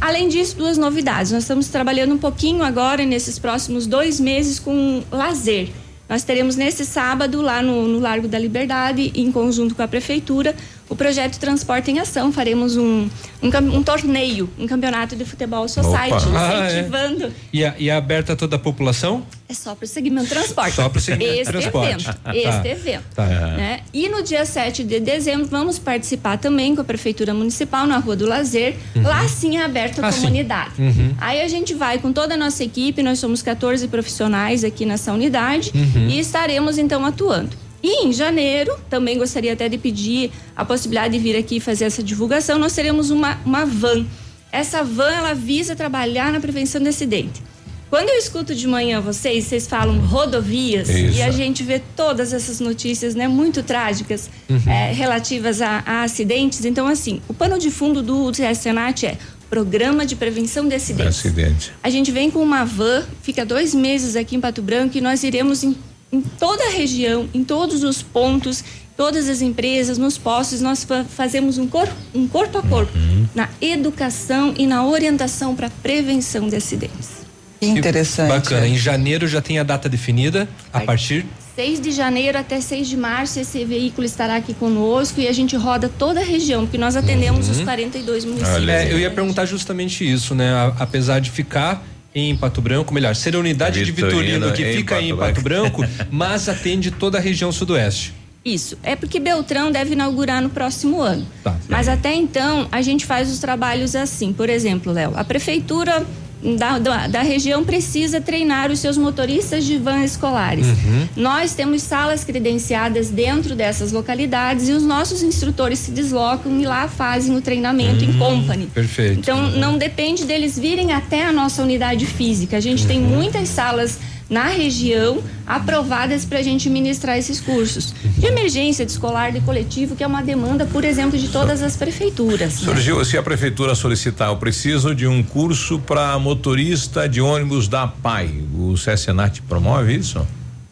Além 0.00 0.28
disso, 0.28 0.56
duas 0.56 0.78
novidades. 0.78 1.32
Nós 1.32 1.42
estamos 1.42 1.68
trabalhando 1.68 2.14
um 2.14 2.18
pouquinho 2.18 2.62
agora 2.62 3.04
nesses 3.04 3.38
próximos 3.38 3.86
dois 3.86 4.20
meses 4.20 4.58
com 4.58 5.02
lazer. 5.10 5.70
Nós 6.08 6.22
teremos 6.22 6.56
nesse 6.56 6.86
sábado 6.86 7.42
lá 7.42 7.62
no, 7.62 7.86
no 7.86 7.98
Largo 7.98 8.26
da 8.26 8.38
Liberdade, 8.38 9.12
em 9.14 9.30
conjunto 9.30 9.74
com 9.74 9.82
a 9.82 9.88
prefeitura, 9.88 10.56
o 10.88 10.96
projeto 10.96 11.38
Transporte 11.38 11.90
em 11.90 11.98
Ação. 11.98 12.32
Faremos 12.32 12.76
um, 12.76 13.08
um, 13.42 13.48
um 13.76 13.82
torneio, 13.82 14.48
um 14.58 14.66
campeonato 14.66 15.14
de 15.16 15.24
futebol 15.24 15.68
society, 15.68 16.26
Ah, 16.34 16.52
é. 16.52 16.66
incentivando. 16.66 17.32
E, 17.52 17.64
a- 17.64 17.74
e 17.78 17.88
é 17.90 17.94
aberta 17.94 18.32
a 18.32 18.36
toda 18.36 18.56
a 18.56 18.58
população? 18.58 19.22
É 19.48 19.54
só 19.54 19.74
para 19.74 19.84
o 19.86 19.88
segmento 19.88 20.28
transporte. 20.28 20.74
Só 20.74 20.88
pro 20.90 21.00
segmento 21.00 21.32
este 21.40 21.52
transporte. 21.52 22.04
evento. 22.06 22.18
Tá. 22.22 22.36
Este 22.36 22.68
evento. 22.68 23.04
Tá. 23.14 23.24
né? 23.26 23.80
E 23.94 24.08
no 24.08 24.22
dia 24.22 24.44
7 24.44 24.84
de 24.84 25.00
dezembro, 25.00 25.46
vamos 25.46 25.78
participar 25.78 26.36
também 26.36 26.74
com 26.74 26.82
a 26.82 26.84
Prefeitura 26.84 27.32
Municipal 27.32 27.86
na 27.86 27.96
Rua 27.98 28.14
do 28.14 28.26
Lazer. 28.26 28.76
Uhum. 28.94 29.02
Lá 29.04 29.26
sim 29.28 29.56
é 29.56 29.64
aberto 29.64 30.00
à 30.04 30.08
Ah, 30.08 30.12
comunidade. 30.12 30.72
Uhum. 30.78 31.14
Aí 31.18 31.40
a 31.40 31.48
gente 31.48 31.72
vai 31.74 31.98
com 31.98 32.12
toda 32.12 32.34
a 32.34 32.36
nossa 32.36 32.62
equipe, 32.62 33.02
nós 33.02 33.18
somos 33.18 33.40
14 33.40 33.88
profissionais 33.88 34.64
aqui 34.64 34.84
nessa 34.84 35.12
unidade 35.12 35.72
Uhum. 35.74 36.08
e 36.08 36.18
estaremos 36.18 36.76
então 36.76 37.04
atuando. 37.06 37.56
E 37.82 38.04
em 38.06 38.12
janeiro, 38.12 38.76
também 38.90 39.16
gostaria 39.18 39.52
até 39.52 39.68
de 39.68 39.78
pedir 39.78 40.30
a 40.56 40.64
possibilidade 40.64 41.16
de 41.16 41.22
vir 41.22 41.36
aqui 41.36 41.60
fazer 41.60 41.84
essa 41.84 42.02
divulgação, 42.02 42.58
nós 42.58 42.72
teremos 42.72 43.10
uma, 43.10 43.38
uma 43.44 43.64
van. 43.64 44.04
Essa 44.50 44.82
van, 44.82 45.10
ela 45.10 45.34
visa 45.34 45.76
trabalhar 45.76 46.32
na 46.32 46.40
prevenção 46.40 46.80
de 46.80 46.88
acidente. 46.88 47.42
Quando 47.90 48.08
eu 48.10 48.16
escuto 48.18 48.54
de 48.54 48.66
manhã 48.66 49.00
vocês, 49.00 49.44
vocês 49.44 49.66
falam 49.66 49.98
rodovias 50.00 50.88
Isso. 50.90 51.18
e 51.18 51.22
a 51.22 51.30
gente 51.30 51.62
vê 51.62 51.80
todas 51.96 52.34
essas 52.34 52.60
notícias, 52.60 53.14
né, 53.14 53.26
muito 53.28 53.62
trágicas 53.62 54.28
Uhum. 54.48 54.60
eh, 54.66 54.92
relativas 54.92 55.62
a, 55.62 55.82
a 55.86 56.02
acidentes. 56.02 56.64
Então, 56.66 56.86
assim, 56.86 57.20
o 57.28 57.32
pano 57.32 57.58
de 57.58 57.70
fundo 57.70 58.02
do 58.02 58.30
CSNAT 58.32 59.04
é 59.06 59.16
Programa 59.48 60.04
de 60.04 60.16
Prevenção 60.16 60.68
de 60.68 60.74
Acidentes. 60.74 61.18
Acidente. 61.20 61.72
A 61.82 61.88
gente 61.88 62.10
vem 62.12 62.30
com 62.30 62.40
uma 62.42 62.64
van, 62.64 63.04
fica 63.22 63.46
dois 63.46 63.74
meses 63.74 64.16
aqui 64.16 64.36
em 64.36 64.40
Pato 64.40 64.60
Branco 64.60 64.98
e 64.98 65.00
nós 65.00 65.22
iremos 65.22 65.64
em, 65.64 65.74
em 66.12 66.20
toda 66.20 66.64
a 66.64 66.70
região, 66.70 67.28
em 67.34 67.44
todos 67.44 67.82
os 67.82 68.02
pontos, 68.02 68.64
todas 68.96 69.28
as 69.28 69.40
empresas, 69.42 69.98
nos 69.98 70.16
postos, 70.18 70.60
nós 70.60 70.84
fa- 70.84 71.04
fazemos 71.04 71.58
um, 71.58 71.66
cor, 71.66 71.88
um 72.14 72.26
corpo 72.26 72.58
a 72.58 72.62
corpo 72.62 72.92
na 73.34 73.48
educação 73.60 74.54
e 74.56 74.66
na 74.66 74.84
orientação 74.86 75.54
para 75.54 75.70
prevenção 75.70 76.48
de 76.48 76.56
acidentes. 76.56 77.18
Interessante. 77.60 78.28
Bacana. 78.28 78.66
Em 78.68 78.76
janeiro 78.76 79.26
já 79.26 79.40
tem 79.40 79.58
a 79.58 79.62
data 79.64 79.88
definida 79.88 80.48
a 80.72 80.80
partir 80.80 81.26
6 81.56 81.80
de 81.80 81.90
janeiro 81.90 82.38
até 82.38 82.60
6 82.60 82.86
de 82.88 82.96
março, 82.96 83.40
esse 83.40 83.64
veículo 83.64 84.04
estará 84.06 84.36
aqui 84.36 84.54
conosco 84.54 85.20
e 85.20 85.26
a 85.26 85.32
gente 85.32 85.56
roda 85.56 85.88
toda 85.98 86.20
a 86.20 86.22
região, 86.22 86.62
porque 86.64 86.78
nós 86.78 86.94
atendemos 86.94 87.48
os 87.48 87.60
42 87.60 88.24
municípios. 88.24 88.68
É, 88.68 88.92
eu 88.92 88.96
ia 89.00 89.10
perguntar 89.10 89.44
justamente 89.44 90.08
isso, 90.08 90.36
né? 90.36 90.52
Apesar 90.78 91.18
de 91.20 91.32
ficar 91.32 91.84
em 92.14 92.36
Pato 92.36 92.60
Branco, 92.60 92.92
melhor, 92.92 93.14
ser 93.14 93.36
a 93.36 93.38
unidade 93.38 93.84
de 93.84 93.92
Vitorino 93.92 94.46
Vitorino 94.46 94.52
que 94.52 94.64
em 94.64 94.76
fica 94.76 94.94
Pato 94.94 95.06
em 95.06 95.16
Pato 95.16 95.40
Branco, 95.42 95.84
mas 96.10 96.48
atende 96.48 96.90
toda 96.90 97.18
a 97.18 97.20
região 97.20 97.52
sudoeste. 97.52 98.14
Isso. 98.44 98.78
É 98.82 98.96
porque 98.96 99.20
Beltrão 99.20 99.70
deve 99.70 99.92
inaugurar 99.92 100.40
no 100.40 100.48
próximo 100.48 101.02
ano. 101.02 101.26
Tá. 101.44 101.56
Mas 101.68 101.88
até 101.88 102.14
então, 102.14 102.66
a 102.72 102.80
gente 102.80 103.04
faz 103.04 103.30
os 103.30 103.38
trabalhos 103.38 103.94
assim. 103.94 104.32
Por 104.32 104.48
exemplo, 104.48 104.92
Léo, 104.92 105.12
a 105.16 105.24
prefeitura 105.24 106.06
da, 106.42 106.78
da, 106.78 107.06
da 107.08 107.22
região 107.22 107.64
precisa 107.64 108.20
treinar 108.20 108.70
os 108.70 108.78
seus 108.78 108.96
motoristas 108.96 109.64
de 109.64 109.76
vans 109.76 110.12
escolares. 110.12 110.66
Uhum. 110.66 111.08
Nós 111.16 111.54
temos 111.54 111.82
salas 111.82 112.22
credenciadas 112.24 113.10
dentro 113.10 113.54
dessas 113.54 113.90
localidades 113.90 114.68
e 114.68 114.72
os 114.72 114.84
nossos 114.84 115.22
instrutores 115.22 115.78
se 115.80 115.90
deslocam 115.90 116.60
e 116.60 116.64
lá 116.64 116.86
fazem 116.88 117.36
o 117.36 117.40
treinamento 117.40 118.04
em 118.04 118.12
company. 118.16 118.66
Perfeito. 118.66 119.20
Então, 119.20 119.50
não 119.52 119.76
depende 119.76 120.24
deles 120.24 120.58
virem 120.58 120.92
até 120.92 121.24
a 121.24 121.32
nossa 121.32 121.62
unidade 121.62 122.06
física. 122.06 122.56
A 122.56 122.60
gente 122.60 122.86
tem 122.86 123.00
muitas 123.00 123.48
salas 123.48 123.98
na 124.28 124.48
região 124.48 125.22
aprovadas 125.46 126.24
para 126.24 126.38
a 126.38 126.42
gente 126.42 126.68
ministrar 126.68 127.16
esses 127.16 127.40
cursos 127.40 127.94
de 128.18 128.26
emergência, 128.26 128.84
de 128.84 128.92
escolar, 128.92 129.32
de 129.32 129.40
coletivo, 129.40 129.96
que 129.96 130.04
é 130.04 130.06
uma 130.06 130.22
demanda, 130.22 130.66
por 130.66 130.84
exemplo, 130.84 131.18
de 131.18 131.28
todas 131.28 131.62
as 131.62 131.76
prefeituras. 131.76 132.60
né? 132.60 132.72
Surgiu, 132.72 133.02
se 133.04 133.16
a 133.16 133.22
prefeitura 133.22 133.74
solicitar, 133.74 134.28
eu 134.28 134.36
preciso 134.36 134.94
de 134.94 135.06
um 135.06 135.22
curso 135.22 135.78
para 135.78 136.18
motorista 136.18 137.08
de 137.08 137.20
ônibus 137.20 137.68
da 137.68 137.86
PAI. 137.86 138.30
O 138.54 138.74
CSNAT 138.74 139.40
promove 139.42 139.94
isso? 139.94 140.26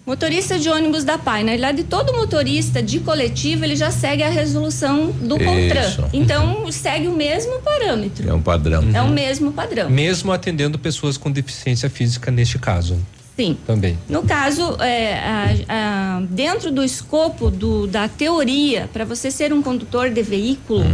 Motorista 0.07 0.57
de 0.57 0.69
ônibus 0.69 1.03
da 1.03 1.19
PAI, 1.19 1.43
na 1.43 1.49
realidade, 1.51 1.83
todo 1.83 2.13
motorista 2.13 2.81
de 2.81 3.01
coletivo, 3.01 3.65
ele 3.65 3.75
já 3.75 3.91
segue 3.91 4.23
a 4.23 4.29
resolução 4.29 5.11
do 5.11 5.37
Isso. 5.37 5.45
CONTRAN. 5.45 6.09
Então, 6.13 6.71
segue 6.71 7.09
o 7.09 7.13
mesmo 7.13 7.61
parâmetro. 7.61 8.29
É 8.29 8.33
um 8.33 8.41
padrão. 8.41 8.85
É 8.95 9.03
o 9.03 9.09
mesmo 9.09 9.51
padrão. 9.51 9.91
Mesmo 9.91 10.31
atendendo 10.31 10.79
pessoas 10.79 11.17
com 11.17 11.29
deficiência 11.29 11.91
física 11.91 12.31
neste 12.31 12.57
caso. 12.57 12.97
Sim. 13.37 13.59
Também. 13.67 13.99
No 14.09 14.23
caso, 14.23 14.77
é, 14.81 15.15
a- 15.19 15.55
a- 15.69 16.21
dentro 16.31 16.73
do 16.73 16.83
escopo 16.83 17.51
do- 17.51 17.87
da 17.87 18.09
teoria, 18.09 18.89
para 18.93 19.05
você 19.05 19.31
ser 19.31 19.53
um 19.53 19.61
condutor 19.61 20.09
de 20.11 20.23
veículo, 20.23 20.85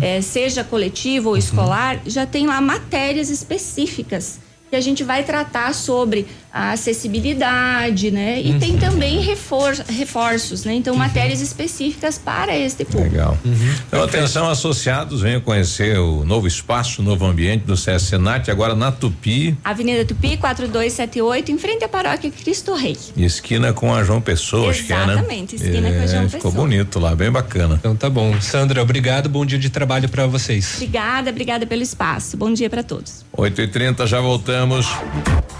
é, 0.00 0.20
seja 0.20 0.62
coletivo 0.62 1.30
ou 1.30 1.36
escolar, 1.36 2.00
já 2.06 2.24
tem 2.24 2.46
lá 2.46 2.60
matérias 2.60 3.30
específicas 3.30 4.38
que 4.70 4.76
a 4.76 4.80
gente 4.80 5.02
vai 5.02 5.24
tratar 5.24 5.74
sobre 5.74 6.26
a 6.58 6.72
acessibilidade, 6.72 8.10
né? 8.10 8.40
E 8.40 8.58
tem 8.58 8.76
também 8.76 9.20
refor 9.20 9.72
reforços, 9.88 10.64
né? 10.64 10.74
Então, 10.74 10.96
matérias 10.96 11.40
específicas 11.40 12.18
para 12.18 12.56
este 12.56 12.84
público. 12.84 13.12
Legal. 13.14 13.38
Então, 13.86 14.02
atenção, 14.02 14.50
associados, 14.50 15.22
venham 15.22 15.40
conhecer 15.40 15.96
o 16.00 16.24
novo 16.24 16.48
espaço, 16.48 17.00
o 17.00 17.04
novo 17.04 17.24
ambiente 17.24 17.64
do 17.64 17.74
CSNAT, 17.74 18.50
agora 18.50 18.74
na 18.74 18.90
Tupi, 18.90 19.56
Avenida 19.62 20.04
Tupi, 20.04 20.36
4278, 20.36 21.52
em 21.52 21.58
frente 21.58 21.84
à 21.84 21.88
paróquia 21.88 22.28
Cristo 22.30 22.74
Rei. 22.74 22.96
esquina 23.16 23.72
com 23.72 23.94
a 23.94 24.02
João 24.02 24.20
Pessoa, 24.20 24.70
acho 24.70 24.84
que 24.84 24.92
é, 24.92 25.06
né? 25.06 25.12
Exatamente, 25.12 25.54
esquina 25.54 25.92
com 25.92 26.02
a 26.02 26.06
João 26.06 26.28
Ficou 26.28 26.50
Pessoa. 26.50 26.54
bonito 26.54 26.98
lá, 26.98 27.14
bem 27.14 27.30
bacana. 27.30 27.76
Então 27.78 27.94
tá 27.94 28.10
bom. 28.10 28.40
Sandra, 28.40 28.82
obrigado. 28.82 29.28
Bom 29.28 29.46
dia 29.46 29.58
de 29.58 29.70
trabalho 29.70 30.08
para 30.08 30.26
vocês. 30.26 30.74
Obrigada, 30.74 31.30
obrigada 31.30 31.66
pelo 31.66 31.82
espaço. 31.82 32.36
Bom 32.36 32.52
dia 32.52 32.68
para 32.68 32.82
todos. 32.82 33.24
8 33.32 33.62
e 33.62 33.68
30 33.68 34.06
já 34.08 34.20
voltamos. 34.20 34.88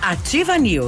Ativa 0.02 0.56
News. 0.58 0.87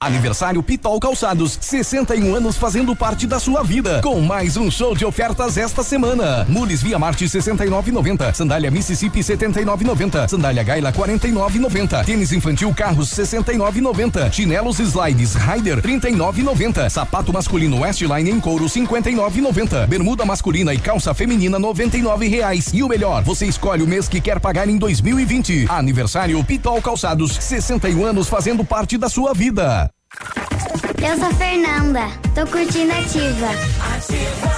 Aniversário 0.00 0.62
Pitol 0.62 1.00
Calçados, 1.00 1.58
61 1.60 2.36
anos 2.36 2.56
fazendo 2.56 2.94
parte 2.94 3.26
da 3.26 3.40
sua 3.40 3.64
vida. 3.64 4.00
Com 4.00 4.20
mais 4.20 4.56
um 4.56 4.70
show 4.70 4.94
de 4.94 5.04
ofertas 5.04 5.58
esta 5.58 5.82
semana. 5.82 6.46
Mules 6.48 6.80
Via 6.80 6.96
Marte 7.00 7.24
69,90. 7.24 8.32
Sandália 8.32 8.70
Mississippi 8.70 9.18
79,90. 9.18 10.28
Sandália 10.28 10.62
Gaila 10.62 10.92
49,90. 10.92 12.04
Tênis 12.04 12.30
infantil 12.30 12.72
Carros 12.72 13.10
69,90. 13.10 14.32
Chinelos 14.32 14.78
Slides 14.78 15.34
Rider 15.34 15.82
39,90. 15.82 16.88
Sapato 16.88 17.32
masculino 17.32 17.80
Westline 17.80 18.30
em 18.30 18.38
couro 18.38 18.66
59,90. 18.66 19.84
Bermuda 19.88 20.24
masculina 20.24 20.72
e 20.72 20.78
calça 20.78 21.12
feminina 21.12 21.58
99 21.58 22.28
reais. 22.28 22.70
E 22.72 22.84
o 22.84 22.88
melhor, 22.88 23.24
você 23.24 23.46
escolhe 23.46 23.82
o 23.82 23.88
mês 23.88 24.08
que 24.08 24.20
quer 24.20 24.38
pagar 24.38 24.68
em 24.68 24.78
2020. 24.78 25.66
Aniversário 25.68 26.42
Pitol 26.44 26.80
Calçados, 26.80 27.32
61 27.32 28.04
anos 28.06 28.28
fazendo 28.28 28.64
parte 28.64 28.96
da 28.96 29.08
sua 29.08 29.34
vida. 29.34 29.87
Eu 31.02 31.18
sou 31.18 31.32
Fernanda, 31.34 32.08
tô 32.34 32.46
curtindo 32.50 32.92
ativa. 32.92 34.57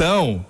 Atenção 0.00 0.49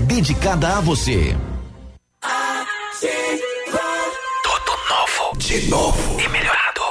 dedicada 0.01 0.77
a 0.77 0.81
você. 0.81 1.35
Tudo 4.43 4.71
novo. 4.89 5.37
De 5.37 5.69
novo. 5.69 6.19
E 6.19 6.27
melhorado. 6.27 6.81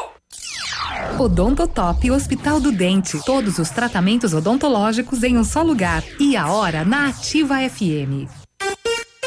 Odontotop 1.19 2.11
Hospital 2.11 2.61
do 2.61 2.73
Dente. 2.73 3.21
Todos 3.25 3.59
os 3.59 3.71
tratamentos 3.71 4.33
odontológicos 4.33 5.23
em 5.23 5.37
um 5.37 5.45
só 5.45 5.63
lugar. 5.63 6.03
E 6.19 6.37
a 6.37 6.49
hora 6.49 6.85
na 6.85 7.09
Ativa 7.09 7.57
FM. 7.69 8.29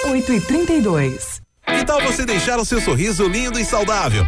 8 0.06 0.34
e 0.34 0.42
32 0.42 1.42
Que 1.66 1.86
tal 1.86 2.02
você 2.02 2.26
deixar 2.26 2.60
o 2.60 2.66
seu 2.66 2.82
sorriso 2.82 3.26
lindo 3.28 3.58
e 3.58 3.64
saudável? 3.64 4.28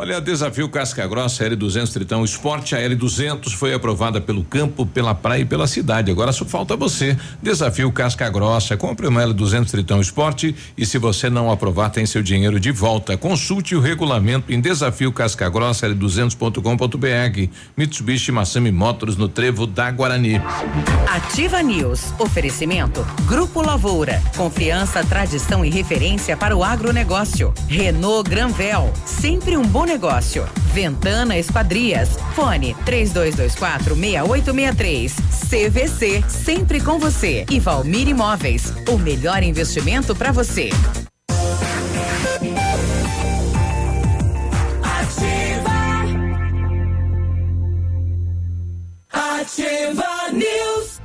Olha, 0.00 0.20
desafio 0.20 0.68
Casca 0.68 1.04
Grossa 1.08 1.44
L200 1.44 1.92
Tritão 1.92 2.24
Esporte. 2.24 2.76
A 2.76 2.78
L200 2.78 3.50
foi 3.56 3.74
aprovada 3.74 4.20
pelo 4.20 4.44
campo, 4.44 4.86
pela 4.86 5.12
praia 5.12 5.40
e 5.40 5.44
pela 5.44 5.66
cidade. 5.66 6.08
Agora 6.08 6.30
só 6.30 6.44
falta 6.44 6.76
você. 6.76 7.18
Desafio 7.42 7.90
Casca 7.90 8.30
Grossa. 8.30 8.76
Compre 8.76 9.08
uma 9.08 9.20
L200 9.24 9.68
Tritão 9.68 10.00
Esporte 10.00 10.54
e 10.76 10.86
se 10.86 10.98
você 10.98 11.28
não 11.28 11.50
aprovar, 11.50 11.90
tem 11.90 12.06
seu 12.06 12.22
dinheiro 12.22 12.60
de 12.60 12.70
volta. 12.70 13.16
Consulte 13.16 13.74
o 13.74 13.80
regulamento 13.80 14.52
em 14.52 14.60
desafio 14.60 15.10
Casca 15.10 15.48
Grossa 15.48 15.88
L200.com.br. 15.88 17.50
Mitsubishi 17.76 18.30
Massami 18.30 18.70
Motors 18.70 19.16
no 19.16 19.28
Trevo 19.28 19.66
da 19.66 19.90
Guarani. 19.90 20.40
Ativa 21.08 21.60
News. 21.60 22.14
Oferecimento. 22.20 23.04
Grupo 23.26 23.60
Lavoura. 23.62 24.22
Confiança, 24.36 25.02
tradição 25.02 25.64
e 25.64 25.70
referência 25.70 26.36
para 26.36 26.56
o 26.56 26.62
agronegócio. 26.62 27.52
Renault 27.66 28.30
Granvel. 28.30 28.92
Sempre 29.04 29.56
um 29.56 29.64
bom 29.64 29.87
negócio. 29.88 30.46
Ventana 30.72 31.36
Esquadrias. 31.36 32.10
Fone 32.34 32.76
3224 32.84 33.96
6863. 33.96 35.16
CVC. 35.48 36.24
Sempre 36.28 36.80
com 36.80 36.98
você. 36.98 37.44
E 37.50 37.58
Valmir 37.58 38.06
Imóveis. 38.06 38.72
O 38.88 38.98
melhor 38.98 39.42
investimento 39.42 40.14
para 40.14 40.30
você. 40.30 40.70
Ativa 49.10 50.30
News. 50.32 50.97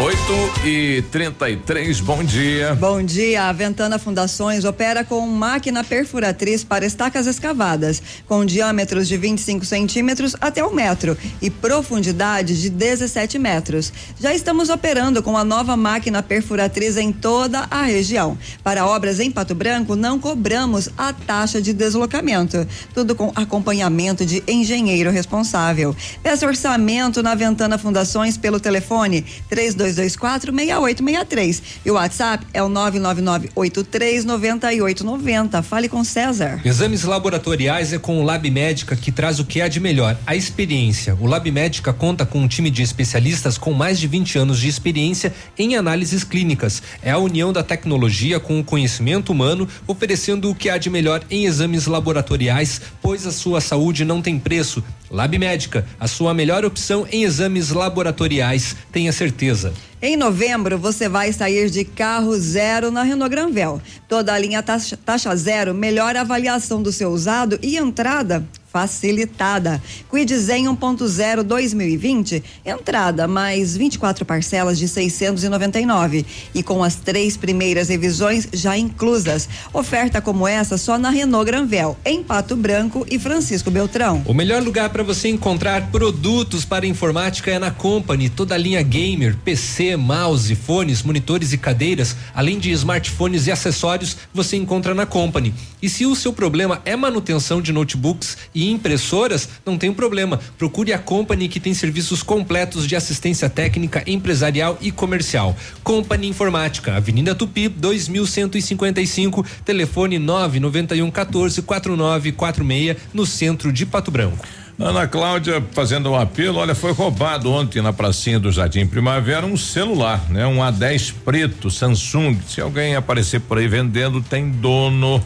Oito 0.00 0.64
e 0.64 1.02
trinta 1.10 1.50
e 1.50 1.56
três, 1.56 1.98
bom 1.98 2.22
dia. 2.22 2.72
Bom 2.76 3.02
dia. 3.02 3.48
A 3.48 3.52
Ventana 3.52 3.98
Fundações 3.98 4.64
opera 4.64 5.02
com 5.02 5.26
máquina 5.26 5.82
perfuratriz 5.82 6.62
para 6.62 6.86
estacas 6.86 7.26
escavadas, 7.26 8.00
com 8.24 8.46
diâmetros 8.46 9.08
de 9.08 9.16
25 9.16 9.64
centímetros 9.64 10.36
até 10.40 10.64
um 10.64 10.72
metro 10.72 11.18
e 11.42 11.50
profundidade 11.50 12.62
de 12.62 12.70
17 12.70 13.40
metros. 13.40 13.92
Já 14.20 14.32
estamos 14.32 14.68
operando 14.68 15.20
com 15.20 15.36
a 15.36 15.42
nova 15.42 15.76
máquina 15.76 16.22
perfuratriz 16.22 16.96
em 16.96 17.10
toda 17.10 17.66
a 17.68 17.82
região. 17.82 18.38
Para 18.62 18.86
obras 18.86 19.18
em 19.18 19.32
Pato 19.32 19.52
Branco, 19.52 19.96
não 19.96 20.20
cobramos 20.20 20.88
a 20.96 21.12
taxa 21.12 21.60
de 21.60 21.72
deslocamento. 21.72 22.64
Tudo 22.94 23.16
com 23.16 23.32
acompanhamento 23.34 24.24
de 24.24 24.44
engenheiro 24.46 25.10
responsável. 25.10 25.94
Peça 26.22 26.46
orçamento 26.46 27.20
na 27.20 27.34
Ventana 27.34 27.76
Fundações 27.76 28.36
pelo 28.36 28.60
telefone 28.60 29.26
32 29.48 29.87
3224 29.94 30.52
6863. 30.52 31.62
E 31.84 31.90
o 31.90 31.94
WhatsApp 31.94 32.46
é 32.52 32.62
o 32.62 32.68
999839890. 32.68 35.62
Fale 35.62 35.88
com 35.88 36.04
César. 36.04 36.60
Exames 36.64 37.04
laboratoriais 37.04 37.92
é 37.92 37.98
com 37.98 38.20
o 38.20 38.24
Lab 38.24 38.48
Médica 38.50 38.96
que 38.96 39.12
traz 39.12 39.38
o 39.40 39.44
que 39.44 39.60
há 39.60 39.68
de 39.68 39.80
melhor, 39.80 40.16
a 40.26 40.34
experiência. 40.36 41.16
O 41.20 41.26
Lab 41.26 41.50
Médica 41.50 41.92
conta 41.92 42.24
com 42.26 42.40
um 42.40 42.48
time 42.48 42.70
de 42.70 42.82
especialistas 42.82 43.58
com 43.58 43.72
mais 43.72 43.98
de 43.98 44.06
20 44.06 44.38
anos 44.38 44.60
de 44.60 44.68
experiência 44.68 45.34
em 45.58 45.74
análises 45.76 46.22
clínicas. 46.24 46.82
É 47.02 47.10
a 47.10 47.18
união 47.18 47.52
da 47.52 47.62
tecnologia 47.62 48.40
com 48.40 48.58
o 48.60 48.64
conhecimento 48.64 49.32
humano, 49.32 49.68
oferecendo 49.86 50.50
o 50.50 50.54
que 50.54 50.70
há 50.70 50.78
de 50.78 50.88
melhor 50.90 51.22
em 51.30 51.44
exames 51.46 51.86
laboratoriais, 51.86 52.80
pois 53.02 53.26
a 53.26 53.32
sua 53.32 53.60
saúde 53.60 54.04
não 54.04 54.22
tem 54.22 54.38
preço. 54.38 54.84
Lab 55.10 55.38
Médica, 55.38 55.86
a 55.98 56.06
sua 56.06 56.34
melhor 56.34 56.64
opção 56.64 57.06
em 57.10 57.24
exames 57.24 57.70
laboratoriais, 57.70 58.76
tenha 58.92 59.12
certeza. 59.12 59.72
Em 60.00 60.16
novembro, 60.16 60.78
você 60.78 61.08
vai 61.08 61.32
sair 61.32 61.70
de 61.70 61.84
carro 61.84 62.36
zero 62.38 62.90
na 62.90 63.02
Renault 63.02 63.30
Granvel. 63.30 63.80
Toda 64.08 64.32
a 64.32 64.38
linha 64.38 64.62
taxa, 64.62 64.96
taxa 64.96 65.34
zero 65.34 65.74
melhora 65.74 66.20
a 66.20 66.22
avaliação 66.22 66.82
do 66.82 66.92
seu 66.92 67.10
usado 67.10 67.58
e 67.62 67.76
entrada 67.76 68.46
facilitada. 68.72 69.82
Quid 70.10 70.36
Zen 70.36 70.66
1.0 70.66 71.42
2020, 71.42 72.42
entrada 72.64 73.26
mais 73.26 73.76
24 73.76 74.24
parcelas 74.24 74.78
de 74.78 74.86
699 74.86 76.24
e 76.54 76.62
com 76.62 76.82
as 76.82 76.96
três 76.96 77.36
primeiras 77.36 77.88
revisões 77.88 78.48
já 78.52 78.76
inclusas. 78.76 79.48
Oferta 79.72 80.20
como 80.20 80.46
essa 80.46 80.76
só 80.76 80.98
na 80.98 81.10
Renault 81.10 81.46
Granvel, 81.46 81.96
em 82.04 82.22
Pato 82.22 82.56
Branco 82.56 83.06
e 83.10 83.18
Francisco 83.18 83.70
Beltrão. 83.70 84.22
O 84.26 84.34
melhor 84.34 84.62
lugar 84.62 84.90
para 84.90 85.02
você 85.02 85.28
encontrar 85.28 85.90
produtos 85.90 86.64
para 86.64 86.86
informática 86.86 87.50
é 87.50 87.58
na 87.58 87.70
Company. 87.70 88.28
Toda 88.28 88.54
a 88.54 88.58
linha 88.58 88.82
gamer, 88.82 89.36
PC, 89.44 89.96
mouse, 89.96 90.54
fones, 90.54 91.02
monitores 91.02 91.52
e 91.52 91.58
cadeiras, 91.58 92.14
além 92.34 92.58
de 92.58 92.70
smartphones 92.72 93.46
e 93.46 93.50
acessórios, 93.50 94.16
você 94.32 94.56
encontra 94.56 94.94
na 94.94 95.06
Company. 95.06 95.54
E 95.80 95.88
se 95.88 96.04
o 96.04 96.14
seu 96.14 96.32
problema 96.32 96.82
é 96.84 96.96
manutenção 96.96 97.62
de 97.62 97.72
notebooks 97.72 98.36
e 98.54 98.57
impressoras, 98.66 99.48
não 99.64 99.78
tem 99.78 99.92
problema. 99.92 100.40
Procure 100.56 100.92
a 100.92 100.98
Company 100.98 101.48
que 101.48 101.60
tem 101.60 101.74
serviços 101.74 102.22
completos 102.22 102.86
de 102.86 102.96
assistência 102.96 103.48
técnica, 103.48 104.02
empresarial 104.06 104.78
e 104.80 104.90
comercial. 104.90 105.56
Company 105.82 106.28
Informática, 106.28 106.96
Avenida 106.96 107.34
Tupi, 107.34 107.68
2155, 107.68 109.44
telefone 109.64 110.18
991 110.18 111.10
14 111.10 111.62
4946, 111.62 112.96
no 113.12 113.26
centro 113.26 113.72
de 113.72 113.86
Pato 113.86 114.10
Branco. 114.10 114.46
Ana 114.78 115.08
Cláudia 115.08 115.60
fazendo 115.72 116.08
um 116.10 116.14
apelo, 116.14 116.58
olha, 116.58 116.72
foi 116.72 116.92
roubado 116.92 117.50
ontem 117.50 117.82
na 117.82 117.92
pracinha 117.92 118.38
do 118.38 118.52
Jardim 118.52 118.86
Primavera 118.86 119.44
um 119.44 119.56
celular, 119.56 120.30
né? 120.30 120.46
Um 120.46 120.58
A10 120.58 121.14
preto 121.24 121.68
Samsung. 121.68 122.38
Se 122.46 122.60
alguém 122.60 122.94
aparecer 122.94 123.40
por 123.40 123.58
aí 123.58 123.66
vendendo, 123.66 124.22
tem 124.22 124.48
dono. 124.48 125.20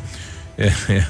É, 0.57 0.69
é, 0.91 1.07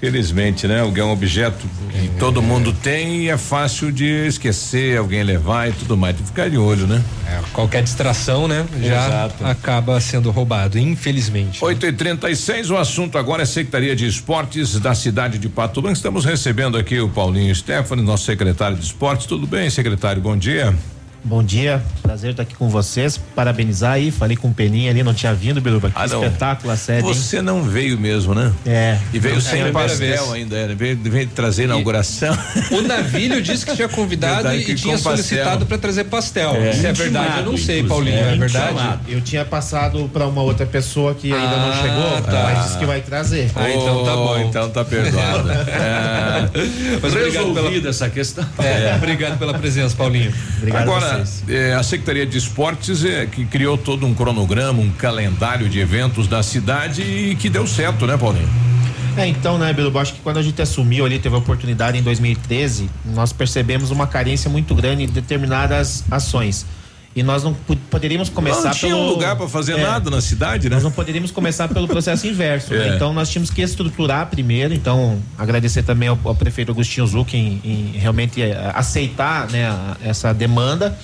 felizmente, 0.00 0.66
né? 0.66 0.80
É 0.80 1.04
um 1.04 1.12
objeto 1.12 1.66
que 1.92 2.08
todo 2.18 2.40
mundo 2.40 2.72
tem 2.72 3.24
e 3.24 3.28
é 3.28 3.36
fácil 3.36 3.92
de 3.92 4.06
esquecer, 4.26 4.96
alguém 4.96 5.22
levar 5.22 5.68
e 5.68 5.72
tudo 5.72 5.96
mais. 5.96 6.16
Tem 6.16 6.24
que 6.24 6.30
ficar 6.30 6.48
de 6.48 6.56
olho, 6.56 6.86
né? 6.86 7.02
É, 7.28 7.40
qualquer 7.52 7.82
distração, 7.82 8.48
né? 8.48 8.66
Já 8.82 9.06
Exato. 9.06 9.44
acaba 9.44 10.00
sendo 10.00 10.30
roubado, 10.30 10.78
infelizmente. 10.78 11.62
8 11.62 11.86
e 11.86 11.92
36 11.92 12.70
o 12.70 12.76
assunto 12.78 13.18
agora 13.18 13.42
é 13.42 13.46
Secretaria 13.46 13.94
de 13.94 14.06
Esportes 14.06 14.80
da 14.80 14.94
cidade 14.94 15.38
de 15.38 15.48
Pato 15.48 15.82
Branco. 15.82 15.96
Estamos 15.96 16.24
recebendo 16.24 16.78
aqui 16.78 16.98
o 16.98 17.08
Paulinho 17.08 17.54
Stefani, 17.54 18.02
nosso 18.02 18.24
secretário 18.24 18.78
de 18.78 18.84
esportes. 18.84 19.26
Tudo 19.26 19.46
bem, 19.46 19.68
secretário? 19.68 20.22
Bom 20.22 20.36
dia. 20.36 20.66
Bom 20.66 20.72
dia, 20.72 20.99
prazer 22.02 22.30
estar 22.30 22.42
aqui 22.42 22.54
com 22.54 22.68
vocês. 22.68 23.18
Parabenizar 23.34 23.92
aí, 23.92 24.10
falei 24.10 24.36
com 24.36 24.48
o 24.48 24.54
Peninha 24.54 24.90
ali, 24.90 25.02
não 25.02 25.14
tinha 25.14 25.32
vindo, 25.34 25.60
Biruba. 25.60 25.90
Que 25.90 25.96
Ah, 25.98 26.06
espetáculo 26.06 26.72
a 26.72 26.74
hein? 26.74 27.00
Você 27.02 27.40
não 27.42 27.62
veio 27.62 27.98
mesmo, 27.98 28.34
né? 28.34 28.52
É. 28.66 28.98
E 29.12 29.18
veio 29.18 29.34
Não, 29.36 29.40
sem 29.40 29.62
é 29.62 29.70
pastel 29.70 29.98
vez. 29.98 30.32
ainda, 30.32 30.66
né? 30.68 30.74
Veio, 30.74 30.98
veio 31.02 31.26
trazer 31.28 31.62
a 31.62 31.64
inauguração. 31.66 32.36
O 32.70 32.80
Navilho 32.82 33.40
disse 33.42 33.64
que 33.66 33.74
tinha 33.76 33.88
convidado 33.88 34.42
Verdade 34.48 34.70
e 34.70 34.74
tinha 34.74 34.98
solicitado 34.98 35.66
para 35.66 35.78
trazer 35.78 36.04
pastel. 36.04 36.54
Se 36.74 36.86
é 36.86 36.92
verdade, 36.92 37.38
eu 37.38 37.44
não 37.44 37.56
sei, 37.56 37.82
Paulinho. 37.84 38.16
É, 38.16 38.36
verdade? 38.36 38.98
Eu 39.08 39.20
tinha 39.20 39.44
passado 39.44 40.08
para 40.12 40.26
uma 40.26 40.42
outra 40.42 40.66
pessoa 40.66 41.14
que 41.14 41.32
ainda 41.32 41.54
Ah, 41.56 41.66
não 41.66 41.82
chegou, 41.82 42.22
tá. 42.22 42.50
mas 42.54 42.64
disse 42.66 42.78
que 42.78 42.86
vai 42.86 43.00
trazer. 43.00 43.50
Ah, 43.54 43.70
então 43.70 44.04
tá 44.04 44.14
bom. 44.16 44.38
Então 44.38 44.70
tá 44.70 44.84
perdoado. 44.84 45.50
É. 45.70 46.98
Mas 47.02 47.12
obrigado 47.14 47.54
pela- 47.54 47.88
essa 47.90 48.08
questão. 48.10 48.44
É, 48.58 48.94
obrigado 48.96 49.38
pela 49.38 49.54
presença, 49.54 49.94
Paulinho. 49.96 50.32
Agora, 50.74 51.09
é, 51.48 51.74
a 51.74 51.82
Secretaria 51.82 52.26
de 52.26 52.38
Esportes 52.38 53.04
é, 53.04 53.26
que 53.26 53.44
criou 53.46 53.76
todo 53.78 54.06
um 54.06 54.14
cronograma, 54.14 54.80
um 54.80 54.90
calendário 54.90 55.68
de 55.68 55.78
eventos 55.78 56.26
da 56.26 56.42
cidade 56.42 57.02
e 57.02 57.34
que 57.36 57.48
deu 57.48 57.66
certo, 57.66 58.06
né, 58.06 58.16
Paulinho? 58.16 58.48
É, 59.16 59.26
então, 59.26 59.58
né, 59.58 59.72
Biruba, 59.72 60.00
acho 60.00 60.14
que 60.14 60.20
quando 60.20 60.38
a 60.38 60.42
gente 60.42 60.60
assumiu 60.62 61.04
ali, 61.04 61.18
teve 61.18 61.34
a 61.34 61.38
oportunidade 61.38 61.98
em 61.98 62.02
2013, 62.02 62.88
nós 63.06 63.32
percebemos 63.32 63.90
uma 63.90 64.06
carência 64.06 64.48
muito 64.48 64.74
grande 64.74 65.02
em 65.02 65.08
determinadas 65.08 66.04
ações. 66.10 66.64
E 67.14 67.24
nós 67.24 67.42
não 67.42 67.52
po- 67.52 67.74
poderíamos 67.90 68.28
começar 68.28 68.68
não 68.68 68.70
tinha 68.70 68.94
pelo. 68.94 69.04
um 69.06 69.10
lugar 69.10 69.34
para 69.36 69.48
fazer 69.48 69.72
É. 69.76 69.82
nada 69.82 70.08
na 70.10 70.20
cidade, 70.20 70.68
né? 70.68 70.76
Nós 70.76 70.84
não 70.84 70.92
poderíamos 70.92 71.32
começar 71.32 71.66
pelo 71.66 71.88
processo 71.88 72.24
inverso. 72.26 72.72
né? 72.72 72.90
É. 72.90 72.94
Então 72.94 73.12
nós 73.12 73.28
tínhamos 73.28 73.50
que 73.50 73.60
estruturar 73.62 74.26
primeiro. 74.28 74.72
Então 74.72 75.18
agradecer 75.36 75.82
também 75.82 76.08
ao, 76.08 76.18
ao 76.22 76.36
prefeito 76.36 76.70
Agostinho 76.70 77.04
Zuc 77.06 77.34
em, 77.36 77.60
em 77.64 77.92
realmente 77.98 78.40
eh, 78.40 78.70
aceitar 78.74 79.50
né, 79.50 79.68
essa 80.04 80.32
demanda. 80.32 80.96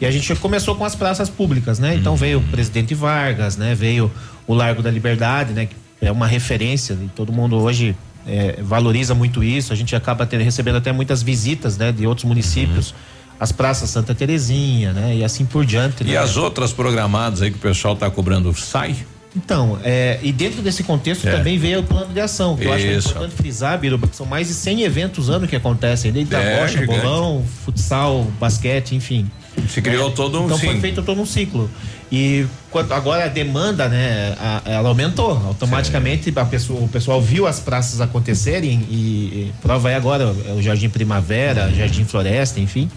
E 0.00 0.06
a 0.06 0.10
gente 0.10 0.32
começou 0.36 0.76
com 0.76 0.84
as 0.84 0.94
praças 0.94 1.28
públicas, 1.28 1.80
né? 1.80 1.96
Então 1.96 2.14
veio 2.14 2.38
o 2.38 2.42
presidente 2.42 2.94
Vargas, 2.94 3.56
né? 3.56 3.74
Veio 3.74 4.08
o 4.46 4.54
Largo 4.54 4.82
da 4.82 4.90
Liberdade, 4.90 5.52
né? 5.52 5.66
Que 5.66 5.74
é 6.06 6.12
uma 6.12 6.28
referência 6.28 6.92
e 6.92 7.08
todo 7.08 7.32
mundo 7.32 7.56
hoje 7.56 7.96
eh, 8.24 8.56
valoriza 8.62 9.16
muito 9.16 9.42
isso. 9.42 9.72
A 9.72 9.76
gente 9.76 9.96
acaba 9.96 10.24
ter- 10.26 10.40
recebendo 10.40 10.76
até 10.76 10.92
muitas 10.92 11.24
visitas, 11.24 11.76
né? 11.76 11.90
De 11.90 12.06
outros 12.06 12.24
municípios. 12.24 12.94
As 13.40 13.50
praças 13.50 13.88
Santa 13.88 14.14
Terezinha, 14.14 14.92
né? 14.92 15.16
E 15.16 15.24
assim 15.24 15.46
por 15.46 15.64
diante. 15.64 16.02
E 16.02 16.08
né? 16.12 16.16
as 16.18 16.36
outras 16.36 16.72
programadas 16.74 17.40
aí 17.40 17.50
que 17.50 17.56
o 17.56 17.60
pessoal 17.60 17.96
tá 17.96 18.10
cobrando 18.10 18.54
sai? 18.54 18.94
Então, 19.34 19.78
é, 19.84 20.18
e 20.22 20.32
dentro 20.32 20.60
desse 20.60 20.82
contexto 20.82 21.26
É. 21.26 21.30
também 21.36 21.56
veio 21.56 21.80
o 21.80 21.82
plano 21.84 22.12
de 22.12 22.18
ação, 22.20 22.56
que 22.56 22.64
eu 22.64 22.72
acho 22.72 22.84
que 22.84 22.90
é 22.90 22.96
Isso. 22.96 23.08
importante 23.10 23.34
frisar, 23.36 23.78
Biruba, 23.78 24.08
que 24.08 24.16
são 24.16 24.26
mais 24.26 24.48
de 24.48 24.54
100 24.54 24.82
eventos 24.82 25.30
ano 25.30 25.46
que 25.46 25.54
acontecem, 25.54 26.10
desde 26.12 26.34
É, 26.34 26.58
a 26.58 26.60
bocha, 26.60 26.84
bolão, 26.84 27.44
futsal, 27.64 28.24
basquete, 28.40 28.94
enfim. 28.96 29.30
Se 29.68 29.80
criou 29.80 30.10
todo 30.10 30.40
um 30.40 30.46
Então 30.46 30.58
foi 30.58 30.74
sim. 30.74 30.80
feito 30.80 31.00
todo 31.02 31.20
um 31.20 31.26
ciclo. 31.26 31.70
E 32.10 32.44
quando, 32.72 32.90
agora 32.92 33.24
a 33.26 33.28
demanda, 33.28 33.88
né, 33.88 34.34
a- 34.40 34.62
ela 34.64 34.88
aumentou. 34.88 35.30
Automaticamente 35.46 36.32
a 36.34 36.44
pessoa, 36.44 36.80
o 36.82 36.88
pessoal 36.88 37.22
viu 37.22 37.46
as 37.46 37.60
praças 37.60 38.00
acontecerem 38.00 38.84
e, 38.90 38.94
e 38.94 39.52
prova 39.62 39.90
é 39.92 39.94
agora 39.94 40.34
é 40.48 40.52
o 40.52 40.60
Jardim 40.60 40.88
Primavera, 40.88 41.72
Jardim 41.72 42.04
Floresta, 42.04 42.58
enfim. 42.58 42.90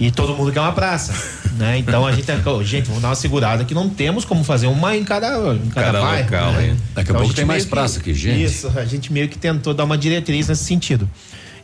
E 0.00 0.10
todo 0.12 0.34
mundo 0.34 0.52
quer 0.52 0.60
uma 0.60 0.72
praça, 0.72 1.12
né? 1.58 1.78
Então 1.78 2.06
a 2.06 2.12
gente, 2.12 2.30
ô, 2.48 2.62
gente, 2.62 2.86
vamos 2.86 3.02
dar 3.02 3.08
uma 3.08 3.14
segurada 3.16 3.64
que 3.64 3.74
não 3.74 3.88
temos 3.88 4.24
como 4.24 4.44
fazer 4.44 4.68
uma 4.68 4.96
em 4.96 5.02
cada, 5.02 5.28
em 5.54 5.68
cada, 5.70 5.86
Cada 5.86 6.00
bairro, 6.00 6.24
local, 6.24 6.52
né? 6.52 6.68
hein? 6.68 6.76
Daqui 6.94 7.10
a 7.10 7.14
pouco 7.14 7.34
tem 7.34 7.44
mais 7.44 7.64
praça 7.64 7.98
que 7.98 8.14
gente. 8.14 8.44
Isso, 8.44 8.70
a 8.76 8.84
gente 8.84 9.12
meio 9.12 9.28
que 9.28 9.36
tentou 9.36 9.74
dar 9.74 9.84
uma 9.84 9.98
diretriz 9.98 10.48
nesse 10.48 10.64
sentido. 10.64 11.08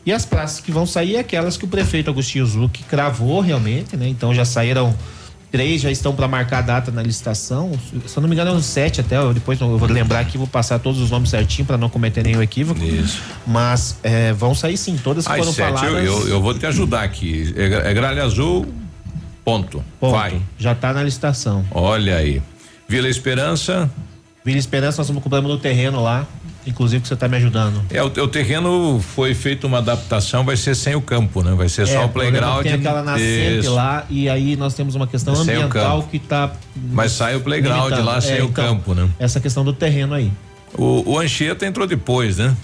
E 0.04 0.12
as 0.12 0.24
praças 0.26 0.60
que 0.60 0.70
vão 0.70 0.84
sair 0.84 1.16
é 1.16 1.20
aquelas 1.20 1.56
que 1.56 1.64
o 1.64 1.68
prefeito 1.68 2.10
Agostinho 2.10 2.44
Zuc 2.44 2.82
cravou 2.88 3.40
realmente, 3.40 3.96
né? 3.96 4.08
Então 4.08 4.34
já 4.34 4.44
saíram 4.44 4.94
três, 5.54 5.80
já 5.80 5.88
estão 5.88 6.12
para 6.12 6.26
marcar 6.26 6.58
a 6.58 6.62
data 6.62 6.90
na 6.90 7.00
licitação. 7.00 7.70
Se 8.08 8.18
eu 8.18 8.20
não 8.20 8.28
me 8.28 8.34
engano, 8.34 8.50
eram 8.50 8.60
sete 8.60 9.00
até. 9.00 9.16
eu 9.16 9.32
Depois 9.32 9.60
eu 9.60 9.78
vou 9.78 9.88
lembrar 9.88 10.18
aqui, 10.18 10.36
vou 10.36 10.48
passar 10.48 10.80
todos 10.80 11.00
os 11.00 11.12
nomes 11.12 11.30
certinho 11.30 11.64
para 11.64 11.78
não 11.78 11.88
cometer 11.88 12.24
nenhum 12.24 12.42
equívoco. 12.42 12.82
Isso. 12.82 13.22
Mas 13.46 13.96
é, 14.02 14.32
vão 14.32 14.52
sair 14.52 14.76
sim, 14.76 14.96
todas 14.96 15.24
que 15.24 15.32
foram 15.32 15.52
sete, 15.52 15.70
eu, 15.70 15.78
faladas. 15.78 16.04
eu, 16.04 16.28
eu 16.28 16.42
vou 16.42 16.54
te 16.54 16.66
ajudar 16.66 17.04
aqui. 17.04 17.54
É, 17.56 17.90
é 17.90 17.94
gralha 17.94 18.24
azul, 18.24 18.66
ponto. 19.44 19.84
Ponto. 20.00 20.10
Vai. 20.10 20.42
Já 20.58 20.74
tá 20.74 20.92
na 20.92 21.04
licitação. 21.04 21.64
Olha 21.70 22.16
aí. 22.16 22.42
Vila 22.88 23.08
Esperança. 23.08 23.88
Vila 24.44 24.58
Esperança, 24.58 24.96
nós 24.98 25.06
estamos 25.06 25.22
com 25.22 25.30
problema 25.30 25.54
no 25.54 25.60
terreno 25.60 26.02
lá. 26.02 26.26
Inclusive 26.66 27.02
que 27.02 27.08
você 27.08 27.14
está 27.14 27.28
me 27.28 27.36
ajudando. 27.36 27.82
É, 27.90 28.02
o, 28.02 28.06
o 28.06 28.28
terreno 28.28 28.98
foi 29.14 29.34
feito 29.34 29.66
uma 29.66 29.78
adaptação, 29.78 30.44
vai 30.44 30.56
ser 30.56 30.74
sem 30.74 30.94
o 30.94 31.00
campo, 31.00 31.42
né? 31.42 31.52
Vai 31.54 31.68
ser 31.68 31.86
só 31.86 32.02
É, 32.02 32.04
o 32.04 32.08
playground. 32.08 32.62
Tem 32.62 32.72
aquela 32.72 33.02
nascente 33.02 33.58
Isso. 33.60 33.74
lá 33.74 34.06
e 34.08 34.28
aí 34.28 34.56
nós 34.56 34.74
temos 34.74 34.94
uma 34.94 35.06
questão 35.06 35.34
Sem 35.36 35.54
ambiental 35.54 36.02
que 36.04 36.16
está. 36.16 36.52
Mas 36.90 37.12
sai 37.12 37.36
o 37.36 37.40
playground 37.40 37.92
lá 37.98 38.20
sem 38.20 38.40
o 38.42 38.48
campo, 38.50 38.94
né? 38.94 39.08
Essa 39.18 39.40
questão 39.40 39.64
do 39.64 39.72
terreno 39.72 40.14
aí. 40.14 40.32
O, 40.76 41.12
o 41.12 41.18
Anchieta 41.18 41.66
entrou 41.66 41.86
depois, 41.86 42.38
né? 42.38 42.56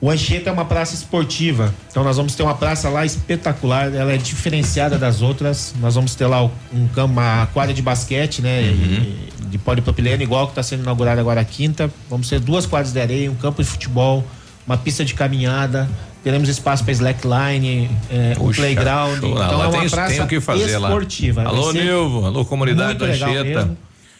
O 0.00 0.10
Anchieta 0.10 0.50
é 0.50 0.52
uma 0.52 0.64
praça 0.64 0.94
esportiva. 0.94 1.74
Então 1.90 2.04
nós 2.04 2.16
vamos 2.16 2.34
ter 2.34 2.42
uma 2.42 2.54
praça 2.54 2.88
lá 2.88 3.04
espetacular. 3.06 3.92
Ela 3.94 4.12
é 4.12 4.16
diferenciada 4.18 4.98
das 4.98 5.22
outras. 5.22 5.74
Nós 5.80 5.94
vamos 5.94 6.14
ter 6.14 6.26
lá 6.26 6.42
um 6.44 6.86
campo, 6.94 7.12
uma 7.12 7.46
quadra 7.52 7.72
de 7.72 7.80
basquete, 7.80 8.42
né? 8.42 8.62
e- 8.62 9.28
de 9.50 9.58
polipropileno, 9.58 10.22
igual 10.22 10.46
que 10.46 10.52
está 10.52 10.62
sendo 10.62 10.82
inaugurada 10.82 11.20
agora 11.20 11.40
a 11.40 11.44
quinta. 11.44 11.90
Vamos 12.10 12.28
ter 12.28 12.40
duas 12.40 12.66
quadras 12.66 12.92
de 12.92 13.00
areia, 13.00 13.30
um 13.30 13.34
campo 13.34 13.62
de 13.62 13.68
futebol, 13.68 14.24
uma 14.66 14.76
pista 14.76 15.04
de 15.04 15.14
caminhada. 15.14 15.88
Teremos 16.24 16.48
espaço 16.48 16.82
para 16.82 16.92
slackline, 16.92 17.88
é, 18.10 18.32
um 18.38 18.46
Puxa, 18.46 18.62
playground. 18.62 19.20
show. 19.20 19.34
Lá 19.34 19.46
Então 19.46 19.62
é 19.62 19.66
uma 19.68 19.80
tem, 19.80 19.88
praça 19.90 20.14
tem 20.14 20.24
o 20.24 20.26
que 20.26 20.40
fazer 20.40 20.78
lá. 20.78 20.88
esportiva. 20.88 21.44
Vai 21.44 21.52
Alô, 21.52 21.72
Nilvo. 21.72 22.26
Alô, 22.26 22.44
comunidade 22.44 22.98
da 22.98 23.06
Anchieta. 23.06 23.76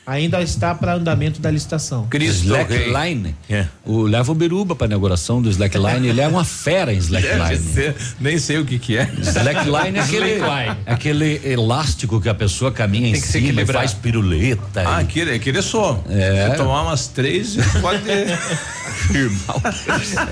Ainda 0.06 0.40
está 0.40 0.72
para 0.72 0.94
andamento 0.94 1.40
da 1.40 1.50
licitação. 1.50 2.06
Cristo 2.08 2.52
Rei. 2.54 2.86
Slackline. 2.86 3.34
É. 3.50 3.66
O 3.84 4.02
leva 4.02 4.30
o 4.30 4.34
Biruba 4.36 4.76
para 4.76 4.86
inauguração 4.86 5.42
do 5.42 5.50
Slackline. 5.50 6.06
Ele 6.08 6.20
é 6.20 6.28
uma 6.28 6.44
fera 6.44 6.92
em 6.92 6.98
Deve 7.00 7.16
Slackline. 7.26 7.72
ser, 7.74 7.96
nem 8.20 8.38
sei 8.38 8.58
o 8.58 8.64
que 8.64 8.78
que 8.78 8.96
é. 8.96 9.10
Slackline 9.20 9.98
é 9.98 10.02
aquele, 10.02 10.34
Slackline. 10.36 10.76
aquele 10.86 11.40
elástico 11.44 12.20
que 12.20 12.28
a 12.28 12.34
pessoa 12.34 12.70
caminha 12.70 13.10
Tem 13.10 13.20
em 13.20 13.20
cima 13.20 13.62
e 13.62 13.66
faz 13.66 13.92
piruleta. 13.94 14.84
Ah, 14.86 15.00
e 15.00 15.04
aquele, 15.04 15.34
aquele 15.34 15.58
é 15.58 15.62
só. 15.62 16.00
É. 16.08 16.50
Se 16.52 16.56
tomar 16.56 16.82
umas 16.82 17.08
três, 17.08 17.56
pode 17.80 18.02
firmar 19.08 19.56
o- 19.56 19.62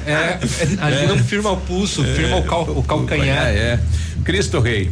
É, 0.06 0.12
é, 0.12 0.38
ali 0.80 1.06
não 1.08 1.18
firma 1.18 1.50
o 1.50 1.56
pulso, 1.56 2.04
firma 2.04 2.36
o, 2.36 2.44
cal- 2.44 2.70
o 2.78 2.82
calcanhar. 2.82 3.48
É, 3.48 3.56
é. 3.56 3.80
Cristo 4.24 4.60
Rei. 4.60 4.90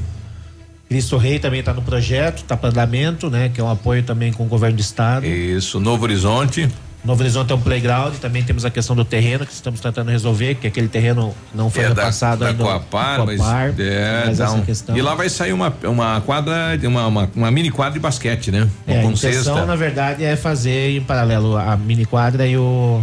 Cristo 0.93 1.17
Rei 1.17 1.39
também 1.39 1.61
está 1.61 1.73
no 1.73 1.81
projeto, 1.81 2.39
está 2.43 2.55
para 2.55 2.69
andamento, 2.69 3.31
né? 3.31 3.49
Que 3.53 3.59
é 3.63 3.65
um 3.65 3.71
apoio 3.71 4.03
também 4.03 4.31
com 4.31 4.43
o 4.45 4.47
governo 4.47 4.77
do 4.77 4.81
estado. 4.81 5.25
Isso, 5.25 5.81
Novo 5.81 6.03
Horizonte. 6.05 6.69
Novo 7.03 7.23
Horizonte 7.23 7.51
é 7.51 7.55
um 7.55 7.61
playground, 7.61 8.15
também 8.17 8.43
temos 8.43 8.63
a 8.67 8.71
questão 8.71 8.95
do 8.95 9.03
terreno 9.05 9.47
que 9.47 9.53
estamos 9.55 9.81
tentando 9.81 10.11
resolver, 10.11 10.55
que 10.57 10.67
aquele 10.67 10.89
terreno 10.89 11.35
não 11.55 11.71
foi 11.71 11.85
É 11.85 11.89
da, 11.89 11.95
repassado 12.03 12.41
da 12.45 12.51
ainda. 12.51 12.63
ao 12.63 12.69
Coapar, 12.69 13.25
mas, 13.25 13.39
Coapar, 13.41 13.75
é, 13.79 14.23
mas 14.27 14.39
essa 14.39 14.53
um- 14.53 14.61
questão- 14.63 14.95
E 14.97 15.01
lá 15.01 15.15
vai 15.15 15.31
sair 15.31 15.55
uma, 15.55 15.75
uma 15.83 16.21
quadra, 16.21 16.79
uma, 16.85 17.07
uma, 17.07 17.31
uma 17.35 17.51
mini 17.51 17.71
quadra 17.71 17.95
de 17.95 17.99
basquete, 18.01 18.51
né? 18.53 18.69
É, 18.87 18.99
a 18.99 19.03
com 19.03 19.11
intenção, 19.13 19.43
cesta. 19.55 19.65
na 19.67 19.75
verdade, 19.75 20.23
é 20.23 20.37
fazer 20.37 20.99
em 20.99 21.01
paralelo 21.01 21.57
a 21.57 21.75
mini 21.75 22.05
quadra 22.05 22.47
e 22.47 22.55
o. 22.59 23.03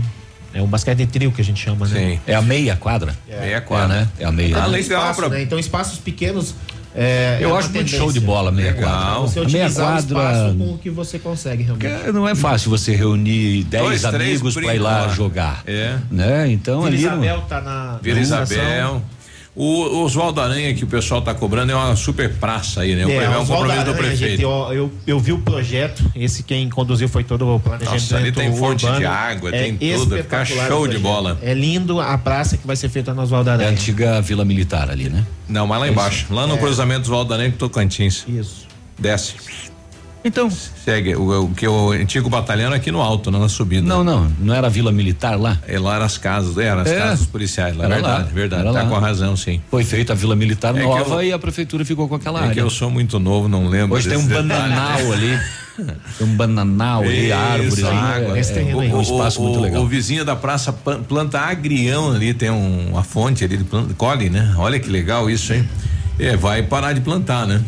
É 0.54 0.62
o 0.62 0.68
basquete 0.68 1.00
de 1.00 1.06
trio 1.08 1.32
que 1.32 1.42
a 1.42 1.44
gente 1.44 1.60
chama, 1.62 1.86
né? 1.88 2.00
Sim. 2.00 2.20
É 2.26 2.36
a 2.36 2.42
meia 2.42 2.76
quadra? 2.78 3.14
Meia 3.28 3.60
quadra. 3.62 3.96
É, 3.96 4.00
né? 4.00 4.08
É 4.20 4.26
a 4.26 4.32
meia. 4.32 4.56
Ah, 4.64 4.66
legal 4.66 5.00
espaço, 5.02 5.20
pra- 5.20 5.30
né? 5.30 5.42
Então, 5.42 5.60
espaços 5.60 6.00
pequenos. 6.00 6.56
É, 6.96 7.38
Eu 7.40 7.50
é 7.50 7.52
uma 7.54 7.60
acho 7.60 7.70
muito 7.72 7.90
show 7.90 8.12
de 8.12 8.20
bola, 8.20 8.52
meia 8.52 8.72
Legal. 8.72 8.90
quadra. 8.92 9.20
Você 9.46 9.52
meia 9.58 9.70
quadra- 9.72 10.00
espaço 10.00 10.56
com 10.58 10.74
o 10.74 10.78
que 10.78 10.90
você 10.90 11.20
consegue, 11.20 11.64
realmente. 11.64 12.12
Não 12.12 12.28
é 12.28 12.36
fácil 12.36 12.70
você 12.70 12.96
reunir 12.96 13.64
10 13.66 13.84
Dois, 13.84 14.02
três 14.02 14.14
amigos 14.42 14.54
para 14.56 14.76
ir 14.76 14.80
lá 14.80 15.08
jogar. 15.10 15.64
É. 15.68 15.98
Né? 16.12 16.52
Então 16.52 16.82
Vila 16.82 16.88
ali. 16.88 16.98
Isabel 17.00 17.42
tá 17.48 17.62
na. 17.62 18.00
Vila 18.02 18.20
Isabel. 18.20 19.02
O 19.62 20.04
Oswaldo 20.06 20.40
Aranha 20.40 20.74
que 20.74 20.86
o 20.86 20.88
pessoal 20.88 21.22
tá 21.22 21.34
cobrando 21.34 21.74
é 21.74 21.76
uma 21.76 21.94
super 21.98 22.34
praça 22.36 22.80
aí, 22.80 22.96
né? 22.96 23.06
O 23.06 23.10
É, 23.10 23.26
é 23.26 23.30
um 23.38 23.46
compromisso 23.46 23.84
do 23.84 23.92
Aranha, 23.92 24.10
gente, 24.12 24.20
prefeito. 24.20 24.42
eu, 24.44 24.74
eu, 24.74 24.92
eu 25.06 25.20
vi 25.20 25.34
o 25.34 25.40
projeto, 25.40 26.02
esse 26.16 26.44
quem 26.44 26.70
conduziu 26.70 27.10
foi 27.10 27.26
todo 27.26 27.46
o 27.46 27.60
planejamento 27.60 28.02
Nossa, 28.02 28.16
ali 28.16 28.32
tem 28.32 28.56
fonte 28.56 28.86
urbano. 28.86 29.02
de 29.02 29.06
água, 29.06 29.50
É 29.54 29.64
tem 29.64 29.76
tudo, 29.76 30.12
vai 30.12 30.22
ficar 30.24 30.46
show 30.46 30.88
de 30.88 30.98
bola. 30.98 31.38
É 31.42 31.54
lindo 31.54 32.00
a 32.00 32.18
praça 32.18 32.56
que 32.56 32.66
vai 32.66 32.78
ser 32.78 32.88
feita 32.88 33.14
no 33.14 33.22
Oswaldo 33.22 33.50
É 33.50 33.52
a 33.52 33.56
Aranha. 33.56 33.70
antiga 33.72 34.22
Vila 34.22 34.46
Militar 34.46 34.90
ali, 34.90 35.10
né? 35.10 35.26
Não, 35.50 35.68
mas 35.68 35.80
lá 35.82 35.90
embaixo. 35.90 36.28
Lá 36.30 36.48
no 36.48 36.54
É. 36.56 36.58
cruzamento 36.58 37.02
Oswaldo 37.02 37.34
Aranha 37.34 37.52
com 37.52 37.58
Tocantins. 37.58 38.24
Isso. 38.30 38.66
Desce. 38.98 39.34
Então. 40.24 40.50
Segue. 40.50 41.16
O, 41.16 41.46
o 41.46 41.50
que 41.56 41.68
o 41.68 41.92
antigo 41.92 42.30
batalhão 42.30 42.74
é 42.74 42.76
aqui 42.76 42.92
no 42.92 43.02
alto, 43.02 43.32
na 43.32 43.48
subida. 43.48 43.88
Não, 43.88 44.04
não. 44.04 44.30
Não 44.40 44.54
era 44.54 44.68
a 44.68 44.70
Vila 44.70 44.92
Militar 44.92 45.40
lá? 45.40 45.58
É 45.68 45.80
lá 45.80 45.96
eram 45.96 46.06
as 46.06 46.18
casas, 46.18 46.58
eram 46.58 46.82
as 46.82 46.90
É. 46.90 46.98
casas 46.98 47.26
policiais 47.26 47.76
lá. 47.76 47.86
Era 47.86 47.96
verdade, 47.96 48.24
lá, 48.24 48.30
verdade. 48.34 48.62
era 48.64 48.74
Tá 48.74 48.84
lá. 48.84 48.90
com 48.90 48.96
a 48.96 49.00
razão, 49.00 49.36
sim. 49.38 49.62
Foi 49.72 49.84
feita 49.84 50.12
a 50.14 50.16
Vila 50.16 50.36
Militar 50.36 50.76
É 50.76 50.84
nova 50.84 51.16
eu- 51.16 51.30
e 51.30 51.34
a 51.34 51.40
prefeitura 51.40 51.86
ficou 51.86 52.08
com 52.10 52.16
aquela 52.16 52.40
É 52.40 52.44
área. 52.44 52.54
que 52.54 52.60
eu 52.62 52.70
sou 52.70 52.90
muito 52.90 53.18
novo, 53.20 53.48
não 53.48 53.68
lembro. 53.68 53.96
Hoje 53.96 54.10
tem 54.10 54.18
um 54.18 54.28
bananal 54.28 55.00
ali. 55.14 55.40
Tem 56.18 56.28
um 56.28 56.36
bananal 56.36 57.04
ali, 57.04 57.28
Isso, 57.28 57.34
árvores 57.34 57.84
água. 57.86 58.36
É, 58.38 58.40
Esse 58.42 58.52
é, 58.52 58.56
terreno 58.56 58.82
aí. 58.82 58.94
um 58.94 59.02
espaço 59.02 59.40
o, 59.40 59.46
muito 59.46 59.62
legal. 59.62 59.82
O 59.82 59.88
vizinho 59.88 60.26
da 60.26 60.36
praça 60.36 60.74
planta 60.74 61.40
agrião 61.40 62.12
ali, 62.12 62.34
tem 62.34 62.50
um- 62.50 62.90
uma 62.90 63.02
fonte 63.02 63.46
ali, 63.46 63.56
de 63.56 63.64
planta, 63.64 63.94
colhe, 63.94 64.30
né? 64.30 64.54
Olha 64.58 64.78
que 64.78 64.90
legal 64.90 65.30
isso, 65.30 65.54
hein? 65.54 65.66
É, 66.20 66.36
vai 66.36 66.62
parar 66.64 66.92
de 66.92 67.00
plantar, 67.00 67.48
né? 67.48 67.62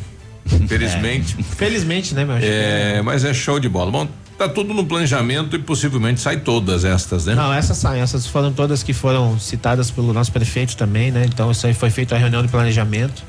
Infelizmente. 0.59 1.41
Felizmente, 1.43 2.13
né, 2.13 2.25
meu? 2.25 2.37
É, 2.41 3.01
mas 3.01 3.23
é 3.23 3.33
show 3.33 3.59
de 3.59 3.69
bola. 3.69 3.91
Bom, 3.91 4.07
tá 4.37 4.49
tudo 4.49 4.73
no 4.73 4.85
planejamento 4.85 5.55
e 5.55 5.59
possivelmente 5.59 6.19
sai 6.19 6.37
todas 6.37 6.83
estas, 6.83 7.25
né? 7.25 7.35
Não, 7.35 7.53
essas 7.53 7.77
saem, 7.77 8.01
essas 8.01 8.25
foram 8.25 8.51
todas 8.51 8.81
que 8.81 8.93
foram 8.93 9.39
citadas 9.39 9.91
pelo 9.91 10.11
nosso 10.13 10.31
prefeito 10.31 10.75
também, 10.75 11.11
né? 11.11 11.25
Então 11.25 11.51
isso 11.51 11.67
aí 11.67 11.73
foi 11.73 11.89
feito 11.89 12.15
a 12.15 12.17
reunião 12.17 12.41
de 12.41 12.47
planejamento. 12.47 13.23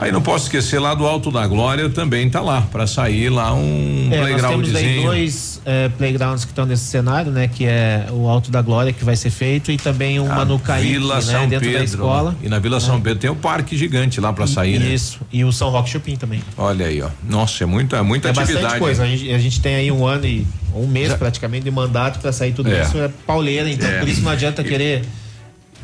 Aí 0.00 0.10
não 0.10 0.22
posso 0.22 0.44
esquecer 0.46 0.78
lá 0.78 0.94
do 0.94 1.06
Alto 1.06 1.30
da 1.30 1.46
Glória 1.46 1.90
também 1.90 2.28
tá 2.30 2.40
lá, 2.40 2.62
para 2.62 2.86
sair 2.86 3.28
lá 3.28 3.52
um 3.52 4.08
É, 4.10 4.16
nós 4.30 4.40
temos 4.40 4.74
aí 4.74 4.82
playgroundzinho. 4.84 5.02
dois 5.02 5.60
é, 5.66 5.88
playgrounds 5.90 6.44
que 6.46 6.52
estão 6.52 6.64
nesse 6.64 6.84
cenário, 6.84 7.30
né? 7.30 7.48
Que 7.48 7.66
é 7.66 8.06
o 8.10 8.26
Alto 8.26 8.50
da 8.50 8.62
Glória 8.62 8.92
que 8.94 9.04
vai 9.04 9.14
ser 9.14 9.28
feito 9.28 9.70
e 9.70 9.76
também 9.76 10.18
uma 10.18 10.40
A 10.40 10.44
no 10.46 10.58
Caíque, 10.58 10.92
Vila 10.94 11.16
né? 11.16 11.20
São 11.20 11.46
dentro 11.46 11.66
Pedro. 11.66 11.78
da 11.78 11.84
escola. 11.84 12.36
E 12.42 12.48
na 12.48 12.58
Vila 12.58 12.80
São 12.80 12.98
Pedro 13.00 13.18
tem 13.18 13.30
um 13.30 13.34
parque 13.36 13.76
gigante 13.76 14.20
lá 14.22 14.32
para 14.32 14.46
sair, 14.46 14.78
né? 14.78 14.86
Isso. 14.94 15.20
E 15.30 15.44
o 15.44 15.52
São 15.52 15.68
Roque 15.68 15.90
Shopping 15.90 16.16
também. 16.16 16.40
Olha 16.56 16.86
aí, 16.86 17.02
ó. 17.02 17.08
Nossa, 17.28 17.62
é 17.64 17.66
muita, 17.66 17.96
é 17.98 18.02
muita 18.02 18.28
é 18.28 18.30
atividade. 18.30 18.62
bastante 18.62 18.80
coisa. 18.80 19.02
A 19.02 19.06
gente, 19.06 19.30
a 19.30 19.38
gente 19.38 19.60
tem 19.60 19.74
aí 19.74 19.92
um 19.92 20.06
ano 20.06 20.24
e 20.24 20.46
um 20.74 20.86
mês 20.86 21.12
praticamente 21.12 21.64
de 21.64 21.70
mandato 21.70 22.20
para 22.20 22.32
sair 22.32 22.52
tudo 22.52 22.70
É. 22.72 22.82
isso. 22.82 22.96
É 22.96 23.10
pauleira, 23.26 23.68
então 23.68 23.86
É. 23.88 23.98
por 23.98 24.08
isso 24.08 24.22
não 24.22 24.30
adianta 24.30 24.64
querer 24.64 25.02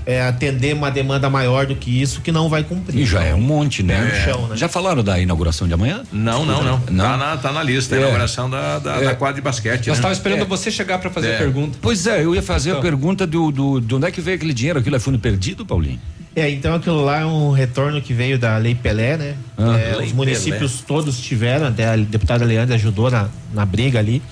é, 0.07 0.23
atender 0.23 0.73
uma 0.73 0.89
demanda 0.89 1.28
maior 1.28 1.66
do 1.66 1.74
que 1.74 2.01
isso 2.01 2.20
que 2.20 2.31
não 2.31 2.49
vai 2.49 2.62
cumprir. 2.62 3.01
E 3.01 3.05
já 3.05 3.24
é 3.24 3.35
um 3.35 3.41
monte, 3.41 3.83
né? 3.83 4.01
No 4.01 4.15
chão, 4.33 4.47
né? 4.47 4.57
Já 4.57 4.69
falaram 4.69 5.03
da 5.03 5.19
inauguração 5.19 5.66
de 5.66 5.74
amanhã? 5.74 6.05
Não, 6.12 6.47
não, 6.47 6.62
não. 6.62 6.81
Não? 6.89 7.05
Tá, 7.05 7.16
na, 7.16 7.37
tá 7.37 7.53
na 7.53 7.62
lista, 7.62 7.97
a 7.97 7.99
É. 7.99 8.01
inauguração 8.03 8.49
da, 8.49 8.78
da, 8.78 8.97
É. 8.99 9.05
da 9.07 9.15
quadra 9.16 9.35
de 9.35 9.41
basquete. 9.43 9.89
Nós 9.89 9.99
né? 9.99 10.03
tava 10.03 10.15
esperando 10.15 10.43
É. 10.43 10.45
você 10.45 10.70
chegar 10.70 10.99
para 10.99 11.11
fazer 11.11 11.31
É. 11.31 11.35
a 11.35 11.39
pergunta. 11.39 11.77
Pois 11.83 12.07
é, 12.07 12.23
eu 12.24 12.35
ia 12.37 12.43
fazer 12.43 12.70
a 12.70 12.73
Então. 12.74 12.83
pergunta 12.83 13.27
do, 13.27 13.51
do, 13.51 13.81
de 13.81 13.95
onde 13.97 14.07
é 14.07 14.11
que 14.12 14.20
veio 14.20 14.37
aquele 14.37 14.55
dinheiro? 14.55 14.78
Aquilo 14.78 14.95
é 14.95 15.01
fundo 15.01 15.19
perdido, 15.19 15.66
Paulinho? 15.66 15.99
É, 16.37 16.49
então 16.51 16.74
aquilo 16.74 17.03
lá 17.05 17.20
é 17.20 17.24
um 17.27 17.51
retorno 17.51 18.01
que 18.01 18.12
veio 18.12 18.39
da 18.39 18.57
Lei 18.59 18.74
Pelé, 18.77 19.16
né? 19.16 19.35
Ah. 19.59 19.77
É, 19.77 19.97
Lei 19.97 20.07
os 20.07 20.12
municípios 20.12 20.83
todos 20.87 21.19
tiveram, 21.19 21.66
até 21.66 21.89
a 21.89 21.97
deputada 21.97 22.45
Leandra 22.45 22.77
ajudou 22.77 23.11
na, 23.11 23.28
na 23.53 23.65
briga 23.65 23.99
ali. 23.99 24.23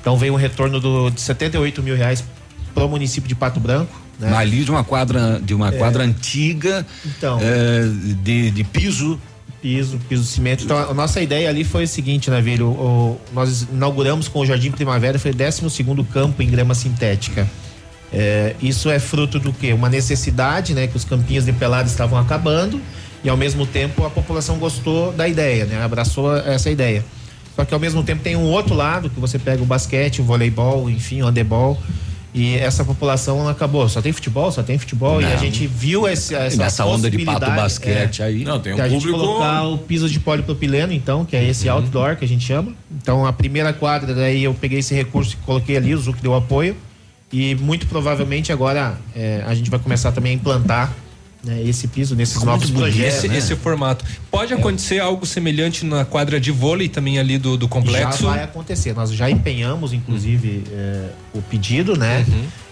Então 0.00 0.16
veio 0.16 0.34
um 0.34 0.36
retorno 0.36 0.78
do, 0.78 1.10
de 1.10 1.20
78 1.20 1.82
mil 1.82 1.96
reais 1.96 2.22
pro 2.74 2.88
município 2.88 3.26
de 3.26 3.34
Pato 3.34 3.58
Branco. 3.58 4.05
Né? 4.18 4.34
Ali 4.34 4.64
de 4.64 4.70
uma 4.70 4.82
quadra, 4.84 5.40
de 5.44 5.52
uma 5.54 5.68
É. 5.68 5.72
quadra 5.72 6.02
antiga, 6.04 6.86
Então. 7.04 7.38
é, 7.42 7.82
de, 8.22 8.50
de 8.50 8.64
piso. 8.64 9.20
Piso, 9.62 9.98
piso 10.08 10.22
de 10.22 10.28
cimento. 10.28 10.64
Então 10.64 10.78
a 10.78 10.94
nossa 10.94 11.20
ideia 11.20 11.48
ali 11.48 11.64
foi 11.64 11.84
o 11.84 11.88
seguinte, 11.88 12.30
Navírio, 12.30 12.66
o, 12.66 12.70
o- 12.70 13.20
nós 13.32 13.62
inauguramos 13.72 14.28
com 14.28 14.40
o 14.40 14.46
Jardim 14.46 14.70
Primavera, 14.70 15.18
foi 15.18 15.32
o 15.32 15.34
12 15.34 15.68
segundo 15.70 16.04
campo 16.04 16.40
em 16.42 16.46
grama 16.48 16.74
sintética. 16.74 17.48
É, 18.12 18.54
isso 18.62 18.88
é 18.88 18.98
fruto 19.00 19.40
do 19.40 19.52
quê? 19.52 19.72
Uma 19.72 19.88
necessidade, 19.88 20.72
né? 20.74 20.86
Que 20.86 20.96
os 20.96 21.04
campinhos 21.04 21.44
de 21.44 21.52
pelado 21.52 21.88
estavam 21.88 22.18
acabando 22.18 22.80
e 23.24 23.28
ao 23.28 23.36
mesmo 23.36 23.66
tempo 23.66 24.04
a 24.04 24.10
população 24.10 24.58
gostou 24.58 25.12
da 25.12 25.26
ideia, 25.26 25.64
né? 25.64 25.82
Abraçou 25.82 26.36
essa 26.36 26.70
ideia. 26.70 27.04
Só 27.56 27.64
que 27.64 27.74
ao 27.74 27.80
mesmo 27.80 28.04
tempo 28.04 28.22
tem 28.22 28.36
um 28.36 28.44
outro 28.44 28.74
lado 28.74 29.10
que 29.10 29.18
você 29.18 29.38
pega 29.38 29.62
o 29.62 29.66
basquete, 29.66 30.20
o 30.20 30.24
voleibol, 30.24 30.88
enfim, 30.88 31.22
o 31.22 31.26
handebol. 31.26 31.80
E 32.36 32.54
essa 32.56 32.84
população 32.84 33.38
não 33.38 33.48
acabou. 33.48 33.88
Só 33.88 34.02
tem 34.02 34.12
futebol, 34.12 34.52
só 34.52 34.62
tem 34.62 34.76
futebol. 34.76 35.22
E 35.22 35.24
a 35.24 35.30
Não. 35.30 35.38
gente 35.38 35.66
viu 35.66 36.06
esse, 36.06 36.34
essa 36.34 36.58
Nessa 36.58 36.84
onda 36.84 37.10
de 37.10 37.24
pato 37.24 37.46
basquete 37.46 38.20
é, 38.20 38.26
aí. 38.26 38.44
Não, 38.44 38.60
tem 38.60 38.74
um 38.74 38.82
a 38.82 38.86
gente 38.86 39.06
público. 39.06 39.26
colocar 39.26 39.62
o 39.62 39.78
piso 39.78 40.06
de 40.06 40.20
polipropileno, 40.20 40.92
então, 40.92 41.24
que 41.24 41.34
é 41.34 41.42
esse 41.42 41.66
outdoor 41.66 42.14
que 42.16 42.26
a 42.26 42.28
gente 42.28 42.44
chama. 42.44 42.74
Então, 42.94 43.24
a 43.24 43.32
primeira 43.32 43.72
quadra, 43.72 44.14
daí 44.14 44.44
eu 44.44 44.52
peguei 44.52 44.80
esse 44.80 44.94
recurso 44.94 45.32
e 45.32 45.46
coloquei 45.46 45.78
ali, 45.78 45.94
o 45.94 45.98
Zuc 45.98 46.20
deu 46.20 46.34
apoio. 46.34 46.76
E 47.32 47.54
muito 47.54 47.86
provavelmente 47.86 48.52
agora 48.52 48.98
é, 49.14 49.42
a 49.46 49.54
gente 49.54 49.70
vai 49.70 49.80
começar 49.80 50.12
também 50.12 50.32
a 50.32 50.34
implantar 50.34 50.92
né, 51.46 51.62
esse 51.62 51.86
piso 51.86 52.16
nesses 52.16 52.42
novos 52.42 52.70
projetos. 52.70 53.18
Esse, 53.18 53.28
né? 53.28 53.38
esse 53.38 53.54
formato. 53.54 54.04
Pode 54.30 54.52
acontecer 54.52 54.98
algo 54.98 55.24
semelhante 55.24 55.86
na 55.86 56.04
quadra 56.04 56.40
de 56.40 56.50
vôlei 56.50 56.88
também 56.88 57.18
ali 57.18 57.38
do, 57.38 57.56
do 57.56 57.68
complexo? 57.68 58.24
Já 58.24 58.30
vai 58.30 58.42
acontecer. 58.42 58.92
Nós 58.94 59.12
já 59.12 59.30
empenhamos, 59.30 59.92
inclusive, 59.92 60.64
é, 60.72 61.10
o 61.32 61.40
pedido, 61.40 61.96
né? 61.96 62.26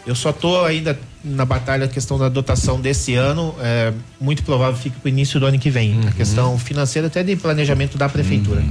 Eu 0.06 0.14
só 0.14 0.32
tô 0.32 0.62
ainda 0.64 0.98
na 1.24 1.46
batalha 1.46 1.86
a 1.86 1.88
questão 1.88 2.18
da 2.18 2.28
dotação 2.28 2.78
desse 2.78 3.14
ano. 3.14 3.54
É, 3.58 3.90
muito 4.20 4.42
provável 4.42 4.76
fique 4.78 4.96
para 5.00 5.06
o 5.06 5.08
início 5.08 5.40
do 5.40 5.46
ano 5.46 5.58
que 5.58 5.70
vem. 5.70 5.98
A 6.06 6.12
questão 6.12 6.58
financeira 6.58 7.08
até 7.08 7.22
de 7.22 7.34
planejamento 7.36 7.96
da 7.96 8.06
prefeitura. 8.06 8.62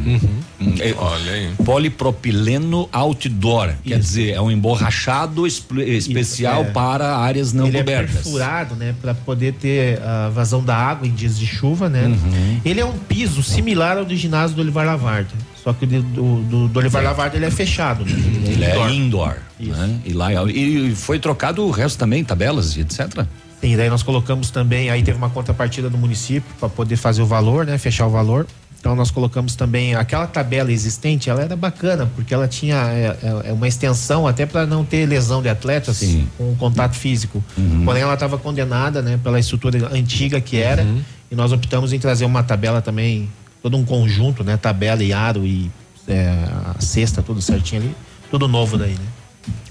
É, 0.80 0.94
Olha 0.96 1.32
aí. 1.32 1.50
Polipropileno 1.66 2.88
outdoor. 2.92 3.74
Quer 3.84 3.98
dizer, 4.00 4.32
é 4.34 4.42
um 4.42 4.52
emborrachado 4.52 5.48
espe- 5.48 5.82
especial 5.82 6.62
é. 6.66 6.72
para 6.72 7.18
áreas 7.18 7.52
não 7.52 7.66
ele 7.68 7.78
é 7.78 7.80
cobertas. 7.80 8.16
perfurado, 8.16 8.76
né, 8.76 8.94
para 9.02 9.16
poder 9.16 9.54
ter 9.54 10.00
a 10.04 10.30
vazão 10.30 10.64
da 10.64 10.76
água 10.76 11.08
em 11.08 11.12
dias 11.12 11.38
de 11.40 11.48
chuva, 11.48 11.90
né? 11.90 12.06
Uhum. 12.06 12.62
Ele 12.64 12.80
é 12.80 12.86
um 12.86 12.98
piso 12.98 13.42
similar 13.42 13.98
ao 13.98 14.06
do 14.06 14.16
ginásio 14.16 14.56
do 14.56 14.62
Olivar 14.62 14.86
Lavarda, 14.86 15.32
só 15.64 15.72
que 15.72 15.86
do, 15.86 16.02
do, 16.02 16.68
do 16.68 16.80
Olivar 16.80 17.02
Lavarda 17.02 17.38
ele 17.38 17.46
é 17.46 17.52
fechado. 17.52 18.04
Né? 18.04 18.12
Ele 18.46 18.66
é 18.66 18.92
indoor. 18.92 19.38
né? 19.60 20.00
E, 20.04 20.12
lá, 20.12 20.30
e 20.50 20.94
foi 20.94 21.18
trocado 21.20 21.66
o 21.66 21.72
resto 21.72 21.98
também, 21.98 22.24
tabelas, 22.24 22.78
etc. 22.78 23.26
Sim, 23.62 23.78
daí 23.78 23.90
nós 23.90 24.04
colocamos 24.04 24.50
também, 24.50 24.90
aí 24.90 25.02
teve 25.02 25.18
uma 25.18 25.30
contrapartida 25.30 25.90
do 25.90 25.98
município 25.98 26.44
para 26.60 26.68
poder 26.68 26.98
fazer 26.98 27.22
o 27.22 27.26
valor, 27.26 27.66
né, 27.66 27.78
fechar 27.78 28.06
o 28.06 28.10
valor. 28.10 28.46
Então 28.78 28.94
nós 28.94 29.10
colocamos 29.10 29.56
também 29.56 29.96
aquela 29.96 30.28
tabela 30.28 30.70
existente, 30.70 31.30
ela 31.30 31.42
era 31.42 31.56
bacana 31.56 32.12
porque 32.14 32.34
ela 32.34 32.50
tinha 32.50 32.76
é, 32.76 33.18
é, 33.24 33.50
é 33.50 33.54
uma 33.54 33.66
extensão 33.66 34.28
até 34.28 34.46
para 34.46 34.66
não 34.66 34.84
ter 34.84 35.06
lesão 35.06 35.42
de 35.42 35.48
atletas 35.48 35.96
Sim. 35.96 36.28
com 36.38 36.54
contato 36.58 36.94
físico. 36.94 37.42
Porém 37.86 38.02
ela 38.02 38.16
estava 38.16 38.38
condenada, 38.38 39.02
né, 39.02 39.18
pela 39.24 39.40
estrutura 39.40 39.88
antiga 39.94 40.42
que 40.42 40.58
era 40.58 40.86
e 41.32 41.36
nós 41.36 41.54
optamos 41.54 41.94
em 41.94 42.00
trazer 42.00 42.26
uma 42.26 42.44
tabela 42.44 42.80
também, 42.80 43.28
todo 43.64 43.78
um 43.78 43.86
conjunto, 43.86 44.44
né, 44.44 44.58
tabela 44.58 45.02
e 45.04 45.14
aro 45.14 45.46
e 45.46 45.72
é, 46.08 46.28
a 46.76 46.82
cesta 46.82 47.24
tudo 47.24 47.42
certinho 47.42 47.82
ali, 47.82 47.96
tudo 48.30 48.46
novo 48.48 48.78
daí, 48.78 48.92
né? 48.92 49.06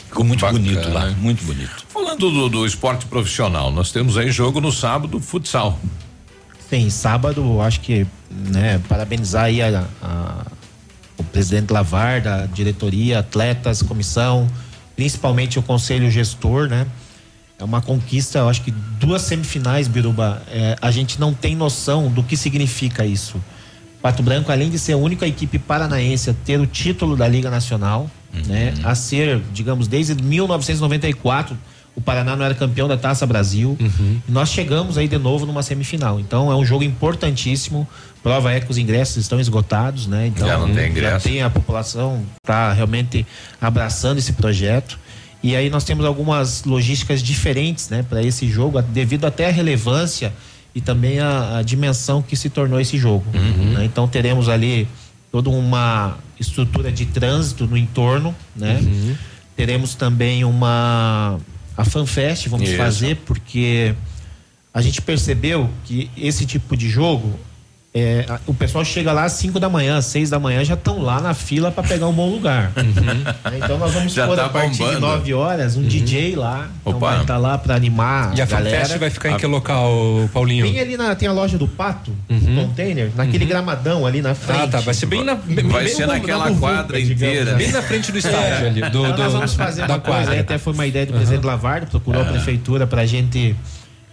Ficou 0.09 0.25
muito 0.25 0.41
Bacana, 0.41 0.59
bonito 0.59 0.89
lá, 0.91 1.07
né? 1.07 1.17
muito 1.21 1.45
bonito. 1.45 1.85
Falando 1.89 2.31
do, 2.31 2.49
do 2.49 2.67
esporte 2.67 3.07
profissional, 3.07 3.71
nós 3.71 3.93
temos 3.93 4.17
aí 4.17 4.31
jogo 4.31 4.61
no 4.61 4.73
sábado, 4.73 5.21
futsal. 5.21 5.79
Sim, 6.69 6.89
sábado, 6.91 7.61
acho 7.61 7.81
que, 7.81 8.07
né, 8.31 8.81
parabenizar 8.89 9.45
aí 9.45 9.61
a, 9.63 9.87
a- 10.03 10.47
o 11.19 11.25
presidente 11.25 11.71
Lavarda, 11.71 12.45
a 12.45 12.47
diretoria, 12.47 13.19
atletas, 13.19 13.83
comissão, 13.83 14.49
principalmente 14.97 15.59
o 15.59 15.63
conselho 15.63 16.11
gestor, 16.11 16.67
né? 16.69 16.87
É 17.59 17.65
uma 17.65 17.81
conquista, 17.83 18.39
eu 18.39 18.49
acho 18.49 18.63
que 18.63 18.71
duas 18.71 19.23
semifinais, 19.23 19.87
Biruba, 19.87 20.43
é, 20.49 20.77
a 20.81 20.91
gente 20.91 21.21
não 21.21 21.33
tem 21.33 21.55
noção 21.55 22.09
do 22.11 22.23
que 22.23 22.37
significa 22.37 23.05
isso. 23.07 23.37
Pato 24.03 24.23
Branco, 24.23 24.51
além 24.51 24.69
de 24.69 24.79
ser 24.79 24.95
a 24.95 24.97
única 24.97 25.27
equipe 25.27 25.59
paranaense 25.59 26.29
a 26.29 26.35
ter 26.35 26.61
o 26.61 26.67
título 26.67 27.17
da 27.17 27.29
Liga 27.29 27.49
Nacional, 27.51 28.11
né? 28.47 28.75
A 28.83 28.95
ser, 28.95 29.41
digamos, 29.53 29.87
desde 29.87 30.15
1994 30.15 31.57
o 31.95 32.01
Paraná 32.01 32.35
não 32.35 32.45
era 32.45 32.55
campeão 32.55 32.89
da 32.89 32.97
Taça 32.97 33.27
Brasil. 33.27 33.77
Uhum. 33.79 34.19
Nós 34.27 34.49
chegamos 34.49 34.97
aí 34.97 35.07
de 35.07 35.19
novo 35.19 35.45
numa 35.45 35.63
semifinal. 35.63 36.19
Então 36.19 36.51
é 36.51 36.57
um 36.57 36.65
jogo 36.65 36.83
importantíssimo. 36.85 37.87
Prova 38.23 38.53
é 38.53 38.61
que 38.61 38.71
os 38.71 38.79
ingressos 38.79 39.19
estão 39.19 39.39
esgotados, 39.39 40.07
né? 40.07 40.29
Então 40.29 40.47
Já 40.47 40.59
não 40.59 40.73
tem 40.73 40.91
ingresso. 40.91 41.29
tem 41.29 41.43
a 41.43 41.51
população 41.51 42.23
tá 42.43 42.73
realmente 42.73 43.27
abraçando 43.61 44.19
esse 44.19 44.33
projeto. 44.33 44.99
E 45.43 45.55
aí 45.55 45.69
nós 45.69 45.85
temos 45.85 46.07
algumas 46.07 46.65
logísticas 46.65 47.23
diferentes, 47.23 47.89
né, 47.89 48.05
para 48.09 48.23
esse 48.23 48.49
jogo, 48.49 48.81
devido 48.81 49.25
até 49.25 49.49
à 49.49 49.51
relevância 49.51 50.33
e 50.75 50.81
também 50.81 51.19
a, 51.19 51.59
a 51.59 51.63
dimensão 51.63 52.23
que 52.23 52.37
se 52.37 52.49
tornou 52.49 52.81
esse 52.81 52.97
jogo. 52.97 53.25
Uhum. 53.35 53.73
né? 53.73 53.85
Então 53.85 54.09
teremos 54.09 54.49
ali 54.49 54.89
toda 55.31 55.51
uma 55.51 56.19
estrutura 56.39 56.91
de 56.91 57.07
trânsito 57.07 57.67
no 57.67 57.77
entorno, 57.77 58.35
né? 58.55 58.81
Uhum. 58.83 59.17
Teremos 59.57 59.95
também 59.95 60.45
uma 60.45 61.39
a 61.77 61.85
FanFest 61.85 62.49
vamos 62.49 62.69
Isso. 62.69 62.77
fazer 62.77 63.17
porque 63.25 63.95
a 64.75 64.83
gente 64.83 65.01
percebeu 65.01 65.71
que 65.85 66.11
esse 66.17 66.45
tipo 66.47 66.77
de 66.77 66.89
jogo 66.89 67.39
é, 67.95 68.25
a- 68.27 68.41
o 68.47 68.55
pessoal 68.55 68.83
chega 68.85 69.13
lá 69.13 69.25
às 69.25 69.33
5 69.33 69.61
da 69.61 69.69
manhã, 69.69 69.99
às 69.99 70.07
6 70.07 70.31
da 70.31 70.39
manhã, 70.39 70.65
já 70.65 70.73
estão 70.75 70.99
lá 71.03 71.21
na 71.21 71.35
fila 71.35 71.71
para 71.71 71.83
pegar 71.87 72.09
um 72.09 72.13
bom 72.13 72.31
lugar. 72.31 72.73
Né? 72.75 73.59
Então 73.63 73.77
nós 73.77 73.93
vamos 73.93 74.15
Já 74.15 74.27
pôr 74.27 74.37
tá 74.37 74.47
a 74.47 74.49
partir 74.49 74.71
de 74.73 74.79
bombando. 74.79 75.01
9 75.01 75.35
horas 75.35 75.77
um 75.77 75.83
DJ 75.83 76.35
lá. 76.35 76.69
Então 76.81 76.97
Opa. 76.97 77.11
vai 77.11 77.21
estar 77.21 77.37
lá 77.37 77.59
para 77.59 77.75
animar 77.75 78.35
E 78.37 78.41
a 78.41 78.47
galera. 78.47 78.77
FanFest 78.79 78.99
vai 78.99 79.11
ficar 79.11 79.31
em 79.33 79.37
que 79.37 79.47
local, 79.47 79.93
Paulinho? 80.33 80.65
Bem 80.65 80.81
ali 80.81 80.97
na, 80.97 81.15
tem 81.15 81.29
a 81.29 81.33
loja 81.33 81.59
do 81.59 81.69
Pato, 81.69 82.13
container, 82.55 83.11
naquele 83.15 83.45
gramadão 83.45 84.07
ali 84.07 84.23
na 84.23 84.35
frente. 84.35 84.61
Ah, 84.63 84.67
tá. 84.69 84.81
Vai 84.81 84.95
ser 84.95 85.07
bem 85.07 85.23
na. 85.23 85.35
bem- 85.35 85.69
Vai 85.69 85.85
bem 85.85 85.95
ser 85.95 86.07
no- 86.07 86.15
naquela 86.15 86.49
na 86.51 86.57
quadra 86.59 86.99
inteira. 86.99 87.51
assim. 87.51 87.59
Bem 87.59 87.73
na 87.73 87.83
frente 87.83 88.11
do 88.11 88.17
estádio 88.19 88.67
ali. 88.69 88.81
Do, 88.81 88.87
Então 88.87 89.03
do- 89.13 89.23
nós 89.23 89.33
vamos 89.35 89.53
fazer 89.55 89.87
da 89.87 89.95
uma 89.95 90.01
coisa, 90.01 90.19
quadra. 90.21 90.33
aí 90.35 90.41
até 90.41 90.57
foi 90.57 90.73
uma 90.73 90.87
ideia 90.87 91.05
do 91.07 91.13
presidente 91.13 91.45
Lavardo, 91.45 91.87
procurou 91.89 92.23
a 92.23 92.25
prefeitura 92.25 92.87
para 92.87 93.03
a 93.03 93.07
gente 93.07 93.55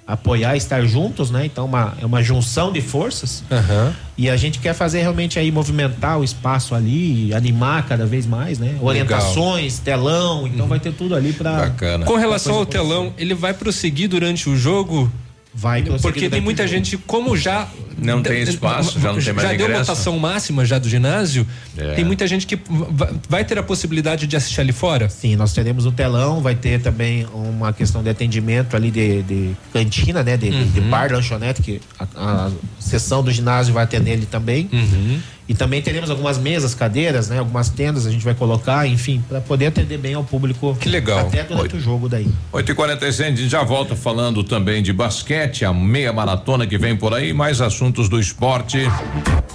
apoiar, 0.10 0.58
estar 0.58 0.84
juntos, 0.86 1.30
né? 1.30 1.46
Então 1.46 1.66
uma, 1.66 1.94
é 2.02 2.06
uma 2.06 2.24
junção 2.24 2.72
de 2.72 2.82
forças. 2.82 3.44
Aham. 3.52 3.94
E 4.18 4.28
a 4.28 4.36
gente 4.36 4.58
quer 4.60 4.74
fazer 4.74 5.02
realmente 5.02 5.38
aí 5.38 5.52
movimentar 5.52 6.20
o 6.20 6.24
espaço 6.24 6.74
ali, 6.74 7.34
animar 7.34 7.86
cada 7.86 8.08
vez 8.08 8.26
mais, 8.26 8.58
né? 8.58 8.76
Orientações, 8.82 9.78
telão, 9.78 10.48
então 10.48 10.68
vai 10.68 10.80
ter 10.80 10.92
tudo 10.94 11.16
ali 11.16 11.32
para 11.32 11.52
Bacana. 11.52 12.06
Com 12.06 12.16
relação 12.16 12.56
ao 12.56 12.66
telão, 12.66 13.14
ele 13.18 13.36
vai 13.36 13.54
prosseguir 13.54 14.10
durante 14.10 14.50
o 14.50 14.58
jogo? 14.58 15.10
Vai 15.52 15.82
Porque 15.82 16.30
tem 16.30 16.40
muita 16.42 16.68
gente, 16.68 16.96
como 16.96 17.36
já. 17.36 17.68
Não 17.98 18.22
tem 18.22 18.44
espaço, 18.44 18.98
já 19.00 19.12
não 19.12 19.20
tem 19.20 19.34
mais 19.34 19.48
Já 19.50 19.54
deu 19.56 19.66
ingresso. 19.66 19.80
lotação 19.92 20.18
máxima 20.20 20.64
já 20.66 20.78
do 20.80 20.88
ginásio, 20.88 21.46
É. 21.76 21.96
tem 21.96 22.06
muita 22.06 22.26
gente 22.28 22.46
que 22.48 22.58
va- 22.70 23.12
vai 23.28 23.44
ter 23.44 23.58
a 23.58 23.64
possibilidade 23.64 24.26
de 24.26 24.38
assistir 24.38 24.62
ali 24.62 24.72
fora? 24.72 25.10
Sim, 25.10 25.36
nós 25.36 25.52
teremos 25.52 25.86
o 25.86 25.92
telão, 25.92 26.40
vai 26.40 26.56
ter 26.56 26.80
também 26.80 27.28
uma 27.34 27.74
questão 27.74 28.02
de 28.02 28.10
atendimento 28.10 28.76
ali 28.78 28.90
de, 28.90 29.22
de 29.24 29.52
cantina, 29.74 30.24
né? 30.24 30.38
De, 30.38 30.50
de- 30.50 30.66
de 30.66 30.80
Uhum. 30.80 30.90
bar, 30.90 31.12
lanchonete, 31.12 31.62
que 31.62 31.82
a, 32.00 32.06
a 32.16 32.52
sessão 32.80 33.22
do 33.24 33.32
ginásio 33.32 33.74
vai 33.74 33.84
atender 33.84 34.12
ele 34.12 34.28
também. 34.28 34.70
Uhum. 34.72 35.20
E 35.50 35.56
também 35.56 35.82
teremos 35.82 36.12
algumas 36.12 36.38
mesas, 36.38 36.76
cadeiras, 36.76 37.28
né? 37.28 37.40
Algumas 37.40 37.70
tendas 37.70 38.06
a 38.06 38.12
gente 38.12 38.24
vai 38.24 38.36
colocar, 38.36 38.86
enfim, 38.88 39.24
para 39.28 39.42
poder 39.42 39.66
atender 39.66 39.98
bem 39.98 40.14
ao 40.14 40.24
público. 40.24 40.78
Que 40.80 40.88
legal. 40.88 41.22
Até 41.22 41.44
durante 41.44 41.76
o 41.76 41.82
jogo 41.82 42.08
daí. 42.08 42.28
8h46, 42.54 43.20
a 43.20 43.30
gente 43.30 43.50
já 43.50 43.64
volta 43.64 43.96
falando 43.96 44.44
também 44.44 44.84
de 44.84 44.94
basquete, 44.94 45.66
a 45.66 45.74
meia 45.74 46.14
maratona 46.14 46.68
que 46.68 46.78
vem 46.78 46.96
por 46.96 47.16
aí, 47.16 47.34
mais 47.34 47.62
assuntos 47.62 48.08
do 48.08 48.20
esporte. 48.20 48.78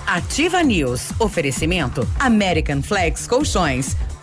Ativa 0.05 0.65
News. 0.65 1.12
Oferecimento 1.21 2.07
American 2.19 2.83
Flex 2.83 3.29
Colchões. 3.29 3.97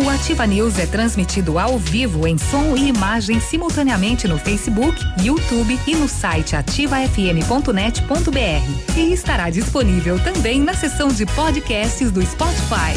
O 0.00 0.08
Ativa 0.08 0.46
News 0.46 0.78
é 0.78 0.86
transmitido 0.86 1.58
ao 1.58 1.76
vivo 1.76 2.24
em 2.24 2.38
som 2.38 2.76
e 2.76 2.86
imagem 2.86 3.40
simultaneamente 3.40 4.28
no 4.28 4.38
Facebook, 4.38 4.96
YouTube 5.20 5.76
e 5.88 5.96
no 5.96 6.06
site 6.06 6.54
ativafm.net.br. 6.54 8.96
E 8.96 9.12
estará 9.12 9.50
disponível 9.50 10.22
também 10.22 10.60
na 10.60 10.72
seção 10.72 11.08
de 11.08 11.26
podcasts 11.26 12.12
do 12.12 12.24
Spotify. 12.24 12.94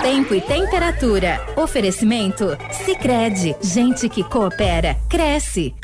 Tempo 0.00 0.34
e 0.34 0.40
temperatura. 0.40 1.38
Oferecimento? 1.58 2.56
Sicredi 2.82 3.54
Gente 3.62 4.08
que 4.08 4.24
coopera, 4.24 4.96
cresce. 5.10 5.74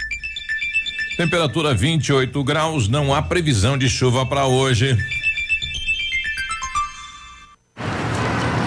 Temperatura 1.18 1.74
28 1.74 2.42
graus, 2.42 2.88
não 2.88 3.14
há 3.14 3.20
previsão 3.20 3.76
de 3.76 3.90
chuva 3.90 4.24
para 4.24 4.46
hoje. 4.46 4.96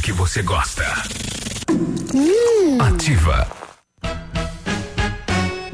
Que 0.00 0.12
você 0.12 0.42
gosta. 0.42 0.84
Ativa. 2.78 3.46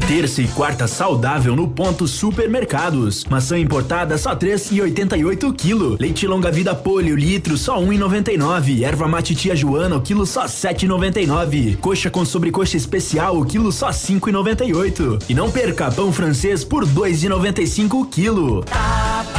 Terça 0.06 0.40
e 0.40 0.48
quarta 0.48 0.86
saudável 0.86 1.56
no 1.56 1.68
ponto 1.68 2.06
supermercados. 2.06 3.24
Maçã 3.24 3.58
importada 3.58 4.16
só 4.16 4.34
três 4.34 4.70
e 4.70 4.80
oitenta 4.80 5.16
e 5.16 5.24
oito 5.24 5.52
quilo. 5.52 5.96
Leite 5.98 6.26
longa 6.26 6.50
vida 6.50 6.74
polio 6.74 7.16
litro 7.16 7.56
só 7.56 7.78
um 7.80 7.92
e 7.92 7.98
noventa 7.98 8.32
e 8.32 8.36
nove. 8.36 8.84
Erva 8.84 9.08
mate 9.08 9.34
tia 9.34 9.56
Joana 9.56 9.96
o 9.96 10.00
quilo 10.00 10.26
só 10.26 10.46
sete 10.46 10.86
e 10.86 10.88
noventa 10.88 11.20
e 11.20 11.26
nove. 11.26 11.76
Coxa 11.80 12.10
com 12.10 12.24
sobrecoxa 12.24 12.76
especial 12.76 13.36
o 13.38 13.44
quilo 13.44 13.72
só 13.72 13.90
cinco 13.92 14.28
e 14.28 14.32
noventa 14.32 14.64
e 14.64 14.72
oito. 14.72 15.18
E 15.28 15.34
não 15.34 15.50
perca 15.50 15.90
pão 15.90 16.12
francês 16.12 16.64
por 16.64 16.86
dois 16.86 17.22
e 17.24 17.28
noventa 17.28 17.60
e 17.60 17.66
cinco 17.66 18.00
o 18.02 18.06
quilo. 18.06 18.64
Venha 18.64 19.35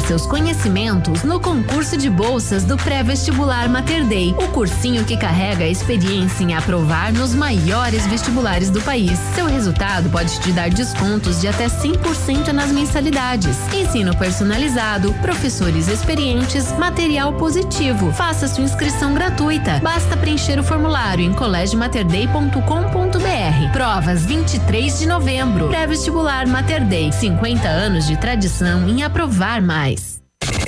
seus 0.00 0.26
conhecimentos 0.26 1.22
no 1.22 1.38
concurso 1.38 1.96
de 1.96 2.08
bolsas 2.08 2.64
do 2.64 2.76
pré-vestibular 2.76 3.68
Mater 3.68 4.04
Dei, 4.06 4.32
o 4.32 4.48
cursinho 4.48 5.04
que 5.04 5.16
carrega 5.16 5.64
a 5.64 5.68
experiência 5.68 6.42
em 6.42 6.54
aprovar 6.54 7.12
nos 7.12 7.34
maiores 7.34 8.06
vestibulares 8.06 8.70
do 8.70 8.80
país. 8.80 9.18
Seu 9.34 9.46
resultado 9.46 10.08
pode 10.08 10.40
te 10.40 10.52
dar 10.52 10.70
descontos 10.70 11.40
de 11.40 11.48
até 11.48 11.66
100% 11.66 12.48
nas 12.48 12.72
mensalidades. 12.72 13.58
Ensino 13.74 14.16
personalizado, 14.16 15.12
professores 15.20 15.86
experientes, 15.86 16.72
material 16.78 17.34
positivo. 17.34 18.10
Faça 18.12 18.48
sua 18.48 18.64
inscrição 18.64 19.12
gratuita. 19.12 19.80
Basta 19.82 20.16
preencher 20.16 20.58
o 20.58 20.64
formulário 20.64 21.24
em 21.24 21.34
colégiomaterdei.com.br. 21.34 23.72
Provas 23.72 24.24
23 24.24 24.98
de 24.98 25.06
novembro. 25.06 25.68
Pré-vestibular 25.68 26.48
Mater 26.48 26.86
Dei, 26.86 27.12
50 27.12 27.68
anos 27.68 28.06
de 28.06 28.16
tradição 28.16 28.88
em 28.88 29.02
aprovar 29.02 29.60
mais. 29.74 30.22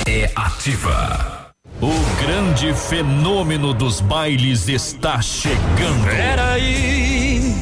É 0.05 0.29
ativa. 0.35 1.53
O 1.81 1.93
grande 2.21 2.75
fenômeno 2.75 3.73
dos 3.73 4.01
bailes 4.01 4.69
está 4.69 5.23
chegando. 5.23 6.07
Peraí, 6.09 7.55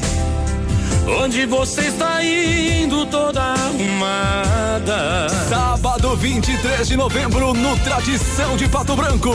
onde 1.21 1.45
você 1.45 1.81
está 1.81 2.23
indo 2.23 3.05
toda 3.05 3.41
arrumada? 3.41 5.29
Sábado 5.47 6.15
23 6.15 6.87
de 6.87 6.97
novembro 6.97 7.53
no 7.53 7.77
Tradição 7.79 8.57
de 8.57 8.67
Pato 8.67 8.95
Branco. 8.95 9.31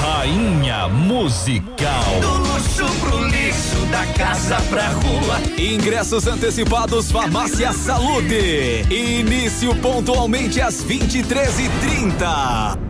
Rainha 0.00 0.88
Musical. 0.88 2.20
Do 2.22 2.36
luxo 2.38 2.86
pro 3.00 3.26
lixo, 3.28 3.79
da 3.90 4.06
casa 4.06 4.56
pra 4.68 4.88
rua. 4.88 5.40
Ingressos 5.58 6.26
antecipados 6.26 7.10
Farmácia 7.10 7.72
Saúde. 7.72 8.84
Início 8.90 9.74
pontualmente 9.76 10.60
às 10.60 10.84
23h30. 10.84 12.89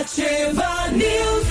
Ativa 0.00 0.88
News. 0.92 1.46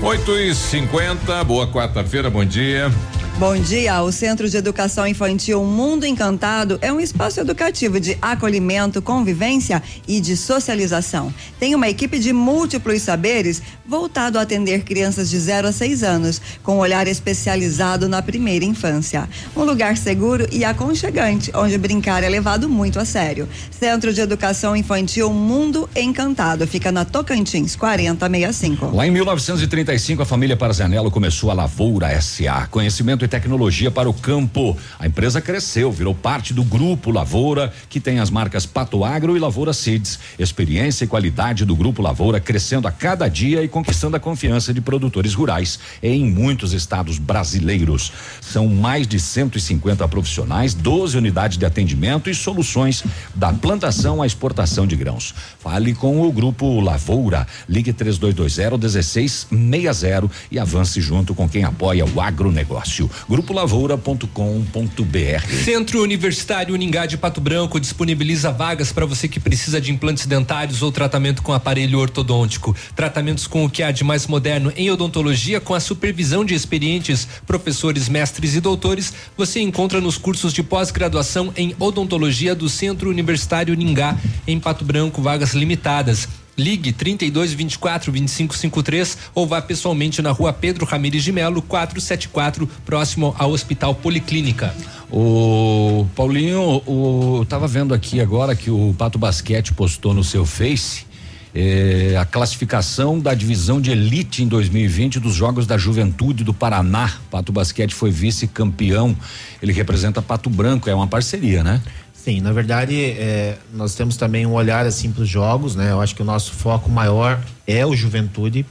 8 0.00 0.38
e 0.38 0.54
50 0.54 1.42
boa 1.42 1.66
quarta-feira, 1.66 2.30
bom 2.30 2.44
dia. 2.44 2.92
Bom 3.36 3.56
dia. 3.56 4.00
O 4.00 4.12
Centro 4.12 4.48
de 4.48 4.56
Educação 4.56 5.04
Infantil 5.04 5.64
Mundo 5.64 6.06
Encantado 6.06 6.78
é 6.80 6.92
um 6.92 7.00
espaço 7.00 7.40
educativo 7.40 7.98
de 7.98 8.16
acolhimento, 8.22 9.02
convivência 9.02 9.82
e 10.06 10.20
de 10.20 10.36
socialização. 10.36 11.34
Tem 11.58 11.74
uma 11.74 11.88
equipe 11.88 12.20
de 12.20 12.32
múltiplos 12.32 13.02
saberes 13.02 13.60
voltado 13.84 14.38
a 14.38 14.42
atender 14.42 14.84
crianças 14.84 15.28
de 15.28 15.38
0 15.38 15.66
a 15.66 15.72
6 15.72 16.04
anos, 16.04 16.40
com 16.62 16.76
um 16.76 16.78
olhar 16.78 17.08
especializado 17.08 18.08
na 18.08 18.22
primeira 18.22 18.64
infância. 18.64 19.28
Um 19.56 19.64
lugar 19.64 19.96
seguro 19.96 20.46
e 20.52 20.64
aconchegante, 20.64 21.50
onde 21.56 21.76
brincar 21.76 22.22
é 22.22 22.28
levado 22.28 22.68
muito 22.68 23.00
a 23.00 23.04
sério. 23.04 23.48
Centro 23.68 24.12
de 24.14 24.20
Educação 24.20 24.76
Infantil 24.76 25.32
Mundo 25.32 25.90
Encantado 25.96 26.68
fica 26.68 26.92
na 26.92 27.04
Tocantins 27.04 27.74
4065. 27.74 28.94
Lá 28.94 29.08
em 29.08 29.10
1935, 29.10 30.22
a 30.22 30.26
família 30.26 30.56
Parzanello 30.56 31.10
começou 31.10 31.50
a 31.50 31.54
Lavoura 31.54 32.20
SA. 32.20 32.68
Conhecimento 32.70 33.23
e 33.24 33.28
tecnologia 33.28 33.90
para 33.90 34.08
o 34.08 34.14
campo. 34.14 34.76
A 34.98 35.06
empresa 35.06 35.40
cresceu, 35.40 35.90
virou 35.90 36.14
parte 36.14 36.52
do 36.52 36.62
Grupo 36.62 37.10
Lavoura, 37.10 37.72
que 37.88 38.00
tem 38.00 38.20
as 38.20 38.30
marcas 38.30 38.66
Pato 38.66 39.04
Agro 39.04 39.36
e 39.36 39.40
Lavoura 39.40 39.72
Seeds. 39.72 40.18
Experiência 40.38 41.04
e 41.04 41.08
qualidade 41.08 41.64
do 41.64 41.74
Grupo 41.74 42.02
Lavoura 42.02 42.40
crescendo 42.40 42.86
a 42.86 42.92
cada 42.92 43.28
dia 43.28 43.62
e 43.62 43.68
conquistando 43.68 44.16
a 44.16 44.20
confiança 44.20 44.72
de 44.72 44.80
produtores 44.80 45.34
rurais 45.34 45.78
em 46.02 46.24
muitos 46.24 46.72
estados 46.72 47.18
brasileiros. 47.18 48.12
São 48.40 48.68
mais 48.68 49.06
de 49.06 49.18
150 49.18 50.06
profissionais, 50.08 50.74
12 50.74 51.16
unidades 51.16 51.58
de 51.58 51.66
atendimento 51.66 52.28
e 52.28 52.34
soluções 52.34 53.04
da 53.34 53.52
plantação 53.52 54.22
à 54.22 54.26
exportação 54.26 54.86
de 54.86 54.96
grãos. 54.96 55.34
Fale 55.58 55.94
com 55.94 56.22
o 56.22 56.32
Grupo 56.32 56.80
Lavoura. 56.80 57.46
Ligue 57.68 57.92
3220 57.92 58.78
1660 58.78 60.30
e 60.50 60.58
avance 60.58 61.00
junto 61.00 61.34
com 61.34 61.48
quem 61.48 61.64
apoia 61.64 62.04
o 62.04 62.20
agronegócio. 62.20 63.10
Grupolavoura.com.br. 63.28 65.64
Centro 65.64 66.02
Universitário 66.02 66.74
Uningá 66.74 67.06
de 67.06 67.16
Pato 67.16 67.40
Branco 67.40 67.80
disponibiliza 67.80 68.52
vagas 68.52 68.92
para 68.92 69.06
você 69.06 69.28
que 69.28 69.40
precisa 69.40 69.80
de 69.80 69.90
implantes 69.90 70.26
dentários 70.26 70.82
ou 70.82 70.92
tratamento 70.92 71.42
com 71.42 71.52
aparelho 71.52 71.98
ortodôntico. 71.98 72.76
Tratamentos 72.94 73.46
com 73.46 73.64
o 73.64 73.70
que 73.70 73.82
há 73.82 73.90
de 73.90 74.04
mais 74.04 74.26
moderno 74.26 74.72
em 74.76 74.90
odontologia 74.90 75.60
com 75.60 75.74
a 75.74 75.80
supervisão 75.80 76.44
de 76.44 76.54
experientes 76.54 77.26
professores, 77.46 78.08
mestres 78.08 78.54
e 78.54 78.60
doutores, 78.60 79.12
você 79.36 79.60
encontra 79.60 80.00
nos 80.00 80.18
cursos 80.18 80.52
de 80.52 80.62
pós-graduação 80.62 81.52
em 81.56 81.74
odontologia 81.78 82.54
do 82.54 82.68
Centro 82.68 83.10
Universitário 83.10 83.74
Uningá 83.74 84.16
em 84.46 84.60
Pato 84.60 84.84
Branco, 84.84 85.22
vagas 85.22 85.54
limitadas. 85.54 86.28
Ligue 86.56 86.92
32 86.92 87.52
24 87.52 88.12
25 88.12 88.56
53 88.56 89.18
ou 89.34 89.46
vá 89.46 89.60
pessoalmente 89.60 90.22
na 90.22 90.30
rua 90.30 90.52
Pedro 90.52 90.84
Ramires 90.84 91.24
de 91.24 91.32
Melo, 91.32 91.60
474, 91.60 92.68
próximo 92.84 93.34
ao 93.38 93.50
Hospital 93.50 93.94
Policlínica. 93.94 94.74
O 95.10 96.06
Paulinho, 96.14 96.82
o, 96.86 97.38
eu 97.40 97.44
tava 97.44 97.66
vendo 97.66 97.92
aqui 97.92 98.20
agora 98.20 98.54
que 98.54 98.70
o 98.70 98.94
Pato 98.96 99.18
Basquete 99.18 99.72
postou 99.72 100.14
no 100.14 100.22
seu 100.22 100.46
Face 100.46 101.06
eh, 101.54 102.16
a 102.18 102.24
classificação 102.24 103.20
da 103.20 103.32
divisão 103.32 103.80
de 103.80 103.92
elite 103.92 104.42
em 104.42 104.48
2020 104.48 105.20
dos 105.20 105.34
Jogos 105.34 105.66
da 105.66 105.78
Juventude 105.78 106.42
do 106.42 106.52
Paraná. 106.52 107.12
Pato 107.30 107.52
Basquete 107.52 107.94
foi 107.94 108.10
vice-campeão. 108.10 109.16
Ele 109.62 109.72
representa 109.72 110.20
Pato 110.20 110.50
Branco, 110.50 110.90
é 110.90 110.94
uma 110.94 111.06
parceria, 111.06 111.62
né? 111.62 111.80
Sim, 112.24 112.40
na 112.40 112.52
verdade, 112.52 112.98
é, 112.98 113.58
nós 113.70 113.94
temos 113.94 114.16
também 114.16 114.46
um 114.46 114.54
olhar 114.54 114.86
assim 114.86 115.12
para 115.12 115.24
os 115.24 115.28
jogos, 115.28 115.76
né? 115.76 115.90
Eu 115.90 116.00
acho 116.00 116.14
que 116.14 116.22
o 116.22 116.24
nosso 116.24 116.52
foco 116.52 116.88
maior 116.88 117.38
é 117.66 117.84
o 117.84 117.94
juventude. 117.94 118.64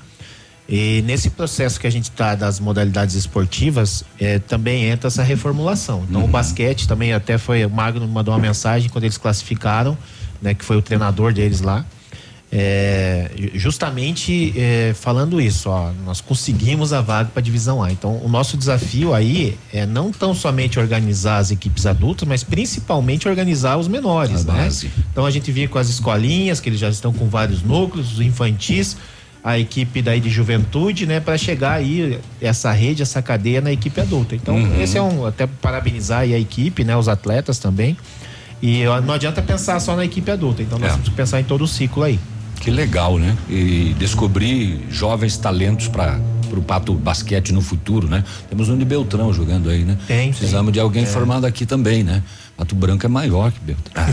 E 0.68 1.04
nesse 1.06 1.30
processo 1.30 1.80
que 1.80 1.86
a 1.86 1.90
gente 1.92 2.06
está 2.06 2.34
das 2.34 2.60
modalidades 2.60 3.14
esportivas, 3.14 4.04
é, 4.20 4.40
também 4.40 4.86
entra 4.86 5.08
essa 5.08 5.22
reformulação. 5.22 6.04
Então, 6.10 6.26
o 6.26 6.28
basquete 6.28 6.88
também 6.88 7.14
até 7.14 7.38
foi. 7.38 7.64
O 7.64 7.70
Magno 7.70 8.08
mandou 8.08 8.34
uma 8.34 8.40
mensagem 8.40 8.90
quando 8.90 9.04
eles 9.04 9.20
classificaram, 9.20 9.96
né? 10.42 10.56
Que 10.56 10.66
foi 10.66 10.76
o 10.76 10.82
treinador 10.82 11.32
deles 11.32 11.62
lá. 11.62 11.86
É, 12.56 13.32
justamente 13.56 14.54
é, 14.56 14.94
falando 14.94 15.42
isso, 15.42 15.72
ó, 15.72 15.92
nós 16.06 16.22
conseguimos 16.22 16.94
a 16.94 17.02
vaga 17.02 17.32
para 17.34 17.40
a 17.40 17.44
divisão 17.44 17.82
A. 17.82 17.92
Então, 17.92 18.22
o 18.24 18.30
nosso 18.30 18.56
desafio 18.56 19.12
aí 19.12 19.58
é 19.74 19.88
não 19.88 20.12
tão 20.12 20.36
somente 20.36 20.80
organizar 20.80 21.38
as 21.38 21.50
equipes 21.50 21.88
adultas, 21.88 22.28
mas 22.28 22.44
principalmente 22.44 23.28
organizar 23.28 23.78
os 23.78 23.88
menores, 23.88 24.46
né? 24.46 24.70
Então 25.12 25.26
a 25.26 25.32
gente 25.32 25.52
vinha 25.52 25.68
com 25.68 25.80
as 25.80 25.90
escolinhas, 25.90 26.60
que 26.60 26.70
eles 26.70 26.80
já 26.80 26.90
estão 26.90 27.12
com 27.12 27.28
vários 27.28 27.64
núcleos, 27.64 28.14
os 28.14 28.22
infantis, 28.22 28.98
a 29.44 29.58
equipe 29.58 30.02
daí 30.04 30.20
de 30.20 30.30
juventude, 30.30 31.08
né, 31.08 31.20
para 31.20 31.36
chegar 31.40 31.74
aí 31.74 32.20
essa 32.40 32.72
rede, 32.72 33.02
essa 33.02 33.20
cadeia 33.20 33.62
na 33.62 33.72
equipe 33.72 34.00
adulta. 34.00 34.36
Então, 34.36 34.56
Uhum. 34.56 34.80
esse 34.80 34.96
é 34.96 35.02
um 35.02 35.26
até 35.26 35.48
parabenizar 35.48 36.20
aí 36.20 36.36
a 36.36 36.40
equipe, 36.40 36.84
né, 36.84 36.96
os 36.96 37.08
atletas 37.08 37.58
também. 37.58 37.98
E 38.62 38.84
não 39.06 39.14
adianta 39.16 39.42
pensar 39.42 39.80
só 39.82 39.96
na 39.96 40.06
equipe 40.06 40.30
adulta, 40.32 40.62
então 40.62 40.78
nós 40.80 40.90
É. 40.90 40.94
temos 40.94 41.10
que 41.10 41.16
pensar 41.16 41.42
em 41.42 41.44
todo 41.44 41.64
o 41.64 41.68
ciclo 41.68 42.04
aí. 42.04 42.18
Que 42.64 42.72
legal, 42.72 43.20
né? 43.20 43.36
E 43.50 43.94
descobrir 44.00 44.86
jovens 44.90 45.36
talentos 45.36 45.90
para 45.90 46.18
o 46.56 46.62
pato 46.62 46.94
basquete 46.94 47.52
no 47.52 47.62
futuro, 47.62 48.08
né? 48.08 48.24
Temos 48.50 48.70
um 48.70 48.78
de 48.78 48.86
Beltrão 48.86 49.34
jogando 49.34 49.70
aí, 49.70 49.84
né? 49.84 49.98
Tem, 50.08 50.32
Precisamos 50.32 50.72
de 50.72 50.80
alguém 50.80 51.04
É. 51.04 51.06
formado 51.06 51.46
aqui 51.46 51.66
também, 51.66 52.04
né? 52.04 52.24
Pato 52.56 52.74
Branco 52.74 53.06
é 53.06 53.10
maior 53.10 53.52
que 53.52 53.60
Beltrão. 53.60 54.06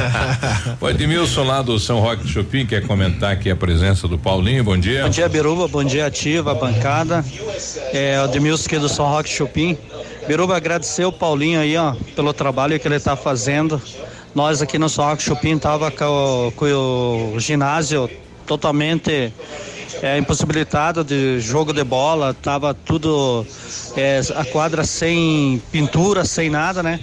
O 0.80 0.88
Edmilson 0.88 1.42
lá 1.44 1.60
do 1.60 1.78
São 1.78 2.00
Roque 2.00 2.26
Chopin 2.26 2.64
quer 2.64 2.86
comentar 2.86 3.32
aqui 3.32 3.50
a 3.50 3.56
presença 3.56 4.08
do 4.08 4.16
Paulinho. 4.16 4.64
Bom 4.64 4.78
dia. 4.78 5.02
Bom 5.02 5.10
dia, 5.10 5.28
Biruba. 5.28 5.68
Bom 5.68 5.84
dia, 5.84 6.06
Ativa, 6.06 6.54
bancada. 6.54 7.22
É, 7.92 8.22
o 8.24 8.28
Demilson 8.28 8.66
aqui 8.66 8.78
do 8.78 8.88
São 8.88 9.04
Roque 9.06 9.28
Chupim. 9.28 9.76
Biruba, 10.26 10.56
agradecer 10.56 11.04
o 11.04 11.12
Paulinho 11.12 11.60
aí, 11.60 11.76
ó, 11.76 11.94
pelo 12.16 12.32
trabalho 12.32 12.78
que 12.80 12.88
ele 12.88 12.98
tá 13.00 13.16
fazendo. 13.16 13.82
Nós 14.34 14.62
aqui 14.62 14.78
no 14.78 14.88
São 14.88 15.18
Chupim 15.18 15.58
tava 15.58 15.90
com, 15.90 16.04
o- 16.48 16.52
com 16.52 17.32
o 17.34 17.40
ginásio 17.40 18.08
totalmente 18.46 19.32
é, 20.02 20.18
impossibilitado 20.18 21.04
de 21.04 21.38
jogo 21.38 21.72
de 21.72 21.84
bola, 21.84 22.34
tava 22.34 22.72
tudo 22.74 23.46
é, 23.96 24.20
a 24.34 24.44
quadra 24.44 24.84
sem 24.84 25.62
pintura, 25.70 26.24
sem 26.24 26.48
nada, 26.48 26.82
né? 26.82 26.98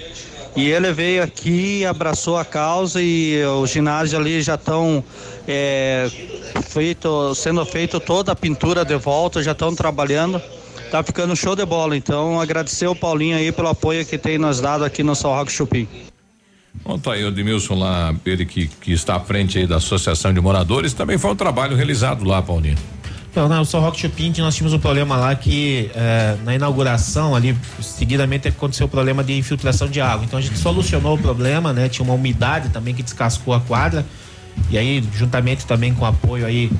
E 0.55 0.67
ele 0.69 0.91
veio 0.91 1.21
aqui, 1.21 1.85
abraçou 1.85 2.35
a 2.35 2.43
causa 2.43 2.99
e 3.01 3.41
o 3.45 3.65
ginásio 3.67 4.17
ali 4.17 4.41
já 4.41 4.55
estão 4.55 5.03
feito, 6.69 7.33
sendo 7.35 7.63
feito 7.65 7.99
toda 7.99 8.31
a 8.31 8.35
pintura 8.35 8.83
de 8.83 8.97
volta, 8.97 9.43
já 9.43 9.51
estão 9.51 9.73
trabalhando. 9.75 10.41
Tá 10.89 11.03
ficando 11.03 11.35
show 11.35 11.55
de 11.55 11.63
bola. 11.65 11.95
Então 11.95 12.41
agradecer 12.41 12.87
o 12.87 12.95
Paulinho 12.95 13.37
aí 13.37 13.51
pelo 13.51 13.67
apoio 13.69 14.03
que 14.03 14.17
tem 14.17 14.39
nos 14.39 14.59
dado 14.59 14.83
aqui 14.83 15.03
no 15.03 15.15
São 15.15 15.31
Roque 15.31 15.51
Chupim. 15.51 15.87
Bom, 16.83 16.97
tá 16.97 17.13
aí 17.13 17.23
o 17.23 17.27
Edmilson 17.27 17.75
lá, 17.75 18.15
ele 18.25 18.45
que, 18.45 18.67
que 18.67 18.91
está 18.91 19.15
à 19.15 19.19
frente 19.19 19.57
aí 19.57 19.67
da 19.67 19.77
Associação 19.77 20.33
de 20.33 20.39
Moradores, 20.39 20.93
também 20.93 21.17
foi 21.17 21.31
um 21.31 21.35
trabalho 21.35 21.75
realizado 21.75 22.23
lá, 22.23 22.41
Paulinho. 22.41 22.77
Então, 23.31 23.47
no 23.47 23.63
São 23.63 23.79
Roque 23.79 23.99
Chupim, 23.99 24.33
nós 24.39 24.55
tínhamos 24.55 24.73
um 24.73 24.79
problema 24.79 25.15
lá 25.15 25.35
que 25.35 25.91
eh, 25.93 26.35
na 26.43 26.55
inauguração 26.55 27.35
ali, 27.35 27.55
seguidamente 27.79 28.47
aconteceu 28.47 28.87
o 28.87 28.89
problema 28.89 29.23
de 29.23 29.37
infiltração 29.37 29.87
de 29.87 30.01
água. 30.01 30.25
Então 30.25 30.39
a 30.39 30.41
gente 30.41 30.57
solucionou 30.57 31.15
o 31.15 31.17
problema, 31.17 31.71
né? 31.71 31.87
Tinha 31.87 32.03
uma 32.03 32.15
umidade 32.15 32.69
também 32.69 32.93
que 32.93 33.03
descascou 33.03 33.53
a 33.53 33.61
quadra. 33.61 34.03
E 34.71 34.77
aí, 34.77 35.03
juntamente 35.13 35.65
também 35.65 35.93
com 35.93 36.03
o 36.03 36.07
apoio 36.07 36.45
aí 36.45 36.71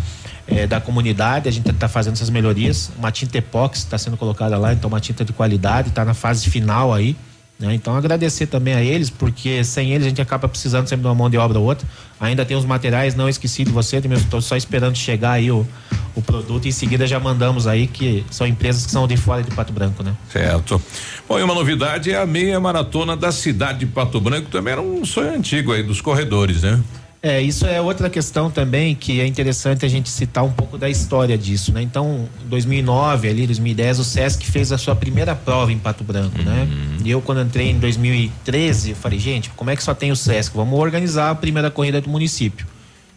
eh, 0.48 0.66
da 0.66 0.82
comunidade, 0.82 1.48
a 1.48 1.52
gente 1.52 1.70
está 1.70 1.88
fazendo 1.88 2.14
essas 2.14 2.32
melhorias. 2.32 2.92
Uma 2.98 3.12
tinta 3.12 3.38
epóxi 3.38 3.84
está 3.84 3.98
sendo 4.00 4.18
colocada 4.18 4.58
lá, 4.58 4.74
então 4.74 4.88
uma 4.88 5.00
tinta 5.00 5.24
de 5.24 5.32
qualidade, 5.32 5.90
está 5.90 6.04
na 6.04 6.16
fase 6.16 6.50
final 6.50 6.92
aí. 6.92 7.16
Né? 7.60 7.74
Então 7.74 7.96
agradecer 7.96 8.48
também 8.48 8.74
a 8.74 8.82
eles, 8.82 9.10
porque 9.10 9.64
sem 9.64 9.92
eles 9.92 10.06
a 10.06 10.10
gente 10.10 10.22
acaba 10.22 10.48
precisando 10.48 10.88
sempre 10.88 11.02
de 11.02 11.08
uma 11.08 11.16
mão 11.16 11.30
de 11.30 11.38
obra 11.38 11.60
ou 11.60 11.66
outra. 11.66 11.86
Ainda 12.20 12.46
tem 12.46 12.56
os 12.56 12.66
materiais, 12.66 13.16
não 13.16 13.28
esqueci 13.28 13.66
de 13.66 13.72
você, 13.72 13.98
estou 13.98 14.42
só 14.42 14.56
esperando 14.56 14.96
chegar 14.96 15.32
aí 15.34 15.52
o, 15.52 15.68
o 16.16 16.22
produto 16.22 16.66
e 16.66 16.70
em 16.70 16.72
seguida 16.72 17.06
já 17.06 17.20
mandamos 17.20 17.68
aí, 17.68 17.86
que 17.86 18.26
são 18.32 18.48
empresas 18.48 18.86
que 18.86 18.92
são 18.92 19.06
de 19.08 19.18
fora 19.18 19.44
de 19.44 19.52
Pato 19.52 19.74
Branco, 19.74 20.02
né? 20.04 20.16
Certo. 20.32 20.82
Bom, 21.28 21.38
e 21.38 21.44
uma 21.44 21.54
novidade 21.54 22.12
é 22.12 22.18
a 22.18 22.26
meia 22.26 22.60
maratona 22.60 23.16
da 23.16 23.32
cidade 23.32 23.80
de 23.80 23.88
Pato 23.88 24.22
Branco, 24.22 24.50
também 24.50 24.72
era 24.72 24.82
um 24.82 25.04
sonho 25.06 25.34
antigo 25.34 25.74
aí 25.74 25.84
dos 25.84 26.00
corredores, 26.00 26.64
né? 26.64 26.82
É, 27.22 27.42
isso 27.42 27.66
é 27.66 27.82
outra 27.82 28.10
questão 28.10 28.50
também 28.50 28.96
que 28.96 29.20
é 29.20 29.26
interessante 29.26 29.86
a 29.86 29.90
gente 29.90 30.10
citar 30.10 30.44
um 30.44 30.52
pouco 30.52 30.78
da 30.78 30.90
história 30.90 31.38
disso, 31.38 31.74
né? 31.74 31.82
Então, 31.82 32.30
em 32.46 32.48
2009, 32.48 33.28
ali, 33.28 33.46
2010, 33.46 34.00
o 34.00 34.04
SESC 34.06 34.46
fez 34.46 34.72
a 34.72 34.78
sua 34.78 34.96
primeira 34.96 35.36
prova 35.36 35.70
em 35.72 35.78
Pato 35.78 36.02
Branco, 36.02 36.42
né? 36.42 36.66
E 37.04 37.12
eu, 37.12 37.22
quando 37.22 37.42
entrei 37.42 37.72
em 37.72 37.78
2013, 37.78 38.92
eu 38.92 38.96
falei, 38.96 39.20
gente, 39.20 39.50
como 39.50 39.70
é 39.70 39.76
que 39.76 39.84
só 39.84 39.94
tem 39.94 40.12
o 40.12 40.16
SESC? 40.16 40.56
Vamos 40.56 40.80
organizar 40.80 41.30
a 41.30 41.36
primeira 41.36 41.70
corrida 41.70 42.00
do 42.00 42.10
município. 42.10 42.66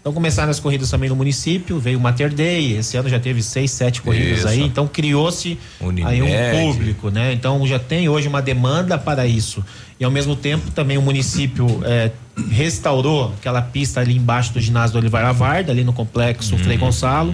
Então, 0.03 0.12
começaram 0.12 0.51
as 0.51 0.59
corridas 0.59 0.91
também 0.91 1.09
no 1.09 1.15
município, 1.15 1.79
veio 1.79 1.97
o 1.97 2.03
Mater 2.03 2.35
Day, 2.35 2.77
esse 2.77 2.97
ano 2.97 3.09
já 3.09 3.20
teve 3.20 3.41
seis, 3.41 3.70
sete 3.70 4.03
corridas 4.03 4.39
Isso. 4.39 4.49
aí, 4.49 4.61
então 4.61 4.89
criou-se 4.89 5.57
aí 6.05 6.20
um 6.20 6.73
público, 6.73 7.09
né? 7.09 7.33
Então, 7.33 7.65
já 7.69 7.79
tem 7.79 8.09
hoje 8.09 8.27
uma 8.27 8.43
demanda 8.43 8.99
para 8.99 9.24
isso. 9.29 9.65
E, 10.01 10.05
ao 10.05 10.11
mesmo 10.11 10.35
tempo, 10.35 10.73
também 10.73 10.99
o 10.99 11.03
município 11.03 11.81
eh, 11.85 12.11
restaurou 12.51 13.33
aquela 13.39 13.62
pista 13.62 14.01
ali 14.01 14.16
embaixo 14.16 14.53
do 14.53 14.61
ginásio 14.61 14.95
do 14.95 14.99
Olivar 14.99 15.24
Avarda, 15.24 15.70
ali 15.70 15.85
no 15.85 15.93
complexo 15.93 16.59
Frei 16.59 16.77
Gonçalo. 16.77 17.33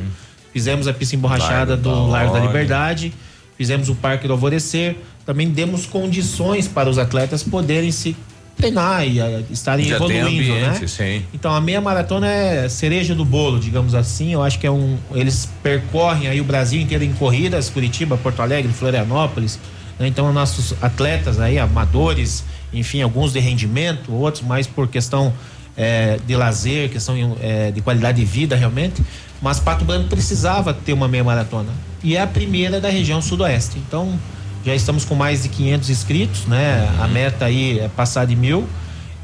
Fizemos 0.52 0.86
a 0.86 0.92
pista 0.92 1.16
emborrachada 1.16 1.70
Largo 1.70 1.82
do 1.82 2.06
Largo 2.06 2.34
da. 2.34 2.40
Liberdade, 2.40 3.14
fizemos 3.56 3.88
o 3.88 3.94
Parque 3.94 4.26
do 4.26 4.34
Alvorecer, 4.34 4.96
também 5.24 5.48
demos 5.48 5.86
condições 5.86 6.68
para 6.68 6.90
os 6.90 6.98
atletas 6.98 7.42
poderem 7.42 7.90
se 7.90 8.14
treinar 8.58 9.06
e 9.06 9.20
eh, 9.20 9.42
estarem 9.50 9.86
Já 9.86 9.96
evoluindo, 9.96 10.26
ambiente, 10.26 10.80
né? 10.80 10.86
sim. 10.86 11.22
Então 11.32 11.54
a 11.54 11.60
meia 11.60 11.80
maratona 11.80 12.26
é 12.28 12.68
cereja 12.68 13.14
do 13.14 13.24
bolo, 13.24 13.58
digamos 13.58 13.94
assim. 13.94 14.32
Eu 14.32 14.42
acho 14.42 14.58
que 14.58 14.66
é 14.66 14.70
um. 14.70 14.98
Eles 15.14 15.48
percorrem 15.62 16.28
aí 16.28 16.40
o 16.40 16.44
Brasil 16.44 16.80
inteiro 16.80 17.04
em 17.04 17.12
corridas, 17.12 17.70
Curitiba, 17.70 18.16
Porto 18.16 18.42
Alegre, 18.42 18.72
Florianópolis. 18.72 19.58
né? 19.98 20.08
Então 20.08 20.30
nossos 20.32 20.74
atletas 20.82 21.40
aí, 21.40 21.58
amadores, 21.58 22.44
enfim, 22.72 23.00
alguns 23.00 23.32
de 23.32 23.38
rendimento, 23.40 24.12
outros 24.12 24.44
mais 24.44 24.66
por 24.66 24.88
questão 24.88 25.32
eh, 25.76 26.18
de 26.26 26.34
lazer, 26.36 26.90
questão 26.90 27.14
eh, 27.40 27.70
de 27.70 27.80
qualidade 27.80 28.18
de 28.18 28.24
vida 28.24 28.56
realmente. 28.56 29.02
Mas 29.40 29.60
Pato 29.60 29.84
Branco 29.84 30.08
precisava 30.08 30.74
ter 30.74 30.92
uma 30.92 31.06
meia 31.06 31.22
maratona. 31.22 31.70
E 32.02 32.16
é 32.16 32.20
a 32.20 32.26
primeira 32.26 32.80
da 32.80 32.88
região 32.88 33.22
sudoeste. 33.22 33.78
Então 33.86 34.18
já 34.64 34.74
estamos 34.74 35.04
com 35.04 35.14
mais 35.14 35.42
de 35.42 35.48
500 35.48 35.90
inscritos, 35.90 36.46
né? 36.46 36.88
A 37.00 37.06
meta 37.08 37.44
aí 37.46 37.78
é 37.78 37.88
passar 37.88 38.26
de 38.26 38.34
mil 38.36 38.66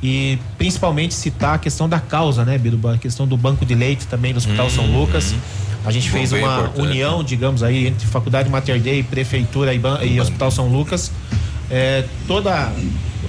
e 0.02 0.38
principalmente 0.58 1.14
citar 1.14 1.54
a 1.54 1.58
questão 1.58 1.88
da 1.88 1.98
causa, 2.00 2.44
né, 2.44 2.56
Biruba? 2.58 2.94
A 2.94 2.98
questão 2.98 3.26
do 3.26 3.36
banco 3.36 3.64
de 3.66 3.74
leite 3.74 4.06
também 4.06 4.32
do 4.32 4.38
Hospital 4.38 4.68
São 4.70 4.86
Lucas. 4.86 5.34
A 5.84 5.90
gente 5.90 6.08
Bom, 6.10 6.16
fez 6.16 6.32
uma 6.32 6.38
importante. 6.38 6.80
união, 6.80 7.22
digamos 7.22 7.62
aí, 7.62 7.86
entre 7.88 8.06
Faculdade 8.06 8.48
Mater 8.48 8.80
Dei, 8.80 9.02
Prefeitura 9.02 9.74
e, 9.74 9.78
ban- 9.78 10.02
e 10.02 10.18
Hospital 10.20 10.50
São 10.50 10.66
Lucas. 10.68 11.10
É, 11.70 12.04
toda 12.26 12.72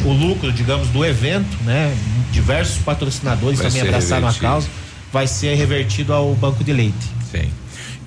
o 0.03 0.11
lucro, 0.11 0.51
digamos, 0.51 0.87
do 0.89 1.03
evento, 1.03 1.57
né? 1.63 1.93
Diversos 2.31 2.77
patrocinadores 2.79 3.59
Vai 3.59 3.67
também 3.67 3.81
abraçaram 3.81 4.27
a 4.27 4.31
revertido. 4.31 4.41
causa, 4.51 4.67
vai 5.11 5.27
ser 5.27 5.55
revertido 5.55 6.13
ao 6.13 6.33
banco 6.35 6.63
de 6.63 6.71
leite. 6.73 6.95
Sim. 7.31 7.49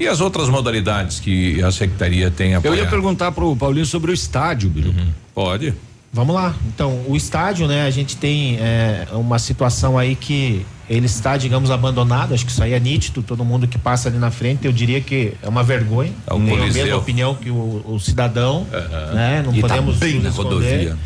E 0.01 0.07
as 0.07 0.21
outras 0.21 0.49
modalidades 0.49 1.19
que 1.21 1.63
a 1.63 1.71
Secretaria 1.73 2.31
tem 2.31 2.53
Eu 2.53 2.59
apoiado? 2.59 2.79
ia 2.79 2.87
perguntar 2.87 3.33
pro 3.33 3.55
Paulinho 3.57 3.87
sobre 3.87 4.11
o 4.11 4.15
estádio, 4.15 4.71
Biru. 4.71 4.95
Pode. 5.35 5.75
Vamos 6.13 6.35
lá. 6.35 6.55
Então, 6.69 7.03
o 7.07 7.15
estádio, 7.17 7.67
né? 7.69 7.83
A 7.83 7.91
gente 7.91 8.17
tem 8.17 8.57
é, 8.59 9.07
uma 9.13 9.39
situação 9.39 9.99
aí 9.99 10.15
que 10.17 10.65
ele 10.89 11.05
está, 11.05 11.37
digamos, 11.37 11.71
abandonado. 11.71 12.33
Acho 12.33 12.47
que 12.47 12.51
isso 12.51 12.63
aí 12.63 12.73
é 12.73 12.81
nítido. 12.81 13.23
Todo 13.23 13.45
mundo 13.45 13.69
que 13.69 13.77
passa 13.77 14.09
ali 14.09 14.17
na 14.19 14.31
frente, 14.31 14.65
eu 14.65 14.73
diria 14.73 15.01
que 15.03 15.35
é 15.43 15.49
uma 15.49 15.63
vergonha. 15.63 16.13
É 16.27 16.33
um 16.33 16.45
Tenho 16.47 16.63
a 16.63 16.67
mesma 16.67 16.97
opinião 16.97 17.35
que 17.35 17.51
o, 17.51 17.83
o 17.87 17.99
cidadão, 18.01 18.67
Aham. 18.73 19.13
né? 19.15 19.43
Não 19.45 19.55
E 19.55 19.61
tá 19.61 19.69
podemos 19.69 19.97
bem 19.99 20.15
nos 20.15 20.25
na 20.25 20.31
rodovia. 20.31 20.97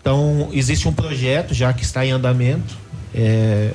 Então, 0.00 0.48
existe 0.52 0.88
um 0.88 0.92
projeto 0.92 1.54
já 1.54 1.72
que 1.72 1.84
está 1.84 2.04
em 2.04 2.10
andamento. 2.10 2.74
É, 3.14 3.70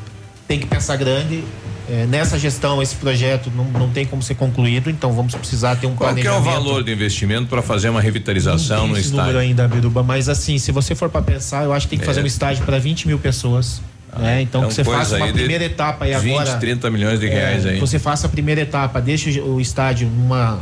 tem 0.48 0.60
que 0.60 0.66
pensar 0.68 0.96
grande. 0.98 1.44
É, 1.90 2.06
nessa 2.06 2.40
gestão, 2.40 2.82
esse 2.82 2.96
projeto 2.96 3.52
não, 3.54 3.66
não 3.66 3.90
tem 3.90 4.06
como 4.06 4.22
ser 4.24 4.36
concluído, 4.36 4.90
então 4.90 5.12
vamos 5.12 5.36
precisar 5.36 5.76
ter 5.76 5.86
um 5.86 5.96
Qual 5.96 6.14
que 6.16 6.22
é 6.26 6.32
o 6.32 6.36
planejamento. 6.36 6.64
valor 6.64 6.82
do 6.84 6.90
investimento 6.90 7.48
para 7.48 7.62
fazer 7.62 7.90
uma 7.90 8.00
revitalização 8.00 8.88
no 8.88 8.98
Esse 8.98 9.10
número 9.10 9.32
estádio? 9.32 9.40
ainda, 9.42 9.68
Biruba, 9.68 10.02
mas 10.02 10.30
assim, 10.30 10.58
se 10.58 10.72
você 10.72 10.96
for 10.96 11.10
para 11.10 11.22
pensar, 11.22 11.66
eu 11.66 11.74
acho 11.74 11.86
que 11.88 11.92
tem 11.92 12.00
que 12.00 12.06
É. 12.06 12.08
fazer 12.08 12.22
um 12.24 12.26
estádio 12.26 12.64
para 12.66 12.80
20 12.80 13.06
mil 13.08 13.20
pessoas. 13.20 13.82
né? 14.18 14.42
Então, 14.44 14.62
então 14.62 14.70
que 14.70 14.76
você 14.76 14.84
faça 14.84 15.18
uma 15.18 15.28
primeira 15.34 15.66
etapa 15.66 16.06
aí 16.06 16.16
20, 16.16 16.34
agora. 16.40 16.58
30 16.58 16.90
milhões 16.92 17.20
de 17.20 17.28
reais 17.28 17.66
é, 17.66 17.70
aí. 17.70 17.76
que 17.76 17.82
Você 17.82 17.98
faça 18.00 18.28
a 18.28 18.30
primeira 18.30 18.62
etapa, 18.62 19.02
deixa 19.02 19.42
o 19.42 19.60
estádio 19.60 20.08
numa 20.08 20.60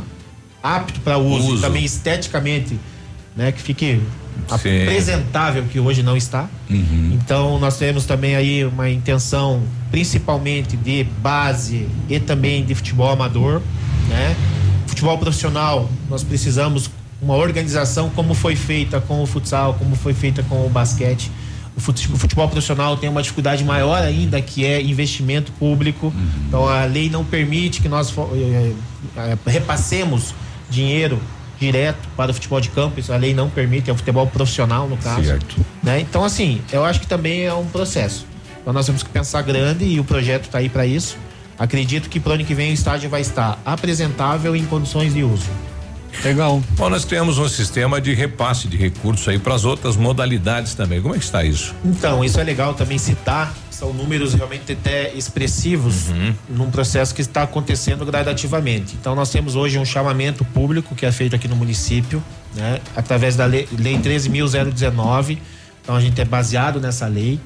apto 0.62 0.98
para 1.00 1.18
uso, 1.18 1.52
Uso. 1.54 1.62
também 1.62 1.84
esteticamente, 1.84 2.78
né, 3.36 3.50
que 3.52 3.60
fique 3.62 4.00
Sim. 4.48 4.82
apresentável 4.82 5.64
que 5.64 5.78
hoje 5.80 6.02
não 6.02 6.16
está. 6.16 6.48
Então 7.12 7.58
nós 7.58 7.76
temos 7.78 8.04
também 8.06 8.34
aí 8.36 8.64
uma 8.64 8.88
intenção 8.90 9.62
principalmente 9.90 10.76
de 10.76 11.04
base 11.22 11.86
e 12.08 12.18
também 12.18 12.64
de 12.64 12.74
futebol 12.74 13.10
amador, 13.10 13.60
né? 14.08 14.34
Futebol 14.86 15.16
profissional, 15.18 15.90
nós 16.08 16.22
precisamos 16.22 16.90
uma 17.20 17.34
organização 17.36 18.10
como 18.10 18.34
foi 18.34 18.56
feita 18.56 19.00
com 19.00 19.22
o 19.22 19.26
futsal, 19.26 19.74
como 19.74 19.94
foi 19.96 20.12
feita 20.12 20.42
com 20.42 20.66
o 20.66 20.68
basquete. 20.68 21.30
O 21.76 21.80
fute- 21.80 22.10
o 22.12 22.16
futebol 22.18 22.46
profissional 22.48 22.96
tem 22.98 23.08
uma 23.08 23.22
dificuldade 23.22 23.64
maior 23.64 24.02
ainda 24.02 24.40
que 24.42 24.64
é 24.66 24.82
investimento 24.82 25.52
público. 25.52 26.12
Então 26.48 26.68
a 26.68 26.84
lei 26.84 27.08
não 27.08 27.24
permite 27.24 27.80
que 27.80 27.88
nós 27.88 28.10
fo- 28.10 28.28
eh, 28.34 28.72
eh, 29.16 29.36
repassemos 29.46 30.34
dinheiro 30.68 31.18
direto 31.62 32.08
para 32.16 32.32
o 32.32 32.34
futebol 32.34 32.60
de 32.60 32.68
campo, 32.70 32.98
isso 32.98 33.12
a 33.12 33.16
lei 33.16 33.32
não 33.32 33.48
permite, 33.48 33.88
é 33.88 33.92
o 33.92 33.96
futebol 33.96 34.26
profissional 34.26 34.88
no 34.88 34.96
caso. 34.96 35.24
Certo. 35.24 35.56
Né? 35.82 36.00
Então, 36.00 36.24
assim, 36.24 36.60
eu 36.72 36.84
acho 36.84 37.00
que 37.00 37.06
também 37.06 37.44
é 37.44 37.54
um 37.54 37.66
processo. 37.66 38.26
Então, 38.60 38.72
nós 38.72 38.84
temos 38.84 39.02
que 39.02 39.10
pensar 39.10 39.42
grande 39.42 39.84
e 39.84 40.00
o 40.00 40.04
projeto 40.04 40.44
está 40.44 40.58
aí 40.58 40.68
para 40.68 40.84
isso. 40.84 41.16
Acredito 41.58 42.08
que 42.08 42.18
para 42.18 42.30
o 42.30 42.34
ano 42.34 42.44
que 42.44 42.54
vem 42.54 42.70
o 42.70 42.74
estádio 42.74 43.08
vai 43.08 43.20
estar 43.20 43.60
apresentável 43.64 44.56
e 44.56 44.58
em 44.58 44.66
condições 44.66 45.14
de 45.14 45.22
uso. 45.22 45.48
Legal. 46.24 46.62
Bom, 46.76 46.88
nós 46.88 47.04
criamos 47.04 47.38
um 47.38 47.48
sistema 47.48 48.00
de 48.00 48.14
repasse 48.14 48.68
de 48.68 48.76
recursos 48.76 49.26
aí 49.28 49.38
para 49.38 49.54
as 49.54 49.64
outras 49.64 49.96
modalidades 49.96 50.74
também. 50.74 51.00
Como 51.00 51.14
é 51.14 51.18
que 51.18 51.24
está 51.24 51.42
isso? 51.42 51.74
Então, 51.84 52.24
isso 52.24 52.38
é 52.38 52.44
legal 52.44 52.74
também 52.74 52.98
citar. 52.98 53.54
São 53.70 53.92
números 53.92 54.34
realmente 54.34 54.72
até 54.72 55.12
expressivos 55.14 56.10
num 56.48 56.70
processo 56.70 57.12
que 57.12 57.20
está 57.20 57.42
acontecendo 57.42 58.06
gradativamente. 58.06 58.94
Então, 59.00 59.16
nós 59.16 59.30
temos 59.30 59.56
hoje 59.56 59.78
um 59.78 59.84
chamamento 59.84 60.44
público 60.44 60.94
que 60.94 61.04
é 61.04 61.10
feito 61.10 61.34
aqui 61.34 61.48
no 61.48 61.56
município, 61.56 62.22
né, 62.54 62.78
através 62.94 63.34
da 63.34 63.44
lei, 63.44 63.68
lei 63.76 63.98
13.019. 63.98 65.38
Então, 65.82 65.96
a 65.96 66.00
gente 66.00 66.20
é 66.20 66.24
baseado 66.24 66.80
nessa 66.80 67.08
lei. 67.08 67.40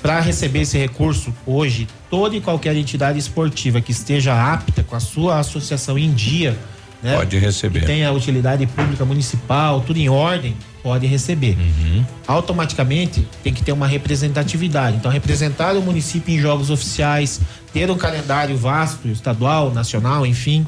Para 0.00 0.20
receber 0.20 0.60
esse 0.60 0.78
recurso, 0.78 1.34
hoje, 1.44 1.86
toda 2.08 2.34
e 2.36 2.40
qualquer 2.40 2.74
entidade 2.76 3.18
esportiva 3.18 3.80
que 3.80 3.92
esteja 3.92 4.32
apta 4.32 4.82
com 4.82 4.94
a 4.94 5.00
sua 5.00 5.40
associação 5.40 5.98
em 5.98 6.12
dia, 6.12 6.56
né, 7.02 7.16
Pode 7.16 7.38
receber. 7.38 7.80
que 7.80 7.86
tenha 7.86 8.10
utilidade 8.12 8.66
pública 8.66 9.04
municipal, 9.04 9.80
tudo 9.80 9.98
em 9.98 10.08
ordem, 10.08 10.56
pode 10.82 11.06
receber. 11.06 11.56
Uhum. 11.58 12.04
Automaticamente 12.26 13.26
tem 13.42 13.52
que 13.52 13.62
ter 13.62 13.72
uma 13.72 13.86
representatividade. 13.86 14.96
Então, 14.96 15.10
representar 15.10 15.76
o 15.76 15.82
município 15.82 16.34
em 16.34 16.38
jogos 16.38 16.70
oficiais, 16.70 17.40
ter 17.72 17.90
um 17.90 17.96
calendário 17.96 18.56
vasto, 18.56 19.08
estadual, 19.08 19.72
nacional, 19.72 20.24
enfim. 20.24 20.66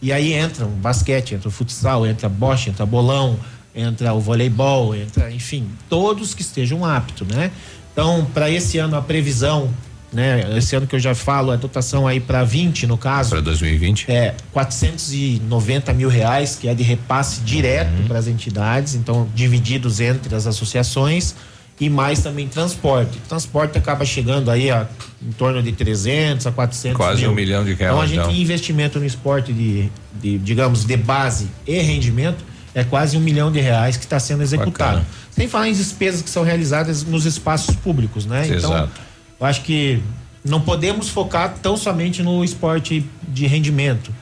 E 0.00 0.12
aí 0.12 0.32
entra 0.34 0.66
o 0.66 0.68
basquete, 0.68 1.34
entra 1.34 1.48
o 1.48 1.50
futsal, 1.50 2.06
entra 2.06 2.28
bocha, 2.28 2.70
entra 2.70 2.84
bolão, 2.84 3.38
entra 3.74 4.12
o 4.12 4.20
voleibol, 4.20 4.94
entra, 4.94 5.30
enfim, 5.32 5.66
todos 5.88 6.34
que 6.34 6.42
estejam 6.42 6.84
aptos, 6.84 7.26
né? 7.26 7.50
Então, 7.92 8.26
para 8.34 8.50
esse 8.50 8.76
ano 8.78 8.96
a 8.96 9.02
previsão, 9.02 9.70
né? 10.14 10.56
Esse 10.56 10.74
ano 10.76 10.86
que 10.86 10.94
eu 10.94 11.00
já 11.00 11.14
falo, 11.14 11.50
a 11.50 11.56
dotação 11.56 12.06
aí 12.06 12.20
para 12.20 12.42
20 12.44 12.86
no 12.86 12.96
caso. 12.96 13.30
Para 13.30 13.40
2020? 13.40 14.10
É, 14.10 14.34
490 14.52 15.92
mil 15.92 16.08
reais, 16.08 16.56
que 16.56 16.68
é 16.68 16.74
de 16.74 16.82
repasse 16.82 17.40
direto 17.40 18.06
para 18.06 18.18
as 18.18 18.26
entidades, 18.26 18.94
então 18.94 19.28
divididos 19.34 20.00
entre 20.00 20.34
as 20.34 20.46
associações 20.46 21.34
e 21.80 21.90
mais 21.90 22.22
também 22.22 22.46
transporte. 22.46 23.18
Transporte 23.28 23.76
acaba 23.76 24.04
chegando 24.04 24.50
aí 24.50 24.70
a 24.70 24.86
em 25.26 25.32
torno 25.32 25.62
de 25.62 25.72
300 25.72 26.46
a 26.46 26.52
400 26.52 26.96
Quase 26.96 27.22
mil. 27.22 27.30
um 27.30 27.34
milhão 27.34 27.64
de 27.64 27.72
reais, 27.72 27.92
Então 27.92 28.00
a 28.00 28.06
gente 28.06 28.18
então. 28.20 28.32
investimento 28.32 28.98
no 28.98 29.06
esporte 29.06 29.52
de, 29.52 29.90
de, 30.20 30.36
digamos, 30.38 30.84
de 30.84 30.96
base 30.98 31.48
e 31.66 31.80
rendimento 31.80 32.44
é 32.74 32.84
quase 32.84 33.16
um 33.16 33.20
milhão 33.20 33.50
de 33.50 33.60
reais 33.60 33.96
que 33.96 34.04
está 34.04 34.18
sendo 34.18 34.42
executado. 34.42 34.98
Bacana. 34.98 35.06
Sem 35.30 35.48
falar 35.48 35.68
em 35.68 35.72
despesas 35.72 36.20
que 36.22 36.28
são 36.28 36.42
realizadas 36.42 37.04
nos 37.04 37.24
espaços 37.24 37.74
públicos, 37.76 38.26
né? 38.26 38.42
Então, 38.46 38.70
Exato. 38.72 39.00
Eu 39.40 39.46
acho 39.46 39.62
que 39.62 40.02
não 40.44 40.60
podemos 40.60 41.08
focar 41.08 41.54
tão 41.62 41.76
somente 41.76 42.22
no 42.22 42.44
esporte 42.44 43.04
de 43.28 43.46
rendimento. 43.46 44.12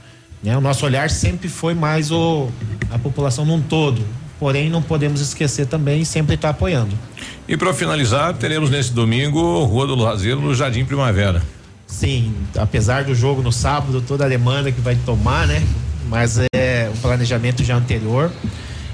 Né? 0.43 0.57
O 0.57 0.61
nosso 0.61 0.85
olhar 0.85 1.11
sempre 1.11 1.49
foi 1.49 1.75
mais 1.75 2.11
o, 2.11 2.49
a 2.91 2.99
população 2.99 3.45
num 3.45 3.61
todo. 3.61 4.05
Porém, 4.39 4.69
não 4.69 4.83
podemos 4.83 5.21
esquecer 5.21 5.67
também 5.67 6.05
sempre 6.05 6.35
estar 6.35 6.51
apoiando. 6.51 6.99
E 7.47 7.57
para 7.57 7.73
finalizar, 7.73 8.35
teremos 8.35 8.71
nesse 8.71 8.93
domingo 8.93 9.63
Rua 9.65 9.87
do 9.87 9.95
Lazeiro 9.95 10.41
no 10.41 10.55
Jardim 10.55 10.85
Primavera. 10.85 11.43
Sim, 11.87 12.35
apesar 12.57 13.05
do 13.05 13.15
jogo 13.15 13.43
no 13.43 13.53
sábado, 13.53 14.01
toda 14.01 14.25
a 14.25 14.29
demanda 14.29 14.73
que 14.73 14.81
vai 14.81 14.97
tomar, 14.97 15.47
né? 15.47 15.63
Mas 16.09 16.39
é 16.55 16.91
um 16.93 16.97
planejamento 17.01 17.63
já 17.63 17.77
anterior. 17.77 18.33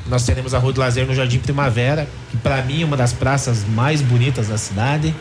Nós 0.09 0.25
teremos 0.25 0.55
a 0.55 0.59
Rua 0.59 0.73
do 0.73 0.81
Lazer 0.81 1.07
no 1.07 1.15
Jardim 1.15 1.39
Primavera, 1.39 2.09
que 2.31 2.37
para 2.39 2.63
mim 2.63 2.83
é 2.83 2.85
uma 2.85 2.97
das 2.97 3.13
praças 3.13 3.65
mais 3.65 4.01
bonitas 4.03 4.49
da 4.49 4.59
cidade. 4.59 5.15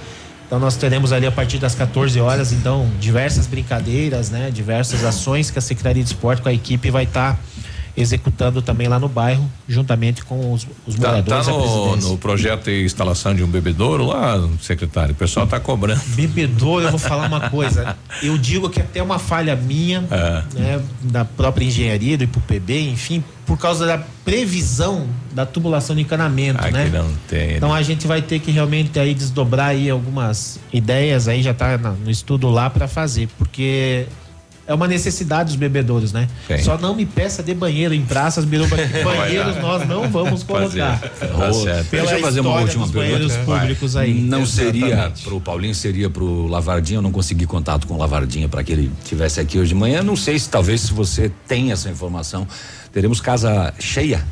Então 0.47 0.59
nós 0.59 0.77
teremos 0.77 1.11
ali 1.11 1.27
a 1.27 1.31
partir 1.31 1.57
das 1.57 1.75
14 1.75 2.19
horas, 2.21 2.53
então, 2.53 2.89
diversas 3.01 3.45
brincadeiras, 3.45 4.29
né? 4.29 4.49
Diversas 4.49 5.03
ações 5.03 5.51
que 5.51 5.59
a 5.59 5.61
Secretaria 5.61 6.01
de 6.01 6.09
Esporte 6.09 6.41
com 6.41 6.47
a 6.47 6.53
equipe 6.53 6.89
vai 6.89 7.03
estar 7.03 7.33
tá 7.33 7.39
executando 7.97 8.61
também 8.61 8.87
lá 8.87 8.99
no 8.99 9.09
bairro, 9.09 9.49
juntamente 9.67 10.23
com 10.23 10.53
os, 10.53 10.67
os 10.85 10.95
tá, 10.95 11.07
moradores. 11.07 11.45
Tá 11.47 11.51
no, 11.51 11.95
no, 11.95 12.17
projeto 12.19 12.65
de 12.65 12.85
instalação 12.85 13.33
de 13.33 13.43
um 13.43 13.47
bebedouro 13.47 14.05
lá, 14.05 14.47
secretário. 14.61 15.13
O 15.13 15.15
pessoal 15.15 15.45
está 15.45 15.59
cobrando. 15.59 15.99
Bebedouro, 16.09 16.85
eu 16.85 16.91
vou 16.91 16.99
falar 16.99 17.27
uma 17.27 17.49
coisa. 17.49 17.97
Eu 18.21 18.37
digo 18.37 18.69
que 18.69 18.79
até 18.79 19.01
uma 19.01 19.17
falha 19.17 19.55
minha, 19.55 20.05
é. 20.11 20.59
né, 20.59 20.81
da 21.01 21.25
própria 21.25 21.65
engenharia, 21.65 22.15
do 22.15 22.23
IPUPB, 22.23 22.91
enfim, 22.91 23.23
por 23.47 23.57
causa 23.57 23.87
da 23.87 23.97
previsão 24.23 25.07
da 25.31 25.45
tubulação 25.45 25.95
de 25.95 26.03
encanamento, 26.03 26.59
Aqui 26.59 26.73
né? 26.73 26.89
não 26.93 27.11
tem. 27.27 27.55
Então 27.55 27.73
a 27.73 27.81
gente 27.81 28.05
vai 28.05 28.21
ter 28.21 28.39
que 28.39 28.51
realmente 28.51 28.99
aí 28.99 29.13
desdobrar 29.13 29.69
aí 29.69 29.89
algumas 29.89 30.59
ideias 30.71 31.27
aí 31.27 31.41
já 31.41 31.51
está 31.51 31.77
no 31.77 32.11
estudo 32.11 32.49
lá 32.49 32.69
para 32.69 32.87
fazer, 32.87 33.27
porque 33.39 34.05
é 34.67 34.73
uma 34.73 34.87
necessidade 34.87 35.47
dos 35.47 35.55
bebedouros, 35.55 36.11
né? 36.11 36.27
Sim. 36.45 36.57
Só 36.59 36.77
não 36.77 36.93
me 36.93 37.05
peça 37.05 37.41
de 37.41 37.53
banheiro 37.53 37.93
em 37.93 38.03
praças, 38.05 38.43
biruba, 38.43 38.75
banheiros 39.03 39.55
nós 39.57 39.87
não 39.87 40.09
vamos 40.09 40.43
colocar. 40.43 40.99
Tá 40.99 41.53
certo. 41.53 41.89
Pela 41.89 42.03
Deixa 42.03 42.17
eu 42.17 42.21
fazer 42.21 42.39
uma 42.41 42.59
última 42.59 42.87
pergunta. 42.87 43.33
públicos 43.45 43.95
aí. 43.95 44.13
Não 44.13 44.45
seria 44.45 44.87
Exatamente. 44.87 45.23
pro 45.23 45.39
Paulinho, 45.39 45.73
seria 45.73 46.09
pro 46.09 46.47
Lavardinha. 46.47 46.97
Eu 46.97 47.01
não 47.01 47.13
consegui 47.13 47.45
contato 47.45 47.87
com 47.87 47.93
o 47.93 47.97
Lavardinha 47.97 48.49
para 48.49 48.61
que 48.61 48.73
ele 48.73 48.91
tivesse 49.05 49.39
aqui 49.39 49.57
hoje 49.57 49.69
de 49.69 49.75
manhã. 49.75 50.03
Não 50.03 50.17
sei 50.17 50.37
se 50.37 50.49
talvez 50.49 50.81
se 50.81 50.93
você 50.93 51.31
tem 51.47 51.71
essa 51.71 51.89
informação. 51.89 52.45
Teremos 52.91 53.21
casa 53.21 53.73
cheia? 53.79 54.25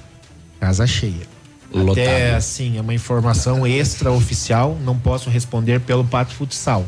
Casa 0.59 0.85
cheia. 0.85 1.35
Lotada. 1.71 2.01
Até 2.01 2.35
assim, 2.35 2.77
é 2.77 2.81
uma 2.81 2.93
informação 2.93 3.65
extraoficial, 3.65 4.77
não 4.83 4.97
posso 4.97 5.29
responder 5.29 5.79
pelo 5.79 6.03
Pato 6.03 6.33
Futsal. 6.33 6.85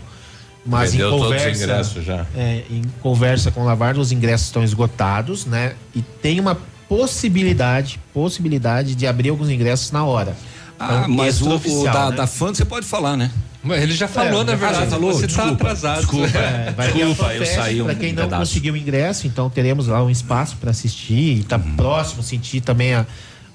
Mas 0.67 0.91
Vendeu 0.91 1.15
em 1.15 1.19
conversa, 1.19 2.01
já. 2.01 2.25
é, 2.35 2.63
em 2.69 2.81
conversa 3.01 3.51
com 3.51 3.61
o 3.61 3.65
Lavardo, 3.65 4.01
os 4.01 4.11
ingressos 4.11 4.47
estão 4.47 4.63
esgotados, 4.63 5.45
né? 5.45 5.73
E 5.95 6.01
tem 6.01 6.39
uma 6.41 6.57
possibilidade, 6.89 7.99
possibilidade 8.13 8.93
de 8.95 9.07
abrir 9.07 9.29
alguns 9.29 9.49
ingressos 9.49 9.91
na 9.91 10.03
hora. 10.03 10.35
Ah, 10.79 10.99
Então, 11.05 11.09
mas 11.15 11.41
o, 11.41 11.45
o 11.49 11.55
extraoficial, 11.55 11.93
da, 11.93 12.09
né? 12.11 12.15
da 12.17 12.27
FAN 12.27 12.53
você 12.53 12.65
pode 12.65 12.85
falar, 12.85 13.15
né? 13.17 13.31
Ele 13.65 13.93
já 13.93 14.07
falou, 14.07 14.41
É, 14.41 14.43
na 14.45 14.51
já 14.51 14.57
verdade. 14.57 14.89
falou. 14.91 15.13
Você 15.13 15.27
Desculpa, 15.27 15.49
tá 15.49 15.55
atrasado. 15.55 15.97
desculpa. 15.97 16.37
É, 16.37 16.71
vai 16.75 16.91
ter 16.91 17.01
a 17.01 17.05
Desculpa, 17.07 17.33
eu 17.33 17.45
saí 17.45 17.81
um 17.81 17.85
Pra 17.85 17.95
quem 17.95 18.13
não 18.13 18.23
pedaço. 18.23 18.39
conseguiu 18.41 18.73
o 18.73 18.77
ingresso, 18.77 19.25
então 19.27 19.49
teremos 19.49 19.87
lá 19.87 20.03
um 20.03 20.09
espaço 20.09 20.55
para 20.57 20.71
assistir, 20.71 21.43
tá 21.45 21.57
Uhum. 21.57 21.75
próximo, 21.75 22.21
sentir 22.23 22.61
também 22.61 22.93
a, 22.93 23.05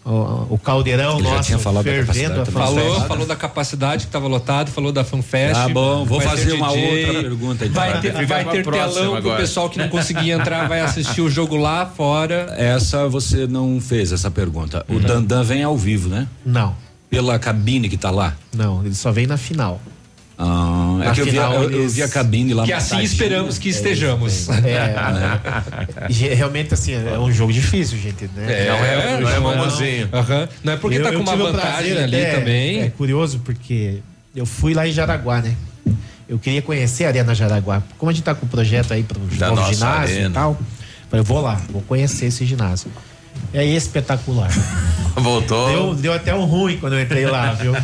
o, 0.05 0.55
o 0.55 0.59
caldeirão 0.59 1.19
Ele 1.19 1.29
já 1.29 1.35
nosso 1.35 1.47
tinha 1.47 1.59
falado 1.59 1.85
da 1.85 1.91
fervendo 1.91 2.41
a. 2.43 2.47
Falou, 2.47 3.01
falou 3.03 3.27
da 3.27 3.37
capacidade 3.37 4.03
que 4.03 4.09
estava 4.09 4.27
lotado, 4.27 4.71
falou 4.71 4.91
da 4.91 5.05
FanFest. 5.05 5.55
Tá 5.55 5.69
bom, 5.69 6.05
vou 6.05 6.19
vai 6.19 6.29
fazer 6.29 6.47
ter 6.47 6.53
uma 6.55 6.69
DJ, 6.69 7.07
outra 7.07 7.23
pergunta, 7.23 7.65
então. 7.67 7.75
Vai 7.75 8.01
ter, 8.01 8.27
vai 8.27 8.45
ter 8.45 8.65
telão 8.65 9.23
pro 9.23 9.37
pessoal 9.37 9.71
que 9.71 9.79
não 9.79 9.89
conseguia 9.89 10.35
entrar, 10.35 10.69
vai 10.69 10.81
assistir 10.81 11.21
o 11.21 11.31
jogo 11.31 11.57
lá 11.57 11.87
fora. 11.87 12.53
Essa 12.59 13.09
você 13.09 13.47
não 13.47 13.81
fez 13.81 14.13
essa 14.13 14.31
pergunta. 14.31 14.85
O 14.89 14.99
Dandan 14.99 15.45
vem 15.45 15.63
ao 15.63 15.77
vivo, 15.77 16.09
né? 16.09 16.27
Não, 16.45 16.75
Pela 17.09 17.39
cabine 17.39 17.89
que 17.89 17.97
tá 17.97 18.11
lá. 18.11 18.35
não, 18.53 18.85
ele 18.85 18.95
só 18.95 19.13
vem 19.13 19.27
na 19.27 19.37
final. 19.37 19.81
Ah, 20.45 20.99
é 21.05 21.11
que 21.13 21.21
eu 21.21 21.25
vi, 21.27 21.37
eu, 21.37 21.71
eu 21.71 21.89
vi 21.89 22.03
a 22.03 22.09
cabine 22.09 22.53
lá 22.53 22.65
Que 22.65 22.73
assim 22.73 23.01
esperamos 23.01 23.59
que 23.59 23.69
estejamos. 23.69 24.49
É, 24.49 24.93
ge- 26.11 26.29
realmente 26.35 26.75
assim, 26.75 26.95
é 26.95 27.17
um 27.17 27.31
jogo 27.31 27.53
difícil, 27.53 27.97
gente, 27.99 28.29
né? 28.35 28.67
É, 28.67 28.69
Não 28.69 28.85
é, 28.85 29.21
não 29.21 29.29
é 29.31 29.39
mamozinho. 29.39 30.09
Aham. 30.13 30.49
Não 30.65 30.73
é 30.73 30.77
porque 30.77 30.99
Eu- 30.99 31.03
tá 31.05 31.13
com 31.13 31.19
uma 31.21 31.37
vantagem 31.37 31.73
prazer 31.95 31.99
ali 32.03 32.17
até- 32.21 32.35
também. 32.39 32.81
É 32.83 32.91
curioso 32.91 33.39
porque 33.45 33.99
eu 34.35 34.45
fui 34.45 34.75
lá 34.75 34.87
em 34.89 34.91
Jaraguá, 34.93 35.41
né? 35.41 35.55
Eu 36.29 36.39
queria 36.41 36.63
conhecer 36.63 37.05
a 37.05 37.09
Arena 37.09 37.35
Jaraguá. 37.35 37.83
Como 37.97 38.11
a 38.11 38.13
gente 38.13 38.25
tá 38.25 38.35
com 38.35 38.45
o 38.47 38.49
projeto 38.49 38.93
aí 38.93 39.03
para 39.05 39.19
o 39.19 39.31
ginásio 39.31 39.87
arena. 39.87 40.29
e 40.29 40.33
tal, 40.33 40.55
falei, 41.09 41.21
eu 41.21 41.25
vou 41.25 41.41
lá, 41.41 41.61
vou 41.71 41.83
conhecer 41.83 42.27
esse 42.27 42.45
ginásio. 42.45 42.91
É 43.55 43.65
espetacular. 43.65 44.51
Voltou. 45.15 45.69
Deu, 45.69 45.95
deu 45.95 46.13
até 46.15 46.35
um 46.35 46.45
ruim 46.45 46.79
quando 46.79 46.95
eu 46.95 47.03
entrei 47.03 47.27
lá, 47.27 47.53
viu? 47.53 47.75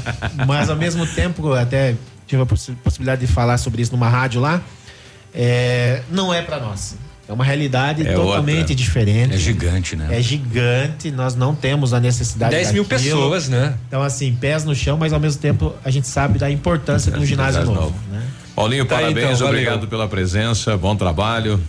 Mas 0.47 0.71
ao 0.71 0.77
mesmo 0.77 1.07
tempo, 1.07 1.53
até 1.53 1.95
tive 2.29 2.43
a 2.43 2.47
possi- 2.47 2.73
possibilidade 2.85 3.23
de 3.23 3.27
falar 3.27 3.59
sobre 3.59 3.83
isso 3.83 3.91
numa 3.91 4.09
rádio 4.09 4.41
lá. 4.41 4.63
É, 5.35 6.03
não 6.11 6.33
é 6.33 6.41
para 6.43 6.61
nós. 6.61 6.97
É 7.29 7.33
uma 7.33 7.45
realidade 7.45 8.07
É 8.07 8.13
totalmente 8.15 8.59
outra. 8.61 8.75
diferente. 8.75 9.35
É 9.35 9.39
gigante, 9.39 9.95
né? 9.97 10.09
É 10.19 10.23
gigante, 10.23 11.11
nós 11.11 11.35
não 11.35 11.55
temos 11.55 11.93
a 11.93 12.01
necessidade 12.01 12.53
10 12.55 12.73
mil 12.73 12.85
daquilo. 12.85 13.17
pessoas, 13.17 13.49
né? 13.49 13.75
Então, 13.87 14.03
assim, 14.03 14.33
pés 14.35 14.65
no 14.65 14.75
chão, 14.75 14.97
mas 14.97 15.13
ao 15.13 15.21
mesmo 15.21 15.41
tempo 15.41 15.75
a 15.85 15.91
gente 15.91 16.07
sabe 16.07 16.39
da 16.39 16.51
importância 16.51 17.13
de 17.13 17.19
um 17.19 17.25
ginásio 17.27 17.65
novo. 17.65 17.81
novo. 17.81 17.95
Né? 18.11 18.23
Paulinho, 18.57 18.87
Tá 18.87 18.97
aí, 18.97 19.03
parabéns, 19.15 19.37
então, 19.37 19.49
obrigado 19.49 19.87
pela 19.89 20.09
presença, 20.09 20.75
bom 20.79 20.97
trabalho. 20.97 21.61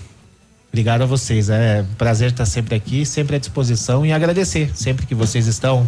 Obrigado 0.71 1.01
a 1.01 1.05
vocês. 1.05 1.49
É 1.49 1.81
um 1.89 1.93
prazer 1.95 2.29
estar 2.31 2.45
sempre 2.45 2.75
aqui, 2.75 3.05
sempre 3.05 3.35
à 3.35 3.39
disposição 3.39 4.05
e 4.05 4.13
agradecer 4.13 4.71
sempre 4.73 5.05
que 5.05 5.13
vocês 5.13 5.45
estão 5.45 5.85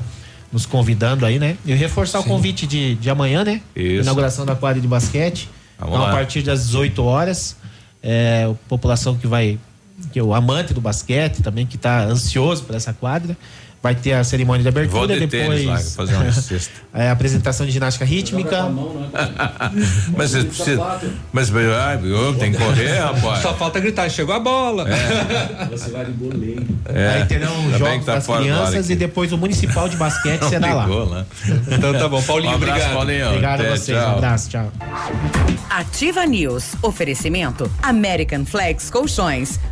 nos 0.51 0.65
convidando 0.65 1.25
aí, 1.25 1.39
né? 1.39 1.57
E 1.65 1.73
reforçar 1.73 2.19
o 2.19 2.23
convite 2.23 2.67
de, 2.67 2.95
de 2.95 3.09
amanhã, 3.09 3.43
né? 3.43 3.61
Isso. 3.75 4.03
Inauguração 4.03 4.45
da 4.45 4.55
quadra 4.55 4.81
de 4.81 4.87
basquete. 4.87 5.49
Vamos 5.79 5.95
então, 5.95 6.03
lá. 6.05 6.11
a 6.11 6.13
partir 6.13 6.41
das 6.41 6.65
18 6.65 7.03
horas, 7.03 7.55
é, 8.03 8.47
a 8.49 8.53
população 8.67 9.15
que 9.15 9.27
vai, 9.27 9.57
que 10.11 10.19
é 10.19 10.23
o 10.23 10.33
amante 10.33 10.73
do 10.73 10.81
basquete 10.81 11.41
também, 11.41 11.65
que 11.65 11.75
está 11.75 12.03
ansioso 12.03 12.63
por 12.63 12.75
essa 12.75 12.93
quadra, 12.93 13.37
vai 13.81 13.95
ter 13.95 14.13
a 14.13 14.23
cerimônia 14.23 14.61
de 14.61 14.69
abertura, 14.69 15.13
de 15.13 15.25
depois 15.25 15.59
tênis 15.61 15.65
lá, 15.65 15.77
fazer 15.79 16.15
uma 16.15 16.31
cesta. 16.31 16.71
é, 16.93 17.09
a 17.09 17.11
apresentação 17.11 17.65
de 17.65 17.71
ginástica 17.71 18.05
rítmica. 18.05 18.69
Mas 20.15 20.31
você 20.31 20.43
precisa. 20.43 21.01
Mas 21.33 21.51
ai, 21.55 21.97
viu, 21.97 22.35
tem 22.35 22.51
que 22.51 22.57
correr, 22.57 22.99
rapaz. 22.99 23.41
Só 23.41 23.53
falta 23.55 23.79
gritar, 23.79 24.09
chegou 24.09 24.35
a 24.35 24.39
bola. 24.39 24.85
Você 25.71 25.89
vai 25.89 26.05
de 26.05 26.11
boleiro. 26.11 26.65
É. 26.85 27.07
Aí 27.09 27.25
terão 27.25 27.55
Ainda 27.55 27.77
jogos 27.77 28.05
tá 28.05 28.15
das 28.15 28.27
crianças 28.27 28.89
e 28.89 28.95
depois 28.95 29.31
o 29.31 29.37
municipal 29.37 29.89
de 29.89 29.97
basquete 29.97 30.43
será 30.45 30.73
lá. 30.73 30.85
Ligou 30.85 31.09
lá. 31.09 31.25
Então 31.71 31.93
tá 31.93 32.07
bom, 32.07 32.21
Paulinho, 32.21 32.51
Um 32.53 32.55
abraço, 32.55 32.71
obrigado. 32.73 32.93
Paulinho. 32.95 33.27
Obrigado 33.27 33.59
Até, 33.61 33.69
a 33.69 33.77
vocês, 33.77 33.97
um 33.97 34.01
tchau. 34.01 34.17
abraço, 34.17 34.49
tchau. 34.49 34.71
Ativa 35.69 36.25
News. 36.25 36.65
Oferecimento 36.81 37.69
American 37.81 38.45
Flex 38.45 38.89
Colchões. 38.89 39.59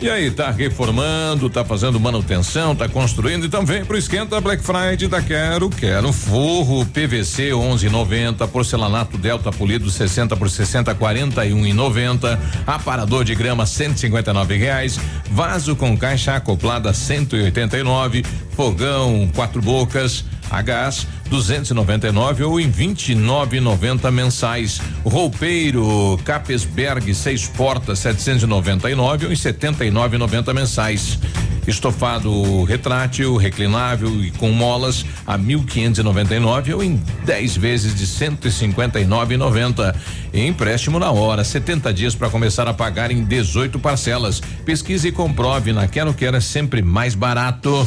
E 0.00 0.08
aí, 0.08 0.30
tá 0.30 0.52
reformando, 0.52 1.50
tá 1.50 1.64
fazendo 1.64 1.98
manutenção, 1.98 2.72
tá 2.72 2.88
construindo, 2.88 3.44
então 3.44 3.66
vem 3.66 3.84
pro 3.84 3.98
esquenta 3.98 4.40
Black 4.40 4.62
Friday 4.62 5.08
da 5.08 5.20
Quero, 5.20 5.68
Quero 5.68 6.12
forro 6.12 6.86
PVC 6.86 7.50
11,90, 7.50 8.46
porcelanato 8.46 9.18
Delta 9.18 9.50
polido 9.50 9.90
60 9.90 10.36
por 10.36 10.48
60 10.48 10.94
41,90, 10.94 12.38
aparador 12.64 13.24
de 13.24 13.34
grama 13.34 13.66
159 13.66 14.56
reais, 14.56 15.00
vaso 15.32 15.74
com 15.74 15.98
caixa 15.98 16.36
acoplada 16.36 16.92
189, 16.92 18.24
fogão 18.52 19.28
quatro 19.34 19.60
bocas 19.60 20.24
A 20.50 20.62
gás 20.62 21.06
299 21.28 22.44
ou 22.44 22.60
em 22.60 22.70
29,90 22.70 24.10
mensais. 24.10 24.80
Roupeiro 25.04 26.18
Capesberg 26.24 27.14
seis 27.14 27.46
portas 27.46 27.98
799 27.98 29.26
ou 29.26 29.32
em 29.32 29.36
79,90 29.36 30.54
mensais. 30.54 31.18
Estofado 31.66 32.64
retrátil, 32.64 33.36
reclinável 33.36 34.24
e 34.24 34.30
com 34.30 34.50
molas 34.50 35.04
a 35.26 35.38
1.599 35.38 36.74
ou 36.74 36.82
em 36.82 36.98
10 37.26 37.56
vezes 37.58 37.94
de 37.94 38.06
159,90. 38.06 39.94
Empréstimo 40.32 40.98
na 40.98 41.10
hora, 41.10 41.44
70 41.44 41.92
dias 41.92 42.14
para 42.14 42.30
começar 42.30 42.66
a 42.66 42.72
pagar 42.72 43.10
em 43.10 43.22
18 43.22 43.78
parcelas. 43.78 44.40
Pesquise 44.64 45.08
e 45.08 45.12
comprove 45.12 45.74
na 45.74 45.86
Quero 45.86 46.14
Quero 46.14 46.38
é 46.38 46.40
sempre 46.40 46.80
mais 46.80 47.14
barato. 47.14 47.86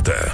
Санта. 0.01 0.33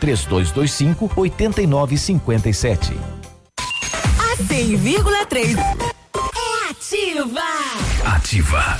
3225 0.00 1.10
8957. 1.14 2.96
A 4.18 4.36
100,3 4.36 5.56
é 5.58 6.70
ativa. 6.70 7.42
Ativa. 8.04 8.78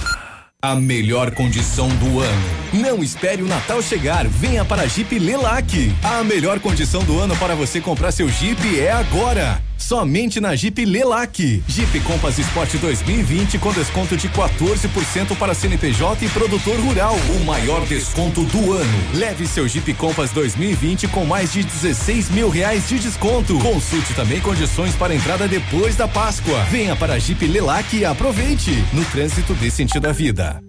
A 0.61 0.74
melhor 0.74 1.31
condição 1.31 1.89
do 1.89 2.20
ano. 2.20 2.43
Não 2.73 3.02
espere 3.02 3.43
o 3.43 3.47
Natal 3.47 3.82
chegar, 3.82 4.27
venha 4.27 4.65
para 4.65 4.82
a 4.82 4.86
Jeep 4.86 5.19
Lelac. 5.19 5.94
A 6.02 6.24
melhor 6.24 6.59
condição 6.59 7.05
do 7.05 7.20
ano 7.20 7.36
para 7.36 7.55
você 7.55 7.81
comprar 7.81 8.12
seu 8.12 8.28
Jeep 8.28 8.81
é 8.81 8.90
agora. 8.90 9.62
Somente 9.78 10.40
na 10.40 10.55
Jeep 10.56 10.84
Lelac. 10.84 11.62
Jeep 11.68 12.01
Compass 12.01 12.38
Sport 12.38 12.76
2020 12.76 13.59
com 13.59 13.72
desconto 13.72 14.16
de 14.16 14.28
14% 14.28 15.36
para 15.36 15.55
CNPJ 15.55 16.24
e 16.24 16.28
produtor 16.30 16.78
rural. 16.80 17.16
O 17.36 17.44
maior 17.44 17.84
desconto 17.86 18.44
do 18.44 18.72
ano. 18.72 19.05
Leve 19.14 19.46
seu 19.46 19.68
Jeep 19.68 19.92
Compass 19.94 20.30
2020 20.30 21.09
com 21.09 21.24
mais 21.24 21.52
de 21.52 21.62
16 21.62 22.30
mil 22.30 22.48
reais 22.48 22.88
de 22.88 22.98
desconto. 22.98 23.59
Consulte 23.59 24.14
também 24.14 24.40
condições 24.40 24.94
para 24.94 25.14
entrada 25.14 25.46
depois 25.46 25.96
da 25.96 26.09
Páscoa. 26.09 26.64
Venha 26.70 26.96
para 26.96 27.14
a 27.14 27.18
Jeep 27.18 27.46
Lelac 27.46 27.96
e 27.96 28.05
aproveite. 28.05 28.72
No 28.92 29.05
trânsito 29.06 29.55
dê 29.55 29.70
sentido 29.70 30.06
à 30.06 30.12
vida. 30.12 30.60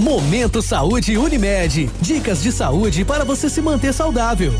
Momento 0.00 0.62
Saúde 0.62 1.16
Unimed. 1.16 1.90
Dicas 2.00 2.42
de 2.42 2.52
saúde 2.52 3.04
para 3.04 3.24
você 3.24 3.48
se 3.48 3.60
manter 3.60 3.92
saudável. 3.92 4.54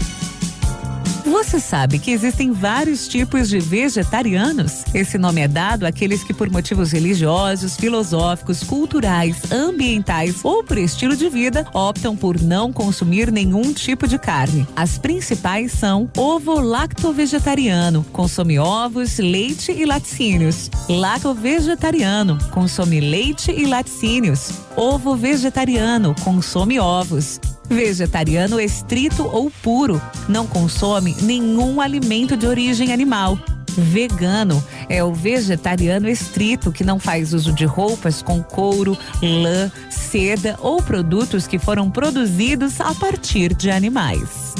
Você 1.26 1.58
sabe 1.58 1.98
que 1.98 2.12
existem 2.12 2.52
vários 2.52 3.08
tipos 3.08 3.48
de 3.48 3.58
vegetarianos? 3.58 4.84
Esse 4.94 5.18
nome 5.18 5.40
é 5.40 5.48
dado 5.48 5.84
àqueles 5.84 6.22
que, 6.22 6.32
por 6.32 6.48
motivos 6.48 6.92
religiosos, 6.92 7.76
filosóficos, 7.76 8.62
culturais, 8.62 9.50
ambientais 9.50 10.36
ou 10.44 10.62
por 10.62 10.78
estilo 10.78 11.16
de 11.16 11.28
vida, 11.28 11.66
optam 11.74 12.16
por 12.16 12.40
não 12.40 12.72
consumir 12.72 13.32
nenhum 13.32 13.72
tipo 13.72 14.06
de 14.06 14.20
carne. 14.20 14.68
As 14.76 14.98
principais 14.98 15.72
são 15.72 16.08
ovo-lacto-vegetariano, 16.16 18.06
consome 18.12 18.56
ovos, 18.60 19.18
leite 19.18 19.72
e 19.72 19.84
laticínios. 19.84 20.70
Lacto-vegetariano, 20.88 22.38
consome 22.52 23.00
leite 23.00 23.50
e 23.50 23.66
laticínios. 23.66 24.52
Ovo-vegetariano, 24.76 26.14
consome 26.22 26.78
ovos. 26.78 27.40
Vegetariano 27.68 28.60
estrito 28.60 29.24
ou 29.24 29.50
puro, 29.50 30.00
não 30.28 30.46
consome 30.46 31.16
nenhum 31.22 31.80
alimento 31.80 32.36
de 32.36 32.46
origem 32.46 32.92
animal. 32.92 33.38
Vegano 33.76 34.64
é 34.88 35.04
o 35.04 35.12
vegetariano 35.12 36.08
estrito 36.08 36.72
que 36.72 36.82
não 36.82 36.98
faz 36.98 37.34
uso 37.34 37.52
de 37.52 37.64
roupas 37.66 38.22
com 38.22 38.42
couro, 38.42 38.96
lã, 39.22 39.70
seda 39.90 40.56
ou 40.60 40.82
produtos 40.82 41.46
que 41.46 41.58
foram 41.58 41.90
produzidos 41.90 42.80
a 42.80 42.94
partir 42.94 43.52
de 43.52 43.70
animais. 43.70 44.54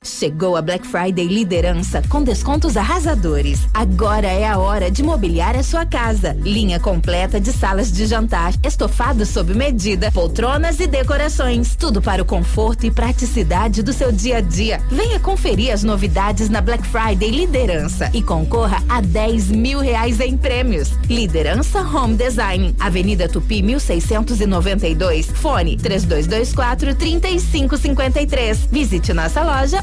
Chegou 0.05 0.55
a 0.55 0.60
Black 0.60 0.86
Friday 0.86 1.26
Liderança 1.26 2.02
com 2.10 2.22
descontos 2.22 2.76
arrasadores. 2.76 3.60
Agora 3.72 4.26
é 4.26 4.47
a 4.47 4.59
hora 4.59 4.90
de 4.90 5.02
mobiliar 5.02 5.56
a 5.56 5.62
sua 5.62 5.86
casa. 5.86 6.36
Linha 6.43 6.78
completa 6.78 7.40
de 7.40 7.51
salas 7.51 7.90
de 7.90 8.05
jantar, 8.05 8.52
estofados 8.62 9.31
sob 9.31 9.55
medida, 9.55 10.12
poltronas 10.12 10.78
e 10.78 10.86
decorações. 10.86 11.74
Tudo 11.74 12.02
para 12.02 12.20
o 12.20 12.24
conforto 12.26 12.85
e 12.85 12.90
praticidade 12.90 13.82
do 13.82 13.94
seu 13.94 14.12
dia 14.12 14.36
a 14.36 14.40
dia. 14.43 14.78
Venha 14.90 15.18
conferir 15.18 15.72
as 15.72 15.82
novidades 15.82 16.51
na 16.51 16.60
Black 16.60 16.86
Friday 16.86 17.31
Liderança 17.31 18.10
e 18.12 18.22
concorra 18.22 18.82
a 18.86 19.01
10 19.01 19.48
mil 19.48 19.78
reais 19.78 20.20
em 20.20 20.36
prêmios. 20.36 20.90
Liderança 21.09 21.81
Home 21.81 22.14
Design, 22.14 22.76
Avenida 22.78 23.26
Tupi 23.26 23.62
1692, 23.62 25.28
fone 25.28 25.78
3224 25.78 26.94
3553. 26.94 28.68
Visite 28.70 29.14
nossa 29.14 29.43
loja 29.43 29.82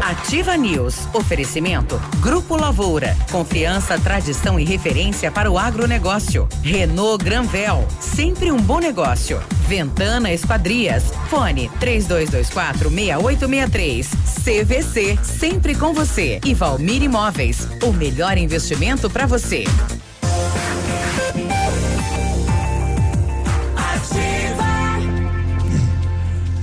Ativa 0.00 0.56
News. 0.56 1.08
Oferecimento. 1.12 2.00
Grupo 2.20 2.56
Lavoura. 2.56 3.16
Confiança, 3.30 3.98
tradição 3.98 4.58
e 4.58 4.64
referência 4.64 5.30
para 5.30 5.50
o 5.50 5.58
agronegócio. 5.58 6.48
Renault 6.62 7.24
Granvel. 7.24 7.86
Sempre 8.00 8.52
um 8.52 8.56
bom 8.56 8.78
negócio. 8.78 9.42
Ventana 9.66 10.32
Esquadrias. 10.32 11.12
Fone 11.28 11.70
3224 11.80 12.90
6863. 12.90 14.10
CVC. 14.44 15.18
Sempre 15.22 15.74
com 15.74 15.92
você. 15.92 16.40
E 16.44 16.54
Valmir 16.54 17.02
Imóveis. 17.02 17.68
O 17.82 17.92
melhor 17.92 18.38
investimento 18.38 19.10
para 19.10 19.26
você. 19.26 19.64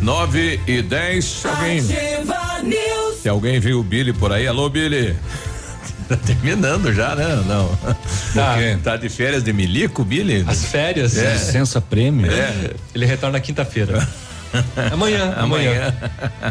Nove 0.01 0.59
e 0.65 0.81
dez. 0.81 1.43
Se 1.83 2.38
alguém, 2.59 3.17
se 3.21 3.29
alguém 3.29 3.59
viu 3.59 3.79
o 3.79 3.83
Billy 3.83 4.13
por 4.13 4.31
aí, 4.31 4.47
alô 4.47 4.69
Billy. 4.69 5.15
Tá 6.09 6.15
terminando 6.15 6.91
já, 6.91 7.13
né? 7.13 7.43
Não. 7.45 7.69
Tá. 8.33 8.55
Tá 8.83 8.97
de 8.97 9.07
férias 9.09 9.43
de 9.43 9.53
milico, 9.53 10.03
Billy? 10.03 10.43
As 10.47 10.65
férias. 10.65 11.15
É. 11.15 11.33
Licença 11.33 11.79
prêmio. 11.79 12.31
É. 12.31 12.71
Ele 12.95 13.05
retorna 13.05 13.39
quinta-feira. 13.39 14.07
amanhã, 14.91 15.33
amanhã. 15.37 15.93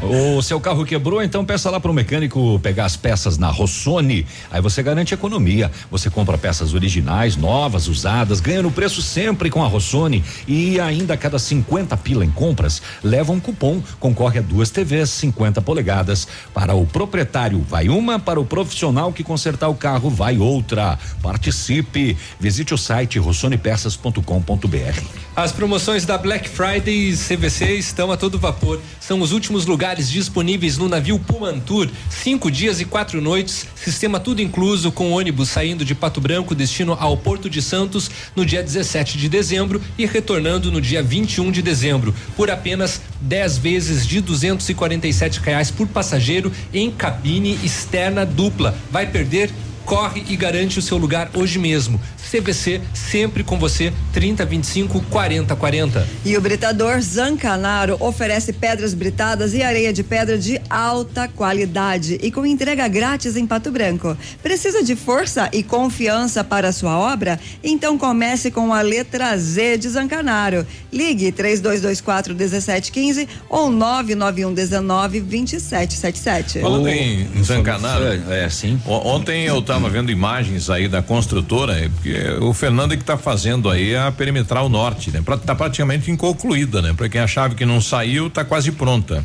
O 0.03 0.43
seu 0.43 0.61
carro 0.61 0.85
quebrou, 0.85 1.23
então 1.23 1.45
peça 1.45 1.71
lá 1.71 1.81
para 1.81 1.91
o 1.91 1.95
mecânico 1.95 2.59
pegar 2.61 2.85
as 2.85 2.97
peças 2.97 3.39
na 3.39 3.49
Rossoni. 3.49 4.27
Aí 4.51 4.61
você 4.61 4.83
garante 4.83 5.15
economia. 5.15 5.71
Você 5.91 6.11
compra 6.11 6.39
peças 6.39 6.75
originais, 6.75 7.37
novas, 7.37 7.89
usadas, 7.89 8.41
ganha 8.41 8.63
no 8.63 8.71
preço 8.71 9.03
sempre 9.03 9.51
com 9.51 9.63
a 9.63 9.67
Rossoni. 9.67 10.25
E 10.47 10.81
ainda 10.81 11.15
a 11.15 11.17
cada 11.17 11.39
50 11.39 11.97
pila 11.97 12.25
em 12.25 12.31
compras, 12.31 12.83
leva 13.03 13.33
um 13.33 13.41
cupom. 13.41 13.83
Concorre 13.99 14.39
a 14.39 14.43
duas 14.43 14.71
TVs 14.71 15.11
50 15.11 15.61
polegadas. 15.63 16.29
Para 16.55 16.75
o 16.75 16.87
proprietário, 16.87 17.65
vai 17.69 17.89
uma. 17.89 18.19
Para 18.19 18.41
o 18.41 18.45
profissional 18.45 19.13
que 19.13 19.25
consertar 19.25 19.69
o 19.69 19.75
carro, 19.75 20.11
vai 20.11 20.39
outra. 20.39 20.99
Participe. 21.23 22.17
Visite 22.39 22.75
o 22.75 22.79
site 22.79 23.19
rossonipeças.com.br. 23.19 25.28
As 25.39 25.53
promoções 25.53 26.05
da 26.05 26.19
Black 26.19 26.49
Friday 26.49 27.13
CVC 27.13 27.75
estão 27.75 28.11
a 28.11 28.17
todo 28.17 28.41
vapor. 28.41 28.81
São 28.99 29.21
os 29.21 29.31
últimos 29.31 29.67
lugares 29.67 30.11
disponíveis 30.11 30.77
no 30.77 30.89
navio 30.89 31.17
Pumantur. 31.17 31.89
Cinco 32.11 32.51
dias 32.51 32.81
e 32.81 32.85
quatro 32.85 33.21
noites, 33.21 33.65
sistema 33.77 34.19
tudo 34.19 34.43
incluso, 34.43 34.91
com 34.91 35.13
ônibus 35.13 35.51
saindo 35.51 35.85
de 35.85 35.95
Pato 35.95 36.21
Branco, 36.21 36.57
destino 36.57 36.97
ao 36.99 37.17
Porto 37.17 37.49
de 37.49 37.63
Santos 37.63 38.11
no 38.35 38.45
dia 38.45 38.65
17 38.65 39.17
de 39.17 39.29
dezembro 39.29 39.81
e 39.97 40.07
retornando 40.07 40.73
no 40.73 40.81
dia 40.81 41.05
21 41.05 41.53
de 41.53 41.63
dezembro, 41.63 42.13
por 42.37 42.51
apenas 42.51 43.01
10 43.21 43.59
vezes 43.59 44.05
de 44.09 44.21
247 44.21 45.39
reais 45.39 45.71
por 45.71 45.87
passageiro 45.87 46.51
em 46.75 46.91
cabine 46.91 47.57
externa 47.63 48.27
dupla. 48.27 48.77
Vai 48.91 49.07
perder? 49.07 49.53
Corre 49.89 50.23
e 50.29 50.37
garante 50.37 50.79
o 50.79 50.83
seu 50.83 50.99
lugar 50.99 51.31
hoje 51.33 51.59
mesmo. 51.59 51.99
CVC 52.31 52.83
sempre 52.93 53.43
com 53.43 53.59
você 53.59 53.91
30 54.13 54.45
25 54.45 55.01
40 55.09 55.57
40. 55.57 56.09
E 56.27 56.37
o 56.37 56.43
Britador 56.43 57.01
Zancanaro 57.01 57.97
oferece 57.99 58.53
pedras 58.53 58.93
britadas 58.93 59.55
e 59.55 59.63
areia 59.63 59.91
de 59.91 60.03
pedra 60.03 60.37
de 60.37 60.61
alta 60.69 61.27
qualidade 61.27 62.19
e 62.23 62.31
com 62.31 62.45
entrega 62.45 62.87
grátis 62.87 63.35
em 63.35 63.47
Pato 63.47 63.71
Branco. 63.71 64.15
Precisa 64.43 64.85
de 64.85 64.95
força 64.95 65.49
e 65.55 65.63
confiança 65.63 66.45
para 66.45 66.69
a 66.69 66.73
sua 66.73 66.99
obra? 66.99 67.41
Então 67.65 67.97
comece 67.97 68.51
com 68.51 68.75
a 68.75 68.83
letra 68.83 69.35
Z 69.39 69.79
de 69.79 69.89
Zancanaro. 69.89 70.67
Ligue 70.93 71.33
3224 71.33 72.35
1715 72.35 73.27
ou 73.49 73.71
991 73.71 74.53
19 74.53 75.21
2777. 75.21 76.61
Falando 76.61 76.89
em 76.89 77.27
Zancanaro. 77.43 78.05
É, 78.31 78.51
sim. 78.51 78.79
Ontem 78.85 79.47
eu 79.47 79.61
estava 79.61 79.78
vendo 79.87 80.11
imagens 80.11 80.71
aí 80.71 80.89
da 80.89 81.03
construtora, 81.03 81.79
é, 81.79 81.89
porque 81.89 82.31
o 82.41 82.53
Fernando 82.53 82.93
é 82.93 82.97
que 82.97 83.03
está 83.03 83.17
fazendo 83.17 83.71
aí 83.71 83.95
a 83.95 84.11
perimetral 84.11 84.69
norte, 84.69 85.11
né? 85.11 85.23
Pra, 85.23 85.37
tá 85.37 85.55
praticamente 85.55 86.11
inconcluída, 86.11 86.81
né? 86.81 86.95
Para 86.97 87.09
quem 87.09 87.21
achava 87.21 87.55
que 87.55 87.65
não 87.67 87.81
saiu, 87.81 88.31
tá 88.31 88.45
quase 88.45 88.73
pronta. 88.73 89.25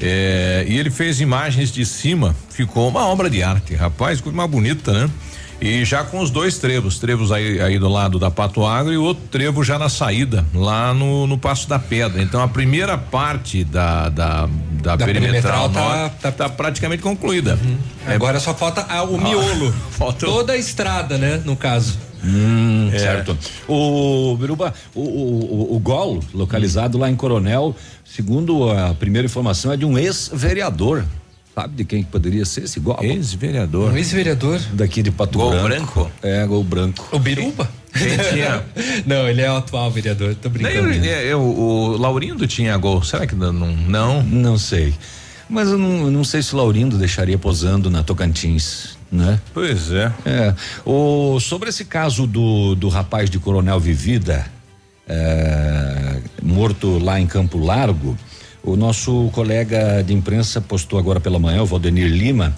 É, 0.00 0.64
e 0.66 0.78
ele 0.78 0.90
fez 0.90 1.20
imagens 1.20 1.70
de 1.70 1.84
cima, 1.84 2.34
ficou 2.50 2.88
uma 2.88 3.06
obra 3.06 3.28
de 3.30 3.42
arte, 3.42 3.74
rapaz, 3.74 4.20
coisa 4.20 4.36
mais 4.36 4.50
bonita, 4.50 4.92
né? 4.92 5.10
E 5.64 5.82
já 5.82 6.04
com 6.04 6.20
os 6.20 6.28
dois 6.28 6.58
trevos, 6.58 6.98
trevos 6.98 7.32
aí, 7.32 7.58
aí 7.58 7.78
do 7.78 7.88
lado 7.88 8.18
da 8.18 8.30
Pato 8.30 8.66
Agro 8.66 8.92
e 8.92 8.98
outro 8.98 9.24
trevo 9.30 9.64
já 9.64 9.78
na 9.78 9.88
saída, 9.88 10.44
lá 10.54 10.92
no, 10.92 11.26
no 11.26 11.38
Passo 11.38 11.66
da 11.66 11.78
Pedra. 11.78 12.22
Então 12.22 12.42
a 12.42 12.46
primeira 12.46 12.98
parte 12.98 13.64
da, 13.64 14.10
da, 14.10 14.46
da, 14.82 14.94
Da 14.96 15.06
perimetral, 15.06 15.70
perimetral 15.70 15.70
tá- 15.70 15.80
norte 15.80 16.36
tá, 16.36 16.48
praticamente 16.50 17.02
concluída. 17.02 17.58
É, 18.06 18.12
Agora 18.14 18.38
só 18.40 18.52
falta 18.52 18.84
ah, 18.90 19.04
o 19.04 19.16
miolo. 19.18 19.72
falta 19.92 20.26
Toda 20.26 20.52
a 20.52 20.56
estrada, 20.58 21.16
né? 21.16 21.40
No 21.46 21.56
caso. 21.56 21.98
Hum, 22.22 22.90
É. 22.92 22.98
certo. 22.98 23.36
O 23.66 24.36
Biruba, 24.38 24.74
o, 24.94 25.00
o, 25.00 25.72
o, 25.72 25.76
o 25.76 25.78
Gol, 25.78 26.20
localizado 26.34 26.98
lá 26.98 27.08
em 27.10 27.16
Coronel, 27.16 27.74
segundo 28.04 28.70
a 28.70 28.92
primeira 28.92 29.24
informação, 29.24 29.72
é 29.72 29.78
de 29.78 29.86
um 29.86 29.96
ex-vereador. 29.96 31.04
Sabe 31.54 31.76
de 31.76 31.84
quem 31.84 32.02
que 32.02 32.10
poderia 32.10 32.44
ser 32.44 32.64
esse 32.64 32.80
Gol? 32.80 32.98
Ex-vereador. 33.00 33.92
Um 33.92 33.96
ex-vereador. 33.96 34.60
Daqui 34.72 35.02
de 35.02 35.10
Pato 35.12 35.38
Gol 35.38 35.50
Branco. 35.50 35.68
branco? 36.04 36.10
É, 36.22 36.44
Gol 36.46 36.64
Branco. 36.64 37.08
O 37.12 37.18
Biruba? 37.18 37.70
Tinha? 38.32 38.64
Não, 39.06 39.28
ele 39.28 39.40
é 39.40 39.48
o 39.52 39.56
atual 39.56 39.88
vereador, 39.90 40.34
tô 40.34 40.48
brincando. 40.48 40.88
o- 40.88 40.92
é, 40.92 41.28
é, 41.28 41.36
o, 41.36 41.40
o 41.40 41.96
Laurindo 41.96 42.44
tinha 42.48 42.76
gol. 42.76 43.04
Será 43.04 43.24
que 43.24 43.36
não? 43.36 43.52
Não. 43.52 44.20
Não 44.24 44.58
sei. 44.58 44.92
Mas 45.48 45.68
eu 45.68 45.78
não, 45.78 46.06
eu 46.06 46.10
não 46.10 46.24
sei 46.24 46.42
se 46.42 46.52
o 46.54 46.56
Laurindo 46.56 46.98
deixaria 46.98 47.38
posando 47.38 47.88
na 47.88 48.02
Tocantins, 48.02 48.98
né? 49.12 49.38
Pois 49.52 49.92
é. 49.92 50.10
É. 50.26 50.54
O, 50.84 51.38
sobre 51.38 51.68
esse 51.68 51.84
caso 51.84 52.26
do, 52.26 52.74
do 52.74 52.88
rapaz 52.88 53.30
de 53.30 53.38
Coronel 53.38 53.78
Vivida, 53.78 54.44
é, 55.06 56.16
morto 56.42 56.98
lá 56.98 57.20
em 57.20 57.26
Campo 57.26 57.58
Largo, 57.58 58.16
o 58.64 58.76
nosso 58.76 59.28
colega 59.32 60.02
de 60.02 60.14
imprensa 60.14 60.60
postou 60.60 60.98
agora 60.98 61.20
pela 61.20 61.38
manhã, 61.38 61.62
o 61.62 61.66
Valdenir 61.66 62.08
Lima, 62.08 62.56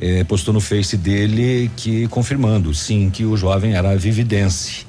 eh, 0.00 0.22
postou 0.24 0.52
no 0.52 0.60
Face 0.60 0.96
dele 0.96 1.70
que 1.76 2.06
confirmando, 2.08 2.74
sim, 2.74 3.08
que 3.10 3.24
o 3.24 3.36
jovem 3.36 3.72
era 3.74 3.96
vividense. 3.96 4.86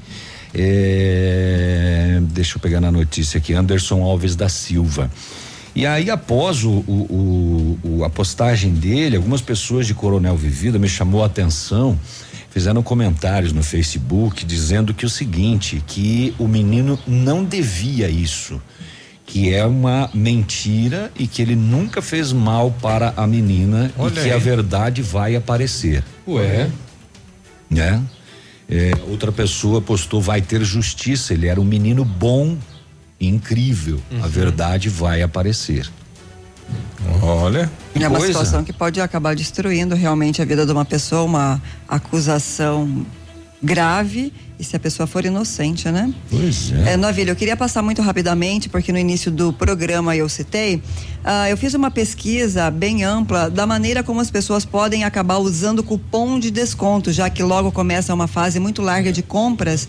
Eh, 0.54 2.20
deixa 2.32 2.58
eu 2.58 2.62
pegar 2.62 2.82
na 2.82 2.92
notícia 2.92 3.38
aqui, 3.38 3.54
Anderson 3.54 4.02
Alves 4.04 4.36
da 4.36 4.50
Silva. 4.50 5.10
E 5.76 5.86
aí, 5.86 6.10
após 6.10 6.64
o, 6.64 6.70
o- 6.88 7.78
o- 7.84 7.90
o- 8.00 8.04
a 8.04 8.10
postagem 8.10 8.72
dele, 8.74 9.16
algumas 9.16 9.40
pessoas 9.42 9.86
de 9.88 9.94
Coronel 9.94 10.36
Vivida 10.36 10.78
me 10.80 10.90
chamou 10.90 11.24
a 11.24 11.28
atenção, 11.28 11.98
fizeram 12.50 12.82
comentários 12.82 13.54
no 13.54 13.62
Facebook 13.64 14.44
dizendo 14.44 14.94
que 14.94 15.06
o 15.06 15.10
seguinte, 15.10 15.82
que 15.88 16.34
o 16.40 16.48
menino 16.48 16.98
não 17.08 17.44
devia 17.46 18.10
isso, 18.10 18.60
que 19.30 19.54
é 19.54 19.64
uma 19.64 20.10
mentira 20.12 21.12
e 21.16 21.28
que 21.28 21.40
ele 21.40 21.56
nunca 21.56 22.02
fez 22.02 22.34
mal 22.34 22.72
para 22.82 23.14
a 23.16 23.28
menina 23.28 23.92
Olha 23.96 24.10
e 24.10 24.14
que 24.14 24.20
aí. 24.22 24.32
a 24.32 24.40
verdade 24.40 25.04
vai 25.04 25.36
aparecer. 25.36 26.04
Ué. 26.28 26.68
Né? 27.70 28.04
É, 28.68 28.92
outra 29.08 29.32
pessoa 29.32 29.82
postou 29.82 30.20
vai 30.20 30.42
ter 30.42 30.64
justiça, 30.64 31.32
ele 31.32 31.46
era 31.46 31.62
um 31.62 31.64
menino 31.64 32.04
bom, 32.04 32.58
incrível, 33.22 34.02
a 34.20 34.28
verdade 34.28 34.90
vai 34.90 35.22
aparecer. 35.22 35.88
Olha. 37.22 37.70
É 37.94 38.08
uma 38.08 38.18
coisa. 38.18 38.28
situação 38.34 38.64
que 38.64 38.74
pode 38.74 39.00
acabar 39.00 39.36
destruindo 39.36 39.94
realmente 39.94 40.42
a 40.42 40.46
vida 40.46 40.66
de 40.66 40.72
uma 40.72 40.86
pessoa, 40.86 41.22
uma 41.22 41.62
acusação 41.88 43.06
grave 43.62 44.34
e 44.60 44.64
se 44.64 44.76
a 44.76 44.80
pessoa 44.80 45.08
for 45.08 45.24
inocente, 45.24 45.90
né? 45.90 46.14
Pois 46.30 46.72
É, 46.86 46.98
Novilho, 46.98 47.32
eu 47.32 47.36
queria 47.36 47.56
passar 47.56 47.82
muito 47.82 48.02
rapidamente, 48.02 48.68
porque 48.68 48.92
no 48.92 49.00
início 49.00 49.32
do 49.32 49.54
programa 49.54 50.16
eu 50.18 50.28
citei, 50.28 50.84
ah, 51.24 51.50
eu 51.50 51.56
fiz 51.56 51.74
uma 51.74 51.90
pesquisa 51.90 52.70
bem 52.70 53.06
ampla 53.06 53.50
da 53.50 53.66
maneira 53.66 54.04
como 54.04 54.20
as 54.20 54.30
pessoas 54.30 54.66
podem 54.66 55.06
acabar 55.06 55.38
usando 55.38 55.82
cupom 55.82 56.38
de 56.38 56.52
desconto, 56.52 57.10
já 57.12 57.30
que 57.30 57.42
logo 57.42 57.72
começa 57.72 58.14
uma 58.14 58.28
fase 58.28 58.60
muito 58.60 58.82
larga 58.82 59.14
de 59.14 59.24
compras 59.24 59.88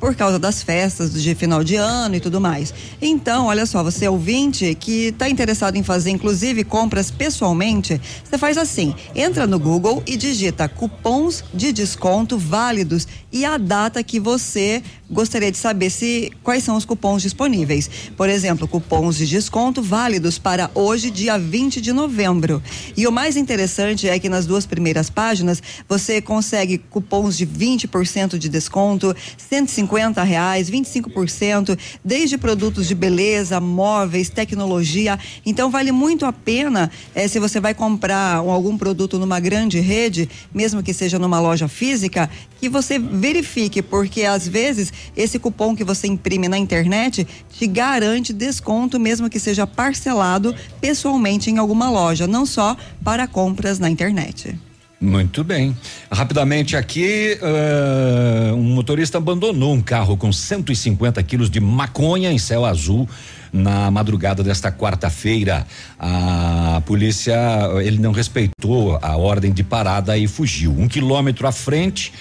por 0.00 0.16
causa 0.16 0.38
das 0.38 0.62
festas 0.62 1.12
de 1.12 1.34
final 1.34 1.62
de 1.62 1.76
ano 1.76 2.16
e 2.16 2.20
tudo 2.20 2.40
mais. 2.40 2.72
Então, 3.00 3.46
olha 3.46 3.66
só, 3.66 3.84
você 3.84 4.08
ouvinte 4.08 4.74
que 4.74 5.08
está 5.08 5.28
interessado 5.28 5.76
em 5.76 5.82
fazer, 5.82 6.10
inclusive, 6.10 6.64
compras 6.64 7.10
pessoalmente, 7.10 8.00
você 8.24 8.38
faz 8.38 8.56
assim: 8.56 8.94
entra 9.14 9.46
no 9.46 9.58
Google 9.58 10.02
e 10.06 10.16
digita 10.16 10.68
cupons 10.68 11.44
de 11.52 11.70
desconto 11.70 12.38
válidos 12.38 13.06
e 13.32 13.44
a 13.44 13.56
data 13.58 14.02
que 14.02 14.18
você 14.18 14.82
gostaria 15.10 15.50
de 15.50 15.58
saber 15.58 15.90
se 15.90 16.30
quais 16.42 16.62
são 16.62 16.76
os 16.76 16.84
cupons 16.84 17.22
disponíveis. 17.22 17.90
Por 18.16 18.28
exemplo, 18.28 18.68
cupons 18.68 19.16
de 19.16 19.26
desconto 19.26 19.82
válidos 19.82 20.38
para 20.38 20.70
hoje, 20.74 21.10
dia 21.10 21.38
20 21.38 21.80
de 21.80 21.92
novembro. 21.92 22.62
E 22.96 23.06
o 23.06 23.12
mais 23.12 23.36
interessante 23.36 24.08
é 24.08 24.18
que 24.18 24.28
nas 24.28 24.46
duas 24.46 24.66
primeiras 24.66 25.10
páginas 25.10 25.60
você 25.88 26.20
consegue 26.20 26.78
cupons 26.78 27.36
de 27.36 27.46
20% 27.46 28.38
de 28.38 28.48
desconto, 28.48 29.14
150 29.36 29.90
50 29.90 30.22
reais, 30.22 30.70
25%, 30.70 31.78
desde 32.04 32.38
produtos 32.38 32.86
de 32.86 32.94
beleza, 32.94 33.60
móveis, 33.60 34.28
tecnologia. 34.28 35.18
Então 35.44 35.70
vale 35.70 35.92
muito 35.92 36.24
a 36.24 36.32
pena 36.32 36.90
eh, 37.14 37.28
se 37.28 37.38
você 37.38 37.60
vai 37.60 37.74
comprar 37.74 38.36
algum 38.36 38.78
produto 38.78 39.18
numa 39.18 39.40
grande 39.40 39.80
rede, 39.80 40.28
mesmo 40.54 40.82
que 40.82 40.94
seja 40.94 41.18
numa 41.18 41.40
loja 41.40 41.68
física, 41.68 42.30
que 42.60 42.68
você 42.68 42.98
verifique, 43.20 43.82
porque 43.82 44.24
às 44.24 44.48
vezes 44.48 44.92
esse 45.16 45.38
cupom 45.38 45.76
que 45.76 45.84
você 45.84 46.06
imprime 46.06 46.48
na 46.48 46.58
internet 46.58 47.26
te 47.50 47.66
garante 47.66 48.32
desconto, 48.32 48.98
mesmo 48.98 49.28
que 49.30 49.38
seja 49.38 49.66
parcelado 49.66 50.54
pessoalmente 50.80 51.50
em 51.50 51.58
alguma 51.58 51.90
loja, 51.90 52.26
não 52.26 52.46
só 52.46 52.76
para 53.04 53.28
compras 53.28 53.78
na 53.78 53.90
internet. 53.90 54.58
Muito 55.00 55.42
bem. 55.42 55.74
Rapidamente 56.12 56.76
aqui, 56.76 57.38
uh, 57.40 58.54
um 58.54 58.74
motorista 58.74 59.16
abandonou 59.16 59.72
um 59.72 59.80
carro 59.80 60.14
com 60.14 60.30
150 60.30 61.22
quilos 61.22 61.48
de 61.48 61.58
maconha 61.58 62.30
em 62.30 62.36
céu 62.36 62.66
azul 62.66 63.08
na 63.50 63.90
madrugada 63.90 64.42
desta 64.42 64.70
quarta-feira. 64.70 65.66
A 65.98 66.82
polícia, 66.84 67.34
ele 67.82 67.98
não 67.98 68.12
respeitou 68.12 68.98
a 69.00 69.16
ordem 69.16 69.52
de 69.52 69.64
parada 69.64 70.18
e 70.18 70.28
fugiu. 70.28 70.72
Um 70.78 70.86
quilômetro 70.86 71.46
à 71.46 71.52
frente, 71.52 72.12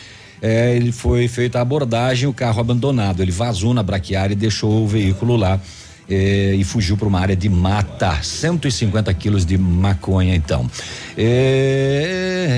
eh, 0.42 0.76
ele 0.76 0.92
foi 0.92 1.28
feita 1.28 1.60
a 1.60 1.62
abordagem, 1.62 2.28
o 2.28 2.34
carro 2.34 2.60
abandonado. 2.60 3.22
Ele 3.22 3.32
vazou 3.32 3.74
na 3.74 3.84
braquiária 3.84 4.34
e 4.34 4.38
deixou 4.38 4.84
o 4.84 4.88
veículo 4.88 5.36
lá 5.36 5.60
eh, 6.10 6.56
e 6.58 6.64
fugiu 6.64 6.98
para 6.98 7.08
uma 7.08 7.20
área 7.20 7.36
de 7.36 7.48
mata. 7.48 8.24
150 8.24 9.14
quilos 9.14 9.46
de 9.46 9.58
maconha, 9.58 10.36
então. 10.36 10.70
Eh, 11.16 12.50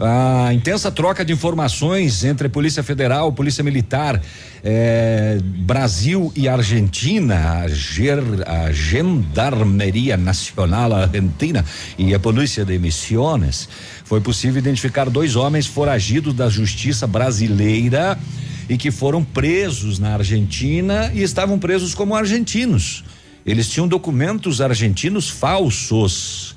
a 0.00 0.54
intensa 0.54 0.90
troca 0.90 1.24
de 1.24 1.32
informações 1.32 2.24
entre 2.24 2.48
Polícia 2.48 2.82
Federal, 2.82 3.30
Polícia 3.32 3.62
Militar, 3.62 4.18
eh, 4.64 5.38
Brasil 5.42 6.32
e 6.34 6.48
Argentina, 6.48 7.60
a, 7.60 7.68
Ger, 7.68 8.18
a 8.46 8.72
Gendarmeria 8.72 10.16
Nacional 10.16 10.94
Argentina 10.94 11.62
e 11.98 12.14
a 12.14 12.18
Polícia 12.18 12.64
de 12.64 12.78
Missões, 12.78 13.68
foi 14.08 14.22
possível 14.22 14.58
identificar 14.58 15.10
dois 15.10 15.36
homens 15.36 15.66
foragidos 15.66 16.32
da 16.32 16.48
justiça 16.48 17.06
brasileira 17.06 18.18
e 18.66 18.78
que 18.78 18.90
foram 18.90 19.22
presos 19.22 19.98
na 19.98 20.14
Argentina 20.14 21.12
e 21.12 21.22
estavam 21.22 21.58
presos 21.58 21.94
como 21.94 22.14
argentinos. 22.16 23.04
Eles 23.44 23.68
tinham 23.68 23.86
documentos 23.86 24.62
argentinos 24.62 25.28
falsos. 25.28 26.56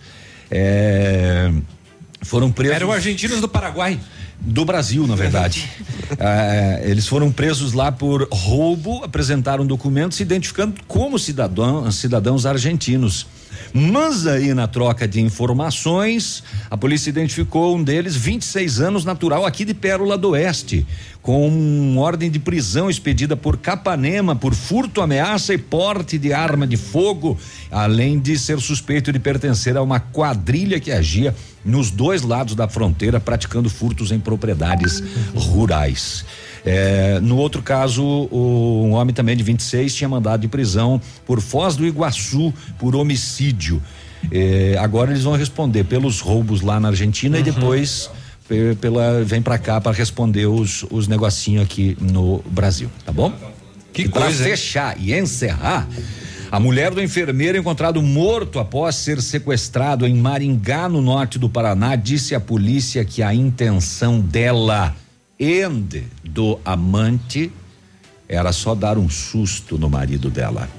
É, 0.50 1.52
foram 2.22 2.50
presos. 2.54 2.74
Eram 2.74 2.90
argentinos 2.90 3.42
do 3.42 3.50
Paraguai. 3.50 4.00
Do 4.40 4.64
Brasil, 4.64 5.06
na 5.06 5.18
verdade. 5.18 5.70
é, 6.18 6.84
eles 6.86 7.06
foram 7.06 7.34
presos 7.34 7.74
lá 7.74 7.92
por 7.92 8.30
roubo, 8.32 9.04
apresentaram 9.04 9.66
documentos 9.68 10.16
se 10.16 10.24
identificando 10.24 10.76
como 10.88 11.20
cidadão, 11.20 11.92
cidadãos 11.92 12.46
argentinos. 12.46 13.28
Mas 13.74 14.28
aí 14.28 14.54
na 14.54 14.68
troca 14.68 15.08
de 15.08 15.22
informações, 15.22 16.44
a 16.70 16.78
polícia 16.78 17.10
identificou 17.10 17.76
um 17.76 17.84
deles, 17.84 18.16
26 18.16 18.82
anos, 18.82 19.06
natural 19.06 19.46
aqui 19.46 19.64
de 19.66 19.74
Pérola 19.74 20.18
do 20.18 20.30
Oeste, 20.30 20.86
com 21.22 21.98
ordem 21.98 22.32
de 22.32 22.40
prisão 22.40 22.90
expedida 22.90 23.36
por 23.38 23.58
Capanema 23.58 24.36
por 24.36 24.54
furto, 24.56 25.02
ameaça 25.02 25.54
e 25.54 25.58
porte 25.58 26.18
de 26.18 26.34
arma 26.34 26.66
de 26.66 26.78
fogo, 26.78 27.38
além 27.70 28.20
de 28.20 28.38
ser 28.38 28.60
suspeito 28.60 29.12
de 29.12 29.20
pertencer 29.20 29.78
a 29.78 29.82
uma 29.82 30.00
quadrilha 30.00 30.80
que 30.80 30.92
agia 30.92 31.36
nos 31.64 31.92
dois 31.92 32.24
lados 32.24 32.56
da 32.56 32.68
fronteira, 32.68 33.20
praticando 33.20 33.70
furtos 33.70 34.12
em 34.12 34.20
propriedades 34.20 35.02
rurais. 35.36 36.26
É, 36.66 37.20
no 37.22 37.38
outro 37.38 37.62
caso, 37.62 38.04
o, 38.04 38.84
um 38.86 38.94
homem 38.94 39.14
também 39.14 39.36
de 39.36 39.44
26 39.44 39.96
tinha 39.96 40.08
mandado 40.08 40.42
de 40.42 40.48
prisão 40.48 41.02
por 41.26 41.42
Foz 41.42 41.76
do 41.76 41.86
Iguaçu 41.86 42.54
por 42.78 42.96
homicídio. 42.96 43.82
É, 44.32 44.78
agora 44.80 45.12
eles 45.12 45.24
vão 45.24 45.36
responder 45.36 45.84
pelos 45.86 46.20
roubos 46.20 46.62
lá 46.62 46.80
na 46.80 46.90
Argentina 46.90 47.38
uhum. 47.38 47.42
e 47.42 47.44
depois 47.44 48.10
pela 48.82 49.24
vem 49.24 49.42
para 49.42 49.58
cá 49.58 49.80
para 49.80 49.94
responder 49.94 50.46
os 50.46 50.86
os 50.92 51.08
negocinhos 51.08 51.64
aqui 51.64 51.98
no 52.02 52.44
Brasil, 52.50 52.90
tá 53.06 53.12
bom? 53.12 53.34
Que 53.94 54.04
e 54.04 54.10
coisa. 54.10 54.28
Para 54.28 54.36
fechar 54.36 54.96
e 55.00 55.14
encerrar, 55.14 55.88
a 56.52 56.60
mulher 56.60 56.92
do 56.92 57.02
enfermeiro 57.02 57.58
encontrado 57.58 58.02
morto 58.02 58.60
após 58.60 58.96
ser 58.96 59.22
sequestrado 59.22 60.06
em 60.06 60.14
Maringá, 60.16 60.90
no 60.90 61.02
norte 61.02 61.40
do 61.40 61.50
Paraná, 61.50 61.96
disse 61.96 62.36
à 62.36 62.40
polícia 62.40 63.06
que 63.06 63.24
a 63.24 63.34
intenção 63.34 64.20
dela 64.20 64.94
e 65.44 65.68
do 66.24 66.60
amante 66.64 67.52
era 68.30 68.54
só 68.54 68.76
dar 68.76 69.00
um 69.00 69.10
susto 69.10 69.76
no 69.76 69.90
marido 69.90 70.30
dela 70.30 70.70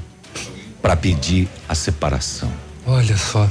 para 0.80 0.94
pedir 0.94 1.48
a 1.68 1.74
separação. 1.74 2.50
Olha 2.86 3.16
só. 3.16 3.50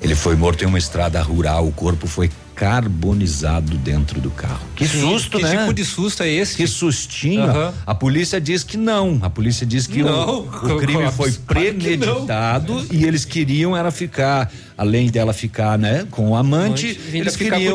Ele 0.00 0.14
foi 0.14 0.36
morto 0.36 0.62
em 0.62 0.68
uma 0.68 0.78
estrada 0.78 1.20
rural, 1.20 1.66
o 1.66 1.72
corpo 1.72 2.06
foi 2.06 2.30
carbonizado 2.54 3.76
dentro 3.78 4.20
do 4.20 4.30
carro. 4.30 4.60
Que 4.76 4.86
Sim, 4.86 5.00
susto, 5.00 5.36
que 5.38 5.42
né? 5.44 5.50
Que 5.50 5.58
tipo 5.58 5.74
de 5.74 5.84
susto 5.84 6.22
é 6.22 6.28
esse? 6.30 6.56
Que 6.56 6.66
sustinho. 6.66 7.44
Uhum. 7.44 7.72
A 7.86 7.94
polícia 7.94 8.40
diz 8.40 8.62
que 8.62 8.76
não. 8.76 9.18
A 9.22 9.30
polícia 9.30 9.66
diz 9.66 9.86
que 9.86 10.02
não, 10.02 10.40
o, 10.40 10.74
o 10.74 10.76
crime 10.78 11.10
foi 11.12 11.32
premeditado 11.32 12.86
e 12.90 13.04
eles 13.04 13.24
queriam 13.24 13.76
era 13.76 13.90
ficar, 13.90 14.50
além 14.76 15.08
dela 15.10 15.32
ficar, 15.32 15.78
né, 15.78 16.06
com 16.10 16.30
o 16.30 16.36
amante, 16.36 16.98
eles 17.12 17.36
queriam 17.36 17.74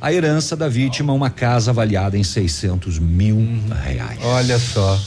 a 0.00 0.12
herança 0.12 0.56
da 0.56 0.68
vítima, 0.68 1.12
uma 1.12 1.30
casa 1.30 1.70
avaliada 1.70 2.16
em 2.16 2.24
600 2.24 2.98
mil 2.98 3.36
Uhum. 3.38 3.62
reais. 3.84 4.18
Olha 4.22 4.58
só. 4.58 4.98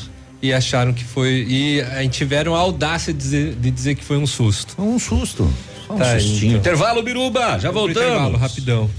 E 0.41 0.51
acharam 0.53 0.93
que 0.93 1.03
foi. 1.03 1.45
E 1.47 1.81
aí 1.95 2.07
tiveram 2.09 2.55
a 2.55 2.59
audácia 2.59 3.13
de 3.13 3.19
dizer, 3.19 3.55
de 3.55 3.69
dizer 3.71 3.95
que 3.95 4.03
foi 4.03 4.17
um 4.17 4.25
susto. 4.25 4.75
Um 4.81 4.97
susto. 4.97 5.51
Um 5.89 5.97
Tá, 5.97 6.19
sustinho. 6.19 6.47
então. 6.57 6.59
Intervalo, 6.59 7.03
Biruba, 7.03 7.59
já 7.59 7.69
Vamos 7.71 7.93
voltamos. 7.93 8.09
intervalo, 8.09 8.37
rapidão. 8.37 8.89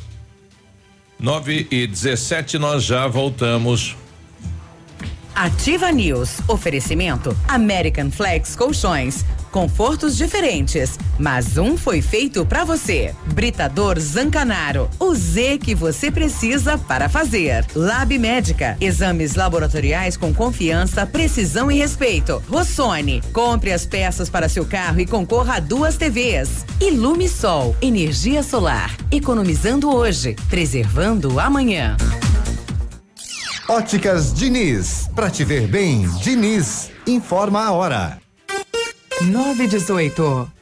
9 1.23 1.69
e 1.70 1.86
17, 1.86 2.59
nós 2.59 2.82
já 2.82 3.07
voltamos. 3.07 3.97
Ativa 5.32 5.93
News. 5.93 6.40
Oferecimento 6.49 7.35
American 7.47 8.11
Flex 8.11 8.57
Colchões. 8.57 9.24
Confortos 9.53 10.16
diferentes, 10.16 10.99
mas 11.19 11.59
um 11.59 11.77
foi 11.77 12.01
feito 12.01 12.47
para 12.47 12.65
você. 12.65 13.15
Britador 13.35 14.01
Zancanaro. 14.01 14.89
O 14.99 15.15
Z 15.15 15.59
que 15.59 15.74
você 15.74 16.11
precisa 16.11 16.79
para 16.79 17.07
fazer. 17.07 17.66
Lab 17.77 18.19
Médica. 18.19 18.79
Exames 18.81 19.35
laboratoriais 19.35 20.16
com 20.16 20.33
confiança, 20.33 21.05
precisão 21.05 21.70
e 21.70 21.77
respeito. 21.77 22.43
Rossoni. 22.49 23.23
Compre 23.31 23.73
as 23.73 23.85
peças 23.85 24.31
para 24.31 24.49
seu 24.49 24.65
carro 24.65 25.01
e 25.01 25.07
concorra 25.07 25.57
a 25.57 25.61
duas 25.61 25.99
TVs. 25.99 26.65
Ilume 26.81 27.29
Sol. 27.29 27.77
Energia 27.83 28.43
solar. 28.43 28.97
Economizando 29.11 29.95
hoje, 29.95 30.35
preservando 30.49 31.39
amanhã. 31.39 31.99
Óticas 33.69 34.33
Diniz, 34.33 35.11
pra 35.15 35.31
te 35.31 35.45
ver 35.45 35.69
bem, 35.69 36.09
Diniz, 36.23 36.91
informa 37.07 37.66
a 37.66 37.73
hora. 37.73 38.22
918. 39.20 40.61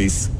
DJs. 0.00 0.39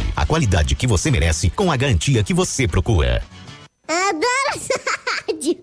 a 0.15 0.25
qualidade 0.25 0.75
que 0.75 0.87
você 0.87 1.09
merece 1.11 1.49
com 1.49 1.71
a 1.71 1.77
garantia 1.77 2.23
que 2.23 2.33
você 2.33 2.67
procura. 2.67 3.23
Adoro 3.87 4.31
rádio. 5.27 5.61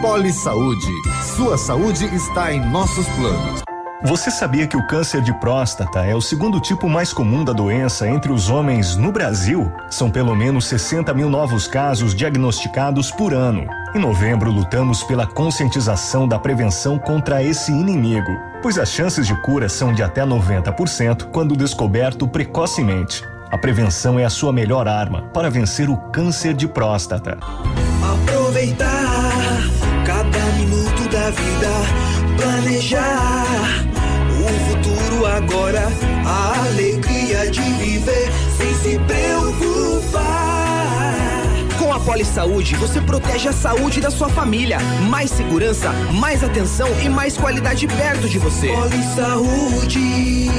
Poli 0.00 0.32
Saúde. 0.32 0.92
Sua 1.36 1.58
saúde 1.58 2.06
está 2.14 2.52
em 2.52 2.60
nossos 2.70 3.06
planos. 3.08 3.62
Você 4.02 4.30
sabia 4.30 4.66
que 4.66 4.78
o 4.78 4.86
câncer 4.86 5.20
de 5.20 5.32
próstata 5.40 6.00
é 6.00 6.14
o 6.14 6.22
segundo 6.22 6.58
tipo 6.58 6.88
mais 6.88 7.12
comum 7.12 7.44
da 7.44 7.52
doença 7.52 8.08
entre 8.08 8.32
os 8.32 8.48
homens 8.48 8.96
no 8.96 9.12
Brasil? 9.12 9.70
São 9.90 10.10
pelo 10.10 10.34
menos 10.34 10.64
60 10.64 11.12
mil 11.12 11.28
novos 11.28 11.66
casos 11.66 12.14
diagnosticados 12.14 13.10
por 13.10 13.34
ano. 13.34 13.66
Em 13.92 13.98
novembro, 13.98 14.52
lutamos 14.52 15.02
pela 15.02 15.26
conscientização 15.26 16.28
da 16.28 16.38
prevenção 16.38 16.96
contra 16.96 17.42
esse 17.42 17.72
inimigo, 17.72 18.30
pois 18.62 18.78
as 18.78 18.88
chances 18.88 19.26
de 19.26 19.34
cura 19.42 19.68
são 19.68 19.92
de 19.92 20.00
até 20.00 20.24
90% 20.24 21.24
quando 21.32 21.56
descoberto 21.56 22.28
precocemente. 22.28 23.24
A 23.50 23.58
prevenção 23.58 24.16
é 24.16 24.24
a 24.24 24.30
sua 24.30 24.52
melhor 24.52 24.86
arma 24.86 25.22
para 25.34 25.50
vencer 25.50 25.90
o 25.90 25.96
câncer 25.96 26.54
de 26.54 26.68
próstata. 26.68 27.36
Aproveitar 28.00 29.58
cada 30.06 30.38
minuto 30.52 31.08
da 31.10 31.30
vida, 31.30 32.40
planejar 32.40 33.44
o 34.38 34.70
futuro 34.70 35.26
agora, 35.26 35.82
a 36.24 36.60
alegria 36.60 37.09
a 42.00 42.04
Poli 42.04 42.24
Saúde, 42.24 42.74
você 42.76 43.00
protege 43.00 43.48
a 43.48 43.52
saúde 43.52 44.00
da 44.00 44.10
sua 44.10 44.28
família. 44.28 44.78
Mais 45.08 45.30
segurança, 45.30 45.92
mais 46.14 46.42
atenção 46.42 46.88
e 47.02 47.08
mais 47.08 47.36
qualidade 47.36 47.86
perto 47.86 48.28
de 48.28 48.38
você. 48.38 48.68
Poli 48.68 49.02
Saúde, 49.14 50.50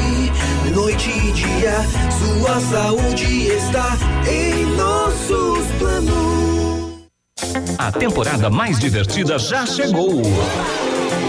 noite 0.74 1.10
e 1.10 1.32
dia, 1.32 1.74
sua 2.20 2.60
saúde 2.60 3.48
está 3.48 3.98
em 4.30 4.66
nossos 4.76 5.66
planos. 5.80 7.02
A 7.78 7.92
temporada 7.92 8.50
mais 8.50 8.80
divertida 8.80 9.40
já 9.40 9.66
chegou. 9.66 10.22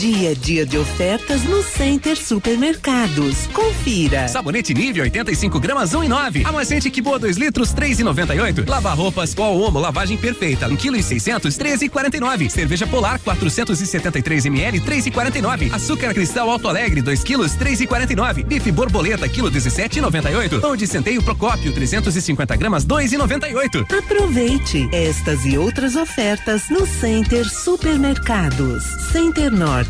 Dia 0.00 0.32
é 0.32 0.34
dia 0.34 0.64
de 0.64 0.78
ofertas 0.78 1.44
no 1.44 1.62
Center 1.62 2.16
Supermercados. 2.16 3.46
Confira. 3.48 4.28
Sabonete 4.28 4.72
nível 4.72 5.02
85 5.02 5.60
gramas 5.60 5.92
1 5.92 6.04
e 6.04 6.08
9. 6.08 6.42
Amaciante 6.46 6.90
que 6.90 7.02
boa 7.02 7.18
2 7.18 7.36
litros 7.36 7.70
3 7.74 8.00
e 8.00 8.02
98. 8.02 8.64
Lava 8.66 8.94
roupas 8.94 9.34
pó 9.34 9.50
Omo 9.50 9.78
lavagem 9.78 10.16
perfeita 10.16 10.68
1 10.68 10.76
kg 10.76 10.96
e 10.96 11.02
600 11.02 11.54
13 11.54 11.84
e 11.84 11.88
49. 11.90 12.48
Cerveja 12.48 12.86
Polar 12.86 13.20
473 13.20 14.46
ml 14.46 14.80
3 14.80 15.06
e 15.06 15.10
49. 15.10 15.70
Açúcar 15.70 16.14
Cristal 16.14 16.48
Alto 16.48 16.66
Alegre 16.66 17.02
2 17.02 17.22
quilos 17.22 17.52
3 17.52 17.82
e 17.82 17.86
49. 17.86 18.44
Bife 18.44 18.72
borboleta 18.72 19.28
quilo 19.28 19.50
17 19.50 19.98
e 19.98 20.00
98. 20.00 20.60
Pão 20.62 20.76
de 20.76 20.86
centeio 20.86 21.22
Procópio 21.22 21.74
350 21.74 22.56
gramas 22.56 22.84
2 22.86 23.12
e 23.12 23.18
98. 23.18 23.86
Aproveite 23.98 24.88
estas 24.94 25.44
e 25.44 25.58
outras 25.58 25.94
ofertas 25.94 26.70
no 26.70 26.86
Center 26.86 27.46
Supermercados. 27.46 28.82
Center 29.12 29.50
Norte, 29.50 29.89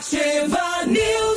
Ativa 0.00 0.86
News. 0.86 1.29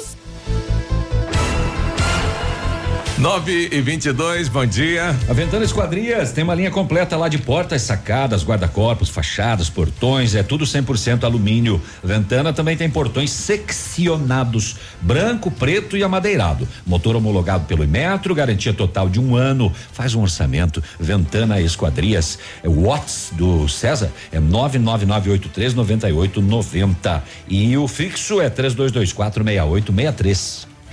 9 3.23 3.69
e 3.71 3.79
22 3.79 4.49
bom 4.49 4.65
dia. 4.65 5.17
A 5.29 5.33
Ventana 5.33 5.63
Esquadrias 5.63 6.33
tem 6.33 6.43
uma 6.43 6.53
linha 6.53 6.69
completa 6.69 7.15
lá 7.15 7.29
de 7.29 7.37
portas, 7.37 7.81
sacadas, 7.81 8.43
guarda-corpos, 8.43 9.07
fachadas, 9.07 9.69
portões, 9.69 10.35
é 10.35 10.43
tudo 10.43 10.65
100% 10.65 11.23
alumínio. 11.23 11.81
Ventana 12.03 12.51
também 12.51 12.75
tem 12.75 12.89
portões 12.89 13.31
seccionados, 13.31 14.75
branco, 14.99 15.49
preto 15.49 15.95
e 15.95 16.03
amadeirado. 16.03 16.67
Motor 16.85 17.15
homologado 17.15 17.63
pelo 17.63 17.85
Imetro, 17.85 18.35
garantia 18.35 18.73
total 18.73 19.07
de 19.07 19.21
um 19.21 19.37
ano. 19.37 19.71
Faz 19.93 20.13
um 20.15 20.21
orçamento. 20.21 20.83
Ventana 20.99 21.61
Esquadrias, 21.61 22.37
é 22.61 22.67
o 22.67 22.87
Watts 22.87 23.31
do 23.31 23.69
César, 23.69 24.11
é 24.33 24.39
99983 24.41 25.73
9890 25.75 27.23
e 27.47 27.77
o 27.77 27.87
fixo 27.87 28.41
é 28.41 28.49
3224 28.49 29.45
6863. 29.45 30.72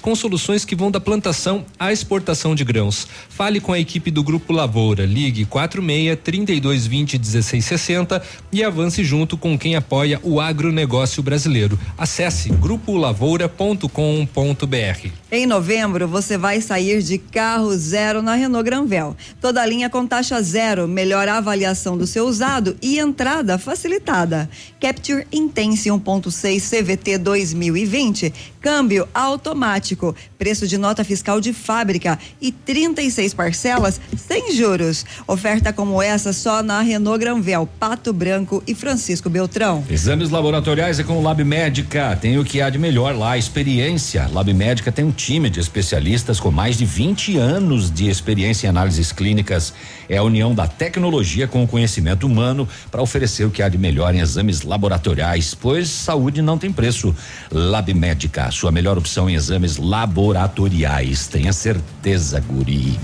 com 0.00 0.14
soluções 0.14 0.64
que 0.64 0.76
vão 0.76 0.90
da 0.90 1.00
plantação 1.00 1.64
à 1.78 1.92
exportação 1.92 2.54
de 2.54 2.64
grãos. 2.64 3.06
Fale 3.28 3.60
com 3.60 3.72
a 3.72 3.78
equipe 3.78 4.10
do 4.10 4.22
Grupo 4.22 4.52
Lavoura. 4.52 5.04
Ligue 5.04 5.44
46 5.44 6.18
3220 6.22 7.18
1660 7.18 8.22
e 8.52 8.64
avance 8.64 9.04
junto 9.04 9.36
com 9.36 9.58
quem 9.58 9.76
apoia 9.76 10.20
o 10.22 10.40
agronegócio 10.40 11.22
brasileiro. 11.22 11.78
Acesse 11.96 12.50
grupolavoura.com.br. 12.50 15.08
Em 15.30 15.46
novembro, 15.46 16.08
você 16.08 16.38
vai 16.38 16.60
sair 16.60 17.02
de 17.02 17.18
carro 17.18 17.76
zero 17.76 18.22
na 18.22 18.34
Renault 18.34 18.64
Granvel. 18.64 19.16
Toda 19.40 19.66
linha 19.66 19.90
com 19.90 20.06
taxa 20.06 20.40
zero, 20.42 20.88
melhor 20.88 21.28
avaliação 21.28 21.98
do 21.98 22.06
seu 22.06 22.26
usado 22.26 22.76
e 22.80 22.98
entrada 22.98 23.58
facilitada. 23.58 24.48
Capture 24.80 25.26
Intense 25.30 25.90
1.6 25.90 26.70
CVT 26.70 27.18
2020, 27.18 28.32
câmbio 28.60 29.06
automático, 29.12 29.97
preço 30.38 30.66
de 30.66 30.78
nota 30.78 31.04
fiscal 31.04 31.40
de 31.40 31.52
fábrica 31.52 32.18
e 32.40 32.50
36 32.52 33.34
parcelas 33.34 33.48
parcelas 33.48 34.00
sem 34.16 34.52
juros. 34.52 35.04
Oferta 35.26 35.72
como 35.72 36.02
essa 36.02 36.32
só 36.32 36.62
na 36.62 36.80
Renault 36.80 37.18
Granvel, 37.18 37.68
Pato 37.78 38.12
Branco 38.12 38.62
e 38.66 38.74
Francisco 38.74 39.30
Beltrão. 39.30 39.84
Exames 39.90 40.30
laboratoriais 40.30 41.00
é 41.00 41.04
com 41.04 41.18
o 41.18 41.22
Lab 41.22 41.42
Médica. 41.42 42.16
Tem 42.20 42.38
o 42.38 42.44
que 42.44 42.60
há 42.60 42.70
de 42.70 42.78
melhor 42.78 43.16
lá, 43.16 43.36
experiência. 43.36 44.28
Lab 44.32 44.52
Médica 44.52 44.92
tem 44.92 45.04
um 45.04 45.10
time 45.10 45.48
de 45.48 45.60
especialistas 45.60 46.38
com 46.38 46.50
mais 46.50 46.76
de 46.76 46.84
20 46.84 47.36
anos 47.36 47.90
de 47.90 48.08
experiência 48.08 48.66
em 48.66 48.70
análises 48.70 49.12
clínicas. 49.12 49.72
É 50.08 50.16
a 50.16 50.22
união 50.22 50.54
da 50.54 50.66
tecnologia 50.66 51.46
com 51.46 51.62
o 51.62 51.68
conhecimento 51.68 52.26
humano 52.26 52.66
para 52.90 53.02
oferecer 53.02 53.44
o 53.44 53.50
que 53.50 53.62
há 53.62 53.68
de 53.68 53.76
melhor 53.76 54.14
em 54.14 54.20
exames 54.20 54.62
laboratoriais, 54.62 55.54
pois 55.54 55.88
saúde 55.88 56.40
não 56.40 56.56
tem 56.56 56.72
preço. 56.72 57.14
Lab 57.50 57.92
Médica, 57.92 58.50
sua 58.50 58.72
melhor 58.72 58.96
opção 58.96 59.28
em 59.28 59.34
exames 59.34 59.76
laboratoriais. 59.76 61.26
Tenha 61.26 61.52
certeza, 61.52 62.40
guri. 62.40 62.98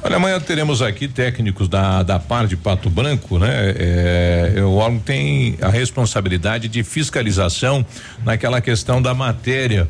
Olha, 0.00 0.16
amanhã 0.16 0.38
teremos 0.40 0.80
aqui 0.80 1.08
técnicos 1.08 1.68
da, 1.68 2.04
da 2.04 2.20
Par 2.20 2.46
de 2.46 2.56
Pato 2.56 2.88
Branco, 2.88 3.38
né? 3.38 3.74
É, 3.76 4.54
o 4.62 4.74
órgão 4.74 5.00
tem 5.00 5.58
a 5.60 5.68
responsabilidade 5.68 6.68
de 6.68 6.84
fiscalização 6.84 7.84
naquela 8.24 8.60
questão 8.60 9.02
da 9.02 9.12
matéria 9.12 9.88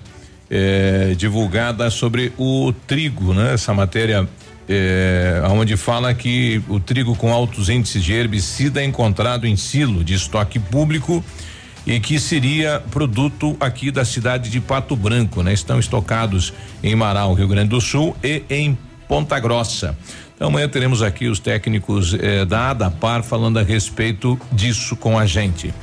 é, 0.50 1.14
divulgada 1.14 1.90
sobre 1.90 2.32
o 2.38 2.72
trigo, 2.86 3.34
né? 3.34 3.52
Essa 3.52 3.74
matéria 3.74 4.26
é, 4.68 5.42
onde 5.48 5.76
fala 5.76 6.12
que 6.12 6.62
o 6.68 6.78
trigo 6.78 7.16
com 7.16 7.32
altos 7.32 7.68
índices 7.68 8.04
de 8.04 8.12
herbicida 8.12 8.82
é 8.82 8.84
encontrado 8.84 9.46
em 9.46 9.56
silo 9.56 10.04
de 10.04 10.14
estoque 10.14 10.58
público 10.58 11.24
e 11.86 11.98
que 11.98 12.20
seria 12.20 12.82
produto 12.90 13.56
aqui 13.58 13.90
da 13.90 14.04
cidade 14.04 14.50
de 14.50 14.60
Pato 14.60 14.94
Branco, 14.94 15.42
né? 15.42 15.54
Estão 15.54 15.78
estocados 15.78 16.52
em 16.82 16.94
Marau, 16.94 17.32
Rio 17.32 17.48
Grande 17.48 17.70
do 17.70 17.80
Sul 17.80 18.14
e 18.22 18.42
em 18.50 18.76
Ponta 19.08 19.40
Grossa. 19.40 19.96
Então 20.38 20.46
amanhã 20.50 20.68
teremos 20.68 21.02
aqui 21.02 21.26
os 21.26 21.40
técnicos 21.40 22.14
eh, 22.14 22.44
da 22.44 22.70
ADAPAR 22.70 23.24
falando 23.24 23.58
a 23.58 23.62
respeito 23.64 24.38
disso 24.52 24.94
com 24.94 25.18
a 25.18 25.26
gente. 25.26 25.74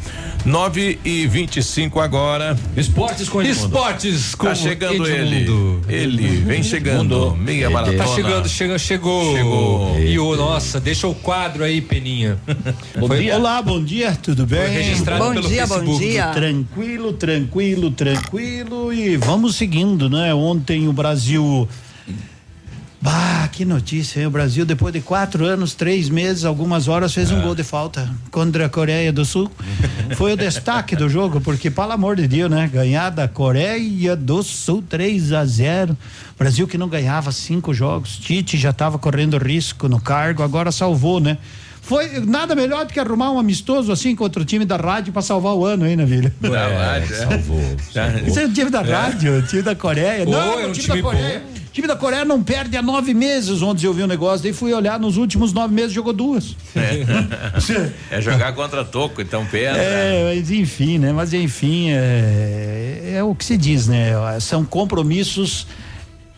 9 0.46 0.98
e 1.04 1.28
25 1.28 2.00
agora. 2.00 2.56
Esportes 2.78 3.28
com 3.28 3.42
Edmundo. 3.42 3.66
Esportes 3.68 4.34
com 4.34 4.48
Tá 4.48 4.56
chegando 4.56 5.06
Edmundo. 5.06 5.82
ele. 5.90 6.22
Ele 6.24 6.28
vem 6.38 6.64
chegando. 6.64 7.36
Meia 7.36 7.70
maratona. 7.70 7.98
Tá 7.98 8.08
chegando, 8.08 8.48
chega, 8.48 8.78
chegou. 8.80 9.36
Chegou. 9.36 10.00
E 10.00 10.18
o 10.18 10.36
nossa, 10.38 10.80
deixa 10.80 11.06
o 11.06 11.14
quadro 11.14 11.62
aí, 11.62 11.82
Peninha. 11.82 12.38
Foi- 12.98 13.30
Olá, 13.32 13.62
bom 13.62 13.84
dia, 13.84 14.16
tudo 14.16 14.46
bem? 14.46 14.60
Foi 14.62 14.70
registrado 14.70 15.22
Bom 15.22 15.34
pelo 15.34 15.48
dia, 15.50 15.68
bom 15.68 15.76
Facebook. 15.80 16.00
dia. 16.08 16.28
Tranquilo, 16.30 17.12
tranquilo, 17.12 17.92
tranquilo 17.92 18.94
e 18.94 19.18
vamos 19.18 19.58
seguindo, 19.58 20.10
né? 20.10 20.34
Ontem 20.34 20.88
o 20.88 20.94
Brasil. 20.94 21.68
Bah, 23.06 23.48
que 23.52 23.64
notícia, 23.64 24.20
hein? 24.20 24.26
O 24.26 24.32
Brasil, 24.32 24.66
depois 24.66 24.92
de 24.92 25.00
quatro 25.00 25.46
anos, 25.46 25.76
três 25.76 26.10
meses, 26.10 26.44
algumas 26.44 26.88
horas, 26.88 27.14
fez 27.14 27.30
um 27.32 27.38
É. 27.38 27.42
gol 27.44 27.54
de 27.54 27.62
falta 27.64 28.10
contra 28.32 28.66
a 28.66 28.70
Coreia 28.70 29.14
do 29.14 29.24
Sul. 29.24 29.52
Foi 30.18 30.34
o 30.34 30.36
destaque 30.38 30.96
do 30.96 31.08
jogo, 31.08 31.40
porque, 31.40 31.70
pelo 31.70 31.92
amor 31.92 32.16
de 32.16 32.28
Deus, 32.28 32.50
né? 32.50 32.68
Ganhar 32.68 33.12
da 33.12 33.28
Coreia 33.28 34.16
do 34.16 34.42
Sul 34.42 34.84
3 34.90 35.32
a 35.34 35.46
0 35.46 35.96
Brasil 36.38 36.68
que 36.68 36.80
não 36.80 36.90
ganhava 36.90 37.32
cinco 37.32 37.76
jogos. 37.76 38.18
Tite 38.18 38.58
já 38.58 38.72
estava 38.72 38.98
correndo 38.98 39.38
risco 39.38 39.88
no 39.88 40.02
cargo, 40.02 40.42
agora 40.42 40.72
salvou, 40.72 41.20
né? 41.20 41.38
Foi 41.84 42.20
nada 42.26 42.56
melhor 42.56 42.88
do 42.88 42.92
que 42.92 43.00
arrumar 43.00 43.30
um 43.32 43.38
amistoso 43.38 43.92
assim 43.92 44.16
contra 44.16 44.42
o 44.42 44.46
time 44.46 44.66
da 44.66 44.78
rádio 44.78 45.14
para 45.14 45.22
salvar 45.22 45.54
o 45.54 45.64
ano, 45.64 45.86
hein, 45.88 45.96
Navilha? 45.96 46.34
É, 46.44 47.06
salvou. 47.06 47.62
Esse 48.26 48.40
é 48.42 48.46
o 48.48 48.52
time 48.52 48.72
da 48.72 48.82
É. 48.82 48.92
rádio, 48.92 49.38
o 49.38 49.42
time 49.44 49.62
da 49.62 49.76
Coreia. 49.76 50.26
Pô, 50.26 50.32
não, 50.32 50.60
é 50.60 50.66
um 50.66 50.70
o 50.72 50.74
time, 50.74 50.86
time 50.86 50.96
da 50.98 51.02
Coreia. 51.04 51.44
O 51.46 51.65
time 51.76 51.88
da 51.90 51.96
Coreia 51.96 52.24
não 52.24 52.42
perde 52.42 52.78
há 52.78 52.82
nove 52.82 53.14
meses. 53.14 53.62
Ontem 53.62 53.86
eu 53.86 53.94
vi 53.94 54.02
um 54.02 54.08
negócio, 54.08 54.42
daí 54.44 54.54
fui 54.54 54.74
olhar 54.74 54.98
nos 54.98 55.18
últimos 55.18 55.52
nove 55.52 55.74
meses 55.74 55.92
jogou 55.92 56.14
duas. 56.14 56.56
É 58.10 58.22
jogar 58.22 58.54
contra 58.54 58.86
toco, 58.86 59.22
então 59.22 59.46
pedra. 59.46 59.78
É, 59.82 60.34
mas 60.36 60.50
enfim, 60.52 60.98
né? 60.98 61.12
Mas 61.12 61.34
enfim, 61.34 61.90
é, 61.90 63.16
é 63.18 63.24
o 63.24 63.36
que 63.36 63.44
se 63.44 63.58
diz, 63.58 63.88
né? 63.88 64.12
São 64.40 64.64
compromissos 64.64 65.68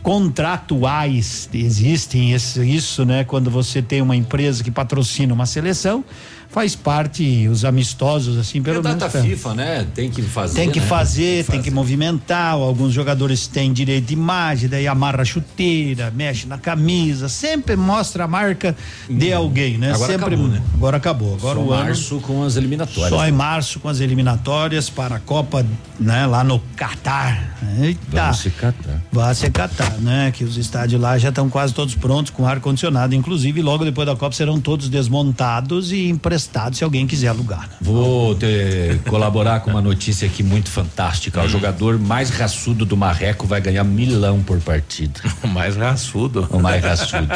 contratuais. 0.02 1.48
Existem 1.54 2.32
esse- 2.32 2.64
isso, 2.68 3.04
né? 3.04 3.22
Quando 3.24 3.48
você 3.50 3.80
tem 3.80 4.02
uma 4.02 4.16
empresa 4.16 4.64
que 4.64 4.70
patrocina 4.70 5.32
uma 5.32 5.46
seleção, 5.46 6.04
faz 6.50 6.74
parte 6.74 7.46
os 7.48 7.64
amistosos, 7.64 8.36
assim, 8.38 8.62
pelo 8.62 8.82
Pela 8.82 8.94
menos. 8.94 9.04
data 9.12 9.18
tá. 9.18 9.24
FIFA, 9.24 9.54
né? 9.54 9.86
Tem 9.94 10.10
que 10.10 10.22
fazer. 10.22 10.54
Tem 10.54 10.70
que 10.70 10.80
né? 10.80 10.86
fazer, 10.86 11.44
tem 11.44 11.60
que 11.62 11.70
movimentar. 11.70 12.54
Alguns 12.54 12.92
jogadores 12.92 13.46
têm 13.46 13.72
direito 13.72 14.06
de 14.06 14.14
imagem, 14.14 14.68
daí 14.68 14.86
amarra 14.88 15.22
a 15.22 15.24
chuteira, 15.24 16.10
mexe 16.10 16.46
na 16.46 16.58
camisa, 16.58 17.28
sempre 17.28 17.76
mostra 17.76 18.24
a 18.24 18.28
marca 18.28 18.74
de 19.08 19.32
alguém, 19.32 19.76
né? 19.78 19.92
Hum. 19.92 19.94
Agora 19.94 20.12
sempre. 20.12 20.26
acabou, 20.34 20.48
né? 20.48 20.62
Agora 20.74 20.96
acabou. 20.96 21.34
Agora 21.34 21.58
Só 21.58 21.64
o 21.64 21.72
ano- 21.72 21.84
março 21.84 22.20
com 22.20 22.42
as 22.42 22.56
eliminatórias. 22.56 23.10
Só 23.10 23.26
em 23.28 23.32
março 23.32 23.78
com 23.80 23.88
as 23.88 24.00
eliminatórias 24.00 24.88
para 24.90 25.16
a 25.16 25.20
Copa, 25.20 25.64
né? 26.00 26.26
Lá 26.26 26.42
no 26.42 26.58
Catar. 26.76 27.56
Eita. 27.80 28.00
Vamos 28.22 28.38
se 28.38 28.50
catar. 28.50 29.02
Vai 29.12 29.34
se 29.34 29.50
catar, 29.50 29.92
né? 30.00 30.30
Que 30.32 30.44
os 30.44 30.56
estádios 30.56 31.00
lá 31.00 31.18
já 31.18 31.28
estão 31.28 31.48
quase 31.50 31.74
todos 31.74 31.94
prontos 31.94 32.30
com 32.30 32.46
ar 32.46 32.60
condicionado, 32.60 33.14
inclusive 33.14 33.60
logo 33.62 33.84
depois 33.84 34.06
da 34.06 34.16
Copa 34.16 34.34
serão 34.34 34.60
todos 34.60 34.88
desmontados 34.88 35.92
e 35.92 36.08
emprestados 36.38 36.78
se 36.78 36.84
alguém 36.84 37.06
quiser 37.06 37.28
alugar. 37.28 37.62
né? 37.62 37.68
Vou 37.80 38.34
te, 38.34 38.46
colaborar 39.08 39.60
com 39.60 39.70
uma 39.70 39.82
notícia 39.82 40.26
aqui 40.26 40.42
muito 40.42 40.70
fantástica. 40.70 41.42
O 41.42 41.48
jogador 41.48 41.98
mais 41.98 42.30
raçudo 42.30 42.86
do 42.86 42.96
Marreco 42.96 43.46
vai 43.46 43.60
ganhar 43.60 43.82
milão 43.84 44.42
por 44.42 44.58
partida. 44.60 45.20
O 45.42 45.46
mais 45.48 45.76
raçudo. 45.76 46.46
O 46.50 46.60
mais 46.60 46.82
raçudo. 46.82 47.26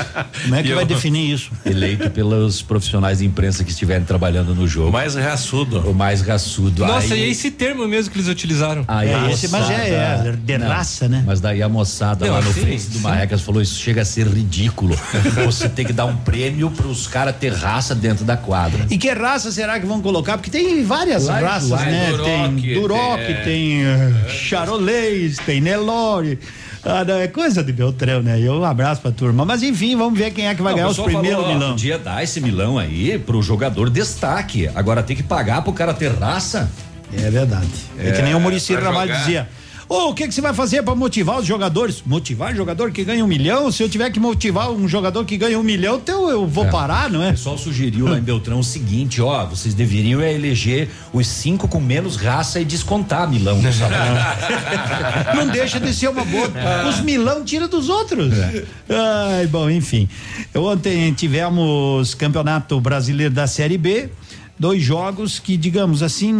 Como 0.42 0.54
é 0.54 0.62
que 0.62 0.68
E 0.68 0.74
vai 0.74 0.82
eu- 0.82 0.86
definir 0.86 1.32
isso? 1.32 1.50
Eleito 1.64 2.10
pelos 2.10 2.60
profissionais 2.62 3.18
de 3.18 3.24
imprensa 3.26 3.64
que 3.64 3.70
estiverem 3.70 4.04
trabalhando 4.04 4.54
no 4.54 4.66
jogo. 4.66 4.88
O 4.88 4.92
mais 4.92 5.14
raçudo. 5.14 5.78
O 5.88 5.94
mais 5.94 6.20
raçudo. 6.20 6.84
Nossa, 6.84 7.14
Aí- 7.14 7.20
e 7.20 7.24
é 7.24 7.28
esse 7.28 7.50
termo 7.50 7.86
mesmo 7.88 8.10
que 8.12 8.18
eles 8.18 8.28
utilizaram. 8.28 8.84
Aí 8.88 9.12
a 9.12 9.30
esse, 9.30 9.48
mas 9.48 9.70
é, 9.70 9.90
é 10.28 10.32
de 10.36 10.58
Não, 10.58 10.68
raça, 10.68 11.08
né? 11.08 11.22
Mas 11.26 11.40
daí 11.40 11.62
a 11.62 11.68
moçada 11.68 12.26
Não, 12.26 12.34
lá 12.34 12.40
no 12.42 12.52
sim, 12.52 12.60
Face 12.66 12.90
do. 12.90 13.00
Marrecas 13.00 13.40
falou: 13.40 13.62
isso 13.62 13.78
chega 13.80 14.02
a 14.02 14.04
ser 14.04 14.26
ridículo. 14.26 14.98
Você 15.44 15.68
tem 15.68 15.86
que 15.86 15.92
dar 15.92 16.04
um 16.06 16.16
prêmio 16.16 16.70
pros 16.70 17.06
caras 17.06 17.34
ter 17.36 17.52
raça 17.52 17.94
dentro 17.94 18.24
da 18.24 18.36
quadra. 18.36 18.84
E 18.92 18.98
que 18.98 19.08
raça 19.10 19.50
será 19.50 19.80
que 19.80 19.86
vão 19.86 20.02
colocar? 20.02 20.36
Porque 20.36 20.50
tem 20.50 20.84
várias 20.84 21.26
raças, 21.26 21.70
né? 21.70 22.10
Duroc, 22.10 22.26
tem 22.26 22.74
Duroc, 22.74 23.20
é. 23.20 23.34
tem 23.42 23.86
uh, 23.86 24.28
Charolês, 24.28 25.38
tem 25.38 25.62
Nelore. 25.62 26.38
Ah, 26.84 27.02
não, 27.02 27.14
é 27.14 27.26
coisa 27.26 27.64
de 27.64 27.72
Beltrão, 27.72 28.22
né? 28.22 28.38
E 28.38 28.46
um 28.50 28.62
abraço 28.62 29.00
pra 29.00 29.10
turma. 29.10 29.46
Mas 29.46 29.62
enfim, 29.62 29.96
vamos 29.96 30.18
ver 30.18 30.30
quem 30.32 30.46
é 30.46 30.54
que 30.54 30.60
vai 30.60 30.72
Não, 30.72 30.76
ganhar 30.76 30.88
o 30.88 30.90
os 30.90 30.98
primeiros 30.98 31.40
falou, 31.40 31.50
ó, 31.50 31.54
milão. 31.54 31.70
Podia 31.70 31.98
dar 31.98 32.22
esse 32.22 32.38
milão 32.38 32.78
aí 32.78 33.18
pro 33.18 33.40
jogador 33.40 33.88
destaque. 33.88 34.68
Agora 34.74 35.02
tem 35.02 35.16
que 35.16 35.22
pagar 35.22 35.62
pro 35.62 35.72
cara 35.72 35.94
ter 35.94 36.12
raça. 36.12 36.70
É 37.16 37.30
verdade. 37.30 37.68
É, 37.98 38.12
que 38.12 38.20
nem 38.20 38.34
o 38.34 38.40
Murici 38.40 38.74
pra 38.74 38.86
Ramalho 38.86 39.14
jogar. 39.14 39.48
Ô, 39.92 40.08
o 40.08 40.14
que 40.14 40.26
que 40.26 40.32
você 40.32 40.40
vai 40.40 40.54
fazer 40.54 40.82
pra 40.82 40.94
motivar 40.94 41.38
os 41.38 41.46
jogadores? 41.46 42.02
Motivar 42.06 42.56
jogador 42.56 42.90
que 42.90 43.04
ganha 43.04 43.22
um 43.22 43.26
milhão? 43.28 43.70
Se 43.70 43.82
eu 43.82 43.90
tiver 43.90 44.10
que 44.10 44.18
motivar 44.18 44.70
um 44.70 44.88
jogador 44.88 45.22
que 45.26 45.36
ganha 45.36 45.58
um 45.58 45.62
milhão, 45.62 45.96
então 45.96 46.30
eu 46.30 46.46
vou 46.46 46.64
É. 46.64 46.70
parar, 46.70 47.10
não 47.10 47.22
é? 47.22 47.28
O 47.28 47.32
pessoal 47.32 47.58
sugeriu 47.58 48.06
lá 48.08 48.16
em 48.16 48.22
Beltrão 48.22 48.58
o 48.60 48.64
seguinte, 48.64 49.20
ó, 49.20 49.44
vocês 49.44 49.74
deveriam 49.74 50.18
é 50.22 50.32
eleger 50.32 50.88
os 51.12 51.26
cinco 51.26 51.68
com 51.68 51.78
menos 51.78 52.16
raça 52.16 52.58
e 52.58 52.64
descontar 52.64 53.28
milão. 53.28 53.60
Não 55.36 55.48
deixa 55.48 55.78
de 55.78 55.92
ser 55.92 56.08
uma 56.08 56.24
boa. 56.24 56.50
Os 56.88 57.00
milão 57.00 57.44
tira 57.44 57.68
dos 57.68 57.90
outros. 57.90 58.32
Ai, 58.88 59.46
bom, 59.46 59.68
enfim. 59.68 60.08
Ontem 60.54 61.12
tivemos 61.12 62.14
campeonato 62.14 62.80
brasileiro 62.80 63.34
da 63.34 63.46
Série 63.46 63.76
B. 63.76 64.08
Dois 64.62 64.80
jogos 64.80 65.40
que, 65.40 65.56
digamos 65.56 66.04
assim, 66.04 66.32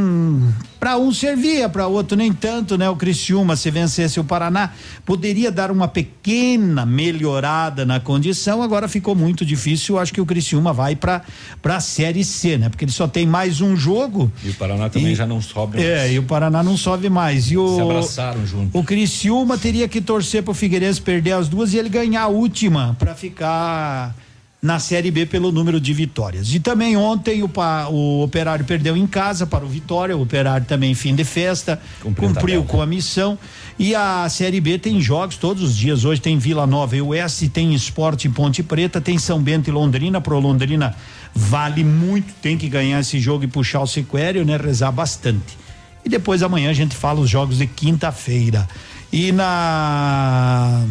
para 0.78 0.97
um 0.97 1.12
servia, 1.12 1.68
para 1.68 1.89
outro 1.89 2.17
nem 2.17 2.33
tanto, 2.33 2.78
né? 2.78 2.89
O 2.89 2.94
Criciúma, 2.94 3.57
se 3.57 3.68
vencesse 3.68 4.20
o 4.20 4.23
Paraná, 4.23 4.70
poderia 5.05 5.51
dar 5.51 5.73
uma 5.73 5.89
pequena 5.89 6.86
melhorada 6.86 7.84
na 7.84 7.99
condição. 7.99 8.62
Agora 8.62 8.86
ficou 8.86 9.17
muito 9.17 9.44
difícil. 9.44 9.99
Acho 9.99 10.12
que 10.12 10.20
o 10.20 10.25
Criciúma 10.25 10.73
vai 10.73 10.94
para 10.94 11.23
para 11.60 11.78
a 11.78 11.81
Série 11.81 12.23
C, 12.23 12.57
né? 12.59 12.68
Porque 12.68 12.84
ele 12.84 12.92
só 12.92 13.09
tem 13.09 13.26
mais 13.26 13.60
um 13.60 13.75
jogo. 13.75 14.31
E 14.44 14.51
o 14.51 14.55
Paraná 14.55 14.89
também 14.89 15.10
E- 15.10 15.17
já 15.17 15.26
não 15.26 15.42
sobe 15.42 15.83
É, 15.83 15.97
mais. 15.97 16.12
e 16.12 16.18
o 16.20 16.23
Paraná 16.23 16.62
não 16.62 16.76
sobe 16.76 17.10
mais. 17.10 17.51
E 17.51 17.57
o, 17.59 17.75
Se 17.75 17.81
abraçaram 17.81 18.47
junto. 18.47 18.78
o 18.78 18.84
Criciúma 18.84 19.59
teria 19.59 19.89
que 19.89 20.01
torcer 20.01 20.44
pro 20.44 20.55
Figueirense 20.55 21.01
perder 21.01 21.33
as 21.33 21.49
duas 21.49 21.75
e 21.75 21.76
ele 21.76 21.89
ganhar 21.89 22.23
a 22.23 22.28
última 22.28 22.94
para 23.01 23.17
ficar 23.17 24.15
na 24.62 24.78
Série 24.78 25.10
B 25.10 25.26
pelo 25.26 25.50
número 25.50 25.81
de 25.81 25.92
vitórias. 25.92 26.55
E 26.55 26.60
também 26.60 26.97
ontem 26.97 27.42
o, 27.42 27.50
o 27.91 28.23
Operário 28.23 28.65
perdeu 28.65 28.97
em 28.97 29.08
casa 29.08 29.44
para 29.44 29.65
o 29.65 29.68
Vitória, 29.68 30.16
o 30.16 30.23
Operário 30.23 30.65
também 30.65 30.94
fim 30.94 31.16
de 31.16 31.24
festa, 31.24 31.82
Cumpriu 32.00 32.62
com 32.62 32.81
a 32.81 32.86
missão. 32.86 33.36
E 33.76 33.92
a 33.92 34.28
Série 34.28 34.60
B 34.60 34.78
tem 34.78 35.00
jogos 35.00 35.36
todos 35.36 35.65
os 35.65 35.76
dias. 35.76 36.05
Hoje 36.05 36.20
tem 36.20 36.39
Vila 36.39 36.65
Nova 36.65 36.94
e 36.94 37.02
Oeste, 37.02 37.49
tem 37.49 37.74
Esporte 37.74 38.28
e 38.28 38.31
Ponte 38.31 38.62
Preta, 38.62 39.00
tem 39.00 39.18
São 39.18 39.42
Bento 39.42 39.68
e 39.68 39.73
Londrina. 39.73 40.20
Pro 40.20 40.39
Londrina 40.39 40.94
vale 41.34 41.82
muito, 41.82 42.32
tem 42.41 42.57
que 42.57 42.68
ganhar 42.68 43.00
esse 43.00 43.18
jogo 43.18 43.42
e 43.42 43.49
puxar 43.49 43.81
o 43.81 43.86
sequério, 43.86 44.44
né? 44.44 44.57
Rezar 44.57 44.92
bastante. 44.92 45.58
E 46.05 46.08
depois 46.08 46.41
amanhã 46.41 46.70
a 46.70 46.74
gente 46.74 46.94
fala 46.94 47.18
os 47.18 47.28
jogos 47.28 47.58
de 47.58 47.66
quinta-feira. 47.66 48.68
E 49.12 49.32
na 49.32 50.86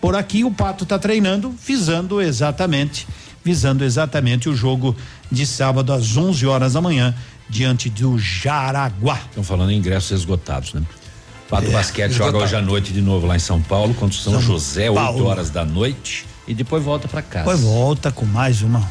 por 0.00 0.14
aqui 0.16 0.44
o 0.44 0.50
Pato 0.50 0.84
está 0.84 0.98
treinando, 0.98 1.50
visando 1.64 2.20
exatamente, 2.20 3.06
visando 3.44 3.84
exatamente 3.84 4.48
o 4.48 4.54
jogo 4.54 4.96
de 5.30 5.46
sábado 5.46 5.92
às 5.92 6.16
11 6.16 6.46
horas 6.46 6.72
da 6.74 6.80
manhã 6.80 7.14
diante 7.48 7.88
do 7.90 8.18
Jaraguá. 8.18 9.18
Estão 9.28 9.44
falando 9.44 9.70
em 9.70 9.76
ingressos 9.78 10.10
esgotados, 10.20 10.72
né? 10.74 10.82
Pato 11.48 11.68
É, 11.68 11.70
Basquete 11.70 12.10
esgotado. 12.10 12.32
joga 12.32 12.44
hoje 12.44 12.56
à 12.56 12.60
noite 12.62 12.92
de 12.92 13.00
novo 13.00 13.26
lá 13.26 13.36
em 13.36 13.40
São 13.40 13.62
Paulo 13.62 13.94
contra 13.94 14.16
o 14.18 14.20
São, 14.20 14.32
São 14.34 14.42
José, 14.42 14.90
8 14.90 14.94
Paulo. 15.00 15.26
horas 15.26 15.48
da 15.50 15.64
noite. 15.64 16.26
E 16.48 16.54
depois 16.54 16.82
volta 16.82 17.06
pra 17.08 17.22
casa. 17.22 17.44
Depois 17.44 17.60
volta 17.60 18.10
com 18.10 18.24
mais 18.26 18.62
uma. 18.62 18.88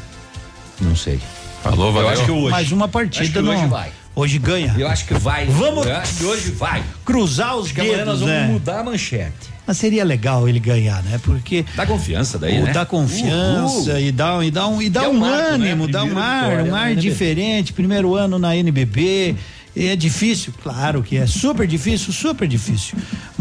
Não 0.80 0.95
sei. 0.95 1.19
Falou, 1.64 1.88
Eu 1.88 1.93
valeu. 1.93 2.09
acho 2.09 2.25
que 2.25 2.32
hoje. 2.32 2.51
Mais 2.51 2.72
uma 2.72 2.85
Acho 2.85 2.92
partida 2.93 3.42
que 3.42 3.48
hoje 3.50 3.61
não. 3.61 3.69
vai. 3.69 3.92
Hoje 4.16 4.38
ganha. 4.40 4.74
Eu 4.77 4.88
acho 4.88 5.06
que 5.06 5.14
vai. 5.16 5.45
Vamos- 5.48 5.85
Eu 5.85 5.95
acho 5.98 6.16
que 6.16 6.24
hoje 6.25 6.51
vai. 6.51 6.84
Cruzar 7.03 7.58
os 7.58 7.66
Acho 7.66 7.74
que 7.74 7.82
amanhã 7.82 8.06
nós 8.06 8.19
dedos, 8.19 8.19
vamos 8.22 8.34
né? 8.35 8.48
mudar 8.48 8.80
a 8.80 8.84
manchete. 8.84 9.55
Mas 9.68 9.77
seria 9.77 10.03
legal 10.03 10.48
ele 10.48 10.60
ganhar, 10.60 11.02
né? 11.03 11.19
Porque 11.24 11.66
Dá 11.76 11.85
confiança 11.85 12.38
daí, 12.38 12.61
né? 12.61 12.72
dá 12.72 12.85
confiança 12.85 13.92
Uhul. 13.94 14.00
e 14.00 14.11
dá, 14.11 14.45
e 14.45 14.52
dá 14.52 14.68
um, 14.68 14.82
e 14.82 14.90
dá 14.90 15.02
E 15.02 15.06
é 15.06 15.10
um 15.10 15.14
marco, 15.14 15.38
né? 15.58 15.72
ânimo, 15.72 15.88
dá 15.88 16.03
um 16.03 16.18
ar, 16.18 16.50
vitória 16.50 16.72
um 16.72 16.76
ar 16.76 16.95
diferente. 16.95 17.74
Primeiro 17.74 18.14
ano 18.16 18.38
na 18.38 18.56
NBB. 18.56 19.35
É 19.78 19.94
difícil, 19.95 20.54
claro 20.64 21.04
que 21.04 21.18
é 21.18 21.28
super 21.28 21.68
difícil, 21.68 22.14
super 22.14 22.48
difícil. 22.48 22.98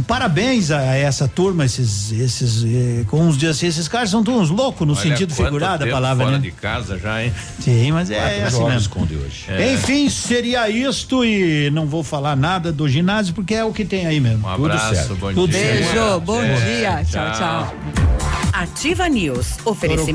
Parabéns 0.07 0.71
a 0.73 0.83
essa 0.97 1.29
turma, 1.29 1.65
esses, 1.65 2.11
esses, 2.11 2.65
eh, 2.65 3.05
como 3.07 3.23
uns 3.23 3.39
dias 3.39 3.57
assim, 3.57 3.67
esses 3.69 3.87
caras 3.87 4.11
são 4.11 4.25
todos 4.25 4.51
loucos 4.51 4.85
no 4.87 4.95
Olha 4.95 5.03
sentido 5.03 5.33
figurado 5.33 5.85
da 5.85 5.91
palavra, 5.93 6.25
fora 6.25 6.37
né? 6.39 6.43
de 6.43 6.51
casa 6.51 6.99
já, 6.99 7.23
hein? 7.25 7.33
Sim, 7.61 7.93
mas 7.93 8.11
é, 8.11 8.17
Quatro 8.17 8.35
é 8.37 8.43
assim 8.45 8.65
mesmo. 8.65 8.79
esconde 8.81 9.15
hoje. 9.17 9.45
É. 9.49 9.75
Enfim, 9.75 10.11
seria 10.11 10.69
isto 10.69 11.25
e 11.25 11.71
não 11.71 11.87
vou 11.87 12.03
falar 12.03 12.37
nada 12.37 12.73
do 12.73 12.89
ginásio 12.89 13.33
porque 13.33 13.55
é 13.55 13.65
o 13.65 13.73
que 13.73 13.85
tem 13.85 14.05
aí 14.05 14.19
mesmo. 14.19 14.47
Um 14.49 14.57
Tudo 14.57 14.67
abraço, 14.73 14.95
certo. 14.95 15.15
bom 15.15 15.33
Tudo 15.33 15.51
dia. 15.53 15.61
Beijo, 15.61 16.21
bom 16.21 16.43
É, 16.43 16.55
dia. 16.79 17.05
Tchau, 17.05 17.31
tchau. 17.33 17.39
tchau. 17.39 17.75
Ativa 18.53 19.09
News. 19.09 19.47
Oferecimento. 19.65 20.13